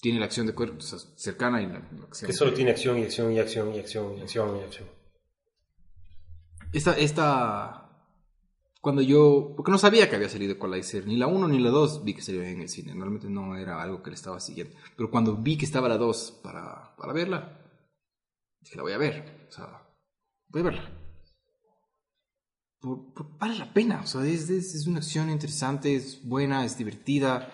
Tiene 0.01 0.19
la 0.21 0.27
acción 0.27 0.47
de 0.47 0.55
cuerpo 0.55 0.79
o 0.79 0.81
sea, 0.81 0.99
cercana 1.17 1.63
y 1.63 1.67
la, 1.67 1.79
acción. 1.79 2.27
Que 2.27 2.33
solo 2.33 2.53
tiene 2.53 2.71
acción 2.71 2.99
y 2.99 3.03
acción 3.05 3.33
y 3.33 3.39
acción 3.39 3.75
y 3.75 3.79
acción 3.79 4.19
y 4.19 4.21
acción 4.23 4.57
y 4.57 4.61
acción. 4.63 4.89
Esta, 6.73 6.93
esta. 6.99 7.83
Cuando 8.81 9.03
yo. 9.03 9.55
Porque 9.57 9.73
no 9.73 9.79
sabía 9.79 10.09
que 10.09 10.17
había 10.17 10.29
salido 10.29 10.53
Equalizer. 10.53 11.07
Ni 11.07 11.17
la 11.17 11.27
1 11.27 11.49
ni 11.49 11.59
la 11.59 11.71
2 11.71 12.05
vi 12.05 12.15
que 12.15 12.23
salió 12.23 12.43
en 12.43 12.61
el 12.61 12.69
cine. 12.69 12.95
Normalmente 12.95 13.29
no 13.29 13.57
era 13.57 13.83
algo 13.83 14.03
que 14.03 14.11
le 14.11 14.17
estaba 14.17 14.39
siguiendo. 14.39 14.77
Pero 14.97 15.11
cuando 15.11 15.37
vi 15.37 15.57
que 15.57 15.65
estaba 15.65 15.89
la 15.89 15.97
2 15.99 16.41
para, 16.43 16.95
para 16.97 17.13
verla. 17.13 17.59
Dije, 18.61 18.77
la 18.77 18.83
voy 18.83 18.93
a 18.93 18.99
ver. 18.99 19.47
O 19.49 19.53
sea, 19.53 19.83
voy 20.49 20.61
a 20.61 20.65
verla. 20.65 20.93
Por- 22.81 23.13
por- 23.15 23.39
vale 23.39 23.59
la 23.59 23.73
pena. 23.73 24.03
O 24.03 24.07
sea, 24.07 24.25
es, 24.25 24.51
es, 24.51 24.75
es 24.75 24.87
una 24.87 24.99
acción 24.99 25.31
interesante, 25.31 25.97
es 25.97 26.23
buena, 26.23 26.65
es 26.65 26.77
divertida. 26.77 27.53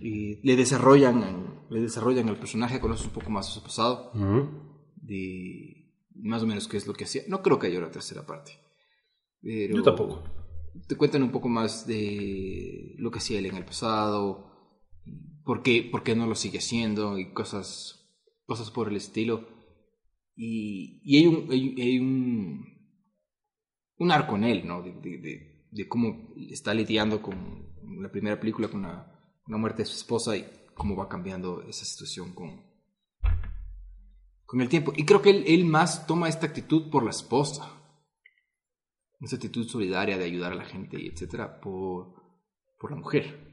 Y 0.00 0.40
le 0.46 0.56
desarrollan, 0.56 1.66
le 1.68 1.80
desarrollan 1.80 2.28
el 2.28 2.36
personaje, 2.38 2.80
conoces 2.80 3.06
un 3.06 3.12
poco 3.12 3.30
más 3.30 3.46
su 3.52 3.62
pasado 3.62 4.10
Ujú. 4.14 4.48
de 4.96 5.92
más 6.14 6.42
o 6.42 6.46
menos 6.46 6.68
qué 6.68 6.76
es 6.78 6.86
lo 6.86 6.94
que 6.94 7.04
hacía. 7.04 7.22
No 7.28 7.42
creo 7.42 7.58
que 7.58 7.66
haya 7.66 7.78
una 7.78 7.90
tercera 7.90 8.24
parte. 8.26 8.52
Pero 9.42 9.76
Yo 9.76 9.82
tampoco. 9.82 10.22
Te 10.88 10.96
cuentan 10.96 11.22
un 11.22 11.30
poco 11.32 11.48
más 11.48 11.86
de 11.86 12.94
lo 12.98 13.10
que 13.10 13.18
hacía 13.18 13.38
él 13.38 13.46
en 13.46 13.56
el 13.56 13.64
pasado, 13.64 14.46
por 15.44 15.62
qué, 15.62 15.82
por 15.90 16.02
qué 16.02 16.14
no 16.14 16.26
lo 16.26 16.34
sigue 16.34 16.58
haciendo 16.58 17.18
y 17.18 17.32
cosas, 17.32 18.06
cosas 18.46 18.70
por 18.70 18.88
el 18.88 18.96
estilo. 18.96 19.48
Y, 20.36 21.00
y 21.04 21.18
hay, 21.18 21.26
un, 21.26 21.50
hay, 21.50 21.74
hay 21.80 21.98
un, 21.98 22.64
un 23.98 24.10
arco 24.12 24.36
en 24.36 24.44
él, 24.44 24.66
¿no? 24.66 24.82
De, 24.82 24.92
de- 24.92 25.18
de- 25.18 25.66
de 25.72 25.86
cómo 25.88 26.34
está 26.50 26.72
lidiando 26.74 27.20
con 27.22 27.68
la 28.00 28.10
primera 28.10 28.40
película, 28.40 28.68
con 28.68 28.82
la, 28.82 29.19
la 29.50 29.56
muerte 29.56 29.82
de 29.82 29.86
su 29.86 29.96
esposa 29.96 30.36
y 30.36 30.46
cómo 30.74 30.96
va 30.96 31.08
cambiando 31.08 31.62
esa 31.62 31.84
situación 31.84 32.32
con, 32.34 32.62
con 34.46 34.60
el 34.60 34.68
tiempo. 34.68 34.92
Y 34.96 35.04
creo 35.04 35.20
que 35.20 35.30
él, 35.30 35.64
más 35.64 36.06
toma 36.06 36.28
esta 36.28 36.46
actitud 36.46 36.90
por 36.90 37.04
la 37.04 37.10
esposa. 37.10 37.76
Esa 39.20 39.36
actitud 39.36 39.66
solidaria 39.66 40.16
de 40.16 40.24
ayudar 40.24 40.52
a 40.52 40.56
la 40.56 40.64
gente 40.64 40.98
y 40.98 41.08
etcétera 41.08 41.60
por, 41.60 42.14
por 42.78 42.90
la 42.90 42.96
mujer. 42.96 43.50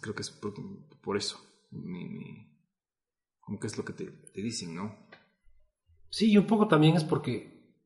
Creo 0.00 0.14
que 0.14 0.22
es 0.22 0.30
por, 0.30 0.54
por 1.02 1.16
eso. 1.16 1.38
Me- 1.70 2.50
como 3.40 3.60
que 3.60 3.66
es 3.66 3.76
lo 3.76 3.84
que 3.84 3.92
te, 3.92 4.06
te 4.06 4.40
dicen, 4.40 4.74
¿no? 4.74 4.96
Sí, 6.08 6.30
y 6.32 6.38
un 6.38 6.46
poco 6.46 6.66
también 6.66 6.96
es 6.96 7.04
porque 7.04 7.76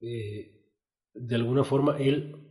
eh, 0.00 0.72
de 1.12 1.34
alguna 1.34 1.64
forma 1.64 1.98
él 1.98 2.43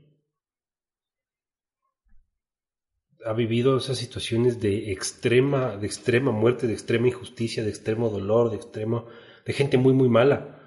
ha 3.26 3.34
vivido 3.34 3.78
esas 3.78 3.97
situaciones 3.97 4.59
de 4.59 4.91
extrema, 4.91 5.78
de 5.78 5.86
extrema 5.88 6.32
muerte, 6.32 6.67
de 6.67 6.74
extrema 6.74 7.07
injusticia, 7.07 7.63
de 7.63 7.69
extremo 7.69 8.09
dolor, 8.09 8.49
de 8.49 8.57
extremo, 8.57 9.05
de 9.45 9.53
gente 9.53 9.78
muy 9.78 9.93
muy 9.93 10.09
mala. 10.09 10.59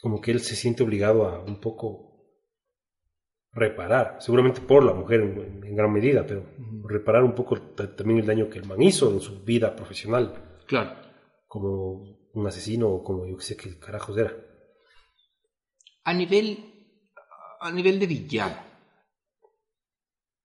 Como 0.00 0.20
que 0.20 0.32
él 0.32 0.40
se 0.40 0.56
siente 0.56 0.82
obligado 0.82 1.26
a 1.26 1.40
un 1.44 1.60
poco 1.60 2.10
reparar, 3.52 4.16
seguramente 4.20 4.60
por 4.60 4.82
la 4.84 4.94
mujer 4.94 5.20
en, 5.20 5.64
en 5.64 5.76
gran 5.76 5.92
medida, 5.92 6.26
pero 6.26 6.44
reparar 6.88 7.22
un 7.22 7.34
poco 7.34 7.60
ta- 7.60 7.94
también 7.94 8.20
el 8.20 8.26
daño 8.26 8.48
que 8.48 8.58
el 8.58 8.66
man 8.66 8.80
hizo 8.80 9.10
en 9.12 9.20
su 9.20 9.42
vida 9.44 9.76
profesional 9.76 10.32
Claro. 10.66 10.96
como 11.46 12.30
un 12.32 12.46
asesino 12.46 12.88
o 12.88 13.04
como 13.04 13.26
yo 13.26 13.36
que 13.36 13.42
sé 13.44 13.56
qué 13.56 13.78
carajos 13.78 14.16
era. 14.16 14.32
A 16.04 16.14
nivel, 16.14 16.58
a 17.60 17.70
nivel 17.70 18.00
de 18.00 18.06
villano. 18.06 18.56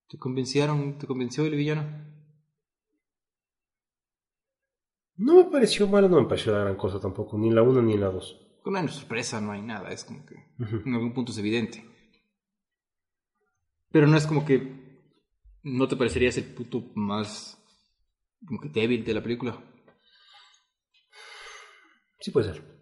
¿Te 0.10 0.18
convencieron, 0.18 0.97
te 0.97 1.05
convenció 1.05 1.45
el 1.45 1.55
villano? 1.55 1.84
No 5.18 5.36
me 5.36 5.45
pareció 5.45 5.88
malo, 5.88 6.08
no 6.08 6.22
me 6.22 6.28
pareció 6.28 6.53
la 6.53 6.60
gran 6.60 6.78
cosa 6.78 6.99
tampoco, 6.99 7.38
ni 7.38 7.47
en 7.47 7.55
la 7.55 7.64
1 7.64 7.82
ni 7.82 7.93
en 7.93 8.01
la 8.01 8.10
2. 8.10 8.60
Con 8.62 8.76
una 8.76 8.88
sorpresa 8.88 9.41
no 9.41 9.51
hay 9.51 9.62
nada, 9.62 9.91
es 9.91 10.03
como 10.03 10.26
que 10.26 10.36
en 10.60 10.93
algún 10.93 11.14
punto 11.14 11.32
es 11.32 11.38
evidente. 11.38 11.84
Pero 13.91 14.08
no 14.08 14.16
es 14.16 14.28
como 14.28 14.45
que 14.45 14.88
no 15.64 15.88
te 15.88 15.95
parecerías 15.95 16.38
el 16.38 16.53
puto 16.53 16.91
más 16.95 17.58
como 18.45 18.62
que 18.62 18.70
débil 18.70 19.03
de 19.03 19.14
la 19.14 19.24
película. 19.24 19.62
Sí 22.20 22.32
puede 22.32 22.53
ser. 22.53 22.76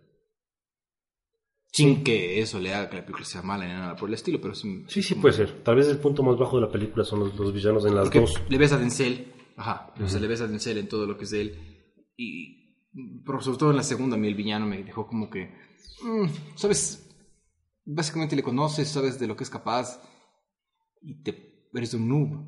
Sin 1.76 2.04
que 2.06 2.40
eso 2.40 2.60
le 2.60 2.74
haga 2.74 2.90
que 2.90 2.96
la 2.98 3.02
película 3.02 3.26
sea 3.26 3.42
mala 3.42 3.66
ni 3.66 3.74
nada 3.74 3.96
por 3.98 4.08
el 4.08 4.16
estilo, 4.16 4.40
pero 4.40 4.56
sí. 4.56 4.86
Sí, 4.88 5.04
sí 5.04 5.16
puede 5.16 5.34
ser. 5.36 5.62
Tal 5.64 5.76
vez 5.76 5.88
el 5.90 5.98
punto 6.00 6.24
más 6.24 6.38
bajo 6.38 6.56
de 6.56 6.66
la 6.68 6.72
película 6.72 7.04
son 7.04 7.20
los, 7.20 7.36
los 7.36 7.52
villanos 7.54 7.86
en 7.86 7.96
las 7.96 8.06
Porque 8.06 8.22
dos. 8.22 8.42
le 8.48 8.58
ves 8.58 8.72
a 8.72 8.78
Denzel, 8.78 9.34
ajá, 9.58 9.94
o 10.02 10.08
sea, 10.08 10.20
le 10.22 10.28
ves 10.28 10.40
a 10.42 10.48
Denzel 10.48 10.78
en 10.78 10.88
todo 10.88 11.06
lo 11.06 11.18
que 11.18 11.26
es 11.26 11.32
de 11.32 11.42
él. 11.42 11.84
Y, 12.16 12.78
pero 13.26 13.42
sobre 13.42 13.58
todo 13.58 13.72
en 13.72 13.78
la 13.78 13.84
segunda, 13.84 14.16
a 14.16 14.20
mí 14.20 14.28
el 14.28 14.36
villano 14.36 14.66
me 14.66 14.82
dejó 14.84 15.06
como 15.06 15.30
que, 15.30 15.54
mm, 16.02 16.56
¿sabes? 16.56 17.02
Básicamente 17.84 18.36
le 18.38 18.44
conoces, 18.44 18.88
sabes 18.88 19.20
de 19.20 19.28
lo 19.28 19.36
que 19.36 19.44
es 19.44 19.50
capaz 19.50 20.02
y 21.02 21.22
te 21.24 21.68
eres 21.74 21.94
un 21.94 22.08
noob. 22.08 22.46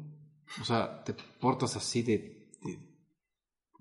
O 0.62 0.64
sea, 0.64 1.04
te 1.04 1.14
portas 1.42 1.76
así 1.76 2.02
de... 2.02 2.50
de- 2.64 2.80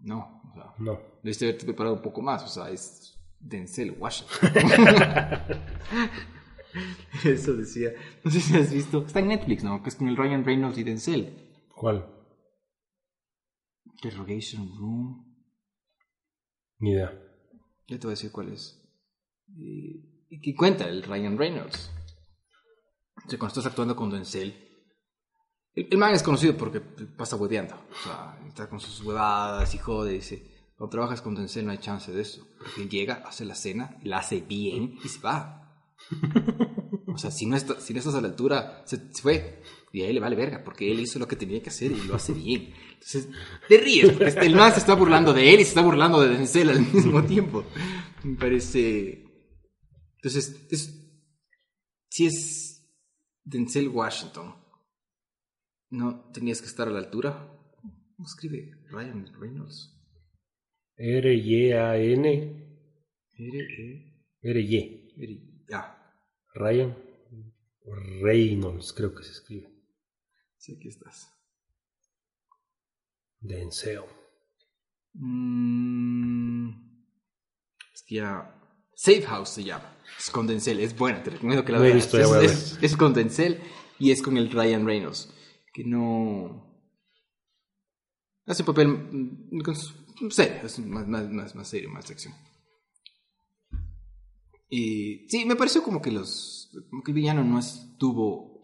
no, 0.01 0.43
o 0.51 0.53
sea, 0.55 0.75
No. 0.79 0.99
debiste 1.23 1.45
haberte 1.45 1.65
preparado 1.67 1.95
un 1.95 2.03
poco 2.03 2.21
más, 2.21 2.43
o 2.43 2.49
sea, 2.49 2.69
es 2.71 3.16
Denzel 3.49 3.97
Washington. 3.99 4.51
Eso 7.25 7.55
decía. 7.55 7.93
No 8.25 8.31
sé 8.31 8.41
si 8.41 8.57
has 8.57 8.73
visto. 8.73 9.07
Está 9.07 9.21
en 9.21 9.29
Netflix, 9.29 9.65
¿no? 9.65 9.83
Que 9.83 9.89
es 9.89 9.97
con 9.97 10.09
el 10.09 10.17
Ryan 10.17 10.45
Reynolds 10.45 10.79
y 10.79 10.85
Denzel. 10.85 11.65
¿Cuál? 11.75 12.07
Interrogation 13.85 14.69
Room. 14.77 15.25
Ni 16.79 16.91
idea. 16.91 17.13
Ya 17.89 17.99
te 17.99 18.07
voy 18.07 18.13
a 18.13 18.17
decir 18.17 18.33
cuál 18.33 18.53
es. 18.53 18.83
Y, 19.49 20.27
y 20.29 20.41
que 20.41 20.55
cuenta 20.55 20.89
el 20.89 21.03
Ryan 21.03 21.39
Reynolds. 21.39 21.91
O 23.25 23.31
sea, 23.31 23.39
cuando 23.39 23.53
estás 23.53 23.67
actuando 23.67 23.97
con 23.97 24.11
Denzel. 24.11 24.63
El, 25.73 25.89
el 25.91 25.99
man 25.99 26.15
es 26.15 26.23
conocido 26.23 26.57
porque 26.57 26.81
pasa 26.81 27.37
hueveando. 27.37 27.75
O 27.75 28.03
sea, 28.03 28.39
está 28.47 28.69
con 28.69 28.81
sus 28.81 29.03
huevadas 29.03 29.75
y 29.75 29.79
jode. 29.79 30.13
Dice, 30.13 30.56
cuando 30.77 30.91
trabajas 30.91 31.23
con 31.23 31.35
Denzel 31.35 31.65
no 31.67 31.73
hay 31.73 31.79
chance 31.79 32.13
de 32.13 32.21
eso. 32.23 32.47
Porque 32.59 32.83
él 32.83 32.89
llega, 32.91 33.23
hace 33.27 33.45
la 33.45 33.55
cena, 33.55 33.97
la 34.03 34.19
hace 34.19 34.41
bien 34.41 34.99
y 35.05 35.09
se 35.09 35.21
va. 35.21 35.63
O 37.09 37.19
sea, 37.19 37.31
si 37.31 37.47
no, 37.47 37.57
está- 37.57 37.81
si 37.81 37.95
no 37.95 37.99
estás 38.01 38.15
a 38.15 38.21
la 38.21 38.29
altura, 38.29 38.83
se, 38.85 38.99
se 39.15 39.23
fue. 39.23 39.63
Y 39.91 40.03
a 40.03 40.07
él 40.07 40.17
le 40.17 40.21
vale 40.21 40.37
verga, 40.37 40.63
porque 40.63 40.93
él 40.93 41.01
hizo 41.01 41.19
lo 41.19 41.27
que 41.27 41.35
tenía 41.37 41.63
que 41.63 41.71
hacer 41.71 41.91
y 41.91 42.03
lo 42.03 42.15
hace 42.15 42.35
bien. 42.35 42.75
Entonces, 42.93 43.29
te 43.71 43.79
ríes, 43.79 44.11
porque 44.11 44.27
este- 44.27 44.45
el 44.45 44.55
man 44.55 44.71
se 44.75 44.81
está 44.81 44.93
burlando 44.95 45.33
de 45.33 45.55
él 45.55 45.61
y 45.61 45.63
se 45.65 45.71
está 45.71 45.81
burlando 45.81 46.21
de 46.21 46.29
Denzel 46.29 46.69
al 46.69 46.81
mismo 46.93 47.25
tiempo. 47.25 47.65
Me 48.23 48.37
parece... 48.37 49.25
Entonces, 50.17 50.67
es, 50.71 51.09
si 52.11 52.27
es 52.27 52.87
Denzel 53.45 53.89
Washington, 53.89 54.55
no 55.89 56.31
tenías 56.35 56.61
que 56.61 56.67
estar 56.67 56.87
a 56.87 56.91
la 56.91 56.99
altura. 56.99 57.51
¿Cómo 57.81 58.29
escribe 58.29 58.73
Ryan 58.91 59.33
Reynolds? 59.41 59.96
R-Y-A-N. 60.97 62.27
R, 63.39 63.59
E, 63.79 64.27
R-Y. 64.43 65.15
R, 65.19 65.41
Ryan 66.55 66.97
Reynolds, 68.23 68.93
creo 68.93 69.15
que 69.15 69.23
se 69.25 69.33
escribe. 69.33 69.71
sí, 70.59 70.77
aquí 70.77 70.89
estás. 70.89 71.31
Denzel. 73.41 74.01
Mm, 75.13 76.71
es 77.95 78.03
que 78.07 78.17
ya. 78.17 78.53
Safe 78.95 79.23
House 79.23 79.51
se 79.51 79.65
llama. 79.65 79.95
Es 80.19 80.31
con 80.31 80.47
Denzel, 80.47 80.81
es 80.81 80.97
buena, 80.97 81.23
te 81.23 81.31
recomiendo 81.31 81.65
que 81.65 81.73
la 81.73 81.79
No 81.79 81.85
veas. 81.85 82.13
es, 82.15 82.25
es- 82.43 82.79
es 82.83 82.97
con 82.97 83.13
Denzel 83.13 83.61
y 83.99 84.11
es 84.11 84.23
con 84.23 84.37
el 84.39 84.51
Ryan 84.51 84.87
Reynolds. 84.87 85.33
Que 85.75 85.85
no. 85.85 86.65
Hace 88.47 88.63
un 88.63 88.67
papel. 88.67 88.89
mm, 88.89 89.61
con 89.61 89.77
su- 89.77 89.95
serio, 90.31 90.61
es 90.65 90.79
más, 90.81 91.07
más, 91.07 91.55
más, 91.55 91.69
serio, 91.69 91.91
más 91.91 92.11
acción. 92.11 92.35
Y 94.69 95.29
sí, 95.29 95.45
me 95.45 95.57
pareció 95.57 95.83
como 95.83 96.03
que 96.03 96.11
los. 96.11 96.71
Como 96.91 97.03
que 97.03 97.13
el 97.13 97.17
villano 97.17 97.45
no 97.45 97.59
estuvo 97.59 98.57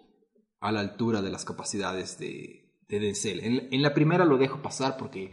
a 0.61 0.73
la 0.73 0.81
altura 0.81 1.23
de 1.23 1.31
las 1.31 1.45
capacidades 1.45 2.19
de, 2.19 2.63
de 2.89 3.01
Denzel. 3.01 3.41
En, 3.71 3.83
la 3.83 3.95
primera 3.95 4.25
lo 4.25 4.39
dejo 4.39 4.63
pasar 4.63 4.97
porque 4.97 5.31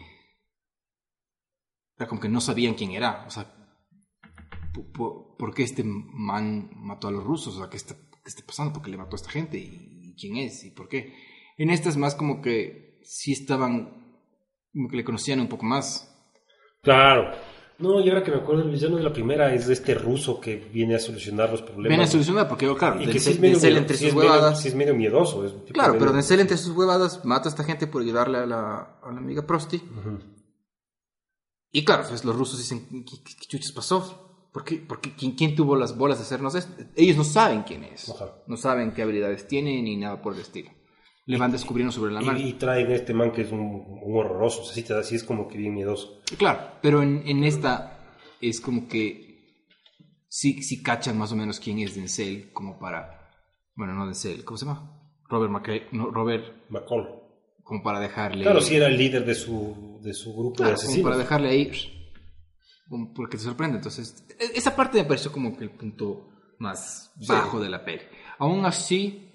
era 1.98 2.08
como 2.08 2.22
que 2.22 2.30
no 2.30 2.42
sabían 2.42 2.76
quién 2.76 2.92
era. 2.92 3.26
O 3.28 3.30
sea, 3.30 3.54
por, 4.94 5.54
qué 5.54 5.64
este 5.64 5.84
man 5.84 6.72
mató 6.76 7.08
a 7.08 7.12
los 7.12 7.24
rusos, 7.24 7.56
o 7.56 7.60
sea, 7.60 7.70
qué 7.70 7.78
está, 7.78 7.96
qué 7.96 8.30
está 8.30 8.46
pasando, 8.46 8.74
por 8.74 8.82
qué 8.82 8.92
le 8.92 8.98
mató 8.98 9.16
a 9.16 9.18
esta 9.18 9.30
gente 9.30 9.58
y, 9.58 10.10
y 10.10 10.16
quién 10.16 10.38
es 10.38 10.64
y 10.64 10.72
por 10.72 10.88
qué. 10.88 11.14
En 11.58 11.70
esta 11.70 11.90
es 11.90 11.98
más 11.98 12.16
como 12.16 12.42
que 12.42 13.02
sí 13.04 13.34
estaban, 13.34 13.99
le 14.74 15.04
conocían 15.04 15.40
un 15.40 15.48
poco 15.50 15.66
más. 15.66 16.06
Claro. 16.82 17.32
No, 17.80 18.02
y 18.02 18.10
ahora 18.10 18.22
que 18.24 18.32
me 18.32 18.38
acuerdo, 18.38 18.64
el 18.64 18.72
villano 18.72 18.98
de 18.98 19.04
la 19.04 19.14
primera 19.14 19.54
es 19.54 19.70
este 19.70 19.94
ruso 19.94 20.42
que 20.42 20.58
viene 20.58 20.96
a 20.96 21.00
solucionar 21.00 21.50
los 21.50 21.62
problemas. 21.62 21.88
Viene 21.88 22.04
a 22.04 22.08
solucionar, 22.08 22.48
porque 22.50 22.68
claro, 22.76 22.98
y 23.02 23.06
que 23.06 23.14
Denzel, 23.14 23.34
es 23.34 23.40
medio, 23.40 23.78
entre 23.78 23.96
sus 23.98 24.08
es 24.08 24.16
medio- 24.16 24.30
huevadas. 24.30 24.62
sí 24.62 24.68
es 24.68 24.76
medio 24.76 24.94
miedoso. 24.96 25.46
es 25.46 25.54
Claro, 25.72 25.94
medio- 25.94 26.00
pero 26.00 26.12
Denzel 26.14 26.42
entre 26.42 26.58
sus 26.58 26.76
huevadas 26.76 27.24
mata 27.24 27.48
a 27.48 27.52
esta 27.52 27.64
gente 27.64 27.88
por 27.88 28.02
ayudarle 28.02 28.40
a 28.40 28.46
la, 28.46 29.00
a 29.02 29.12
la 29.14 29.18
amiga 29.20 29.48
Prosti. 29.48 29.78
Ujú. 29.78 30.20
Y 31.72 31.86
claro, 31.86 32.04
pues 32.10 32.26
los 32.26 32.36
rusos 32.36 32.58
dicen, 32.58 32.86
¿qué, 32.90 33.24
qué- 33.24 33.36
qué 33.40 33.46
chuchas 33.48 33.72
pasó? 33.72 34.50
¿Por 34.52 34.66
qué? 34.66 34.78
¿Por 34.78 35.00
qué? 35.00 35.14
¿Quién, 35.16 35.34
quién 35.34 35.56
tuvo 35.56 35.76
las 35.78 35.96
bolas 35.98 36.18
de 36.18 36.24
hacernos 36.26 36.56
esto? 36.56 36.74
Ellos 36.96 37.16
no 37.16 37.24
saben 37.24 37.62
quién 37.64 37.84
es. 37.86 38.10
Ajá. 38.10 38.34
No 38.48 38.58
saben 38.58 38.92
qué 38.94 39.04
habilidades 39.04 39.48
tiene 39.48 39.82
ni 39.82 39.96
nada 39.96 40.22
por 40.22 40.34
el 40.34 40.42
estilo. 40.42 40.72
Le 41.30 41.38
van 41.38 41.52
descubriendo 41.52 41.92
sobre 41.92 42.12
la 42.12 42.22
mano. 42.22 42.40
Y, 42.40 42.50
y 42.50 42.54
traen 42.54 42.88
a 42.92 42.96
este 42.96 43.14
man 43.14 43.32
que 43.32 43.42
es 43.44 43.52
un, 43.52 43.60
un 43.60 44.18
horroroso. 44.18 44.62
O 44.62 44.66
sea, 44.66 44.74
sí, 44.74 44.82
te 44.84 44.94
da- 44.94 45.04
sí 45.04 45.16
es 45.16 45.24
como 45.24 45.48
que 45.48 45.58
bien 45.60 45.74
miedoso. 45.76 46.22
Claro, 46.38 46.60
pero 46.82 47.04
en, 47.04 47.22
en 47.28 47.44
esta 47.44 48.00
es 48.42 48.60
como 48.60 48.88
que 48.88 49.28
sí, 50.28 50.64
sí 50.64 50.82
cachan 50.82 51.18
más 51.18 51.32
o 51.32 51.36
menos 51.36 51.60
quién 51.60 51.80
es 51.80 51.94
Denzel, 51.96 52.52
como 52.52 52.80
para... 52.80 53.30
Bueno, 53.76 53.94
no 53.94 54.06
Denzel, 54.08 54.44
¿cómo 54.44 54.58
se 54.58 54.66
llama? 54.66 54.92
Robert 55.30 55.52
McKay, 55.52 55.84
no, 55.92 56.10
Robert, 56.10 56.68
McCall. 56.72 57.08
como 57.64 57.84
para 57.84 58.00
dejarle... 58.00 58.44
Claro, 58.44 58.62
sí 58.62 58.76
era 58.76 58.88
el 58.88 58.98
líder 58.98 59.24
de 59.26 59.36
su, 59.36 60.00
de 60.02 60.14
su 60.16 60.34
grupo 60.34 60.56
Claro, 60.56 60.72
de 60.72 60.76
como 60.78 60.88
asesinos. 60.88 61.10
para 61.12 61.18
dejarle 61.22 61.50
ahí, 61.50 61.72
como 62.90 63.14
porque 63.14 63.38
te 63.38 63.44
sorprende. 63.44 63.78
Entonces, 63.78 64.26
e- 64.40 64.58
esa 64.58 64.76
parte 64.76 64.98
me 64.98 65.06
pareció 65.08 65.32
como 65.32 65.56
que 65.56 65.64
el 65.66 65.70
punto 65.72 66.30
más 66.58 67.14
Sí. 67.20 67.28
bajo 67.28 67.60
de 67.60 67.70
la 67.70 67.86
peli. 67.86 68.02
Aún 68.40 68.66
así, 68.66 69.30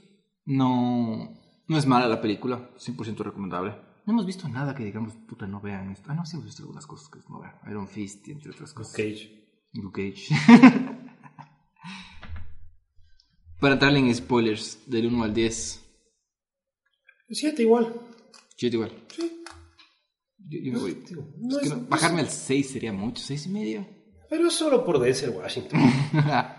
no, 0.45 1.41
no 1.69 1.79
es 1.79 1.87
mala 1.87 2.09
la 2.09 2.21
película, 2.21 2.71
100% 2.79 3.17
recomendable. 3.25 3.75
No 4.07 4.13
hemos 4.13 4.27
visto 4.27 4.49
nada 4.49 4.75
que 4.75 4.85
digamos, 4.85 5.15
puta, 5.15 5.47
no 5.47 5.61
vean 5.61 5.91
esto. 5.91 6.11
Ah, 6.11 6.15
no, 6.15 6.27
sí 6.27 6.35
hemos 6.37 6.45
visto 6.47 6.63
algunas 6.63 6.87
cosas 6.87 7.09
que 7.09 7.21
no 7.31 7.41
vean. 7.41 7.55
Iron 7.71 7.89
Fist, 7.89 8.29
entre 8.29 8.51
otras 8.51 8.73
cosas. 8.75 8.93
Cage. 8.95 9.41
Luke 9.73 10.13
Cage. 10.15 10.35
Para 13.61 13.75
entrarle 13.75 13.99
en 14.01 14.15
spoilers, 14.15 14.79
del 14.87 15.07
1 15.07 15.25
al 15.25 15.33
10. 15.35 15.81
Siete 17.31 17.63
igual. 17.63 17.95
Yo 18.59 18.69
igual. 18.69 18.93
Sí. 19.09 19.43
Yo, 20.39 20.59
yo 20.61 20.73
me 20.75 20.79
voy. 20.79 21.03
Es 21.05 21.13
no 21.13 21.59
que 21.59 21.67
es- 21.67 21.71
no- 21.77 21.87
bajarme 21.89 22.21
al 22.21 22.29
6 22.29 22.71
sería 22.71 22.93
mucho, 22.93 23.23
6 23.23 23.47
y 23.47 23.49
medio. 23.49 23.87
Pero 24.29 24.49
es 24.49 24.53
solo 24.55 24.85
por 24.85 24.99
Denzel 24.99 25.31
Washington. 25.31 25.81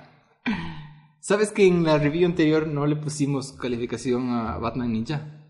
¿Sabes 1.28 1.52
que 1.52 1.66
en 1.66 1.84
la 1.84 1.98
review 1.98 2.28
anterior 2.28 2.68
no 2.68 2.86
le 2.86 2.96
pusimos 2.96 3.54
calificación 3.54 4.30
a 4.30 4.60
Batman 4.60 4.92
Ninja? 4.94 5.42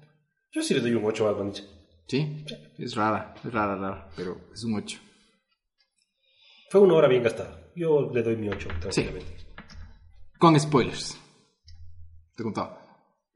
Yo 0.53 0.63
sí 0.63 0.73
le 0.73 0.79
doy 0.79 0.93
un 0.93 1.03
8 1.03 1.27
a 1.27 1.31
Batman. 1.33 1.51
Sí, 2.07 2.45
es 2.77 2.95
rara, 2.95 3.33
es 3.43 3.51
rara, 3.51 3.75
rara, 3.75 4.09
pero 4.15 4.37
es 4.53 4.63
un 4.63 4.75
8. 4.75 4.97
Fue 6.69 6.79
una 6.79 6.93
hora 6.93 7.09
bien 7.09 7.23
gastada. 7.23 7.59
Yo 7.75 8.09
le 8.13 8.23
doy 8.23 8.37
mi 8.37 8.47
8 8.47 8.69
tranquilamente. 8.79 9.35
Con 10.39 10.57
spoilers. 10.57 11.17
Te 12.37 12.41
he 12.41 12.45
contado. 12.45 12.77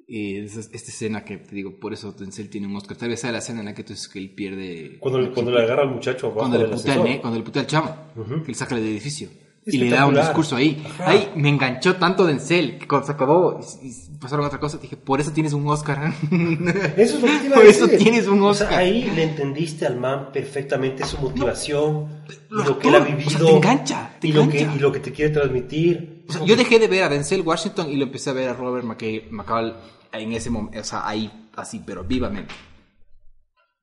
Eh, 0.08 0.46
esa- 0.46 0.62
esta 0.62 0.92
escena 0.92 1.26
que 1.26 1.40
te 1.40 1.54
digo, 1.54 1.78
por 1.78 1.92
eso 1.92 2.14
Denzel 2.14 2.50
tiene 2.50 2.68
un 2.68 2.76
Oscar. 2.78 2.96
Tal 2.96 3.10
vez 3.10 3.20
sea 3.20 3.34
la 3.34 3.40
escena 3.40 3.60
en 3.60 3.66
la 3.66 3.74
que 3.74 3.84
tú 3.84 3.92
dices 3.92 4.08
que 4.08 4.20
él 4.20 4.34
pierde. 4.34 4.98
Cuando, 5.00 5.20
le- 5.20 5.32
cuando 5.32 5.52
le 5.52 5.62
agarra 5.62 5.82
al 5.84 5.90
muchacho 5.90 6.28
abajo 6.28 6.40
cuando 6.40 6.58
le 6.58 6.70
putea 6.70 7.20
cuando 7.22 7.38
le 7.38 7.44
putea 7.44 7.64
al 7.64 7.68
chamo, 7.68 8.12
Ujú. 8.16 8.44
que 8.44 8.48
le 8.48 8.56
saca 8.56 8.76
del 8.76 8.86
edificio. 8.88 9.28
Y 9.66 9.78
le 9.78 9.90
da 9.90 10.06
un 10.08 10.16
discurso 10.16 10.56
ahí. 10.56 10.84
Ajá. 10.86 11.10
Ahí 11.12 11.32
me 11.36 11.50
enganchó 11.50 11.96
tanto 11.98 12.26
Denzel 12.26 12.80
que 12.80 12.88
cuando 12.88 13.06
se 13.06 13.12
acabó 13.14 13.60
y, 13.84 13.88
y 13.88 14.18
pasaron 14.20 14.46
otra 14.46 14.60
cosa, 14.60 14.78
dije, 14.78 14.98
por 14.98 15.20
eso 15.22 15.32
tienes 15.32 15.54
un 15.54 15.68
Oscar. 15.68 16.12
Eso 16.98 17.18
es 17.18 17.22
lo 17.22 17.28
que 17.28 17.38
te 17.40 17.46
iba 17.46 17.56
a 17.56 17.60
Por 17.60 17.66
eso 17.68 17.86
decir. 17.88 18.00
tienes 18.04 18.28
un 18.28 18.42
O 18.42 18.54
sea, 18.54 18.68
Oscar. 18.68 18.80
ahí 18.80 19.12
le 19.16 19.24
entendiste 19.24 19.86
al 19.86 19.98
man 20.00 20.32
perfectamente 20.34 21.06
su 21.06 21.18
motivación, 21.20 22.24
y 22.50 22.56
lo 22.64 22.80
que 22.80 22.88
él 22.88 22.96
ha 22.96 22.98
actor, 23.00 23.14
o 23.14 23.18
vivido. 23.18 23.30
sea, 23.30 23.40
te 23.48 23.56
engancha, 23.56 24.12
te 24.20 24.28
y, 24.28 24.32
Lo 24.32 24.50
que, 24.50 24.58
engancha. 24.62 24.76
y 24.76 24.80
lo 24.80 24.92
que 24.92 25.00
te 25.00 25.12
quiere 25.12 25.34
transmitir. 25.34 26.24
O 26.30 26.32
sea, 26.34 26.44
yo 26.46 26.56
dejé 26.56 26.80
de 26.80 26.88
ver 26.88 27.04
a 27.04 27.10
Denzel 27.10 27.42
Washington 27.42 27.90
y 27.90 27.98
lo 27.98 28.04
empecé 28.06 28.30
a 28.30 28.34
ver 28.34 28.50
a 28.50 28.54
Robert 28.54 28.86
McCall 28.86 29.76
en 30.12 30.34
ese 30.34 30.50
momento, 30.50 30.80
o 30.80 30.84
sea, 30.84 31.08
ahí, 31.08 31.32
así, 31.56 31.82
pero 31.86 32.04
vivamente. 32.04 32.54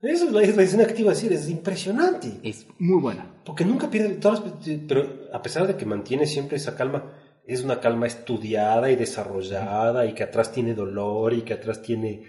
Eso 0.02 0.27
es 0.27 0.32
la, 0.32 0.43
es 0.43 0.56
la 0.56 0.62
escena 0.62 0.86
que 0.86 0.93
te 0.94 1.01
iba 1.02 1.10
a 1.10 1.14
decir, 1.14 1.32
es 1.32 1.48
impresionante. 1.48 2.39
Es 2.43 2.66
muy 2.78 3.01
buena. 3.01 3.35
Porque 3.44 3.64
nunca 3.64 3.89
pierde 3.90 4.14
todas 4.16 4.40
las- 4.44 4.52
pero 4.86 5.28
a 5.32 5.40
pesar 5.43 5.66
de 5.66 5.77
que 5.77 5.86
mantiene 5.86 6.27
siempre 6.27 6.56
esa 6.59 6.77
calma, 6.77 7.18
es 7.47 7.62
una 7.62 7.81
calma 7.81 8.06
estudiada 8.06 8.90
y 8.90 8.97
desarrollada 8.97 10.05
y 10.06 10.14
que 10.14 10.23
atrás 10.24 10.52
tiene 10.52 10.74
dolor 10.74 11.32
y 11.32 11.43
que 11.43 11.55
atrás 11.55 11.81
tiene 11.82 12.24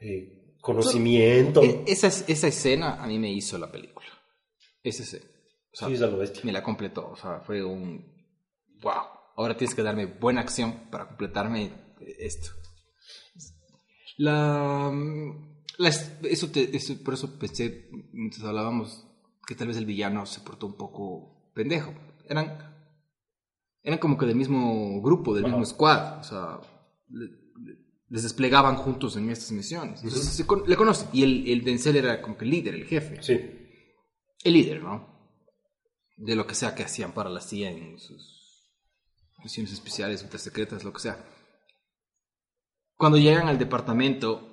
eh, 0.00 0.54
conocimiento. 0.60 1.62
E- 1.62 1.84
Esa, 1.86 2.06
esa 2.06 2.46
escena 2.48 3.02
a 3.02 3.06
mí 3.06 3.18
me 3.18 3.32
hizo 3.32 3.58
la 3.58 3.70
película. 3.72 4.06
Esa 4.82 5.02
escena. 5.02 5.24
O 5.72 5.76
sea, 5.76 5.88
Sí, 5.88 5.94
es 5.94 6.00
lo 6.00 6.16
bestia. 6.18 6.42
me 6.44 6.52
la 6.52 6.62
completó. 6.62 7.10
O 7.10 7.16
sea, 7.16 7.40
fue 7.40 7.64
un. 7.64 8.04
¡Wow! 8.82 8.92
Ahora 9.36 9.56
tienes 9.56 9.74
que 9.74 9.82
darme 9.82 10.06
buena 10.06 10.40
acción 10.40 10.88
para 10.90 11.06
completarme 11.08 11.72
esto. 12.18 12.50
La. 14.18 14.92
Eso 15.86 16.50
te, 16.50 16.76
eso, 16.76 16.96
por 17.04 17.14
eso 17.14 17.38
pensé, 17.38 17.88
mientras 18.12 18.44
hablábamos, 18.44 19.06
que 19.46 19.54
tal 19.54 19.68
vez 19.68 19.76
el 19.76 19.86
villano 19.86 20.26
se 20.26 20.40
portó 20.40 20.66
un 20.66 20.76
poco 20.76 21.52
pendejo. 21.54 21.94
Eran. 22.28 22.66
Eran 23.82 23.98
como 24.00 24.18
que 24.18 24.26
del 24.26 24.36
mismo 24.36 25.00
grupo, 25.00 25.34
del 25.34 25.44
mismo 25.44 25.58
Ajá. 25.58 25.66
squad. 25.66 26.18
O 26.18 26.24
sea, 26.24 26.60
le- 27.08 27.26
le- 27.64 27.78
les 28.08 28.22
desplegaban 28.24 28.76
juntos 28.76 29.16
en 29.16 29.30
estas 29.30 29.52
misiones. 29.52 30.02
Entonces 30.02 30.28
se 30.30 30.46
con- 30.46 30.64
le 30.68 30.76
conocen. 30.76 31.08
Y 31.12 31.22
el, 31.22 31.48
el 31.48 31.64
Denzel 31.64 31.96
era 31.96 32.20
como 32.20 32.36
que 32.36 32.44
el 32.44 32.50
líder, 32.50 32.74
el 32.74 32.84
jefe 32.86 33.22
Sí. 33.22 33.34
el 34.44 34.52
líder, 34.52 34.82
¿no? 34.82 35.16
De 36.16 36.34
lo 36.34 36.46
que 36.46 36.54
sea 36.54 36.74
que 36.74 36.82
hacían 36.82 37.12
para 37.12 37.30
la 37.30 37.40
CIA 37.40 37.70
en 37.70 37.98
sus 37.98 38.72
misiones 39.42 39.72
especiales, 39.72 40.26
secretas, 40.36 40.82
lo 40.84 40.92
que 40.92 41.00
sea. 41.00 41.24
Cuando 42.96 43.16
llegan 43.18 43.46
al 43.48 43.58
departamento, 43.58 44.47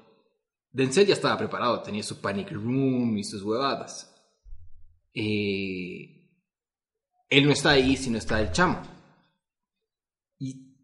Denzel 0.76 1.08
ya 1.08 1.14
estaba 1.14 1.38
preparado, 1.38 1.82
tenía 1.82 2.04
su 2.04 2.20
panic 2.20 2.52
room 2.52 3.18
y 3.18 3.24
sus 3.24 3.42
huevadas. 3.44 4.14
Eh, 5.14 6.30
él 7.30 7.46
no 7.46 7.52
está 7.52 7.72
ahí, 7.72 7.96
sino 7.96 8.18
está 8.18 8.42
el 8.42 8.52
chamo. 8.52 8.82
Y 10.38 10.76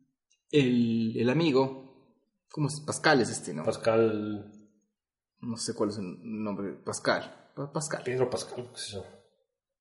el, 0.50 1.18
el 1.20 1.30
amigo, 1.30 2.16
¿cómo 2.50 2.68
es? 2.68 2.80
Pascal 2.80 3.20
es 3.20 3.30
este, 3.30 3.54
¿no? 3.54 3.64
Pascal. 3.66 4.50
No 5.42 5.58
sé 5.58 5.74
cuál 5.76 5.90
es 5.90 5.98
el 5.98 6.18
nombre. 6.24 6.74
Pascal. 6.86 7.52
Pa- 7.56 7.72
Pascal. 7.74 8.04
Pedro 8.06 8.30
Pascal, 8.30 8.70
qué 8.74 8.80
sé 8.80 8.92
yo. 8.94 9.06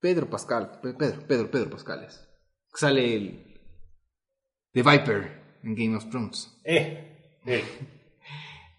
Pedro 0.00 0.28
Pascal, 0.28 0.80
Pe- 0.80 0.94
Pedro, 0.94 1.26
Pedro, 1.28 1.50
Pedro 1.50 1.70
Pascal 1.70 2.04
es. 2.04 2.26
Sale 2.74 3.14
el 3.14 3.60
The 4.72 4.82
Viper 4.82 5.58
en 5.62 5.74
Game 5.76 5.96
of 5.96 6.08
Thrones. 6.10 6.52
Eh, 6.64 7.38
eh. 7.46 7.64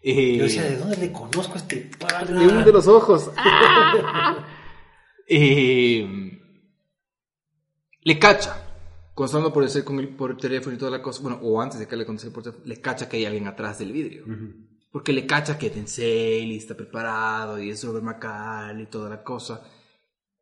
Eh, 0.04 0.38
Yo 0.38 0.44
decía, 0.46 0.64
¿de 0.64 0.78
dónde 0.78 0.98
le 0.98 1.12
conozco 1.12 1.54
a 1.54 1.58
este 1.58 1.90
padre? 2.00 2.34
de 2.34 2.48
uno 2.48 2.64
de 2.66 2.72
los 2.72 2.88
ojos. 2.88 3.32
Eh, 5.34 6.06
le 8.02 8.20
cacha. 8.20 8.58
Constando 9.14 9.54
por 9.54 9.64
decir 9.64 9.84
con 9.86 10.06
por 10.18 10.36
teléfono 10.38 10.76
y 10.76 10.80
toda 10.80 10.92
la 10.92 11.02
cosa. 11.02 11.22
Bueno, 11.22 11.40
o 11.42 11.62
antes 11.62 11.80
de 11.80 11.88
que 11.88 11.96
le 11.96 12.06
conteste 12.06 12.32
por 12.32 12.44
teléfono, 12.44 12.66
le 12.68 12.82
cacha 12.82 13.08
que 13.08 13.18
hay 13.18 13.26
alguien 13.26 13.48
atrás 13.48 13.80
del 13.80 13.92
vidrio. 13.94 14.24
Ujú. 14.24 14.54
Porque 14.92 15.14
le 15.14 15.26
cacha 15.26 15.58
que 15.58 15.70
Denzel 15.70 16.52
y 16.52 16.58
está 16.58 16.76
preparado 16.76 17.62
y 17.62 17.70
es 17.70 17.82
Robert 17.84 18.04
McCall 18.04 18.82
y 18.82 18.88
toda 18.88 19.10
la 19.10 19.24
cosa. 19.24 19.64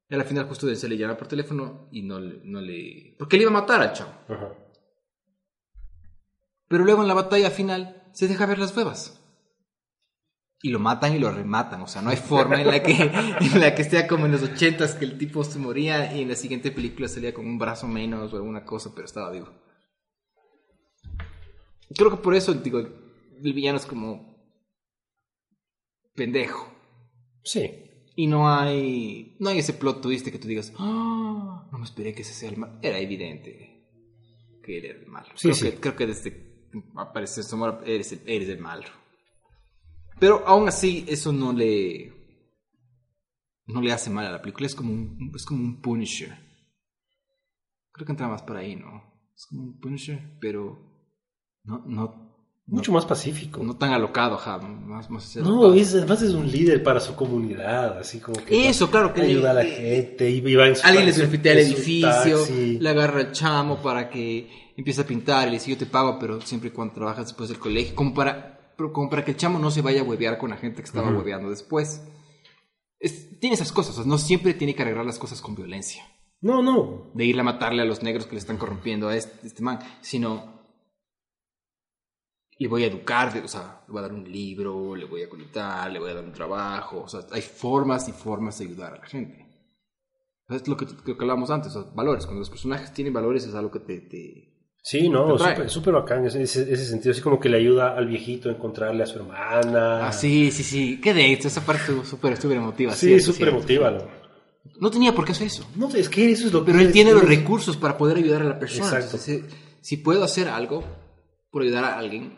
Y 0.10 0.16
a 0.16 0.18
la 0.18 0.24
final 0.24 0.48
justo 0.48 0.66
Denzel 0.66 0.90
le 0.90 0.98
llama 0.98 1.18
por 1.18 1.28
teléfono 1.28 1.88
y 1.92 2.02
no, 2.02 2.20
le- 2.20 2.42
no 2.46 2.60
le... 2.62 3.16
Porque 3.20 3.38
le 3.38 3.44
iba 3.44 3.52
a 3.52 3.62
matar 3.62 3.82
al 3.82 3.94
chavo. 3.94 4.12
Ajá. 4.28 4.54
Pero 6.68 6.84
luego 6.84 7.02
en 7.04 7.08
la 7.08 7.14
batalla 7.14 7.52
final 7.52 8.10
se 8.14 8.28
deja 8.28 8.48
ver 8.48 8.58
las 8.58 8.76
huevas. 8.76 9.19
Y 10.62 10.70
lo 10.70 10.80
matan 10.80 11.16
y 11.16 11.20
lo 11.20 11.32
rematan. 11.32 11.82
O 11.82 11.88
sea, 11.88 12.02
no 12.02 12.10
hay 12.10 12.18
forma 12.18 12.62
en 12.62 12.68
la 12.68 12.84
que, 12.84 12.92
en 13.40 13.60
la 13.60 13.74
que 13.74 13.82
esté 13.82 14.06
como 14.08 14.26
en 14.26 14.34
los 14.34 14.44
ochentas 14.44 14.94
que 14.96 15.06
el 15.06 15.18
tipo 15.18 15.44
se 15.44 15.58
moría 15.60 16.16
y 16.16 16.22
en 16.22 16.30
la 16.30 16.36
siguiente 16.36 16.72
película 16.72 17.08
salía 17.08 17.34
con 17.34 17.46
un 17.46 17.58
brazo 17.58 17.88
menos 17.88 18.34
o 18.34 18.36
alguna 18.36 18.66
cosa, 18.66 18.92
pero 18.94 19.06
estaba 19.06 19.32
vivo. 19.32 19.50
Creo 21.96 22.12
que 22.12 22.18
por 22.18 22.36
eso, 22.36 22.54
digo, 22.54 22.80
el 22.80 23.54
villano 23.54 23.78
es 23.78 23.86
como 23.86 24.38
pendejo. 26.14 26.72
Sí. 27.44 27.86
Y 28.16 28.28
no 28.28 28.52
hay, 28.54 29.38
no 29.40 29.50
hay 29.50 29.60
ese 29.60 29.74
plot 29.74 30.02
twist 30.02 30.28
que 30.28 30.38
tú 30.40 30.48
digas, 30.48 30.74
"Ah, 30.78 31.68
no 31.72 31.78
me 31.78 31.86
esperé 31.86 32.14
que 32.14 32.24
ese 32.24 32.34
sea 32.34 32.50
el 32.50 32.58
mal. 32.58 32.78
Era 32.82 33.00
evidente 33.00 33.88
que 34.62 34.78
él 34.78 34.86
era 34.86 35.00
el 35.00 35.08
malo. 35.08 35.30
Sí, 35.36 35.50
creo, 35.50 35.54
sí. 35.56 35.72
Que, 35.72 35.80
creo 35.80 35.96
que 35.96 36.08
desde 36.08 36.34
que 36.34 36.84
aparece 36.98 37.44
Somora 37.44 37.80
eres 37.86 38.12
el, 38.12 38.22
eres 38.26 38.50
el 38.50 38.60
malo. 38.60 38.88
Pero 40.20 40.44
aún 40.48 40.68
así, 40.68 41.06
eso 41.08 41.32
no 41.32 41.54
le, 41.54 42.14
no 43.68 43.82
le 43.82 43.92
hace 43.92 44.10
mal 44.10 44.26
a 44.26 44.32
la 44.32 44.42
película. 44.42 44.68
Es 44.68 44.76
como 44.76 44.92
un, 44.94 45.32
es 45.36 45.46
como 45.46 45.64
un 45.64 45.82
Punisher. 45.82 46.36
Creo 47.92 48.06
que 48.06 48.12
entra 48.12 48.28
más 48.28 48.42
por 48.44 48.58
ahí, 48.58 48.76
¿no? 48.76 49.04
Es 49.36 49.46
como 49.46 49.64
un 49.64 49.80
Punisher, 49.80 50.38
pero 50.40 50.78
no, 51.64 51.84
no, 51.86 52.30
Mucho 52.68 52.92
más 52.92 53.06
pacífico. 53.06 53.64
no 53.64 53.76
tan 53.78 53.94
alocado, 53.94 54.36
ajá. 54.36 54.58
Más, 54.60 55.10
más 55.10 55.36
No, 55.38 55.74
es, 55.74 55.96
además 55.96 56.22
es 56.22 56.34
un 56.34 56.50
líder 56.52 56.84
para 56.84 57.00
su 57.00 57.16
comunidad, 57.16 57.98
así 57.98 58.20
como 58.20 58.44
que 58.46 58.68
Eso, 58.70 58.92
claro, 58.92 59.14
que 59.14 59.22
ayuda 59.22 59.52
a 59.52 59.54
la 59.56 59.64
le- 59.64 59.72
gente, 59.72 60.30
y 60.30 60.42
va 60.56 60.68
en 60.68 60.76
su 60.76 60.86
Alguien 60.86 61.06
le 61.08 61.12
grafitea 61.14 61.54
el 61.54 61.60
edificio, 61.60 62.38
taxi. 62.40 62.78
le 62.80 62.90
agarra 62.90 63.22
el 63.22 63.32
chamo 63.32 63.82
para 63.82 64.10
que 64.10 64.72
empiece 64.78 65.02
a 65.02 65.08
pintar 65.08 65.48
y 65.48 65.52
le 65.52 65.58
dice 65.58 65.72
yo 65.72 65.78
te 65.78 65.86
pago, 65.88 66.18
pero 66.20 66.40
siempre 66.42 66.70
y 66.70 66.72
cuando 66.74 66.94
trabajas 66.94 67.26
después 67.28 67.50
del 67.50 67.58
colegio, 67.60 67.96
como 67.96 68.14
para, 68.14 68.59
como 68.94 69.10
para 69.10 69.24
que 69.26 69.32
el 69.32 69.38
chamo 69.38 69.60
no 69.60 69.72
se 69.72 69.82
vaya 69.82 70.02
a 70.02 70.04
huevear 70.04 70.38
con 70.38 70.50
la 70.50 70.58
gente 70.58 70.82
que 70.82 70.88
estaba 70.88 71.08
Ujú. 71.10 71.18
hueveando 71.20 71.50
después. 71.50 72.02
Es- 73.00 73.40
tiene 73.40 73.54
esas 73.56 73.72
cosas, 73.72 73.94
o 73.94 74.02
sea, 74.02 74.06
no 74.10 74.18
siempre 74.18 74.54
tiene 74.54 74.76
que 74.76 74.82
arreglar 74.82 75.06
las 75.06 75.20
cosas 75.20 75.42
con 75.42 75.56
violencia, 75.56 76.04
No, 76.42 76.62
no. 76.62 77.12
de 77.14 77.26
ir 77.26 77.40
a 77.40 77.44
matarle 77.44 77.82
a 77.82 77.86
los 77.86 78.04
negros 78.04 78.26
que 78.26 78.34
le 78.34 78.40
están 78.40 78.58
corrompiendo 78.58 79.08
a 79.08 79.16
este, 79.16 79.48
este 79.48 79.62
man, 79.64 79.80
sino 80.02 80.60
le 82.58 82.68
voy 82.68 82.84
a 82.84 82.88
educar, 82.88 83.36
o 83.44 83.48
sea, 83.48 83.84
le 83.88 83.92
voy 83.94 84.00
a 84.00 84.02
dar 84.02 84.14
un 84.14 84.30
libro, 84.30 84.96
le 84.96 85.06
voy 85.06 85.24
a 85.24 85.30
conectar, 85.30 85.90
le 85.90 86.00
voy 86.00 86.12
a 86.12 86.16
dar 86.16 86.26
un 86.26 86.34
trabajo, 86.34 87.04
o 87.04 87.08
sea, 87.08 87.22
hay 87.32 87.42
formas 87.42 88.10
y 88.10 88.12
formas 88.12 88.60
de 88.60 88.66
ayudar 88.66 88.94
a 88.96 88.98
la 88.98 89.06
gente. 89.06 89.46
Es 90.50 90.68
lo 90.68 90.76
que, 90.76 90.86
que 90.88 91.12
hablábamos 91.12 91.52
antes, 91.52 91.74
o 91.76 91.84
sea, 91.84 91.92
valores. 91.94 92.26
Cuando 92.26 92.40
los 92.40 92.50
personajes 92.50 92.92
tienen 92.94 93.14
valores 93.14 93.46
es 93.46 93.54
algo 93.56 93.72
que 93.72 93.80
te... 93.80 94.02
te- 94.02 94.59
Sí, 94.90 95.08
no, 95.08 95.38
súper 95.68 95.94
bacán 95.94 96.26
ese, 96.26 96.42
ese, 96.42 96.76
sentido, 96.78 97.12
así 97.12 97.22
como 97.22 97.40
que 97.40 97.48
le 97.48 97.58
ayuda 97.58 97.96
al 97.96 98.08
viejito 98.08 98.50
a 98.50 98.54
encontrarle 98.54 99.04
a 99.04 99.06
su 99.06 99.20
hermana. 99.20 100.08
Ah, 100.08 100.12
sí, 100.12 100.50
sí, 100.50 100.64
sí. 100.64 101.00
Qué 101.00 101.14
de 101.14 101.32
esa 101.34 101.64
parte 101.64 101.94
súper, 102.04 102.42
súper 102.42 102.58
emotiva. 102.58 102.92
Sí, 102.94 103.20
súper 103.20 103.50
emotiva. 103.50 103.92
¿no? 103.92 104.00
No 104.80 104.90
tenía 104.90 105.14
por 105.14 105.26
qué 105.26 105.34
hacer 105.34 105.46
eso. 105.46 105.70
No, 105.76 105.94
es 105.94 106.10
que 106.10 106.32
eso 106.32 106.48
es 106.48 106.54
lo 106.54 106.66
que... 106.66 106.72
Pero 106.72 106.84
él 106.84 106.92
tiene 106.92 107.12
los 107.14 107.22
es- 107.22 107.30
recursos 107.30 107.78
para 107.78 108.00
poder 108.00 108.18
ayudar 108.18 108.42
a 108.42 108.46
la 108.46 108.58
persona. 108.58 108.86
Exacto. 108.86 109.18
Entonces, 109.18 109.44
si, 109.80 109.96
si 109.96 109.98
puedo 109.98 110.24
hacer 110.24 110.48
algo 110.48 110.84
por 111.52 111.62
ayudar 111.62 111.84
a 111.84 112.00
alguien, 112.00 112.34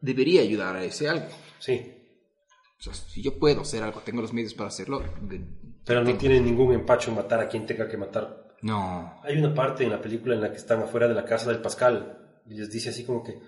debería 0.00 0.40
ayudar 0.40 0.74
a 0.74 0.82
ese 0.82 1.08
algo. 1.08 1.28
Sí, 1.60 1.80
O 2.80 2.82
sea, 2.82 2.94
si 2.94 3.22
yo 3.22 3.38
puedo 3.38 3.60
hacer 3.60 3.84
algo, 3.84 4.00
tengo 4.00 4.22
los 4.22 4.32
medios 4.32 4.54
para 4.54 4.70
hacerlo. 4.70 5.04
de- 5.22 5.40
pero 5.84 6.02
no 6.02 6.16
tiene 6.16 6.40
ningún 6.40 6.72
empacho 6.74 7.10
en 7.10 7.16
matar 7.16 7.38
a 7.38 7.48
quien 7.48 7.64
tenga 7.64 7.86
que 7.88 7.96
matar. 7.96 8.49
No. 8.62 9.20
Hay 9.22 9.38
una 9.38 9.54
parte 9.54 9.84
en 9.84 9.90
la 9.90 10.00
película 10.00 10.34
en 10.34 10.42
la 10.42 10.50
que 10.50 10.56
están 10.56 10.82
afuera 10.82 11.08
de 11.08 11.14
la 11.14 11.24
casa 11.24 11.50
del 11.50 11.62
Pascal 11.62 12.18
y 12.46 12.54
les 12.54 12.70
dice 12.70 12.90
así 12.90 13.04
como 13.04 13.22
que, 13.22 13.40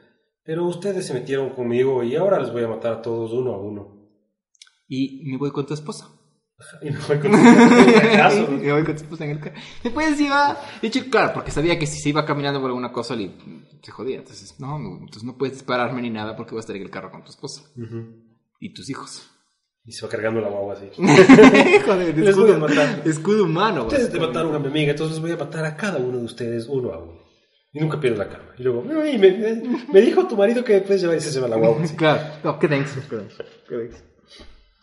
pero 0.43 0.65
ustedes 0.65 1.07
se 1.07 1.15
metieron 1.15 1.51
conmigo 1.51 2.03
y 2.03 2.17
ahora 2.17 2.41
les 2.41 2.53
voy 2.53 2.65
a 2.65 2.69
matar 2.69 2.93
a 2.95 3.03
todos 3.03 3.33
uno 3.33 3.53
a 3.53 3.59
uno. 3.59 4.03
Y 4.89 5.23
me 5.25 5.37
voy 5.39 5.51
con 5.51 5.67
tu 5.67 5.75
esposa. 5.75 6.09
Y 6.81 6.91
me 6.91 6.99
voy 6.99 7.19
con 7.19 7.35
un 7.35 7.45
caso, 8.17 8.43
¿no? 8.43 8.59
Me 8.59 8.73
voy 8.73 8.85
con 8.85 8.95
tu 8.95 9.03
esposa 9.03 9.25
en 9.25 9.31
el 9.33 9.41
carro. 9.41 9.57
Después 9.83 10.21
iba. 10.21 10.57
De 10.81 10.89
hecho, 10.89 11.01
claro, 11.11 11.33
porque 11.35 11.51
sabía 11.51 11.79
que 11.79 11.87
si 11.87 12.01
se 12.01 12.11
iba 12.11 12.25
caminando 12.25 12.61
por 12.61 12.71
alguna 12.71 12.93
cosa 12.93 13.17
le, 13.17 13.33
se 13.83 13.91
jodía. 13.91 14.19
Entonces, 14.19 14.59
no, 14.61 14.79
no, 14.79 14.99
entonces 14.99 15.25
no 15.25 15.37
puedes 15.37 15.57
dispararme 15.57 16.03
ni 16.03 16.11
nada 16.11 16.37
porque 16.37 16.53
voy 16.53 16.59
a 16.59 16.61
estar 16.61 16.77
en 16.77 16.83
el 16.83 16.91
carro 16.91 17.11
con 17.11 17.25
tu 17.25 17.31
esposa 17.31 17.63
y 18.61 18.73
tus 18.73 18.89
hijos. 18.91 19.29
Y 19.85 19.93
se 19.93 20.05
va 20.07 20.11
cargando 20.13 20.41
la 20.41 20.49
guagua 20.49 20.75
así. 20.75 20.89
Joder, 20.97 22.17
Les 22.17 22.37
voy 22.37 22.51
a 22.51 22.55
escudo, 22.55 22.59
matar. 22.59 23.03
escudo 23.05 23.45
humano. 23.45 23.83
Ustedes 23.87 24.13
te 24.13 24.21
mataron 24.21 24.55
a 24.55 24.59
mi 24.61 24.69
amiga, 24.69 24.93
entonces 24.93 25.19
voy 25.21 25.33
a 25.33 25.37
matar 25.37 25.65
a 25.65 25.77
cada 25.77 25.99
uno 25.99 26.19
de 26.19 26.25
ustedes 26.25 26.67
uno 26.69 26.93
a 26.93 26.99
uno. 27.03 27.21
Y 27.73 27.81
nunca 27.81 27.99
pierdes 27.99 28.19
la 28.21 28.29
calma. 28.29 28.53
Y 28.59 28.63
luego, 28.63 28.85
"Ay, 29.03 29.19
me, 29.19 29.31
me- 29.33 29.87
me 29.93 30.01
dijo 30.01 30.29
tu 30.29 30.37
marido 30.37 30.63
que 30.63 30.75
después 30.75 31.01
llevar 31.01 31.17
y 31.17 31.21
se 31.21 31.33
lleva 31.33 31.49
la 31.49 31.57
guagua. 31.57 31.83
así. 31.83 31.97
Claro, 31.97 32.21
no, 32.45 32.59
qué 32.59 32.69
denso. 32.69 33.01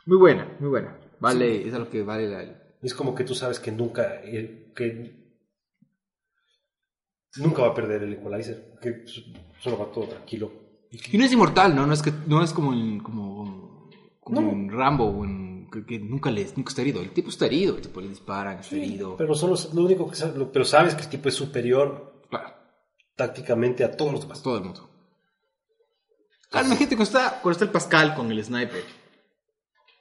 Muy 0.05 0.17
buena, 0.17 0.57
muy 0.59 0.69
buena. 0.69 0.97
Vale, 1.19 1.67
es 1.67 1.73
a 1.73 1.79
lo 1.79 1.89
que 1.89 2.01
vale 2.01 2.27
la. 2.27 2.43
Es 2.81 2.93
como 2.93 3.13
que 3.13 3.23
tú 3.23 3.35
sabes 3.35 3.59
que 3.59 3.71
nunca, 3.71 4.21
eh, 4.23 4.71
que 4.75 5.29
nunca 7.37 7.61
va 7.61 7.69
a 7.69 7.73
perder 7.75 8.03
el 8.03 8.13
equalizer, 8.13 8.73
que 8.81 9.03
solo 9.61 9.77
va 9.77 9.91
todo 9.91 10.05
tranquilo. 10.05 10.51
Y 11.11 11.17
no 11.17 11.25
es 11.25 11.31
inmortal, 11.31 11.75
¿no? 11.75 11.85
No 11.85 11.93
es 11.93 12.01
que 12.01 12.11
no 12.25 12.43
es 12.43 12.51
como 12.53 12.71
como, 13.03 13.68
como 14.29 14.41
No. 14.41 14.49
en 14.51 14.71
Rambo 14.71 15.05
o 15.05 15.25
en 15.25 15.69
que, 15.71 15.85
que 15.85 15.99
nunca 15.99 16.31
le 16.31 16.45
nunca 16.55 16.69
está 16.69 16.81
herido. 16.81 17.01
El 17.01 17.11
tipo 17.11 17.29
está 17.29 17.45
herido, 17.45 17.75
el 17.75 17.81
tipo 17.81 18.01
le 18.01 18.07
disparan, 18.09 18.59
está 18.59 18.75
herido. 18.75 19.15
Pero 19.17 19.35
solo 19.35 19.55
lo 19.73 19.83
único 19.83 20.09
que 20.09 20.15
sabes, 20.15 20.35
lo- 20.35 20.51
pero 20.51 20.65
sabes 20.65 20.95
que 20.95 21.03
el 21.03 21.09
tipo 21.09 21.29
es 21.29 21.35
superior 21.35 22.23
Claro, 22.29 22.53
tácticamente 23.15 23.83
a 23.83 23.95
todos 23.95 24.11
los 24.13 24.21
demás. 24.21 24.41
todo 24.41 24.57
el 24.57 24.63
mundo. 24.63 24.89
Claro, 26.49 26.67
imagínate 26.67 26.95
cuando 26.95 27.17
está, 27.19 27.29
cuando 27.41 27.51
está 27.51 27.65
el 27.65 27.71
Pascal 27.71 28.15
con 28.15 28.31
el 28.31 28.43
sniper 28.43 28.83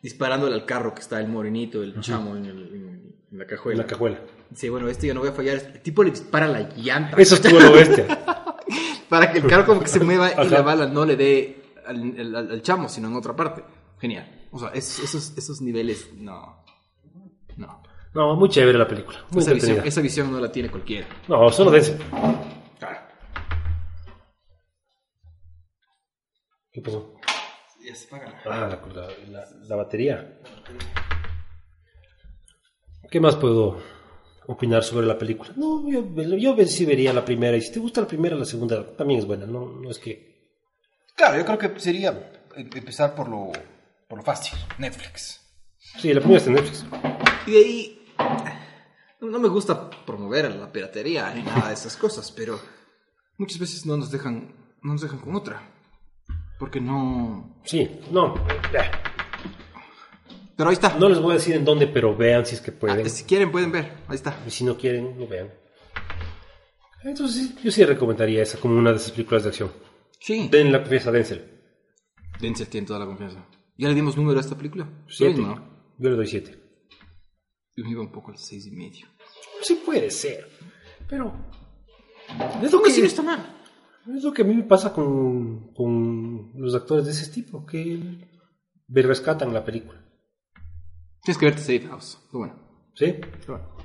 disparándole 0.03 0.55
al 0.55 0.65
carro 0.65 0.95
que 0.95 1.01
está 1.01 1.21
el 1.21 1.29
morenito, 1.29 1.83
el 1.83 2.01
chamo 2.01 2.37
en, 2.37 2.45
el- 2.47 2.75
en- 2.75 3.15
en 3.31 3.39
la 3.39 3.45
En 3.45 3.51
cajuela. 3.51 3.83
la 3.83 3.87
cajuela. 3.87 4.21
Dice, 4.49 4.71
bueno, 4.71 4.89
este 4.89 5.07
yo 5.09 5.13
no 5.15 5.21
voy 5.21 5.29
a 5.29 5.33
fallar. 5.33 5.57
El 5.57 5.83
tipo 5.83 6.03
le 6.03 6.11
dispara 6.11 6.47
la 6.49 6.61
llanta. 6.77 7.17
Eso 7.21 7.35
estuvo 7.35 7.61
lo 7.61 7.73
bestia. 7.73 8.07
para 9.11 9.31
que 9.33 9.39
el 9.41 9.47
carro 9.47 9.67
como 9.67 9.81
que 9.81 9.89
se 9.89 10.01
mueva 10.01 10.31
y 10.43 10.49
la 10.49 10.63
bala 10.63 10.87
no 10.87 11.05
le 11.05 11.17
dé 11.17 11.63
al, 11.87 12.15
al- 12.19 12.37
al- 12.37 12.51
al 12.53 12.63
chamo, 12.63 12.89
sino 12.89 13.09
en 13.09 13.17
otra 13.17 13.35
parte. 13.37 13.63
Genial. 14.01 14.47
O 14.53 14.59
sea, 14.59 14.69
es- 14.71 14.99
esos, 15.01 15.37
esos 15.37 15.61
niveles, 15.61 16.13
no. 16.15 16.65
No. 17.57 17.83
No, 18.15 18.35
muy 18.37 18.49
chévere 18.49 18.79
la 18.79 18.89
película. 18.89 19.19
Muy 19.31 19.43
Esa 19.43 19.53
visión, 19.53 19.71
entretenida. 19.73 19.85
esa 19.89 20.01
visión 20.01 20.33
no 20.33 20.41
la 20.41 20.51
tiene 20.51 20.71
cualquiera. 20.71 21.07
No, 21.29 21.51
solo 21.51 21.71
dense. 21.71 21.99
Claro. 22.79 22.99
¿Qué 26.73 26.81
pasó? 26.81 27.15
Ya 27.85 27.95
se 27.95 28.07
paga. 28.09 28.41
Ah, 28.45 28.69
la, 28.69 28.69
la- 28.95 29.09
la- 29.29 29.49
la 29.69 29.77
batería. 29.77 30.39
¿Qué 33.11 33.21
más 33.21 33.37
puedo 33.37 33.81
opinar 34.47 34.83
sobre 34.85 35.07
la 35.07 35.17
película? 35.19 35.53
No, 35.57 35.89
yo, 35.91 36.05
yo 36.37 36.57
sí 36.67 36.85
vería 36.85 37.13
la 37.13 37.25
primera. 37.25 37.57
Y 37.57 37.63
si 37.63 37.73
te 37.73 37.81
gusta 37.81 38.03
la 38.03 38.07
primera, 38.07 38.37
la 38.37 38.45
segunda 38.45 38.85
también 38.97 39.21
es 39.21 39.27
buena. 39.27 39.47
No, 39.47 39.67
no 39.67 39.91
es 39.91 39.99
que. 39.99 40.51
Claro, 41.17 41.39
yo 41.39 41.45
creo 41.45 41.59
que 41.59 41.81
sería 41.81 42.33
empezar 42.57 43.15
por 43.15 43.29
lo, 43.29 43.51
por 44.09 44.19
lo 44.19 44.25
fácil. 44.25 44.59
Netflix. 44.79 45.41
Sí, 45.79 46.13
la 46.13 46.21
primera 46.21 46.39
está 46.39 46.51
en 46.51 46.57
Netflix. 46.57 46.85
Y 47.47 47.51
de 47.53 47.59
ahí. 47.59 47.95
No, 49.21 49.39
me 49.39 49.49
gusta 49.49 49.91
promover 50.07 50.55
la 50.55 50.73
piratería 50.73 51.33
ni 51.35 51.43
nada 51.43 51.69
de 51.69 51.75
esas 51.75 51.97
cosas, 51.97 52.31
pero 52.31 52.59
muchas 53.37 53.59
veces 53.59 53.85
no 53.85 53.97
nos 53.97 54.11
dejan, 54.11 54.55
no 54.83 54.93
nos 54.93 55.03
dejan 55.03 55.19
con 55.19 55.35
otra. 55.35 55.63
Porque 56.59 56.81
no. 56.81 57.61
Sí, 57.65 58.01
no. 58.11 58.35
Pero 60.57 60.71
ahí 60.71 60.75
está. 60.75 60.97
No 60.99 61.09
les 61.09 61.21
voy 61.21 61.33
a 61.33 61.35
decir 61.35 61.55
en 61.55 61.65
dónde, 61.65 61.87
pero 61.87 62.17
vean 62.17 62.47
si 62.47 62.55
es 62.55 62.61
que 62.61 62.73
pueden. 62.73 63.07
Ah, 63.07 63.09
si 63.09 63.25
quieren, 63.25 63.53
pueden 63.53 63.71
ver. 63.71 63.93
Ahí 64.09 64.17
está. 64.17 64.37
Y 64.47 64.51
si 64.51 64.65
no 64.65 64.77
quieren, 64.77 65.19
no 65.19 65.27
vean. 65.27 65.53
Entonces, 67.05 67.55
yo 67.63 67.71
sí 67.71 67.85
recomendaría 67.85 68.43
esa 68.43 68.59
como 68.59 68.77
una 68.77 68.91
de 68.91 68.97
esas 68.97 69.13
películas 69.13 69.45
de 69.45 69.51
acción. 69.51 69.73
Sí. 70.19 70.49
Den 70.49 70.73
la 70.73 70.81
confianza 70.81 71.11
a 71.11 71.13
Denzel. 71.13 71.63
Denzel 72.41 72.69
tiene 72.69 72.87
toda 72.87 72.99
la 72.99 73.07
confianza. 73.07 73.47
¿Ya 73.79 73.89
le 73.89 73.95
dimos 73.95 74.17
número 74.17 74.39
a 74.39 74.41
esta 74.41 74.57
película? 74.57 74.91
Siete. 75.09 75.37
Sí, 75.37 75.43
¿no? 75.43 75.55
Yo 75.99 76.11
le 76.11 76.17
doy 76.17 76.27
siete. 76.27 76.59
Yo 77.77 77.85
me 77.85 77.93
iba 77.93 78.03
un 78.03 78.11
poco 78.11 78.33
al 78.33 78.37
seis 78.37 78.67
y 78.67 78.73
medio. 78.73 79.07
Sí 79.63 79.81
puede 79.87 80.11
ser. 80.11 80.49
Pero. 81.09 81.33
Es 82.61 82.73
lo, 82.73 82.83
que, 82.83 82.91
sí 82.91 83.01
está 83.03 83.23
mal. 83.23 83.63
es 84.15 84.23
lo 84.23 84.33
que 84.33 84.43
a 84.43 84.45
mí 84.45 84.55
me 84.55 84.65
pasa 84.65 84.93
con, 84.93 85.73
con 85.73 86.53
los 86.57 86.75
actores 86.75 87.07
de 87.07 87.13
ese 87.13 87.31
tipo, 87.31 87.65
que 87.65 88.29
me 88.89 89.03
rescatan 89.03 89.55
la 89.55 89.65
película. 89.65 90.05
Tienes 91.23 91.39
que 91.39 91.47
verte 91.47 91.61
Safe 91.61 91.87
House. 91.89 92.19
Pero 92.27 92.39
bueno. 92.41 92.55
¿Sí? 92.95 93.13
Pero 93.13 93.59
bueno. 93.59 93.77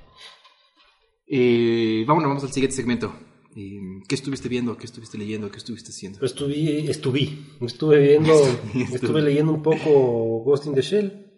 Eh, 1.28 2.04
vámonos, 2.08 2.30
vamos 2.30 2.44
al 2.44 2.52
siguiente 2.52 2.76
segmento. 2.76 3.14
Eh, 3.56 3.80
¿Qué 4.08 4.16
estuviste 4.16 4.50
viendo? 4.50 4.76
¿Qué 4.78 4.86
estuviste 4.86 5.18
leyendo? 5.18 5.52
¿Qué 5.52 5.58
estuviste 5.58 5.92
haciendo? 5.92 6.26
Estuve, 6.26 6.90
estuve, 6.90 7.30
estuve 7.62 8.00
viendo, 8.00 8.34
estuve 8.94 9.22
leyendo 9.22 9.54
un 9.54 9.62
poco 9.62 10.44
Ghost 10.44 10.66
in 10.66 10.74
the 10.74 10.82
Shell. 10.82 11.32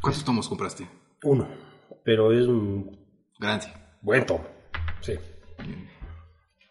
¿Cuántos 0.00 0.24
tomos 0.24 0.48
compraste? 0.48 0.88
Uno, 1.24 1.48
pero 2.04 2.32
es 2.32 2.46
un 2.46 2.96
Grande. 3.38 3.66
buen 4.02 4.24
tomo. 4.24 4.46
Sí. 5.00 5.14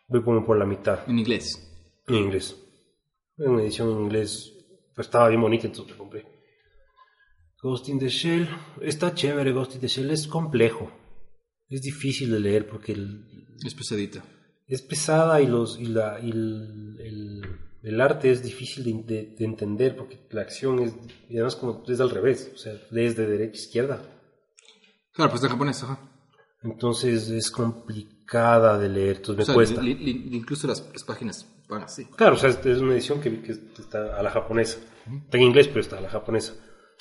Voy 0.08 0.24
como 0.24 0.46
por 0.46 0.58
la 0.58 0.66
mitad. 0.66 1.00
En 1.10 1.20
inglés. 1.20 1.62
En 2.08 2.16
inglés. 2.16 2.56
En 3.38 3.50
una 3.50 3.64
edición 3.64 3.92
en 3.92 4.00
inglés. 4.04 4.54
Pues 4.96 5.08
estaba 5.08 5.28
bien 5.28 5.42
bonita, 5.42 5.68
entonces 5.68 5.92
me 5.94 5.98
compré. 5.98 6.26
Ghost 7.62 7.90
in 7.90 8.00
the 8.00 8.08
Shell. 8.08 8.48
Está 8.82 9.14
chévere, 9.14 9.52
Ghost 9.52 9.76
in 9.76 9.82
the 9.82 9.88
Shell. 9.88 10.12
Es 10.12 10.28
complejo. 10.28 10.90
Es 11.70 11.82
difícil 11.82 12.32
de 12.32 12.40
leer 12.40 12.68
porque 12.68 12.92
el- 12.94 13.26
Es 13.66 13.74
pesadita. 13.74 14.24
es 14.68 14.82
pesada 14.82 15.42
y, 15.42 15.48
los, 15.48 15.80
y, 15.80 15.86
la, 15.88 16.20
y 16.22 16.30
el, 16.32 16.98
el- 17.00 17.42
el 17.84 18.02
arte 18.02 18.32
es 18.32 18.42
difícil 18.42 18.84
de, 18.84 18.94
de- 19.04 19.36
de 19.38 19.46
entender 19.46 19.96
porque 19.96 20.28
la 20.32 20.42
acción 20.42 20.80
es. 20.80 20.96
Y 21.30 21.36
además, 21.36 21.56
como 21.56 21.84
es 21.88 22.00
al 22.00 22.10
revés. 22.10 22.52
O 22.54 22.58
sea, 22.58 22.74
lees 22.92 23.16
de 23.16 23.28
derecha 23.28 23.60
a 23.60 23.62
izquierda. 23.64 24.02
Claro, 25.14 25.30
pues 25.32 25.42
de 25.44 25.50
japonés, 25.50 25.84
ajá. 25.84 26.00
Entonces 26.64 27.30
es 27.30 27.52
complicada 27.52 28.80
de 28.80 28.90
leer. 28.90 29.18
Entonces 29.18 29.38
me 29.38 29.44
O 29.44 29.46
sea, 29.46 29.54
cuesta. 29.56 29.82
li- 29.84 29.94
li- 29.96 30.36
incluso 30.36 30.68
las, 30.68 30.88
las 30.92 31.04
páginas 31.04 31.48
van 31.70 31.84
así. 31.84 32.06
Claro, 32.06 32.36
o 32.36 32.38
sea, 32.40 32.50
es 32.50 32.66
es 32.66 32.80
una 32.80 32.94
edición 32.94 33.22
que, 33.22 33.42
que 33.44 33.52
está 33.52 34.18
a 34.18 34.24
la 34.24 34.32
japonesa. 34.32 34.80
Está 35.26 35.38
en 35.38 35.44
inglés, 35.44 35.68
pero 35.68 35.82
está 35.82 36.00
a 36.00 36.02
la 36.02 36.10
japonesa. 36.10 36.54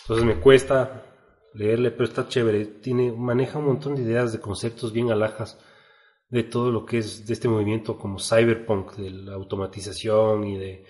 Entonces 0.03 0.27
me 0.27 0.39
cuesta 0.41 1.14
leerle, 1.55 1.91
pero 1.91 2.05
está 2.05 2.29
chévere. 2.29 2.67
Tiene, 2.67 3.13
maneja 3.13 3.59
un 3.59 3.67
montón 3.67 3.95
de 3.97 4.03
ideas, 4.03 4.33
de 4.33 4.41
conceptos 4.41 4.93
bien 4.93 5.11
alhajas. 5.11 5.59
de 6.31 6.43
todo 6.43 6.73
lo 6.73 6.85
que 6.85 6.99
es 6.99 7.27
de 7.27 7.33
este 7.33 7.49
movimiento 7.49 7.97
como 7.97 8.19
cyberpunk, 8.19 8.95
de 8.97 9.11
la 9.11 9.35
automatización 9.35 10.43
y 10.45 10.59
de 10.59 10.85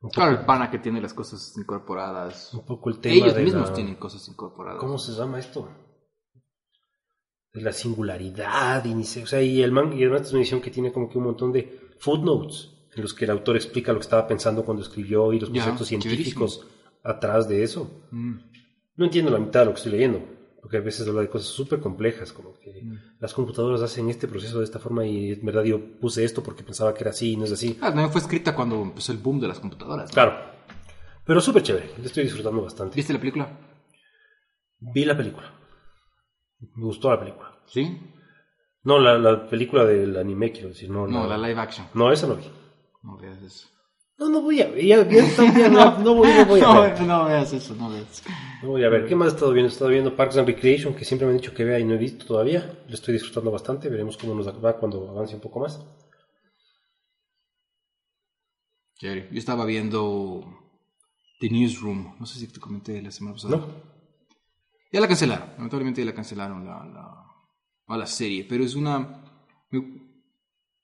poco, 0.00 0.14
Claro, 0.14 0.38
el 0.38 0.46
pana 0.46 0.70
que 0.70 0.78
tiene 0.78 1.02
las 1.02 1.12
cosas 1.12 1.54
incorporadas. 1.58 2.54
un 2.54 2.64
poco 2.64 2.88
el 2.88 2.98
tema 2.98 3.14
Ellos 3.16 3.34
de 3.34 3.42
mismos 3.44 3.68
la- 3.68 3.74
tienen 3.74 3.96
cosas 3.96 4.26
incorporadas. 4.28 4.80
¿Cómo 4.80 4.96
se 4.96 5.12
llama 5.12 5.38
esto? 5.38 5.68
De 7.52 7.60
la 7.60 7.72
singularidad, 7.72 8.84
y, 8.84 8.94
ni 8.94 9.04
sé- 9.04 9.24
o 9.24 9.26
sea, 9.26 9.42
y 9.42 9.60
el 9.60 9.72
man, 9.72 9.92
y 9.92 10.02
además 10.04 10.22
es 10.22 10.30
una 10.32 10.40
edición 10.40 10.60
que 10.60 10.70
tiene 10.70 10.92
como 10.92 11.10
que 11.10 11.18
un 11.18 11.24
montón 11.24 11.52
de 11.52 11.90
footnotes 11.98 12.70
en 12.94 13.02
los 13.02 13.12
que 13.12 13.24
el 13.24 13.32
autor 13.32 13.56
explica 13.56 13.92
lo 13.92 13.98
que 13.98 14.04
estaba 14.04 14.26
pensando 14.26 14.64
cuando 14.64 14.82
escribió 14.82 15.32
y 15.32 15.40
los 15.40 15.50
Ya, 15.52 15.62
conceptos 15.64 15.88
científicos 15.88 16.66
atrás 17.02 17.48
de 17.48 17.62
eso. 17.64 18.04
Mm. 18.12 18.38
No 19.00 19.06
entiendo 19.06 19.30
la 19.30 19.38
mitad 19.38 19.60
de 19.60 19.66
lo 19.66 19.72
que 19.72 19.78
estoy 19.78 19.92
leyendo, 19.92 20.22
porque 20.60 20.76
a 20.76 20.80
veces 20.80 21.08
habla 21.08 21.22
de 21.22 21.30
cosas 21.30 21.48
súper 21.48 21.80
complejas, 21.80 22.32
como 22.34 22.52
que 22.58 22.82
Mm. 22.82 22.98
las 23.18 23.32
computadoras 23.32 23.80
hacen 23.80 24.10
este 24.10 24.28
proceso 24.28 24.58
de 24.58 24.64
esta 24.66 24.78
forma 24.78 25.06
y 25.06 25.32
en 25.32 25.44
verdad 25.44 25.64
yo 25.64 25.80
puse 25.98 26.22
esto 26.22 26.42
porque 26.42 26.62
pensaba 26.62 26.92
que 26.92 27.00
era 27.04 27.10
así 27.10 27.32
y 27.32 27.36
no 27.38 27.46
es 27.46 27.52
así. 27.52 27.78
Ah, 27.80 27.86
también 27.88 28.10
fue 28.12 28.20
escrita 28.20 28.54
cuando 28.54 28.82
empezó 28.82 29.12
el 29.12 29.18
boom 29.18 29.40
de 29.40 29.48
las 29.48 29.58
computadoras. 29.58 30.10
¿no? 30.10 30.14
Claro, 30.14 30.34
pero 31.24 31.40
súper 31.40 31.62
chévere, 31.62 31.90
lo 31.98 32.04
estoy 32.04 32.24
disfrutando 32.24 32.62
bastante. 32.62 32.94
¿Viste 32.96 33.12
la 33.14 33.18
película? 33.20 33.58
Vi 34.80 35.04
la 35.06 35.16
película, 35.16 35.50
me 36.76 36.84
gustó 36.84 37.10
la 37.10 37.18
película. 37.20 37.52
Sí. 37.66 37.98
No, 38.82 38.98
la, 38.98 39.16
la 39.18 39.48
película 39.48 39.84
del 39.86 40.16
anime, 40.18 40.52
quiero 40.52 40.68
decir, 40.68 40.90
no, 40.90 41.06
No, 41.06 41.26
la, 41.26 41.38
la 41.38 41.48
live 41.48 41.60
action. 41.60 41.86
no 41.94 42.12
esa 42.12 42.26
no 42.26 42.36
vi. 42.36 42.44
No 43.02 43.16
veas 43.16 43.40
eso. 43.42 43.66
No, 44.20 44.28
no 44.28 44.42
voy 44.42 44.60
a 44.60 44.68
ver, 44.68 44.84
ya, 44.84 45.08
ya 45.08 45.24
está, 45.24 45.44
ya 45.58 45.68
no, 45.70 45.98
no 45.98 46.14
voy, 46.14 46.28
no 46.28 46.44
voy 46.44 46.60
a 46.60 46.62
No, 46.64 46.82
ver. 46.82 47.00
no 47.00 47.24
veas 47.24 47.52
eso, 47.54 47.74
no 47.74 47.88
veas. 47.88 48.22
No 48.62 48.68
voy 48.68 48.84
a 48.84 48.90
ver. 48.90 49.06
¿Qué 49.06 49.16
más 49.16 49.28
he 49.28 49.34
estado 49.34 49.50
viendo? 49.52 49.70
He 49.70 49.72
estado 49.72 49.90
viendo 49.90 50.14
Parks 50.14 50.36
and 50.36 50.46
Recreation, 50.46 50.94
que 50.94 51.06
siempre 51.06 51.26
me 51.26 51.32
han 51.32 51.38
dicho 51.38 51.54
que 51.54 51.64
vea 51.64 51.78
y 51.78 51.84
no 51.84 51.94
he 51.94 51.98
visto 51.98 52.26
todavía. 52.26 52.82
Lo 52.86 52.94
estoy 52.94 53.14
disfrutando 53.14 53.50
bastante. 53.50 53.88
Veremos 53.88 54.18
cómo 54.18 54.34
nos 54.34 54.46
va 54.46 54.76
cuando 54.76 55.08
avance 55.08 55.34
un 55.34 55.40
poco 55.40 55.60
más. 55.60 55.80
Chévere. 58.98 59.28
Yo 59.32 59.38
estaba 59.38 59.64
viendo 59.64 60.44
The 61.40 61.48
Newsroom. 61.48 62.16
No 62.20 62.26
sé 62.26 62.38
si 62.40 62.46
te 62.48 62.60
comenté 62.60 63.00
la 63.00 63.10
semana 63.10 63.34
pasada. 63.36 63.56
¿No? 63.56 63.66
Ya 64.92 65.00
la 65.00 65.08
cancelaron. 65.08 65.48
Lamentablemente 65.56 66.02
ya 66.02 66.06
la 66.06 66.14
cancelaron 66.14 66.66
la, 66.66 66.84
la, 66.84 67.24
a 67.86 67.96
la 67.96 68.06
serie. 68.06 68.44
Pero 68.46 68.64
es 68.64 68.74
una. 68.74 69.24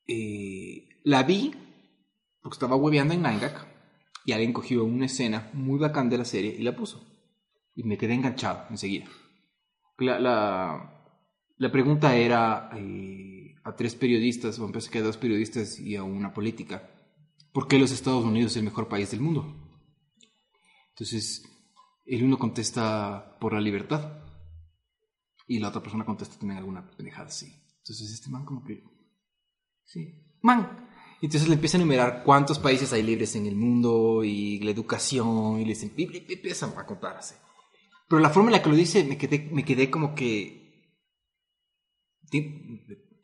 eh, 0.07 0.89
la 1.05 1.23
vi 1.25 1.53
porque 2.47 2.59
estaba 2.59 2.77
hueveando 2.77 3.13
en 3.13 3.25
Nine 3.25 3.51
y 4.25 4.31
alguien 4.31 4.53
cogió 4.53 4.85
una 4.85 5.07
escena 5.07 5.51
muy 5.53 5.81
bacán 5.81 6.09
de 6.09 6.17
la 6.17 6.25
serie 6.25 6.55
y 6.57 6.63
la 6.63 6.77
puso. 6.77 7.05
Y 7.75 7.83
me 7.83 7.99
quedé 7.99 8.15
enganchado 8.15 8.67
enseguida. 8.71 9.07
La, 9.99 10.21
la, 10.21 11.19
la 11.57 11.73
pregunta 11.73 12.15
era 12.15 12.71
eh, 12.77 13.57
a 13.65 13.75
tres 13.75 13.97
periodistas, 13.97 14.61
o 14.61 14.69
parece 14.69 14.93
que 14.93 14.99
a 14.99 15.03
dos 15.03 15.17
periodistas 15.17 15.81
y 15.81 15.97
a 15.97 16.05
una 16.05 16.33
política. 16.33 16.89
¿Por 17.53 17.67
qué 17.67 17.81
los 17.81 17.91
Estados 17.91 18.25
Unidos 18.25 18.53
es 18.53 18.59
el 18.59 18.63
mejor 18.63 18.87
país 18.87 19.11
del 19.11 19.23
mundo? 19.23 19.53
Entonces, 20.91 21.43
el 22.05 22.23
uno 22.23 22.39
contesta 22.39 23.39
por 23.41 23.55
la 23.55 23.61
libertad 23.61 24.23
y 25.49 25.59
la 25.59 25.71
otra 25.71 25.83
persona 25.83 26.05
contesta 26.05 26.39
también 26.39 26.59
alguna 26.59 26.89
pendejada 26.93 27.27
así. 27.27 27.53
Entonces, 27.79 28.09
este 28.13 28.31
man 28.31 28.45
como 28.45 28.63
que... 28.63 28.85
Sí, 29.83 30.39
man. 30.43 30.87
Entonces 31.23 31.49
le 31.49 31.55
empieza 31.55 31.77
a 31.77 31.81
enumerar 31.81 32.23
cuántos 32.25 32.59
países 32.59 32.93
hay 32.93 33.03
libres 33.03 33.35
en 33.37 33.47
el 33.47 33.57
mundo 33.57 34.23
y 34.25 34.59
la 34.61 34.71
educación 34.71 35.61
y 35.61 35.65
les 35.65 35.83
em- 35.83 35.91
y- 35.97 36.33
empiezan 36.33 36.75
a 36.77 36.85
contar 36.87 37.17
así. 37.17 37.35
Pero 38.09 38.21
la 38.21 38.31
forma 38.31 38.51
en 38.51 38.53
la 38.53 38.63
que 38.63 38.69
lo 38.71 38.77
dice 38.77 39.03
me 39.05 39.17
quedé, 39.65 39.91
como 39.91 40.15
que... 40.15 40.65
¿De, 42.31 42.41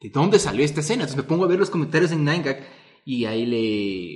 de 0.00 0.10
dónde 0.10 0.38
salió 0.38 0.64
esta 0.64 0.80
escena? 0.80 1.02
Entonces 1.02 1.16
me 1.22 1.28
pongo 1.28 1.44
a 1.44 1.48
ver 1.48 1.58
los 1.58 1.70
comentarios 1.70 2.12
en 2.12 2.24
9gag 2.26 2.64
y 3.04 3.24
ahí 3.26 3.46
le... 3.46 4.12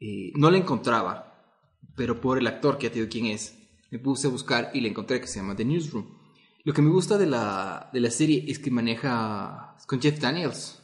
eh, 0.00 0.32
no 0.34 0.50
la 0.50 0.58
encontraba, 0.58 1.76
pero 1.96 2.20
por 2.20 2.38
el 2.38 2.46
actor 2.46 2.78
que 2.78 2.86
ya 2.86 2.92
te 2.92 2.98
digo 3.00 3.10
quién 3.10 3.26
es, 3.26 3.56
me 3.90 3.98
puse 3.98 4.26
a 4.26 4.30
buscar 4.30 4.70
y 4.74 4.80
le 4.80 4.88
encontré 4.88 5.20
que 5.20 5.26
se 5.26 5.40
llama 5.40 5.54
The 5.56 5.64
Newsroom. 5.64 6.16
Lo 6.64 6.72
que 6.72 6.82
me 6.82 6.90
gusta 6.90 7.18
de 7.18 7.26
la, 7.26 7.90
de 7.92 8.00
la 8.00 8.10
serie 8.10 8.44
es 8.48 8.58
que 8.58 8.70
maneja 8.70 9.76
con 9.86 10.00
Jeff 10.00 10.18
Daniels, 10.20 10.77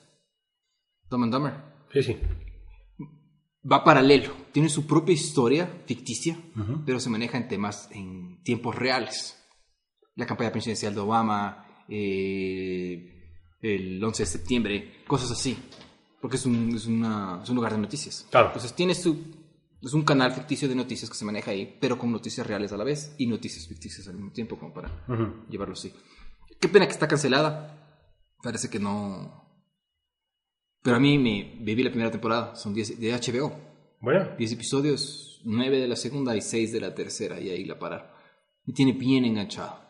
Dumb 1.11 1.25
and 1.25 1.33
Dumber. 1.33 1.55
Sí, 1.93 2.03
sí. 2.03 2.17
Va 3.71 3.83
paralelo, 3.83 4.33
tiene 4.53 4.69
su 4.69 4.87
propia 4.87 5.15
historia 5.15 5.67
ficticia, 5.87 6.37
pero 6.85 7.01
se 7.01 7.09
maneja 7.09 7.39
en 7.39 7.49
temas 7.49 7.89
en 7.93 8.43
tiempos 8.43 8.75
reales. 8.77 9.39
La 10.17 10.27
campaña 10.27 10.53
presidencial 10.53 10.95
de 10.95 11.01
Obama, 11.01 11.67
eh, 11.89 13.11
el 13.63 14.05
11 14.05 14.23
de 14.23 14.27
septiembre, 14.27 14.93
cosas 15.07 15.31
así. 15.31 15.57
Porque 16.21 16.37
es 16.37 16.45
un, 16.47 16.75
es 16.77 16.87
una- 16.87 17.41
es 17.43 17.49
un 17.49 17.57
lugar 17.57 17.73
de 17.73 17.79
noticias. 17.79 18.27
Claro. 18.31 18.49
Entonces 18.49 18.75
tiene 18.75 18.95
su... 18.95 19.45
Es 19.83 19.93
un 19.93 20.03
canal 20.05 20.33
ficticio 20.33 20.67
de 20.69 20.75
noticias 20.75 21.11
que 21.11 21.17
se 21.17 21.25
maneja 21.27 21.51
ahí, 21.51 21.77
pero 21.81 21.99
con 21.99 22.11
noticias 22.11 22.47
reales 22.47 22.73
a 22.73 22.77
la 22.79 22.85
vez 22.85 23.15
y 23.19 23.27
noticias 23.27 23.67
ficticias 23.67 24.09
al 24.09 24.15
mismo 24.15 24.33
tiempo, 24.33 24.59
como 24.59 24.73
para 24.73 25.05
Ujú. 25.09 25.45
llevarlo 25.51 25.75
así. 25.75 25.93
Qué 26.61 26.69
pena 26.69 26.87
que 26.87 26.93
está 26.93 27.09
cancelada. 27.09 28.03
Parece 28.43 28.69
que 28.71 28.79
no... 28.79 29.44
Pero 30.85 30.97
a 30.97 31.01
mí 31.01 31.19
me 31.19 31.57
viví 31.61 31.83
la 31.83 31.89
primera 31.89 32.11
temporada, 32.11 32.55
son 32.57 32.75
10 32.75 33.01
de 33.01 33.11
HBO. 33.15 33.59
Bueno, 34.01 34.37
10 34.37 34.53
episodios, 34.53 35.41
9 35.43 35.81
de 35.81 35.89
la 35.89 35.97
segunda 35.97 36.37
y 36.37 36.43
6 36.43 36.73
de 36.73 36.81
la 36.81 36.95
tercera, 36.95 37.41
y 37.41 37.49
ahí 37.49 37.65
la 37.65 37.79
pararon. 37.79 38.07
Me 38.67 38.75
tiene 38.75 38.93
bien 38.93 39.25
enganchado. 39.25 39.81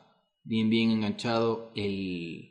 Bien, 0.44 0.70
bien 0.70 0.92
enganchado. 0.92 1.72
El, 1.74 2.48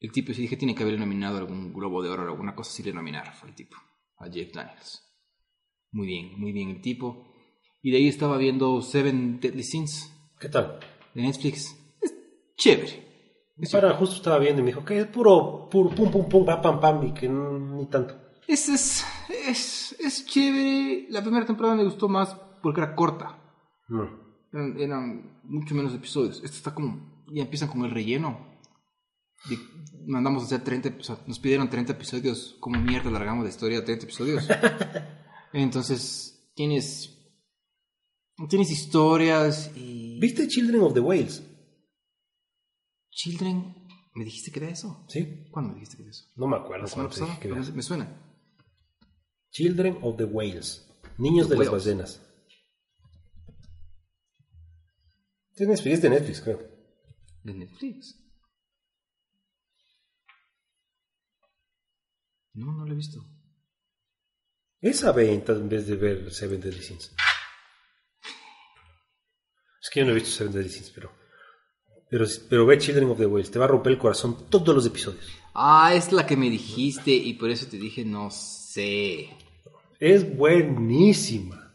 el 0.00 0.12
tipo, 0.12 0.34
si 0.34 0.42
dije, 0.42 0.58
tiene 0.58 0.74
que 0.74 0.82
haberle 0.82 1.00
nominado 1.00 1.38
algún 1.38 1.72
Globo 1.72 2.02
de 2.02 2.10
Oro 2.10 2.24
o 2.24 2.28
alguna 2.28 2.54
cosa, 2.54 2.72
sí 2.72 2.82
le 2.82 2.92
nominaron, 2.92 3.32
fue 3.32 3.48
el 3.48 3.54
tipo, 3.54 3.78
a 4.18 4.30
Jeff 4.30 4.52
Daniels. 4.52 5.02
Muy 5.92 6.08
bien, 6.08 6.38
muy 6.38 6.52
bien 6.52 6.68
el 6.68 6.82
tipo. 6.82 7.26
Y 7.80 7.90
de 7.90 7.96
ahí 7.96 8.08
estaba 8.08 8.36
viendo 8.36 8.82
Seven 8.82 9.40
Deadly 9.40 9.62
Sins 9.62 10.12
¿qué 10.38 10.50
tal? 10.50 10.78
de 11.14 11.22
Netflix. 11.22 11.74
Es 12.02 12.14
chévere. 12.58 13.07
Es 13.60 13.74
Ahora 13.74 13.94
justo 13.94 14.16
estaba 14.16 14.38
viendo 14.38 14.60
y 14.60 14.64
me 14.64 14.70
dijo 14.70 14.84
que 14.84 15.00
es 15.00 15.06
puro, 15.06 15.68
puro 15.70 15.90
pum, 15.90 16.10
pum, 16.10 16.28
pum, 16.28 16.44
pam, 16.46 16.62
pam, 16.62 16.80
pam, 16.80 17.06
y 17.06 17.12
que 17.12 17.28
no- 17.28 17.58
ni 17.58 17.86
tanto. 17.86 18.14
Es, 18.46 18.68
es, 18.68 19.04
es, 19.46 19.96
es 19.98 20.26
chévere. 20.26 21.06
La 21.10 21.22
primera 21.22 21.44
temporada 21.44 21.74
me 21.76 21.84
gustó 21.84 22.08
más 22.08 22.34
porque 22.62 22.80
era 22.80 22.94
corta. 22.94 23.38
Eran, 24.52 24.80
eran 24.80 25.40
mucho 25.44 25.74
menos 25.74 25.92
episodios. 25.94 26.36
Esto 26.44 26.56
está 26.56 26.74
como. 26.74 27.24
Ya 27.30 27.42
empiezan 27.42 27.68
con 27.68 27.84
el 27.84 27.90
relleno. 27.90 28.46
De- 29.50 29.58
mandamos 30.06 30.42
a 30.44 30.46
hacer 30.46 30.62
30. 30.64 30.94
O 30.98 31.02
sea, 31.02 31.18
nos 31.26 31.38
pidieron 31.40 31.68
30 31.68 31.92
episodios. 31.92 32.56
¿Cómo 32.60 32.80
mierda 32.80 33.10
largamos 33.10 33.44
la 33.44 33.50
historia 33.50 33.80
a 33.80 33.84
30 33.84 34.04
episodios? 34.04 34.48
Entonces, 35.52 36.50
tienes. 36.54 37.14
Tienes 38.48 38.70
historias 38.70 39.70
y. 39.76 40.18
¿Viste 40.20 40.46
Children 40.48 40.82
of 40.82 40.94
the 40.94 41.00
Whales? 41.00 41.42
Children. 43.18 43.74
¿Me 44.14 44.24
dijiste 44.24 44.52
que 44.52 44.60
era 44.60 44.68
eso? 44.70 45.04
Sí. 45.08 45.48
¿Cuándo 45.50 45.70
me 45.70 45.74
dijiste 45.80 45.96
que 45.96 46.02
era 46.04 46.10
eso? 46.12 46.30
No 46.36 46.46
me 46.46 46.56
acuerdo 46.56 46.84
¿La 46.84 46.88
semana 46.88 47.08
pasada? 47.08 47.40
que 47.40 47.48
Me, 47.48 47.54
veas. 47.54 47.74
me 47.74 47.82
suena. 47.82 48.06
Children 49.50 49.98
of 50.02 50.16
the 50.16 50.24
Whales. 50.24 50.88
Niños 51.18 51.48
de 51.48 51.56
las 51.56 51.68
ballenas. 51.68 52.22
Es 55.50 55.56
de 55.58 55.66
Netflix, 55.66 55.94
es 55.94 56.02
de 56.02 56.10
Netflix, 56.10 56.40
creo. 56.40 56.58
De 57.42 57.54
Netflix. 57.54 58.24
No, 62.52 62.72
no 62.72 62.84
lo 62.86 62.92
he 62.92 62.96
visto. 62.96 63.18
Esa 64.80 65.10
ve 65.10 65.32
en 65.34 65.42
en 65.44 65.68
vez 65.68 65.88
de 65.88 65.96
ver 65.96 66.32
Seven 66.32 66.60
Deadly 66.60 66.82
Sins. 66.82 67.12
Es 69.82 69.90
que 69.90 70.00
yo 70.00 70.06
no 70.06 70.12
he 70.12 70.14
visto 70.14 70.30
Seven 70.30 70.52
Deadly 70.52 70.68
Sins, 70.70 70.92
pero, 70.94 71.10
pero, 72.10 72.24
pero 72.48 72.66
ve 72.66 72.78
Children 72.78 73.10
of 73.10 73.18
the 73.18 73.26
Whales. 73.26 73.50
Te 73.50 73.58
va 73.58 73.66
a 73.66 73.68
romper 73.68 73.92
el 73.92 73.98
corazón 73.98 74.48
todos 74.48 74.74
los 74.74 74.86
episodios. 74.86 75.24
Ah, 75.54 75.92
es 75.94 76.12
la 76.12 76.26
que 76.26 76.36
me 76.36 76.50
dijiste 76.50 77.10
y 77.10 77.34
por 77.34 77.50
eso 77.50 77.66
te 77.66 77.78
dije 77.78 78.04
no 78.04 78.30
sé. 78.30 79.28
Es 79.98 80.36
buenísima. 80.36 81.74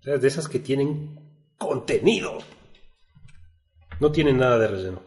Sea, 0.00 0.18
de 0.18 0.28
esas 0.28 0.48
que 0.48 0.58
tienen 0.58 1.20
contenido. 1.56 2.38
No 4.00 4.10
tienen 4.10 4.38
nada 4.38 4.58
de 4.58 4.66
relleno. 4.66 5.02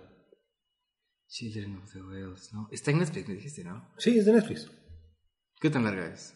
Children 1.27 1.77
of 1.83 1.91
the 1.91 2.01
Whales, 2.01 2.53
¿no? 2.53 2.69
Está 2.71 2.91
en 2.91 2.99
Netflix, 2.99 3.27
me 3.27 3.35
dijiste, 3.35 3.63
¿no? 3.65 3.91
Sí, 3.97 4.17
es 4.17 4.25
de 4.25 4.31
Netflix. 4.31 4.71
¿Qué 5.59 5.69
tan 5.69 5.83
larga 5.83 6.07
es? 6.07 6.33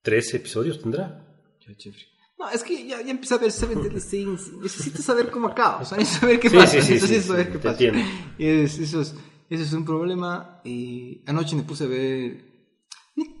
Tres 0.00 0.32
episodios 0.32 0.80
tendrá. 0.80 1.26
Ya, 1.60 1.76
chévere. 1.76 2.04
No, 2.38 2.48
es 2.50 2.62
que 2.62 2.86
ya, 2.86 3.02
ya 3.02 3.10
empecé 3.10 3.34
a 3.34 3.38
ver 3.38 3.50
Seven 3.50 3.82
Deadly 3.82 4.00
Sins. 4.12 4.52
Necesito 4.52 5.02
saber 5.02 5.30
cómo 5.30 5.48
acaba. 5.48 5.78
O 5.78 5.84
sea, 5.84 5.98
necesito 5.98 6.20
saber 6.20 6.40
qué 6.40 6.50
Sí, 6.50 6.56
pasa. 6.56 6.72
sí, 6.72 6.82
sí, 6.82 6.92
Necesito 6.94 7.22
saber 7.32 7.52
qué 7.52 7.58
pasa. 7.58 7.84
es- 8.38 8.78
eso, 8.78 9.00
es, 9.00 9.14
eso 9.50 9.62
es 9.64 9.72
un 9.72 9.84
problema. 9.84 10.60
Y 10.64 11.22
anoche 11.26 11.56
me 11.56 11.62
puse 11.62 11.84
a 11.84 11.88
ver. 11.88 12.44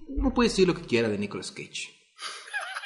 No 0.08 0.34
puedo 0.34 0.48
decir 0.48 0.66
lo 0.66 0.74
que 0.74 0.82
quiera 0.82 1.08
de 1.08 1.16
Nicolas 1.18 1.52
Cage. 1.52 1.94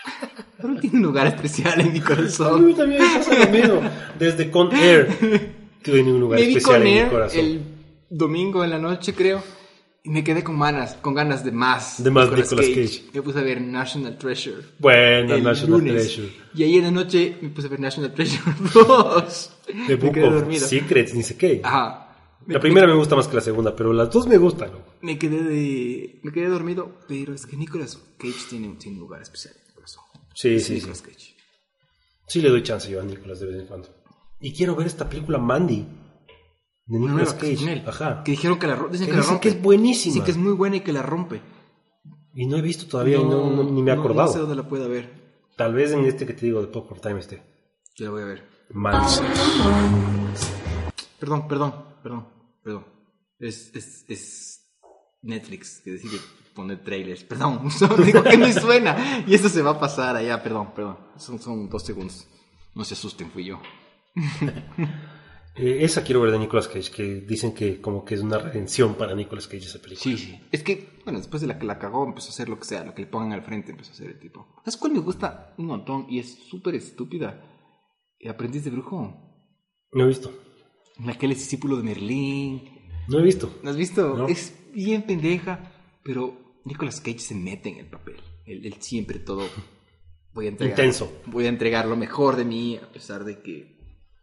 Pero 0.60 0.78
tiene 0.80 0.96
un 0.98 1.02
lugar 1.02 1.26
especial 1.28 1.80
en 1.80 1.92
mi 1.92 1.98
A 2.00 2.04
corazón. 2.04 2.66
mí 2.66 2.74
también 2.74 3.00
me 3.02 3.08
pasa 3.18 3.44
lo 3.46 3.50
mismo. 3.50 3.80
Desde 4.18 4.50
Con 4.50 4.74
Air. 4.74 5.62
Tiene 5.82 6.12
un 6.12 6.20
lugar 6.20 6.38
Me 6.38 6.46
especial 6.46 6.78
con 6.78 6.86
en 6.86 6.92
mi 6.94 6.98
él 7.00 7.08
corazón. 7.10 7.40
el 7.40 7.62
domingo 8.08 8.62
en 8.62 8.70
la 8.70 8.78
noche, 8.78 9.14
creo. 9.14 9.42
Y 10.04 10.10
me 10.10 10.24
quedé 10.24 10.42
con 10.42 10.58
ganas, 10.58 10.94
con 10.94 11.14
ganas 11.14 11.44
de 11.44 11.52
más. 11.52 12.02
De 12.02 12.10
más 12.10 12.28
Nicolas 12.28 12.50
Cage. 12.50 13.04
Me 13.14 13.22
puse 13.22 13.38
a 13.38 13.42
ver 13.42 13.60
National 13.60 14.18
Treasure. 14.18 14.62
Bueno, 14.80 15.34
el 15.34 15.44
National 15.44 15.78
lunes. 15.78 15.94
Treasure. 15.94 16.32
Y 16.54 16.64
ayer 16.64 16.78
en 16.78 16.84
la 16.84 16.90
noche 16.90 17.36
me 17.40 17.50
puse 17.50 17.68
a 17.68 17.70
ver 17.70 17.78
National 17.80 18.12
Treasure 18.12 18.52
2. 18.74 19.50
The 19.66 19.74
me 19.74 19.94
Book 19.96 20.12
quedé 20.14 20.26
of 20.26 20.34
dormido. 20.34 20.66
Secrets, 20.66 21.14
ni 21.14 21.22
sé 21.22 21.36
qué. 21.36 21.60
Ajá. 21.62 22.08
Me- 22.46 22.54
La 22.54 22.60
primera 22.60 22.88
me 22.88 22.94
gusta 22.94 23.14
más 23.14 23.28
que 23.28 23.36
la 23.36 23.40
segunda, 23.42 23.76
pero 23.76 23.92
las 23.92 24.10
dos 24.10 24.26
me 24.26 24.38
gustan. 24.38 24.72
Me 25.02 25.16
quedé 25.16 25.40
de, 25.44 26.18
me 26.24 26.32
quedé 26.32 26.48
dormido, 26.48 26.98
pero 27.06 27.32
es 27.32 27.46
que 27.46 27.56
Nicolas 27.56 27.96
Cage 28.18 28.34
tiene, 28.50 28.74
tiene 28.74 28.96
un 28.96 29.02
lugar 29.04 29.22
especial 29.22 29.54
en 29.56 29.68
mi 29.68 29.74
corazón. 29.74 30.02
Sí, 30.34 30.54
Es 30.56 30.62
sí, 30.64 30.68
sí. 30.68 30.74
Nicolas 30.74 31.02
Cage. 31.02 31.36
Sí 32.26 32.40
le 32.40 32.48
doy 32.48 32.64
chance 32.64 32.90
yo 32.90 33.00
a 33.00 33.04
Nicolas 33.04 33.38
de 33.38 33.46
vez 33.46 33.60
en 33.60 33.66
cuando. 33.68 33.88
Y 34.40 34.52
quiero 34.52 34.74
ver 34.74 34.88
esta 34.88 35.08
película 35.08 35.38
Mandy. 35.38 35.86
De 36.86 36.98
Nicolas 36.98 37.34
Cage. 37.34 37.72
él. 37.72 37.84
Ajá. 37.86 38.22
Que 38.24 38.32
dijeron 38.32 38.58
que 38.58 38.66
la, 38.66 38.76
dicen 38.90 39.06
Que 39.06 39.12
que 39.12 39.18
la 39.18 39.22
rompe. 39.24 39.40
que 39.40 39.48
es 39.50 39.62
buenísima. 39.62 40.12
Dicen 40.14 40.24
que 40.24 40.30
es 40.32 40.36
muy 40.36 40.52
buena 40.52 40.76
y 40.76 40.80
que 40.80 40.92
la 40.92 41.02
rompe. 41.02 41.40
Y 42.34 42.46
no 42.46 42.56
he 42.56 42.62
visto 42.62 42.86
todavía 42.86 43.18
y 43.18 43.24
no, 43.24 43.50
no- 43.50 43.62
ni 43.64 43.82
me 43.82 43.92
he 43.92 43.94
no- 43.96 44.00
acordado. 44.02 44.26
No 44.28 44.32
sé 44.32 44.38
dónde 44.40 44.56
la 44.56 44.68
pueda 44.68 44.86
ver. 44.88 45.22
Tal 45.56 45.74
vez 45.74 45.92
en 45.92 46.04
este 46.04 46.26
que 46.26 46.32
te 46.32 46.46
digo 46.46 46.60
de 46.60 46.66
Popcorn 46.68 47.00
Time 47.00 47.20
esté. 47.20 47.42
Yo 47.96 48.06
la 48.06 48.10
voy 48.10 48.22
a 48.22 48.24
ver. 48.26 48.48
Mandy. 48.70 49.06
Perdón, 51.18 51.46
perdón, 51.46 51.74
perdón, 52.02 52.26
perdón. 52.64 52.86
Es, 53.38 53.70
es, 53.74 54.04
es 54.08 54.60
Netflix 55.22 55.80
que 55.84 55.92
decide 55.92 56.18
poner 56.54 56.82
trailers. 56.82 57.22
Perdón, 57.24 57.68
digo 58.04 58.22
que 58.22 58.36
me 58.38 58.52
suena. 58.52 59.24
Y 59.26 59.34
esto 59.34 59.48
se 59.48 59.62
va 59.62 59.72
a 59.72 59.80
pasar 59.80 60.16
allá, 60.16 60.42
perdón, 60.42 60.72
perdón. 60.74 60.96
Son, 61.16 61.38
son 61.38 61.68
dos 61.68 61.84
segundos. 61.84 62.26
No 62.74 62.82
se 62.84 62.94
asusten, 62.94 63.30
fui 63.30 63.44
yo. 63.44 63.60
Eh, 65.54 65.84
esa 65.84 66.02
quiero 66.02 66.22
ver 66.22 66.30
de 66.30 66.38
Nicolas 66.38 66.66
Cage, 66.66 66.90
que 66.90 67.20
dicen 67.20 67.52
que 67.52 67.80
como 67.80 68.04
que 68.04 68.14
es 68.14 68.22
una 68.22 68.38
redención 68.38 68.94
para 68.94 69.14
Nicolas 69.14 69.46
Cage 69.46 69.66
esa 69.66 69.80
película. 69.80 70.02
Sí, 70.02 70.16
sí. 70.16 70.40
Es 70.50 70.62
que, 70.62 70.88
bueno, 71.04 71.18
después 71.18 71.42
de 71.42 71.46
la 71.46 71.58
que 71.58 71.66
la 71.66 71.78
cagó, 71.78 72.06
empezó 72.06 72.28
a 72.28 72.30
hacer 72.30 72.48
lo 72.48 72.58
que 72.58 72.64
sea, 72.64 72.84
lo 72.84 72.94
que 72.94 73.02
le 73.02 73.08
pongan 73.08 73.32
al 73.32 73.42
frente, 73.42 73.72
empezó 73.72 73.90
a 73.90 73.94
hacer 73.94 74.08
el 74.08 74.18
tipo. 74.18 74.46
¿Sabes 74.64 74.78
cuál 74.78 74.92
me 74.92 75.00
gusta 75.00 75.54
un 75.58 75.66
montón? 75.66 76.06
Y 76.08 76.20
es 76.20 76.38
súper 76.48 76.74
estúpida. 76.74 77.44
El 78.18 78.30
aprendiz 78.30 78.64
de 78.64 78.70
brujo. 78.70 79.14
No 79.92 80.04
he 80.04 80.08
visto. 80.08 80.32
En 80.98 81.06
la 81.06 81.18
que 81.18 81.26
él 81.26 81.32
es 81.32 81.38
discípulo 81.38 81.76
de 81.76 81.82
Merlín. 81.82 82.62
No 83.08 83.18
he 83.18 83.22
visto. 83.22 83.58
¿No 83.62 83.70
has 83.70 83.76
visto? 83.76 84.16
No. 84.16 84.28
Es 84.28 84.54
bien 84.72 85.02
pendeja, 85.02 85.72
pero 86.02 86.60
Nicolas 86.64 87.00
Cage 87.00 87.18
se 87.18 87.34
mete 87.34 87.68
en 87.68 87.78
el 87.78 87.90
papel. 87.90 88.16
Él, 88.46 88.64
él 88.64 88.76
siempre 88.80 89.18
todo. 89.18 89.42
Voy 90.32 90.46
a 90.46 90.48
entregar. 90.48 90.78
Intenso. 90.78 91.12
Voy 91.26 91.44
a 91.44 91.50
entregar 91.50 91.86
lo 91.86 91.96
mejor 91.96 92.36
de 92.36 92.44
mí, 92.44 92.76
a 92.76 92.90
pesar 92.90 93.24
de 93.24 93.42
que 93.42 93.71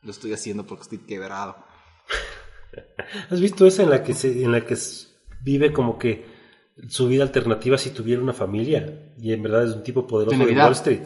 lo 0.03 0.11
estoy 0.11 0.33
haciendo 0.33 0.65
porque 0.65 0.83
estoy 0.83 0.97
quebrado. 0.99 1.57
¿Has 3.29 3.39
visto 3.41 3.65
esa 3.65 3.83
en 3.83 3.89
la 3.89 4.03
que 4.03 4.13
se, 4.13 4.43
en 4.43 4.51
la 4.51 4.65
que 4.65 4.77
vive 5.41 5.73
como 5.73 5.97
que 5.97 6.25
su 6.87 7.07
vida 7.07 7.23
alternativa 7.23 7.77
si 7.77 7.89
tuviera 7.89 8.21
una 8.21 8.33
familia 8.33 9.11
y 9.19 9.33
en 9.33 9.43
verdad 9.43 9.65
es 9.67 9.75
un 9.75 9.83
tipo 9.83 10.05
poderoso 10.07 10.37
De. 10.37 10.55
Wall 10.55 10.71
Street? 10.73 11.01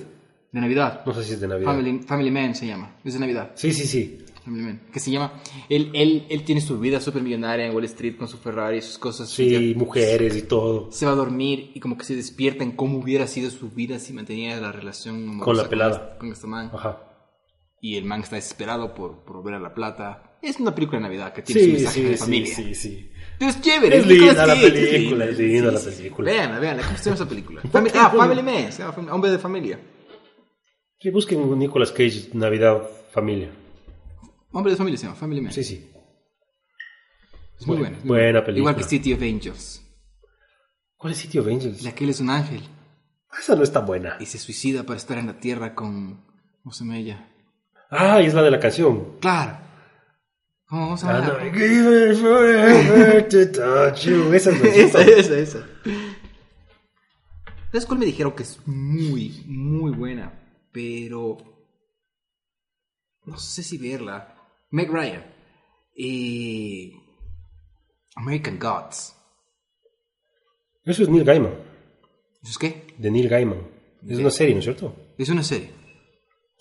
De 0.51 0.61
Navidad. 0.61 1.01
No 1.05 1.13
sé 1.13 1.23
si 1.23 1.33
es 1.33 1.39
de 1.41 1.47
Navidad. 1.47 1.71
Family, 1.71 1.99
Family 2.03 2.31
Man 2.31 2.53
se 2.55 2.67
llama. 2.67 2.95
Es 3.03 3.13
de 3.13 3.19
Navidad. 3.19 3.51
Sí, 3.55 3.73
sí, 3.73 3.87
sí. 3.87 4.19
Family 4.45 4.63
Man. 4.63 4.81
Que 4.91 4.99
se 4.99 5.09
llama. 5.09 5.33
Él, 5.67 5.89
él, 5.93 6.27
él 6.29 6.43
tiene 6.43 6.61
su 6.61 6.79
vida 6.79 6.99
súper 6.99 7.23
millonaria 7.23 7.65
en 7.65 7.73
Wall 7.73 7.85
Street 7.85 8.17
con 8.17 8.27
su 8.27 8.37
Ferrari 8.37 8.77
y 8.77 8.81
sus 8.81 8.99
cosas. 8.99 9.29
Sí, 9.29 9.71
Ya- 9.73 9.79
mujeres 9.79 10.35
y 10.35 10.43
todo. 10.43 10.91
Se 10.91 11.07
va 11.07 11.13
a 11.13 11.15
dormir 11.15 11.71
y 11.73 11.79
como 11.79 11.97
que 11.97 12.03
se 12.03 12.15
despierta 12.15 12.63
en 12.63 12.73
cómo 12.73 12.99
hubiera 12.99 13.25
sido 13.25 13.49
su 13.49 13.71
vida 13.71 13.97
si 13.97 14.13
mantenía 14.13 14.59
la 14.61 14.71
relación 14.71 15.39
Con 15.39 15.57
la 15.57 15.67
pelada. 15.67 15.95
este- 16.09 16.19
Con 16.19 16.31
este 16.31 16.45
man. 16.47 16.69
Ajá. 16.71 16.99
Y 17.83 17.97
el 17.97 18.05
man 18.05 18.21
está 18.21 18.37
desesperado 18.37 18.95
por, 18.95 19.25
por 19.25 19.35
volver 19.37 19.55
a 19.55 19.59
la 19.59 19.73
plata. 19.73 20.37
Es 20.41 20.57
una 20.57 20.73
película 20.73 20.99
de 20.99 21.03
Navidad 21.03 21.33
que 21.33 21.41
tiene 21.41 21.61
su 21.61 21.65
Sí, 21.67 21.73
mensaje 21.73 21.93
sí, 21.99 22.03
de 22.05 22.13
sí, 22.15 22.23
familia. 22.23 22.55
sí, 22.55 22.75
sí. 22.75 23.11
Pero 23.37 23.51
es 23.51 23.61
chévere. 23.61 23.97
Es 23.97 24.07
linda 24.07 24.45
la 24.47 24.53
película, 24.55 25.25
es 25.25 25.37
linda 25.37 25.71
la 25.73 25.79
sí, 25.79 25.91
sí. 25.91 25.97
película. 25.97 26.31
Veanla, 26.31 26.59
veanla. 26.59 26.83
¿Cómo 26.83 26.97
se 26.97 27.03
llama 27.03 27.15
esa 27.15 27.27
película? 27.27 27.61
Ah, 27.95 28.09
Family 28.09 28.41
Man. 28.41 28.71
Se 28.71 28.83
llama 28.83 29.13
Hombre 29.13 29.31
de 29.31 29.37
Familia. 29.39 29.79
Sí, 30.97 31.09
busquen 31.09 31.59
Nicolas 31.59 31.91
Cage 31.91 32.29
Navidad 32.33 32.89
Familia. 33.11 33.51
Hombre 34.53 34.71
de 34.71 34.77
Familia 34.77 34.97
se 34.97 35.03
llama 35.07 35.15
Family 35.17 35.41
Man. 35.41 35.51
Sí, 35.51 35.63
sí. 35.65 35.89
Es 37.59 37.67
muy 37.67 37.77
Buena- 37.79 37.97
buena. 37.97 38.07
buena 38.07 38.45
película. 38.45 38.59
Igual 38.71 38.75
que 38.77 38.83
City 38.89 39.11
of 39.13 39.21
Angels. 39.21 39.81
¿Cuál 40.95 41.11
es 41.13 41.19
City 41.19 41.37
of 41.39 41.47
Angels? 41.47 41.83
La 41.83 41.93
que 41.93 42.05
él 42.05 42.11
es 42.11 42.21
un 42.21 42.29
ángel 42.29 42.61
Esa 43.37 43.55
no 43.57 43.63
está 43.63 43.81
buena. 43.81 44.15
y 44.21 44.25
se 44.25 44.37
suicida 44.37 44.83
para 44.83 44.95
estar 44.97 45.17
en 45.17 45.27
la 45.27 45.37
tierra 45.39 45.75
con... 45.75 46.23
¿Cómo 46.63 46.71
se 46.71 46.85
llama 46.85 46.97
ella? 46.97 47.29
Ah, 47.95 48.21
y 48.21 48.25
es 48.25 48.33
la 48.33 48.41
de 48.41 48.51
la 48.51 48.59
canción. 48.59 49.19
Claro. 49.19 49.57
¿Cómo 50.65 50.97
se 50.97 51.05
Ah, 51.07 51.37
you. 53.95 54.33
Esa 54.33 54.49
es 54.49 54.63
esa, 54.63 55.01
esa, 55.01 55.37
esa. 55.37 55.67
¿Sabes 57.71 57.85
cuál 57.85 57.99
me 57.99 58.05
dijeron 58.05 58.33
que 58.33 58.41
es 58.43 58.59
muy, 58.65 59.43
muy 59.45 59.91
buena? 59.91 60.33
Pero. 60.71 61.37
No 63.25 63.37
sé 63.37 63.61
si 63.61 63.77
verla. 63.77 64.35
Meg 64.71 64.89
Ryan. 64.91 65.23
Eh, 65.95 66.91
American 68.15 68.57
Gods. 68.57 69.15
Eso 70.83 71.03
es 71.03 71.09
Neil 71.09 71.23
Gaiman. 71.23 71.53
¿Eso 72.41 72.51
es 72.51 72.57
qué? 72.57 72.87
De 72.97 73.11
Neil 73.11 73.29
Gaiman. 73.29 73.59
Es 74.07 74.17
una 74.17 74.31
serie, 74.31 74.55
¿no 74.55 74.59
es 74.59 74.65
cierto? 74.65 74.95
Es 75.17 75.29
una 75.29 75.43
serie. 75.43 75.82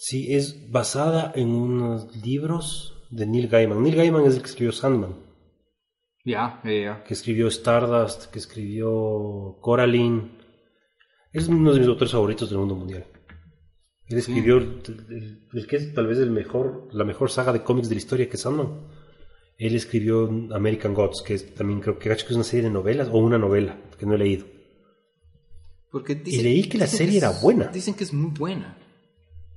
Sí, 0.05 0.35
es 0.35 0.69
basada 0.69 1.31
en 1.37 1.51
unos 1.51 2.17
libros 2.25 2.93
de 3.11 3.25
Neil 3.25 3.47
Gaiman. 3.47 3.81
Neil 3.83 3.95
Gaiman 3.95 4.25
es 4.27 4.35
el 4.35 4.41
que 4.43 4.49
escribió 4.49 4.73
Sandman, 4.73 5.15
Ya, 6.25 6.61
ya, 6.65 6.73
ya. 6.73 7.05
que 7.05 7.15
escribió 7.15 7.47
Stardust, 7.47 8.25
que 8.33 8.41
escribió 8.41 9.59
Coraline. 9.61 10.39
Es 11.33 11.47
uno 11.47 11.73
de 11.73 11.79
mis 11.79 11.89
autores 11.89 12.11
favoritos 12.13 12.51
del 12.51 12.59
mundo 12.59 12.75
mundial. 12.75 13.07
Él 14.07 14.19
escribió 14.19 14.57
el, 14.59 14.83
el- 15.09 15.49
el 15.53 15.67
que 15.69 15.77
es 15.77 15.95
tal 15.95 16.09
vez 16.09 16.19
el 16.19 16.33
mejor, 16.33 16.89
la 16.93 17.05
mejor 17.05 17.31
saga 17.31 17.53
de 17.53 17.63
cómics 17.63 17.89
de 17.89 17.95
la 17.95 18.01
historia, 18.01 18.29
que 18.29 18.35
es 18.37 18.43
Sandman. 18.43 18.89
Él 19.57 19.77
escribió 19.77 20.29
American 20.53 20.95
Gods, 20.95 21.23
que 21.23 21.35
es, 21.35 21.55
también 21.55 21.79
creo 21.81 21.97
que 22.01 22.09
que 22.09 22.15
es 22.15 22.31
una 22.33 22.43
serie 22.43 22.65
de 22.65 22.71
novelas 22.75 23.09
o 23.13 23.19
una 23.19 23.39
novela, 23.39 23.81
que 23.99 24.05
no 24.07 24.15
he 24.15 24.19
leído. 24.19 24.47
Porque 25.93 26.21
Y 26.27 26.43
leí 26.43 26.65
que 26.69 26.79
la 26.79 26.87
dicen 26.87 26.99
serie 26.99 27.19
es- 27.19 27.23
era 27.23 27.41
buena. 27.41 27.69
Dicen 27.69 27.95
que 27.95 28.03
es 28.03 28.13
muy 28.13 28.33
buena. 28.37 28.79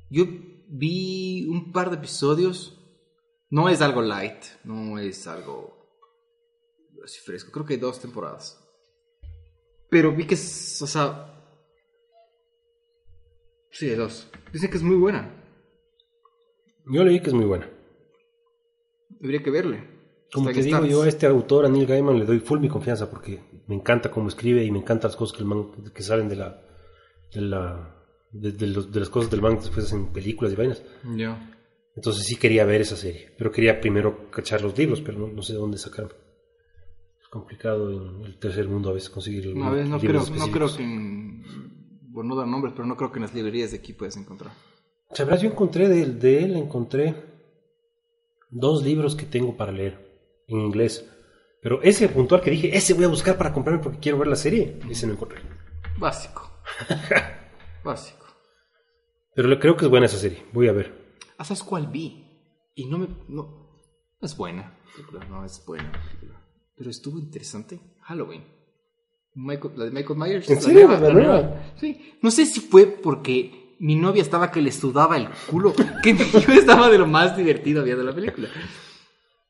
Yo 0.10 0.26
vi 0.68 1.48
un 1.48 1.72
par 1.72 1.90
de 1.90 1.98
episodios. 1.98 2.82
No 3.50 3.70
es 3.70 3.82
algo 3.82 4.02
light, 4.02 4.44
no 4.64 5.00
es 5.00 5.28
algo 5.28 5.76
así 7.04 7.20
fresco. 7.20 7.52
Creo 7.52 7.66
que 7.66 7.74
hay 7.74 7.80
dos 7.80 8.00
temporadas. 8.00 8.62
Pero 9.90 10.12
vi 10.16 10.26
que 10.26 10.34
es, 10.34 10.82
o 10.82 10.88
sea... 10.88 11.32
Sí, 13.72 13.90
hay 13.90 13.96
dos. 13.96 14.30
Dicen 14.52 14.70
que 14.70 14.78
es 14.78 14.84
muy 14.84 14.96
buena. 14.96 15.32
Yo 16.88 17.04
leí 17.04 17.20
que 17.20 17.28
es 17.28 17.34
muy 17.34 17.46
buena. 17.46 17.70
Debería 19.10 19.44
que 19.44 19.52
verle. 19.52 19.96
Como 20.34 20.50
Está 20.50 20.62
te 20.62 20.68
digo, 20.68 20.86
yo 20.86 21.04
a 21.04 21.08
este 21.08 21.26
autor, 21.28 21.66
a 21.66 21.70
Neil 21.70 21.86
Gaiman, 21.86 22.20
le 22.20 22.26
doy 22.26 22.40
full 22.40 22.60
mi 22.60 22.68
confianza 22.68 23.10
porque 23.10 23.42
me 23.68 23.76
encanta 23.76 24.12
cómo 24.12 24.28
escribe 24.28 24.64
y 24.64 24.72
me 24.72 24.80
encantan 24.80 25.10
las 25.10 25.16
cosas 25.16 25.38
que, 25.38 25.44
el 25.44 25.48
man, 25.48 25.72
que 25.94 26.04
salen 26.04 26.30
de 26.30 26.36
la, 26.36 26.62
de, 27.34 27.42
la 27.42 27.95
de, 28.42 28.52
de 28.52 28.68
los- 28.68 28.92
de 28.92 29.00
las 29.00 29.10
cosas 29.10 29.30
del 29.32 29.42
man 29.42 29.56
que 29.58 29.62
después 29.66 29.86
hacen 29.86 30.12
películas 30.12 30.54
y 30.54 30.56
vainas. 30.56 30.84
Ya. 31.16 31.52
Entonces 31.96 32.26
sí 32.26 32.36
quería 32.36 32.66
ver 32.66 32.82
esa 32.82 32.96
serie, 32.98 33.34
pero 33.38 33.52
quería 33.52 33.80
primero 33.80 34.30
cachar 34.30 34.62
los 34.62 34.78
libros, 34.78 35.02
pero 35.02 35.18
no, 35.20 35.28
no 35.28 35.42
sé 35.42 35.54
de 35.54 35.60
dónde 35.60 35.78
sacar. 35.78 36.08
Es 37.22 37.28
complicado 37.30 37.90
en 37.92 38.26
el 38.26 38.38
tercer 38.38 38.68
mundo 38.68 38.90
a 38.90 38.94
veces 38.94 39.10
conseguir 39.10 39.46
ver, 39.48 39.56
no 39.56 39.72
creo, 39.72 40.12
libros 40.14 40.30
no 40.32 40.36
creo 40.52 40.66
específicos. 40.68 40.78
que 40.78 40.84
en... 40.84 41.44
Bueno, 42.12 42.30
no 42.30 42.36
dar 42.36 42.48
nombres, 42.48 42.74
pero 42.76 42.86
no 42.88 42.96
creo 42.98 43.12
que 43.12 43.18
en 43.20 43.24
las 43.24 43.34
librerías 43.34 43.72
de 43.72 43.78
aquí 43.78 43.94
puedas 43.94 44.16
encontrar. 44.18 44.52
Sabrás, 45.12 45.42
yo 45.42 45.50
encontré 45.50 45.88
de, 45.88 46.06
de 46.06 46.44
él, 46.44 46.56
encontré 46.58 47.16
dos 48.50 48.84
libros 48.84 49.16
que 49.16 49.26
tengo 49.26 49.56
para 49.56 49.72
leer 49.72 50.44
en 50.48 50.60
inglés. 50.60 51.10
Pero 51.62 51.82
ese 51.82 52.08
puntual 52.10 52.42
que 52.42 52.52
dije, 52.52 52.76
ese 52.76 52.94
voy 52.94 53.06
a 53.06 53.10
buscar 53.10 53.38
para 53.38 53.52
comprarme 53.54 53.82
porque 53.82 54.00
quiero 54.00 54.18
ver 54.18 54.28
la 54.28 54.36
serie, 54.36 54.80
ese 54.90 55.08
no 55.08 55.14
encontré. 55.14 55.40
Básico. 55.98 56.52
Básico. 57.84 58.25
Pero 59.36 59.60
creo 59.60 59.76
que 59.76 59.86
es 59.86 59.92
buena 59.92 60.06
esa 60.06 60.18
serie, 60.18 60.44
voy 60.54 60.68
a 60.68 60.72
ver. 60.72 61.18
Ah, 61.38 61.44
¿Sabes 61.44 61.64
cuál 61.64 61.88
vi? 61.88 62.24
Y 62.76 62.86
no 62.86 62.98
me. 62.98 63.08
No, 63.28 63.44
no 64.20 64.26
es 64.26 64.36
buena. 64.38 64.78
No 65.30 65.44
es 65.46 65.64
buena. 65.66 65.92
Pero 66.78 66.90
estuvo 66.90 67.20
interesante. 67.20 67.80
Halloween. 68.02 68.44
Michael, 69.34 69.74
la 69.78 69.86
de 69.86 69.92
Michael 69.92 70.18
Myers. 70.20 70.50
¿En 70.50 70.56
la 70.56 70.62
serio? 70.62 70.88
nueva, 70.88 71.02
¿La 71.02 71.08
la 71.10 71.14
nueva? 71.14 71.42
nueva. 71.42 71.74
Sí. 71.80 72.14
No 72.22 72.32
sé 72.32 72.46
si 72.46 72.62
fue 72.62 72.86
porque 72.88 73.76
mi 73.80 73.96
novia 73.96 74.22
estaba 74.22 74.50
que 74.52 74.62
le 74.62 74.72
sudaba 74.72 75.18
el 75.18 75.28
culo. 75.50 75.74
Que 76.04 76.16
yo 76.16 76.54
estaba 76.54 76.90
de 76.90 76.98
lo 76.98 77.08
más 77.08 77.36
divertido 77.36 77.84
viendo 77.84 78.04
la 78.04 78.16
película. 78.16 78.48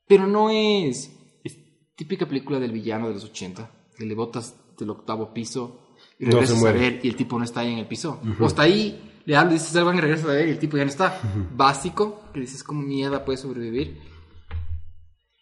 Pero 0.08 0.26
no 0.26 0.50
es. 0.50 1.12
Es 1.44 1.56
típica 1.94 2.26
película 2.26 2.58
del 2.58 2.72
villano 2.72 3.08
de 3.08 3.14
los 3.14 3.24
80. 3.24 3.70
Que 3.96 4.04
le 4.04 4.14
botas 4.16 4.56
del 4.78 4.90
octavo 4.90 5.32
piso 5.32 5.94
y 6.18 6.24
No 6.26 6.32
regresas 6.32 6.56
a 6.58 6.60
muere. 6.60 6.78
ver 6.78 7.00
y 7.04 7.08
el 7.08 7.16
tipo 7.16 7.38
no 7.38 7.44
está 7.44 7.60
ahí 7.60 7.72
en 7.72 7.78
el 7.78 7.86
piso. 7.86 8.20
O 8.40 8.46
está 8.46 8.62
ahí, 8.62 9.05
le 9.26 9.36
hablas, 9.36 9.54
dices 9.54 9.76
algo 9.76 9.92
y 9.92 10.00
regresas 10.00 10.26
a 10.26 10.32
ver 10.32 10.48
y 10.48 10.52
el 10.52 10.58
tipo 10.58 10.76
ya 10.78 10.84
no 10.84 10.90
está. 10.90 11.20
Básico, 11.54 12.22
que 12.32 12.40
dices 12.40 12.62
cómo 12.64 12.80
mierda 12.82 13.24
puede 13.24 13.36
sobrevivir. 13.38 14.00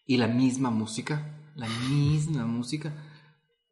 y 0.07 0.17
la 0.19 0.27
misma 0.27 0.71
música, 0.71 1.51
la 1.55 1.67
misma 1.89 2.45
música, 2.47 2.93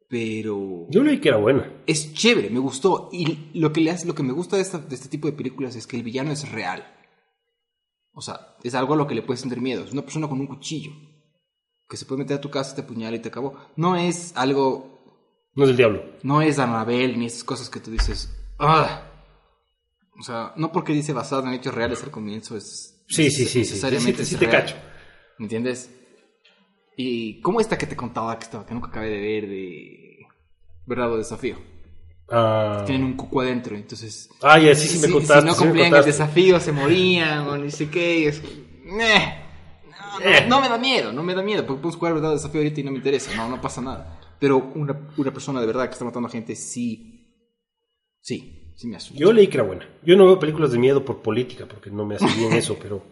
pero 0.09 0.87
Yo 0.89 1.03
leí 1.03 1.19
que 1.19 1.29
era 1.29 1.37
buena. 1.37 1.71
es 1.85 2.13
chévere, 2.13 2.49
me 2.49 2.59
gustó. 2.59 3.09
Y 3.11 3.51
lo 3.59 3.71
que, 3.73 3.81
le 3.81 3.91
hace, 3.91 4.07
lo 4.07 4.15
que 4.15 4.23
me 4.23 4.33
gusta 4.33 4.55
de, 4.55 4.61
esta- 4.61 4.77
de 4.79 4.95
este 4.95 5.09
tipo 5.09 5.27
de 5.27 5.33
películas 5.33 5.75
es 5.75 5.85
que 5.87 5.97
el 5.97 6.03
villano 6.03 6.31
es 6.31 6.49
real. 6.51 6.85
O 8.13 8.21
sea, 8.21 8.55
es 8.63 8.75
algo 8.75 8.93
a 8.93 8.97
lo 8.97 9.07
que 9.07 9.15
le 9.15 9.23
puedes 9.23 9.41
tener 9.41 9.59
miedo. 9.61 9.83
Es 9.83 9.91
una 9.93 10.03
persona 10.03 10.27
con 10.27 10.39
un 10.39 10.47
cuchillo 10.47 10.91
que 11.89 11.97
se 11.97 12.05
puede 12.05 12.19
meter 12.23 12.37
a 12.37 12.41
tu 12.41 12.49
casa, 12.49 12.75
te 12.75 12.81
apuñala 12.81 13.15
y 13.17 13.19
te 13.21 13.29
acabó. 13.29 13.55
No 13.75 13.95
es 13.95 14.33
algo, 14.35 15.49
No 15.55 15.63
es 15.65 15.69
el 15.71 15.77
diablo. 15.77 16.03
no 16.23 16.41
es 16.41 16.57
Annabelle 16.59 17.17
ni 17.17 17.25
esas 17.27 17.43
cosas 17.43 17.69
que 17.69 17.79
tú 17.79 17.91
dices. 17.91 18.35
¡Ah! 18.59 19.03
O 20.19 20.23
sea, 20.23 20.53
no 20.57 20.71
porque 20.71 20.93
dice 20.93 21.11
basado 21.13 21.45
en 21.47 21.53
hechos 21.53 21.73
reales 21.73 22.03
al 22.03 22.11
comienzo 22.11 22.55
es. 22.55 23.03
Sí, 23.07 23.29
sí, 23.31 23.43
sí. 23.45 23.47
sí. 23.47 23.59
necesariamente 23.59 24.23
Sí, 24.23 24.29
sí, 24.29 24.35
es 24.35 24.39
te 24.39 24.45
real. 24.47 24.61
cacho. 24.61 24.75
¿Me 25.39 25.45
entiendes? 25.45 25.89
Y 26.95 27.41
como 27.41 27.59
esta 27.59 27.77
que 27.77 27.87
te 27.87 27.95
contaba 27.95 28.37
que 28.37 28.45
estaba, 28.45 28.65
que 28.65 28.73
nunca 28.73 28.87
acabé 28.89 29.09
de 29.09 29.19
ver 29.21 29.47
de 29.49 30.27
Verdad 30.85 31.11
o 31.11 31.17
Desafío. 31.17 31.57
Ah, 32.29 32.83
Tienen 32.85 33.03
un 33.05 33.13
cuco 33.15 33.41
adentro, 33.41 33.75
entonces 33.75 34.29
ah 34.41 34.57
ya, 34.59 34.73
sí, 34.75 34.87
sí 34.87 34.99
me 35.05 35.11
contaste. 35.11 35.41
si 35.41 35.45
no 35.47 35.53
sí 35.53 35.59
cumplían 35.63 35.93
el 35.93 36.05
desafío 36.05 36.59
se 36.59 36.71
morían 36.71 37.39
o 37.47 37.57
ni 37.57 37.69
sé 37.69 37.89
qué. 37.89 38.19
y 38.19 38.25
es-. 38.25 38.41
No, 38.85 38.95
no, 38.97 40.25
Eh. 40.25 40.45
no 40.47 40.61
me 40.61 40.69
da 40.69 40.77
miedo, 40.77 41.11
no 41.11 41.21
me 41.23 41.33
da 41.35 41.41
miedo, 41.43 41.65
porque 41.65 41.81
puedes 41.81 41.97
jugar 41.97 42.13
verdad 42.13 42.31
desafío 42.31 42.61
ahorita 42.61 42.79
y 42.79 42.83
no 42.83 42.91
me 42.91 42.97
interesa, 42.97 43.35
no, 43.35 43.49
no 43.49 43.59
pasa 43.59 43.81
nada. 43.81 44.19
Pero 44.39 44.57
una, 44.75 45.09
una 45.17 45.31
persona 45.33 45.59
de 45.59 45.67
verdad 45.67 45.85
que 45.87 45.93
está 45.93 46.05
matando 46.05 46.27
a 46.29 46.31
gente, 46.31 46.55
sí, 46.55 47.35
sí, 48.21 48.62
sí 48.75 48.87
me 48.87 48.95
asusta. 48.97 49.19
Yo 49.19 49.31
leí 49.33 49.47
que 49.47 49.57
era 49.57 49.63
buena. 49.63 49.87
Yo 50.03 50.15
no 50.15 50.25
veo 50.25 50.39
películas 50.39 50.71
de 50.71 50.79
miedo 50.79 51.03
por 51.05 51.21
política, 51.21 51.65
porque 51.67 51.89
no 51.91 52.05
me 52.05 52.15
hace 52.15 52.25
bien 52.37 52.53
eso, 52.53 52.77
pero 52.81 53.03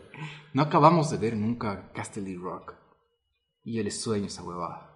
No 0.54 0.62
acabamos 0.64 1.10
de 1.12 1.18
ver 1.18 1.36
nunca 1.36 1.92
Castle 1.94 2.36
Rock. 2.42 2.74
Y 3.64 3.82
yo 3.82 3.92
sueño 3.92 4.26
esa 4.28 4.44
huevada. 4.44 4.88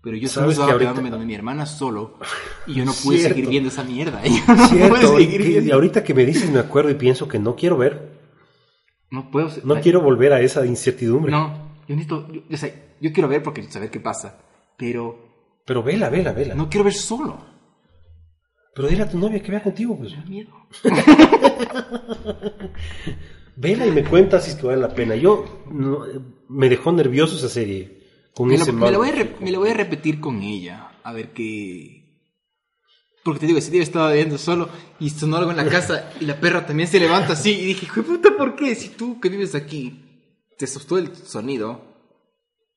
Pero 0.00 0.16
yo 0.16 0.28
solo 0.28 0.44
¿Sabes 0.44 0.54
estaba 0.58 0.72
ahorita- 0.72 0.84
quedándome 0.92 1.10
donde 1.10 1.26
mi 1.26 1.34
hermana 1.34 1.66
solo 1.66 2.18
y 2.68 2.74
yo 2.74 2.84
no 2.84 2.92
pude 2.92 3.18
Cierto. 3.18 3.34
seguir 3.34 3.50
viendo 3.50 3.68
esa 3.68 3.82
mierda. 3.82 4.22
Yo 4.24 4.88
no 4.88 4.88
pude 4.94 5.06
seguir 5.24 5.40
y- 5.40 5.48
viendo. 5.48 5.68
y 5.68 5.72
ahorita 5.72 6.04
que 6.04 6.14
me 6.14 6.24
dices 6.24 6.48
me 6.50 6.60
acuerdo 6.60 6.90
y 6.90 6.94
pienso 6.94 7.26
que 7.26 7.40
no 7.40 7.56
quiero 7.56 7.76
ver, 7.76 8.16
No 9.10 9.28
puedo. 9.32 9.50
no 9.64 9.80
quiero 9.80 10.00
volver 10.00 10.32
a 10.32 10.40
esa 10.40 10.64
incertidumbre. 10.64 11.32
No, 11.32 11.72
yo 11.88 11.96
necesito. 11.96 12.28
Yo, 12.32 12.42
yo 13.00 13.12
quiero 13.12 13.28
ver 13.28 13.42
porque 13.42 13.64
saber 13.64 13.90
qué 13.90 13.98
pasa. 13.98 14.38
Pero 14.76 15.18
Pero 15.66 15.82
vela, 15.82 16.08
vela, 16.10 16.32
vela. 16.32 16.54
no 16.54 16.68
quiero 16.70 16.84
ver 16.84 16.94
solo. 16.94 17.44
Pero 18.78 18.88
dile 18.90 19.02
a 19.02 19.10
tu 19.10 19.18
novia 19.18 19.42
que 19.42 19.50
vea 19.50 19.60
contigo, 19.60 19.98
pues. 19.98 20.12
Me 20.12 20.18
da 20.18 20.24
miedo. 20.26 20.50
Vela 23.56 23.86
y 23.86 23.90
me 23.90 24.04
cuentas 24.04 24.44
si 24.44 24.50
es 24.52 24.56
que 24.56 24.66
vale 24.68 24.80
la 24.80 24.94
pena. 24.94 25.16
Yo 25.16 25.64
no- 25.68 26.04
me 26.48 26.68
dejó 26.68 26.92
nervioso 26.92 27.36
esa 27.36 27.48
serie. 27.48 27.98
Con 28.34 28.46
Me 28.48 28.56
lo, 28.56 28.62
ese 28.62 28.72
me 28.72 28.90
lo 28.92 28.98
voy 28.98 29.08
a 29.08 29.12
re- 29.12 29.24
chico. 29.30 29.38
me 29.44 29.50
lo 29.50 29.58
voy 29.58 29.70
a 29.70 29.74
repetir 29.74 30.20
con 30.20 30.40
ella. 30.42 30.92
A 31.02 31.12
ver 31.12 31.32
qué. 31.32 32.04
Porque 33.24 33.40
te 33.40 33.46
digo, 33.46 33.58
ese 33.58 33.72
día 33.72 33.82
estaba 33.82 34.12
viendo 34.12 34.38
solo 34.38 34.68
y 35.00 35.10
sonó 35.10 35.38
algo 35.38 35.50
en 35.50 35.56
la 35.56 35.66
casa 35.68 36.12
y 36.20 36.24
la 36.24 36.38
perra 36.38 36.64
también 36.64 36.88
se 36.88 37.00
levanta 37.00 37.32
así. 37.32 37.50
Y 37.50 37.64
dije, 37.66 37.86
hijo 37.86 38.02
puta, 38.04 38.30
¿por 38.38 38.54
qué? 38.54 38.76
Si 38.76 38.90
tú 38.90 39.18
que 39.20 39.28
vives 39.28 39.56
aquí 39.56 40.04
te 40.56 40.66
asustó 40.66 40.98
el 40.98 41.14
sonido, 41.16 41.87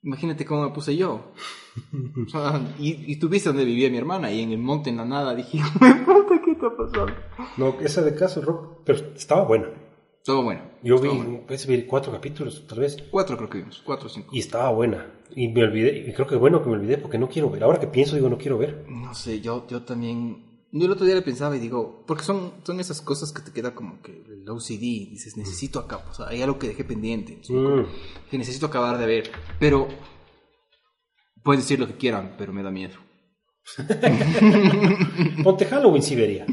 imagínate 0.03 0.45
cómo 0.45 0.63
me 0.63 0.73
puse 0.73 0.95
yo. 0.95 1.31
O 2.25 2.29
sea, 2.29 2.61
y, 2.79 3.11
y 3.11 3.15
tú 3.17 3.29
viste 3.29 3.49
donde 3.49 3.63
vivía 3.65 3.89
mi 3.89 3.97
hermana 3.97 4.31
y 4.31 4.41
en 4.41 4.51
el 4.51 4.57
monte, 4.57 4.89
en 4.89 4.97
la 4.97 5.05
nada, 5.05 5.33
dije, 5.35 5.57
de 5.79 5.95
puta, 6.05 6.41
¿qué 6.43 6.51
está 6.51 6.75
pasando? 6.75 7.13
No, 7.57 7.79
esa 7.81 8.01
de 8.01 8.15
Castle 8.15 8.43
Rock, 8.43 8.79
pero 8.85 8.99
estaba 9.15 9.43
buena. 9.45 9.69
Todo 10.23 10.43
bueno. 10.43 10.61
Yo 10.83 10.99
vi, 10.99 11.09
pues, 11.47 11.65
vi 11.65 11.83
cuatro 11.83 12.11
capítulos, 12.11 12.65
tal 12.67 12.79
vez, 12.79 12.97
Cuatro 13.09 13.37
creo 13.37 13.49
que 13.49 13.57
vimos, 13.59 13.81
cuatro 13.85 14.07
o 14.07 14.09
cinco. 14.09 14.29
y 14.31 14.39
estaba 14.39 14.69
buena. 14.71 15.07
Y 15.35 15.47
me 15.47 15.63
olvidé, 15.63 16.05
y 16.07 16.13
creo 16.13 16.27
que 16.27 16.35
bueno 16.35 16.61
que 16.61 16.69
me 16.69 16.75
olvidé 16.75 16.97
porque 16.97 17.17
no 17.17 17.29
quiero 17.29 17.49
ver. 17.49 17.63
Ahora 17.63 17.79
que 17.79 17.87
pienso, 17.87 18.15
digo, 18.15 18.29
no 18.29 18.37
quiero 18.37 18.57
ver. 18.57 18.85
No 18.87 19.13
sé, 19.13 19.39
yo, 19.41 19.65
yo 19.67 19.83
también. 19.83 20.50
Yo 20.73 20.85
el 20.85 20.91
otro 20.91 21.05
día 21.05 21.15
le 21.15 21.21
pensaba 21.21 21.55
y 21.57 21.59
digo, 21.59 22.05
porque 22.07 22.23
son, 22.23 22.53
son 22.63 22.79
esas 22.79 23.01
cosas 23.01 23.33
que 23.33 23.41
te 23.41 23.51
queda 23.51 23.75
como 23.75 24.01
que 24.01 24.11
el 24.25 24.47
OCD, 24.47 24.79
dices, 25.09 25.35
necesito 25.35 25.79
acá, 25.79 25.97
o 26.09 26.13
sea, 26.13 26.27
hay 26.29 26.41
algo 26.41 26.57
que 26.59 26.67
dejé 26.69 26.85
pendiente, 26.85 27.41
Mm. 27.49 27.85
que 28.29 28.37
necesito 28.37 28.67
acabar 28.67 28.97
de 28.97 29.05
ver, 29.05 29.31
pero 29.59 29.87
pueden 31.43 31.59
decir 31.61 31.77
lo 31.79 31.87
que 31.87 31.97
quieran, 31.97 32.35
pero 32.37 32.53
me 32.53 32.63
da 32.63 32.71
miedo. 32.71 32.95
Ponte 35.43 35.65
Halloween 35.65 36.01
si 36.03 36.15
vería. 36.15 36.45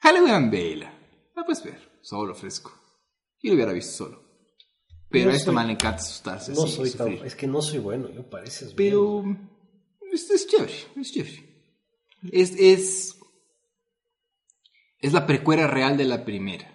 Halloween 0.00 0.50
Vela, 0.50 0.92
la 1.34 1.44
puedes 1.44 1.64
ver, 1.64 1.98
solo 2.02 2.34
fresco. 2.34 2.72
Yo 3.42 3.50
lo 3.50 3.54
hubiera 3.56 3.72
visto 3.72 4.04
solo. 4.04 4.22
Pero 5.08 5.26
No 5.26 5.30
a 5.30 5.34
este 5.34 5.46
soy- 5.46 5.54
man 5.54 5.66
le 5.68 5.72
encanta 5.74 6.02
asustarse. 6.02 6.52
No 6.52 6.64
así, 6.64 6.72
soy 6.76 6.90
tan, 6.90 7.12
es 7.24 7.34
que 7.34 7.46
no 7.46 7.62
soy 7.62 7.78
bueno, 7.78 8.10
yo 8.10 8.28
pareces 8.28 8.74
Pero 8.74 9.24
es, 10.12 10.28
es 10.30 10.46
chévere, 10.46 10.72
es 10.96 11.12
chévere. 11.12 11.55
Es, 12.32 12.52
es, 12.58 13.18
es 15.00 15.12
la 15.12 15.26
precuela 15.26 15.66
real 15.66 15.96
de 15.96 16.04
la 16.04 16.24
primera. 16.24 16.72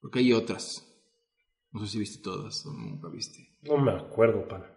Porque 0.00 0.20
hay 0.20 0.32
otras. 0.32 0.82
No 1.72 1.80
sé 1.84 1.92
si 1.92 1.98
viste 1.98 2.22
todas 2.22 2.64
o 2.66 2.72
nunca 2.72 3.08
viste. 3.08 3.56
No 3.62 3.78
me 3.78 3.92
acuerdo, 3.92 4.46
pana. 4.46 4.70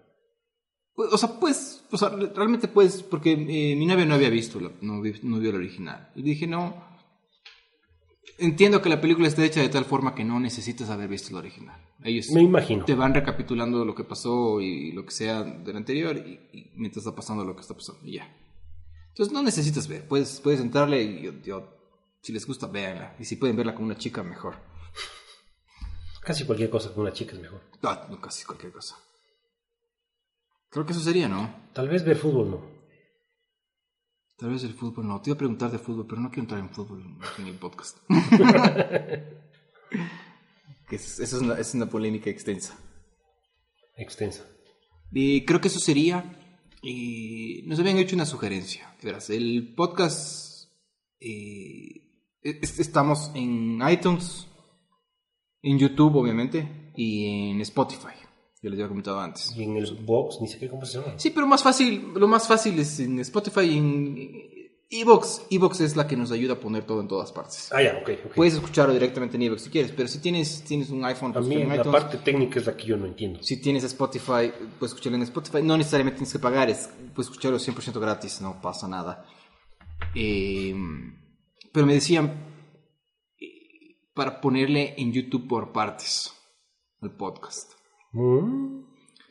Pues, 0.93 1.13
O 1.13 1.17
sea, 1.17 1.39
pues, 1.39 1.85
o 1.91 1.97
sea, 1.97 2.09
realmente 2.09 2.67
pues, 2.67 3.03
porque 3.03 3.31
eh, 3.33 3.75
mi 3.75 3.85
novia 3.85 4.05
no 4.05 4.15
había 4.15 4.29
visto, 4.29 4.59
la- 4.59 4.71
no, 4.81 5.01
vi- 5.01 5.19
no 5.23 5.39
vio 5.39 5.51
la 5.51 5.59
original. 5.59 6.11
Y 6.15 6.23
dije, 6.23 6.45
no, 6.47 6.83
entiendo 8.37 8.81
que 8.81 8.89
la 8.89 8.99
película 8.99 9.27
está 9.27 9.45
hecha 9.45 9.61
de 9.61 9.69
tal 9.69 9.85
forma 9.85 10.13
que 10.15 10.25
no 10.25 10.39
necesitas 10.39 10.89
haber 10.89 11.07
visto 11.07 11.31
la 11.33 11.39
original. 11.39 11.79
Ellos 12.03 12.31
Me 12.31 12.41
imagino. 12.41 12.85
te 12.85 12.95
van 12.95 13.13
recapitulando 13.13 13.85
lo 13.85 13.95
que 13.95 14.03
pasó 14.03 14.59
y 14.61 14.91
lo 14.91 15.05
que 15.05 15.11
sea 15.11 15.43
del 15.43 15.77
anterior 15.77 16.17
y, 16.17 16.39
y 16.57 16.71
mientras 16.75 17.05
está 17.05 17.15
pasando 17.15 17.43
lo 17.45 17.55
que 17.55 17.61
está 17.61 17.73
pasando 17.75 18.05
y 18.05 18.13
ya. 18.13 18.35
Entonces 19.19 19.33
no 19.33 19.43
necesitas 19.43 19.85
ver, 19.89 20.07
puedes, 20.07 20.39
puedes 20.39 20.61
entrarle 20.61 21.03
y 21.03 21.21
yo, 21.23 21.33
yo- 21.43 21.75
si 22.21 22.31
les 22.31 22.47
gusta, 22.47 22.67
véanla. 22.67 23.17
Y 23.19 23.25
si 23.25 23.35
pueden 23.35 23.57
verla 23.57 23.75
con 23.75 23.83
una 23.83 23.97
chica, 23.97 24.23
mejor. 24.23 24.55
Casi 26.21 26.45
cualquier 26.45 26.69
cosa 26.69 26.93
con 26.93 27.01
una 27.01 27.11
chica 27.11 27.33
es 27.33 27.41
mejor. 27.41 27.59
Ah, 27.83 28.07
no, 28.09 28.21
casi 28.21 28.45
cualquier 28.45 28.71
cosa. 28.71 28.95
Creo 30.69 30.85
que 30.85 30.93
eso 30.93 31.01
sería, 31.01 31.27
¿no? 31.27 31.53
Tal 31.73 31.89
vez 31.89 32.05
ver 32.05 32.15
fútbol 32.15 32.49
no. 32.49 32.61
Tal 34.37 34.51
vez 34.51 34.63
el 34.63 34.73
fútbol 34.73 35.05
no. 35.05 35.19
Te 35.21 35.31
iba 35.31 35.35
a 35.35 35.37
preguntar 35.37 35.69
de 35.69 35.79
fútbol, 35.79 36.07
pero 36.07 36.21
no 36.21 36.29
quiero 36.29 36.43
entrar 36.43 36.61
en 36.61 36.69
fútbol 36.69 37.03
en 37.39 37.47
el 37.47 37.55
podcast. 37.59 37.97
es, 40.91 41.19
es 41.19 41.33
una, 41.33 41.55
es 41.59 41.73
una 41.73 41.89
polémica 41.89 42.29
extensa. 42.29 42.77
Extensa. 43.97 44.45
Y 45.11 45.43
creo 45.43 45.59
que 45.59 45.67
eso 45.67 45.79
sería. 45.81 46.37
Y 46.81 47.63
nos 47.65 47.79
habían 47.79 47.97
hecho 47.97 48.15
una 48.15 48.25
sugerencia. 48.25 48.95
Verás, 49.03 49.29
el 49.29 49.73
podcast. 49.75 50.47
eh, 51.21 52.01
es- 52.41 52.79
estamos 52.79 53.31
en 53.35 53.79
iTunes, 53.89 54.47
en 55.61 55.77
YouTube, 55.77 56.15
obviamente, 56.15 56.91
y 56.95 57.49
en 57.51 57.61
Spotify. 57.61 58.13
Yo 58.61 58.69
les 58.69 58.79
había 58.79 58.87
comentado 58.87 59.19
antes. 59.19 59.53
Y 59.57 59.63
en 59.63 59.75
el 59.75 59.93
box, 60.05 60.37
ni 60.41 60.47
sé 60.47 60.57
qué 60.59 60.69
cómo 60.69 60.85
se 60.85 60.99
llama. 60.99 61.13
Sí, 61.17 61.29
pero 61.31 61.45
más 61.47 61.61
fácil, 61.63 62.13
lo 62.15 62.27
más 62.27 62.47
fácil 62.47 62.79
es 62.79 62.99
en 63.01 63.19
Spotify 63.19 63.61
y 63.61 63.77
en 63.77 64.58
Evox. 64.91 65.45
Evox 65.51 65.81
es 65.81 65.95
la 65.95 66.07
que 66.07 66.15
nos 66.17 66.31
ayuda 66.31 66.53
a 66.53 66.59
poner 66.59 66.83
todo 66.83 67.01
en 67.01 67.07
todas 67.07 67.31
partes. 67.31 67.71
Ah, 67.71 67.81
ya, 67.81 67.99
ok, 68.01 68.09
ok. 68.25 68.33
Puedes 68.35 68.55
escucharlo 68.55 68.93
directamente 68.93 69.37
en 69.37 69.43
Evox 69.43 69.61
si 69.63 69.69
quieres, 69.69 69.91
pero 69.91 70.07
si 70.07 70.19
tienes, 70.19 70.63
tienes 70.63 70.89
un 70.89 71.05
iPhone, 71.05 71.31
a 71.31 71.35
pues 71.35 71.45
mí 71.47 71.61
en 71.61 71.69
la 71.69 71.75
iTunes. 71.75 72.01
parte 72.01 72.17
técnica 72.17 72.59
es 72.59 72.65
la 72.65 72.75
que 72.75 72.85
yo 72.87 72.97
no 72.97 73.05
entiendo. 73.05 73.43
Si 73.43 73.61
tienes 73.61 73.83
Spotify, 73.83 74.51
puedes 74.79 74.93
escucharlo 74.93 75.17
en 75.17 75.23
Spotify. 75.23 75.61
No 75.61 75.77
necesariamente 75.77 76.17
tienes 76.17 76.33
que 76.33 76.39
pagar, 76.39 76.69
es, 76.69 76.89
puedes 77.13 77.29
escucharlo 77.29 77.59
100% 77.59 77.99
gratis, 77.99 78.41
no 78.41 78.59
pasa 78.61 78.87
nada. 78.87 79.25
Eh, 80.15 80.73
pero 81.71 81.85
me 81.85 81.93
decían 81.93 82.33
eh, 83.39 83.95
para 84.15 84.41
ponerle 84.41 84.95
en 84.97 85.13
YouTube 85.13 85.47
por 85.47 85.71
partes 85.71 86.33
al 87.01 87.15
podcast. 87.15 87.73
Mm. 88.13 88.81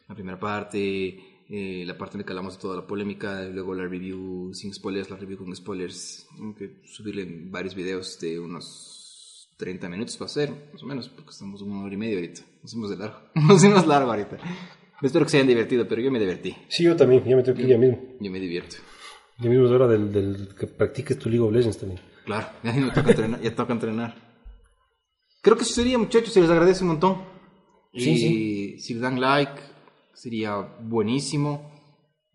La 0.07 0.15
primera 0.15 0.39
parte, 0.39 1.19
eh, 1.49 1.85
la 1.87 1.97
parte 1.97 2.17
en 2.17 2.21
la 2.21 2.27
que 2.27 2.33
hablamos 2.33 2.55
de 2.57 2.61
toda 2.61 2.77
la 2.77 2.87
polémica, 2.87 3.45
luego 3.45 3.75
la 3.75 3.87
review 3.87 4.53
sin 4.53 4.73
spoilers, 4.75 5.11
la 5.11 5.17
review 5.17 5.39
con 5.39 5.55
spoilers. 5.55 6.27
Tengo 6.37 6.55
que 6.55 6.83
subirle 6.85 7.27
varios 7.51 7.75
videos 7.75 8.19
de 8.21 8.39
unos 8.39 9.49
30 9.59 9.89
minutos 9.89 10.19
va 10.21 10.27
a 10.27 10.29
ser, 10.29 10.51
más 10.73 10.83
o 10.83 10.87
menos, 10.87 11.09
porque 11.09 11.31
estamos 11.31 11.61
una 11.63 11.83
hora 11.83 11.93
y 11.93 11.97
media 11.97 12.17
ahorita. 12.17 12.43
Nos 12.63 12.73
hicimos 12.73 12.91
de 12.91 12.97
largo. 12.97 13.19
Nos 13.35 13.57
hicimos 13.57 13.87
largo 13.87 14.11
ahorita. 14.11 14.39
Espero 15.03 15.25
que 15.25 15.31
se 15.31 15.37
hayan 15.39 15.49
divertido, 15.49 15.87
pero 15.89 16.01
yo 16.01 16.11
me 16.11 16.19
divertí. 16.19 16.57
Sí, 16.69 16.85
yo 16.85 16.97
también, 16.97 17.25
ya 17.25 17.37
me 17.37 17.43
tengo 17.43 17.57
que 17.57 17.63
ir 17.63 17.69
ya 17.69 17.79
mismo. 17.79 17.99
Yo 18.21 18.31
me 18.31 18.41
divierto. 18.41 18.77
Ya 19.39 19.49
mismo 19.49 19.67
es 19.67 19.71
hora 19.71 19.87
del, 19.87 20.13
del 20.13 20.55
que 20.55 20.67
practiques 20.67 21.19
tu 21.19 21.29
League 21.29 21.45
of 21.45 21.53
Legends 21.53 21.79
también. 21.79 22.01
Claro, 22.25 22.49
ya 22.63 22.73
me 22.73 22.91
toca 22.91 23.11
entrenar. 23.11 23.41
Ya 23.41 23.55
toca 23.55 23.73
entrenar. 23.73 24.15
Creo 25.41 25.57
que 25.57 25.63
eso 25.63 25.75
sería, 25.75 25.99
muchachos, 25.99 26.33
se 26.33 26.41
les 26.41 26.51
agradece 26.51 26.83
un 26.83 26.89
montón. 26.89 27.23
Sí, 27.95 28.11
y 28.11 28.81
si 28.81 28.95
le 28.95 29.01
dan 29.01 29.21
like, 29.21 29.61
sería 30.19 30.57
buenísimo. 30.83 31.71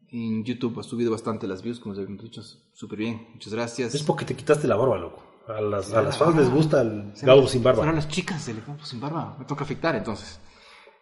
En 0.09 0.43
YouTube 0.43 0.79
ha 0.79 0.83
subido 0.83 1.11
bastante 1.11 1.47
las 1.47 1.63
views, 1.63 1.79
como 1.79 1.93
les 1.95 2.03
habíamos 2.03 2.23
dicho, 2.23 2.41
súper 2.73 2.99
bien. 2.99 3.27
Muchas 3.33 3.53
gracias. 3.53 3.95
Es 3.95 4.03
porque 4.03 4.25
te 4.25 4.35
quitaste 4.35 4.67
la 4.67 4.75
barba, 4.75 4.97
loco. 4.97 5.23
A 5.47 5.59
las, 5.59 5.91
a 5.93 6.01
las 6.01 6.17
fans 6.17 6.37
les 6.37 6.49
gusta 6.49 6.81
el 6.81 7.11
galgo 7.21 7.47
sin 7.47 7.63
barba. 7.63 7.91
las 7.91 8.07
chicas 8.07 8.45
del 8.45 8.63
campo 8.63 8.85
sin 8.85 8.99
barba. 9.01 9.35
Me 9.39 9.45
toca 9.45 9.63
afectar 9.63 9.95
entonces. 9.95 10.39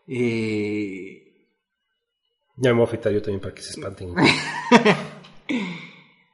Eh, 0.07 1.47
Ya 2.57 2.69
me 2.71 2.73
voy 2.73 2.81
a 2.81 2.85
afeitar 2.85 3.11
yo 3.13 3.21
también 3.21 3.41
para 3.41 3.53
que 3.53 3.61
se 3.61 3.71
espanten. 3.71 4.13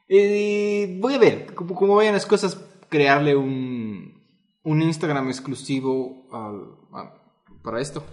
Eh, 0.10 0.98
voy 1.02 1.16
a 1.16 1.18
ver, 1.18 1.54
como, 1.54 1.76
como 1.76 1.96
vayan 1.96 2.14
las 2.14 2.26
cosas, 2.26 2.56
crearle 2.88 3.36
un, 3.36 4.24
un 4.64 4.82
Instagram 4.82 5.28
exclusivo 5.28 6.30
a- 6.32 7.14
para 7.62 7.82
esto. 7.82 8.04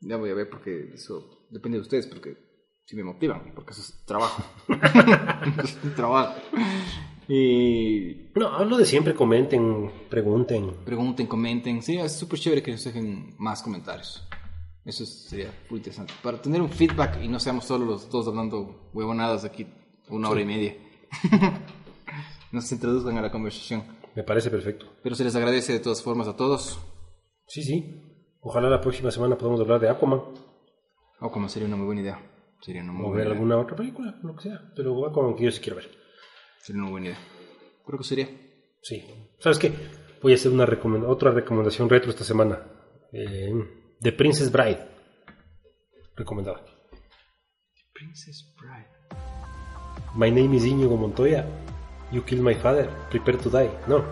Ya 0.00 0.16
voy 0.16 0.30
a 0.30 0.34
ver 0.34 0.50
porque 0.50 0.90
eso 0.94 1.35
depende 1.50 1.78
de 1.78 1.82
ustedes, 1.82 2.06
porque 2.06 2.36
si 2.84 2.96
me 2.96 3.04
motivan, 3.04 3.52
porque 3.54 3.72
eso 3.72 3.82
es 3.82 4.04
trabajo. 4.04 4.42
es 5.62 5.78
un 5.82 5.94
trabajo. 5.94 6.34
Y 7.28 8.28
No, 8.34 8.48
hablo 8.48 8.76
de 8.76 8.84
siempre, 8.84 9.14
comenten, 9.14 9.90
pregunten. 10.08 10.70
pregunten, 10.84 11.26
comenten. 11.26 11.82
Sí, 11.82 11.96
es 11.96 12.12
súper 12.12 12.38
chévere 12.38 12.62
que 12.62 12.70
nos 12.70 12.84
dejen 12.84 13.34
más 13.38 13.62
comentarios. 13.62 14.26
Eso 14.84 15.04
sería 15.04 15.52
muy 15.68 15.78
interesante. 15.78 16.14
Para 16.22 16.40
tener 16.40 16.62
un 16.62 16.70
feedback 16.70 17.20
y 17.22 17.26
no 17.28 17.40
seamos 17.40 17.64
solo 17.64 17.84
los 17.84 18.08
dos 18.08 18.28
hablando 18.28 18.90
huevonadas 18.94 19.44
aquí 19.44 19.66
una 20.08 20.28
hora 20.30 20.40
y 20.40 20.44
media. 20.44 20.76
nos 22.52 22.70
introduzcan 22.70 23.18
a 23.18 23.22
la 23.22 23.32
conversación. 23.32 23.82
Me 24.14 24.22
parece 24.22 24.48
perfecto. 24.48 24.86
Pero 25.02 25.16
se 25.16 25.24
les 25.24 25.34
agradece 25.34 25.72
de 25.72 25.80
todas 25.80 26.00
formas 26.02 26.28
a 26.28 26.36
todos. 26.36 26.78
Sí, 27.48 27.62
sí. 27.62 28.02
Ojalá 28.40 28.70
la 28.70 28.80
próxima 28.80 29.10
semana 29.10 29.36
podamos 29.36 29.60
hablar 29.60 29.80
de 29.80 29.88
Aquaman. 29.88 30.20
O 31.20 31.30
como 31.30 31.48
sería 31.48 31.66
una 31.68 31.76
muy 31.76 31.86
buena 31.86 32.00
idea. 32.02 32.20
Sería 32.60 32.82
una 32.82 32.92
muy 32.92 33.02
O 33.02 33.08
buena 33.08 33.16
ver 33.18 33.26
idea. 33.28 33.34
alguna 33.34 33.58
otra 33.58 33.76
película, 33.76 34.18
lo 34.22 34.34
que 34.36 34.42
sea. 34.42 34.60
Pero 34.74 35.06
Aquaman 35.06 35.34
que 35.36 35.44
yo 35.44 35.50
sí 35.50 35.60
quiero 35.60 35.76
ver. 35.76 35.90
Sería 36.60 36.82
una 36.82 36.90
buena 36.90 37.06
idea. 37.08 37.18
Creo 37.86 37.98
que 37.98 38.04
sería. 38.04 38.28
Sí. 38.82 39.04
¿Sabes 39.38 39.58
qué? 39.58 39.72
Voy 40.22 40.32
a 40.32 40.34
hacer 40.34 40.52
una 40.52 40.66
recomenda- 40.66 41.08
otra 41.08 41.30
recomendación 41.30 41.88
retro 41.88 42.10
esta 42.10 42.24
semana. 42.24 42.60
Eh, 43.12 43.52
The 44.00 44.12
Princess 44.12 44.50
Bride. 44.50 44.86
Recomendada. 46.16 46.64
Princess 47.92 48.54
Bride. 48.58 48.88
My 50.14 50.30
name 50.30 50.56
is 50.56 50.64
Íñigo 50.64 50.96
Montoya. 50.96 51.46
You 52.12 52.22
killed 52.24 52.42
my 52.44 52.54
father. 52.54 52.88
Prepare 53.10 53.38
to 53.38 53.50
die. 53.50 53.70
No. 53.86 54.04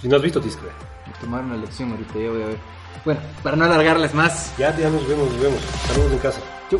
Si 0.00 0.08
no 0.08 0.16
has 0.16 0.22
visto, 0.22 0.40
tienes 0.40 0.56
que 0.58 0.66
ver. 0.66 0.74
Me 1.06 1.12
tomaron 1.20 1.50
la 1.50 1.56
lección 1.56 1.90
ahorita, 1.92 2.14
ya 2.14 2.30
voy 2.30 2.42
a 2.42 2.46
ver. 2.46 2.56
Bueno, 3.04 3.20
para 3.42 3.56
no 3.56 3.64
alargarles 3.64 4.14
más. 4.14 4.52
Ya, 4.58 4.76
ya 4.76 4.90
nos 4.90 5.06
vemos, 5.08 5.30
nos 5.30 5.40
vemos. 5.40 5.60
Saludos 5.86 6.12
en 6.12 6.18
casa. 6.18 6.40
Chau. 6.70 6.78